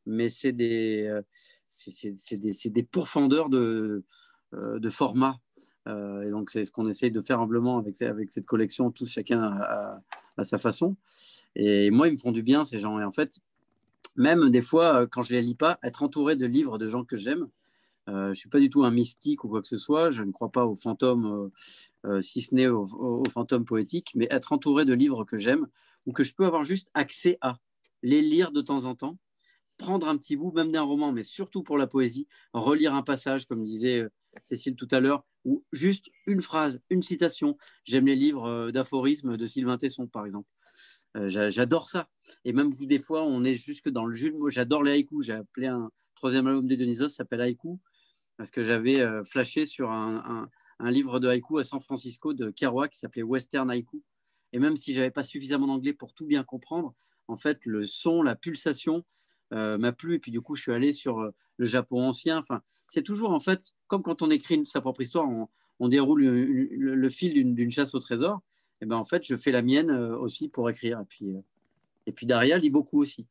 Mais 0.05 0.29
c'est 0.29 0.51
des, 0.51 1.11
pourfendeurs 2.91 3.49
de, 3.49 4.03
de 4.51 4.89
format. 4.89 5.39
Et 5.87 6.29
donc, 6.29 6.49
c'est 6.49 6.63
ce 6.63 6.71
qu'on 6.71 6.87
essaye 6.87 7.11
de 7.11 7.21
faire 7.21 7.41
humblement 7.41 7.77
avec, 7.77 8.01
avec 8.01 8.31
cette 8.31 8.45
collection, 8.45 8.91
tous 8.91 9.07
chacun 9.07 9.41
à, 9.41 10.43
sa 10.43 10.57
façon. 10.57 10.95
Et 11.55 11.91
moi, 11.91 12.07
ils 12.07 12.13
me 12.13 12.17
font 12.17 12.31
du 12.31 12.41
bien, 12.41 12.65
ces 12.65 12.77
gens. 12.77 12.99
Et 12.99 13.03
en 13.03 13.11
fait, 13.11 13.41
même 14.15 14.49
des 14.49 14.61
fois, 14.61 15.01
euh, 15.01 15.07
quand 15.07 15.21
je 15.21 15.33
ne 15.33 15.39
les 15.39 15.45
lis 15.45 15.55
pas, 15.55 15.79
être 15.83 16.03
entouré 16.03 16.35
de 16.35 16.45
livres 16.45 16.77
de 16.77 16.87
gens 16.87 17.03
que 17.03 17.15
j'aime. 17.15 17.47
Euh, 18.09 18.25
je 18.25 18.29
ne 18.29 18.35
suis 18.35 18.49
pas 18.49 18.59
du 18.59 18.69
tout 18.69 18.83
un 18.83 18.91
mystique 18.91 19.43
ou 19.43 19.49
quoi 19.49 19.61
que 19.61 19.67
ce 19.67 19.77
soit. 19.77 20.09
Je 20.09 20.23
ne 20.23 20.31
crois 20.31 20.51
pas 20.51 20.65
aux 20.65 20.75
fantômes, 20.75 21.51
euh, 22.05 22.21
si 22.21 22.41
ce 22.41 22.53
n'est 22.53 22.67
aux, 22.67 23.23
fantômes 23.31 23.65
poétiques, 23.65 24.11
mais 24.15 24.27
être 24.29 24.51
entouré 24.51 24.85
de 24.85 24.93
livres 24.93 25.23
que 25.23 25.37
j'aime 25.37 25.67
ou 26.05 26.11
que 26.11 26.23
je 26.23 26.33
peux 26.33 26.45
avoir 26.45 26.63
juste 26.63 26.89
accès 26.93 27.37
à, 27.41 27.59
les 28.01 28.21
lire 28.21 28.51
de 28.51 28.61
temps 28.61 28.85
en 28.85 28.95
temps, 28.95 29.17
prendre 29.77 30.07
un 30.09 30.17
petit 30.17 30.35
bout, 30.35 30.51
même 30.51 30.71
d'un 30.71 30.81
roman, 30.81 31.13
mais 31.13 31.23
surtout 31.23 31.63
pour 31.63 31.77
la 31.77 31.87
poésie, 31.87 32.27
relire 32.53 32.93
un 32.93 33.03
passage, 33.03 33.45
comme 33.45 33.63
disait 33.63 34.05
Cécile 34.43 34.75
tout 34.75 34.87
à 34.91 34.99
l'heure, 34.99 35.23
ou 35.45 35.63
juste 35.71 36.07
une 36.27 36.41
phrase, 36.41 36.81
une 36.89 37.03
citation. 37.03 37.57
J'aime 37.83 38.05
les 38.05 38.15
livres 38.15 38.71
d'aphorismes 38.71 39.37
de 39.37 39.47
Sylvain 39.47 39.77
Tesson, 39.77 40.07
par 40.07 40.25
exemple. 40.25 40.49
Euh, 41.15 41.29
j'adore 41.49 41.89
ça. 41.89 42.09
Et 42.43 42.53
même 42.53 42.73
des 42.73 43.01
fois, 43.01 43.23
on 43.23 43.43
est 43.43 43.55
jusque 43.55 43.89
dans 43.89 44.05
le 44.05 44.31
mots. 44.31 44.49
J'adore 44.49 44.83
les 44.83 44.91
haïkus. 44.91 45.25
J'ai 45.25 45.33
appelé 45.33 45.67
un 45.67 45.91
troisième 46.15 46.47
album 46.47 46.67
de 46.67 46.75
Dionysos, 46.75 47.09
s'appelle 47.09 47.41
Haïku, 47.41 47.79
parce 48.37 48.49
que 48.49 48.63
j'avais 48.63 48.99
euh, 48.99 49.23
flashé 49.23 49.65
sur 49.65 49.91
un, 49.91 50.49
livre 50.79 51.19
de 51.19 51.27
haïku 51.27 51.59
à 51.59 51.63
San 51.63 51.79
Francisco 51.79 52.33
de 52.33 52.49
Kerouac 52.49 52.91
qui 52.91 52.99
s'appelait 52.99 53.23
Western 53.23 53.69
Haïku. 53.69 54.03
Et 54.51 54.59
même 54.59 54.75
si 54.75 54.93
j'avais 54.93 55.11
pas 55.11 55.23
suffisamment 55.23 55.67
d'anglais 55.67 55.93
pour 55.93 56.13
tout 56.13 56.25
bien 56.25 56.43
comprendre, 56.43 56.93
en 57.27 57.37
fait, 57.37 57.65
le 57.65 57.85
son, 57.85 58.21
la 58.21 58.35
pulsation 58.35 59.05
euh, 59.53 59.77
m'a 59.77 59.91
plu. 59.91 60.15
Et 60.15 60.19
puis 60.19 60.31
du 60.31 60.41
coup, 60.41 60.55
je 60.55 60.63
suis 60.63 60.73
allé 60.73 60.93
sur 60.93 61.31
le 61.57 61.65
Japon 61.65 62.07
ancien. 62.07 62.37
Enfin, 62.37 62.61
c'est 62.87 63.03
toujours 63.03 63.31
en 63.31 63.39
fait 63.39 63.73
comme 63.87 64.03
quand 64.03 64.21
on 64.21 64.29
écrit 64.29 64.65
sa 64.65 64.81
propre 64.81 65.01
histoire, 65.01 65.27
on, 65.79 65.87
déroule 65.87 66.23
le 66.23 67.09
fil 67.09 67.53
d'une 67.53 67.71
chasse 67.71 67.93
au 67.93 67.99
trésor. 67.99 68.41
Eh 68.83 68.85
ben, 68.85 68.97
en 68.97 69.05
fait, 69.05 69.25
je 69.25 69.37
fais 69.37 69.51
la 69.51 69.61
mienne 69.61 69.89
euh, 69.89 70.17
aussi 70.17 70.49
pour 70.49 70.69
écrire. 70.69 70.99
Et 70.99 71.05
puis, 71.05 71.29
euh, 71.29 71.39
et 72.05 72.11
puis 72.11 72.25
Daria 72.25 72.57
lit 72.57 72.69
beaucoup 72.69 73.01
aussi. 73.01 73.25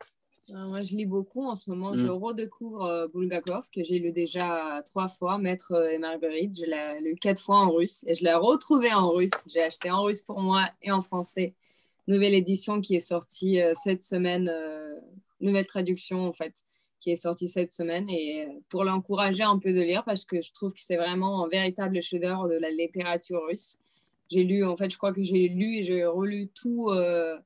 Euh, 0.55 0.67
moi, 0.67 0.83
je 0.83 0.95
lis 0.95 1.05
beaucoup. 1.05 1.45
En 1.45 1.55
ce 1.55 1.69
moment, 1.69 1.93
je 1.93 2.07
mm. 2.07 2.11
redécouvre 2.11 3.09
Bulgakov, 3.13 3.69
que 3.71 3.85
j'ai 3.85 3.99
lu 3.99 4.13
déjà 4.13 4.83
trois 4.87 5.09
fois, 5.09 5.37
Maître 5.37 5.75
et 5.91 5.99
Marguerite. 5.99 6.57
Je 6.59 6.65
l'ai 6.65 7.01
lu 7.03 7.17
quatre 7.17 7.39
fois 7.39 7.59
en 7.59 7.71
russe 7.71 8.03
et 8.07 8.15
je 8.15 8.25
l'ai 8.25 8.33
retrouvé 8.33 8.95
en 8.95 9.11
russe. 9.11 9.31
J'ai 9.47 9.63
acheté 9.63 9.91
en 9.91 10.05
russe 10.05 10.23
pour 10.23 10.41
moi 10.41 10.71
et 10.81 10.91
en 10.91 11.03
français. 11.03 11.53
Nouvelle 12.09 12.35
édition 12.35 12.81
qui 12.81 12.97
est 12.97 13.01
sortie 13.01 13.61
cette 13.85 14.03
semaine, 14.03 14.51
nouvelle 15.43 15.67
traduction 15.67 16.27
en 16.27 16.33
fait, 16.33 16.63
qui 17.01 17.11
est 17.11 17.17
sortie 17.17 17.49
cette 17.49 17.73
semaine. 17.73 18.09
Et 18.09 18.47
pour 18.69 18.85
l'encourager 18.85 19.43
un 19.43 19.59
peu 19.59 19.73
de 19.73 19.81
lire, 19.81 20.05
parce 20.05 20.25
que 20.25 20.41
je 20.41 20.53
trouve 20.53 20.73
que 20.73 20.81
c'est 20.81 20.97
vraiment 20.97 21.45
un 21.45 21.49
véritable 21.49 22.01
chef-d'œuvre 22.01 22.49
de 22.49 22.55
la 22.55 22.71
littérature 22.71 23.43
russe. 23.47 23.79
J'ai 24.31 24.45
lu, 24.45 24.65
en 24.65 24.77
fait, 24.77 24.89
je 24.89 24.97
crois 24.97 25.13
que 25.13 25.23
j'ai 25.23 25.49
lu 25.49 25.77
et 25.77 25.83
j'ai 25.83 26.07
relu 26.07 26.49
tout, 26.49 26.89
euh, 26.91 27.37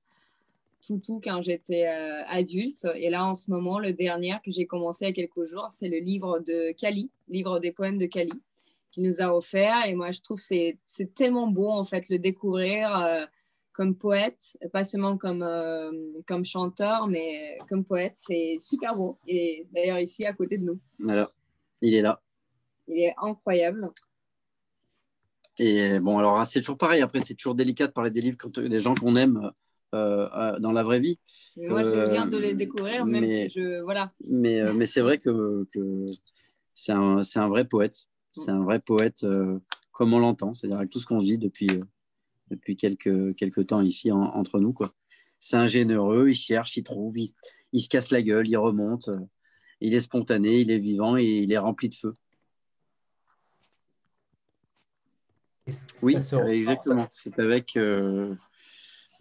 tout, 0.86 0.98
tout 0.98 1.20
quand 1.24 1.42
j'étais 1.42 1.86
euh, 1.88 2.22
adulte. 2.28 2.86
Et 2.94 3.10
là, 3.10 3.26
en 3.26 3.34
ce 3.34 3.50
moment, 3.50 3.80
le 3.80 3.92
dernier 3.92 4.36
que 4.44 4.52
j'ai 4.52 4.66
commencé 4.66 5.06
il 5.06 5.08
y 5.08 5.10
a 5.10 5.14
quelques 5.14 5.44
jours, 5.44 5.66
c'est 5.70 5.88
le 5.88 5.98
livre 5.98 6.38
de 6.38 6.72
Kali, 6.72 7.10
livre 7.28 7.58
des 7.58 7.72
poèmes 7.72 7.98
de 7.98 8.06
Kali, 8.06 8.40
qu'il 8.92 9.02
nous 9.04 9.20
a 9.20 9.34
offert. 9.34 9.86
Et 9.86 9.94
moi, 9.94 10.12
je 10.12 10.20
trouve 10.20 10.38
que 10.38 10.44
c'est 10.86 11.14
tellement 11.14 11.48
beau, 11.48 11.70
en 11.70 11.84
fait, 11.84 12.08
le 12.08 12.18
découvrir 12.18 12.94
euh, 12.96 13.24
comme 13.76 13.94
poète, 13.94 14.56
pas 14.72 14.84
seulement 14.84 15.18
comme, 15.18 15.46
comme 16.26 16.44
chanteur, 16.46 17.06
mais 17.06 17.58
comme 17.68 17.84
poète. 17.84 18.14
C'est 18.16 18.56
super 18.58 18.94
beau. 18.94 19.18
Et 19.26 19.66
d'ailleurs, 19.70 19.98
ici, 19.98 20.24
à 20.24 20.32
côté 20.32 20.56
de 20.56 20.64
nous. 20.64 20.80
Voilà, 20.98 21.30
il 21.82 21.94
est 21.94 22.00
là. 22.00 22.22
Il 22.88 22.98
est 22.98 23.14
incroyable. 23.18 23.90
Et 25.58 25.98
bon, 26.00 26.18
alors 26.18 26.44
c'est 26.46 26.60
toujours 26.60 26.78
pareil. 26.78 27.02
Après, 27.02 27.20
c'est 27.20 27.34
toujours 27.34 27.54
délicat 27.54 27.86
de 27.86 27.92
parler 27.92 28.10
des 28.10 28.20
livres 28.20 28.36
quand 28.38 28.58
des 28.58 28.78
gens 28.78 28.94
qu'on 28.94 29.16
aime 29.16 29.50
euh, 29.94 30.28
euh, 30.34 30.58
dans 30.58 30.72
la 30.72 30.82
vraie 30.82 31.00
vie. 31.00 31.18
moi, 31.56 31.82
je 31.82 32.10
viens 32.10 32.26
de 32.26 32.38
les 32.38 32.54
découvrir, 32.54 33.06
même 33.06 33.28
si 33.28 33.48
je 33.48 33.82
voilà. 33.82 34.12
Mais, 34.28 34.60
euh, 34.60 34.72
mais 34.74 34.86
c'est 34.86 35.00
vrai 35.00 35.18
que, 35.18 35.66
que 35.72 36.06
c'est 36.74 36.92
un, 36.92 37.22
un, 37.34 37.48
vrai 37.48 37.66
poète. 37.66 37.96
C'est 38.34 38.50
un 38.50 38.62
vrai 38.62 38.80
poète 38.80 39.24
comme 39.92 40.12
on 40.12 40.18
l'entend, 40.18 40.52
c'est-à-dire 40.52 40.78
avec 40.78 40.90
tout 40.90 40.98
ce 40.98 41.06
qu'on 41.06 41.18
dit 41.18 41.38
depuis, 41.38 41.68
depuis 42.50 42.76
quelques, 42.76 43.34
quelques 43.36 43.68
temps 43.68 43.80
ici 43.80 44.10
entre 44.12 44.60
nous. 44.60 44.74
C'est 45.40 45.56
un 45.56 45.66
généreux, 45.66 46.30
il 46.30 46.34
cherche, 46.34 46.76
il 46.76 46.82
trouve, 46.82 47.18
il, 47.18 47.30
il, 47.72 47.80
se 47.80 47.88
casse 47.88 48.10
la 48.10 48.22
gueule, 48.22 48.48
il 48.48 48.56
remonte, 48.56 49.10
il 49.80 49.94
est 49.94 50.00
spontané, 50.00 50.60
il 50.60 50.70
est 50.70 50.78
vivant 50.78 51.16
et 51.16 51.24
il 51.24 51.52
est 51.52 51.58
rempli 51.58 51.88
de 51.88 51.94
feu. 51.94 52.14
Oui, 56.02 56.16
exactement. 56.16 57.08
C'est 57.10 57.38
avec 57.38 57.76
euh, 57.76 58.34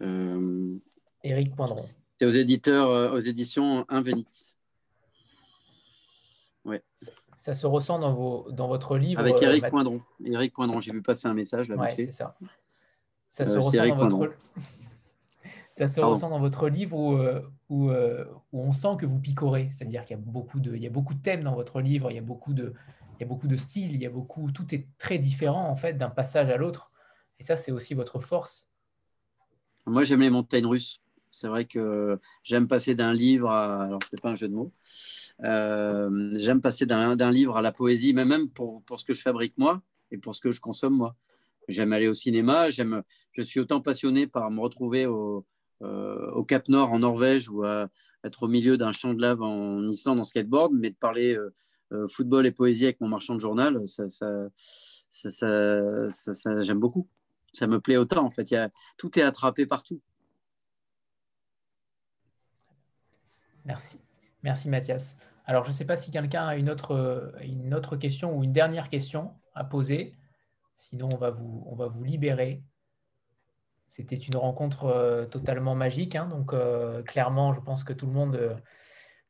euh, 0.02 0.78
Éric 1.24 1.54
Poindron. 1.54 1.88
C'est 2.18 2.26
aux 2.26 2.30
éditeurs, 2.30 2.88
euh, 2.88 3.10
aux 3.10 3.18
éditions 3.18 3.84
Invenit. 3.88 4.54
Ouais. 6.64 6.82
Ça, 7.36 7.54
se 7.54 7.66
ressent 7.66 7.98
dans, 7.98 8.14
vos, 8.14 8.50
dans 8.50 8.68
votre 8.68 8.96
livre. 8.96 9.20
Avec 9.20 9.40
Éric 9.42 9.68
Poindron. 9.68 10.00
Éric 10.24 10.52
Poindron, 10.52 10.80
j'ai 10.80 10.92
vu 10.92 11.02
passer 11.02 11.28
un 11.28 11.34
message 11.34 11.68
là. 11.68 11.76
Ouais, 11.76 11.90
c'est 11.90 12.10
ça. 12.10 12.36
Ça 13.36 13.46
se 13.46 13.58
ressent 13.58 13.86
dans 13.86 14.08
votre. 14.08 14.34
Ça 15.70 15.88
se 15.88 16.00
ressent 16.00 16.30
dans 16.30 16.40
votre 16.40 16.70
livre 16.70 16.96
où, 16.96 17.18
où, 17.68 17.90
où, 17.90 18.60
on 18.60 18.72
sent 18.72 18.96
que 18.98 19.04
vous 19.04 19.20
picorez, 19.20 19.68
c'est-à-dire 19.70 20.06
qu'il 20.06 20.16
y 20.16 20.18
a 20.18 20.22
beaucoup 20.22 20.58
de, 20.58 20.74
il 20.74 20.82
y 20.82 20.86
a 20.86 20.90
beaucoup 20.90 21.12
de 21.12 21.20
thèmes 21.20 21.42
dans 21.42 21.54
votre 21.54 21.82
livre, 21.82 22.10
il 22.10 22.14
y 22.14 22.18
a 22.18 22.22
beaucoup 22.22 22.54
de, 22.54 22.72
il 23.18 23.22
y 23.22 23.24
a 23.24 23.28
beaucoup 23.28 23.46
de 23.46 23.56
styles, 23.56 23.92
il 23.94 24.00
y 24.00 24.06
a 24.06 24.10
beaucoup, 24.10 24.50
tout 24.52 24.74
est 24.74 24.86
très 24.96 25.18
différent 25.18 25.68
en 25.68 25.76
fait 25.76 25.94
d'un 25.94 26.08
passage 26.08 26.48
à 26.48 26.56
l'autre. 26.56 26.90
Et 27.38 27.42
ça, 27.42 27.56
c'est 27.56 27.72
aussi 27.72 27.92
votre 27.92 28.20
force. 28.20 28.70
Moi, 29.86 30.02
j'aime 30.02 30.20
les 30.20 30.30
montagnes 30.30 30.66
russes. 30.66 31.02
C'est 31.30 31.48
vrai 31.48 31.66
que 31.66 32.18
j'aime 32.42 32.66
passer 32.66 32.94
d'un 32.94 33.12
livre 33.12 33.50
à. 33.50 33.84
Alors, 33.84 34.00
ce 34.02 34.16
n'est 34.16 34.20
pas 34.22 34.30
un 34.30 34.34
jeu 34.34 34.48
de 34.48 34.54
mots. 34.54 34.72
Euh, 35.44 36.32
j'aime 36.38 36.62
passer 36.62 36.86
d'un 36.86 37.30
livre 37.30 37.58
à 37.58 37.62
la 37.62 37.72
poésie, 37.72 38.14
mais 38.14 38.24
même 38.24 38.48
pour, 38.48 38.82
pour, 38.84 38.98
ce 38.98 39.04
que 39.04 39.12
je 39.12 39.20
fabrique 39.20 39.52
moi 39.58 39.82
et 40.10 40.16
pour 40.16 40.34
ce 40.34 40.40
que 40.40 40.50
je 40.50 40.60
consomme 40.60 40.96
moi. 40.96 41.14
J'aime 41.68 41.92
aller 41.92 42.08
au 42.08 42.14
cinéma. 42.14 42.68
J'aime, 42.68 43.02
je 43.32 43.42
suis 43.42 43.60
autant 43.60 43.80
passionné 43.80 44.26
par 44.26 44.50
me 44.50 44.60
retrouver 44.60 45.06
au, 45.06 45.46
euh, 45.82 46.30
au 46.30 46.42
Cap 46.42 46.68
Nord 46.68 46.92
en 46.92 47.00
Norvège 47.00 47.50
ou 47.50 47.64
à 47.64 47.88
être 48.24 48.44
au 48.44 48.48
milieu 48.48 48.78
d'un 48.78 48.92
champ 48.92 49.12
de 49.12 49.20
lave 49.20 49.42
en 49.42 49.86
Islande 49.88 50.18
en 50.18 50.24
skateboard, 50.24 50.72
mais 50.72 50.88
de 50.90 50.96
parler 50.96 51.36
euh, 51.36 51.52
euh, 51.92 52.08
football 52.08 52.46
et 52.46 52.50
poésie 52.50 52.84
avec 52.84 52.98
mon 53.00 53.08
marchand 53.08 53.34
de 53.34 53.40
journal, 53.40 53.86
ça, 53.86 54.08
ça, 54.08 54.48
j'aime 56.62 56.80
beaucoup. 56.80 57.06
Ça 57.52 57.66
me 57.66 57.78
plaît 57.80 57.98
autant, 57.98 58.24
en 58.24 58.30
fait. 58.30 58.50
Il 58.50 58.54
y 58.54 58.70
tout 58.96 59.18
est 59.18 59.22
attrapé 59.22 59.66
partout. 59.66 60.00
Merci. 63.64 64.00
Merci, 64.42 64.70
Mathias. 64.70 65.18
Alors, 65.44 65.64
je 65.64 65.70
ne 65.70 65.74
sais 65.74 65.84
pas 65.84 65.96
si 65.96 66.10
quelqu'un 66.10 66.46
a 66.46 66.56
une 66.56 66.70
autre, 66.70 67.32
une 67.42 67.74
autre 67.74 67.96
question 67.96 68.36
ou 68.36 68.44
une 68.44 68.52
dernière 68.52 68.88
question 68.88 69.34
à 69.54 69.64
poser. 69.64 70.14
Sinon, 70.76 71.08
on 71.12 71.16
va 71.16 71.30
vous, 71.30 71.64
on 71.66 71.74
va 71.74 71.88
vous 71.88 72.04
libérer. 72.04 72.62
C'était 73.88 74.16
une 74.16 74.36
rencontre 74.36 75.26
totalement 75.30 75.74
magique. 75.74 76.16
Hein. 76.16 76.26
donc, 76.26 76.54
clairement, 77.04 77.52
je 77.52 77.60
pense 77.60 77.82
que 77.82 77.92
tout 77.92 78.06
le 78.06 78.12
monde 78.12 78.62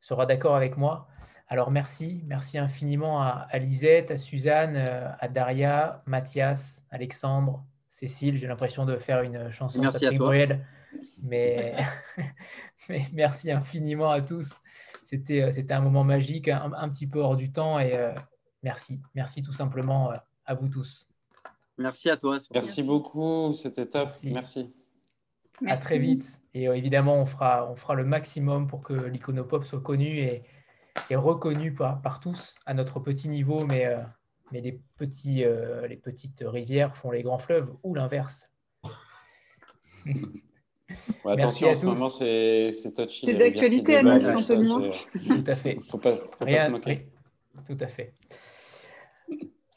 sera 0.01 0.25
d'accord 0.25 0.55
avec 0.55 0.77
moi. 0.77 1.07
Alors, 1.47 1.71
merci. 1.71 2.23
Merci 2.25 2.57
infiniment 2.57 3.21
à, 3.21 3.47
Lisette, 3.57 4.11
à 4.11 4.17
Suzanne, 4.17 4.83
à 5.19 5.27
Daria, 5.29 6.03
Mathias, 6.05 6.85
Alexandre, 6.91 7.65
Cécile. 7.89 8.37
J'ai 8.37 8.47
l'impression 8.47 8.85
de 8.85 8.97
faire 8.97 9.21
une 9.21 9.49
chanson 9.49 9.81
de 9.81 9.89
Patrick 9.89 10.17
Bruel. 10.17 10.65
Mais, 11.23 11.75
mais 12.89 13.05
merci 13.13 13.51
infiniment 13.51 14.11
à 14.11 14.21
tous. 14.21 14.61
C'était, 15.05 15.51
c'était 15.53 15.73
un 15.73 15.81
moment 15.81 16.03
magique, 16.03 16.49
un, 16.49 16.89
petit 16.89 17.07
peu 17.07 17.19
hors 17.19 17.37
du 17.37 17.51
temps. 17.51 17.79
Et 17.79 17.93
merci. 18.61 19.01
Merci 19.15 19.41
tout 19.41 19.53
simplement 19.53 20.11
à 20.45 20.53
vous 20.53 20.67
tous. 20.67 21.07
Merci 21.77 22.09
à 22.09 22.17
toi. 22.17 22.37
Merci, 22.53 22.83
beaucoup, 22.83 23.53
c'était 23.53 23.85
top. 23.85 24.09
Merci. 24.23 24.73
À 25.65 25.77
très 25.77 25.97
vite. 25.97 26.25
Et 26.53 26.67
euh, 26.67 26.75
évidemment, 26.75 27.15
on 27.15 27.25
fera, 27.25 27.69
on 27.69 27.75
fera 27.75 27.95
le 27.95 28.05
maximum 28.05 28.67
pour 28.67 28.81
que 28.81 28.93
l'iconopop 28.93 29.63
soit 29.63 29.81
connu 29.81 30.19
et, 30.19 30.43
et 31.09 31.15
reconnu 31.15 31.73
par, 31.73 32.01
par, 32.01 32.19
tous 32.19 32.55
à 32.65 32.73
notre 32.73 32.99
petit 32.99 33.29
niveau. 33.29 33.65
Mais, 33.65 33.85
euh, 33.85 33.97
mais 34.51 34.61
les, 34.61 34.79
petits, 34.97 35.43
euh, 35.43 35.87
les 35.87 35.97
petites 35.97 36.43
rivières 36.45 36.95
font 36.95 37.11
les 37.11 37.23
grands 37.23 37.39
fleuves 37.39 37.75
ou 37.83 37.95
l'inverse. 37.95 38.51
Ouais, 41.25 41.33
attention, 41.33 41.67
Merci 41.67 41.85
à 41.85 41.89
tous. 41.89 42.81
c'est 42.81 42.93
touchy. 42.93 43.25
C'est 43.25 43.33
d'actualité, 43.33 43.97
Antonio. 43.99 44.93
Tout 45.11 45.43
à 45.45 45.55
fait. 45.55 45.77
Faut 45.89 45.97
pas, 45.97 46.15
faut 46.15 46.45
Rien, 46.45 46.59
pas 46.59 46.65
se 46.65 46.71
moquer. 46.71 47.07
Tout 47.67 47.77
à 47.81 47.87
fait. 47.87 48.13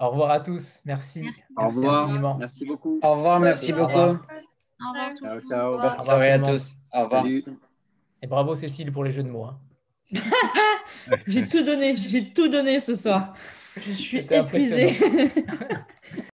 Au 0.01 0.09
revoir 0.09 0.31
à 0.31 0.41
tous. 0.41 0.81
Merci. 0.87 1.21
Merci. 1.21 1.43
Au 1.57 1.67
revoir. 1.67 2.39
Merci 2.39 2.65
beaucoup. 2.65 2.99
Au 3.03 3.13
revoir. 3.13 3.39
Merci 3.39 3.73
beaucoup. 3.75 3.93
Au 3.93 4.09
revoir. 4.09 5.15
Ciao, 5.21 5.41
ciao. 5.41 5.79
Bonne 5.79 6.01
soirée 6.01 6.31
à 6.31 6.39
tous. 6.39 6.75
Au 6.93 7.05
revoir. 7.05 7.27
Et 8.23 8.27
bravo 8.27 8.55
Cécile 8.55 8.91
pour 8.93 9.05
les 9.05 9.13
jeux 9.13 9.23
de 9.23 9.29
mots. 9.29 9.45
Hein. 9.45 9.59
j'ai 11.27 11.47
tout 11.47 11.63
donné. 11.63 11.97
J'ai 11.97 12.33
tout 12.33 12.49
donné 12.49 12.81
ce 12.81 12.95
soir. 12.95 13.35
Je 13.77 13.93
suis 13.93 14.19
épuisée. 14.19 14.97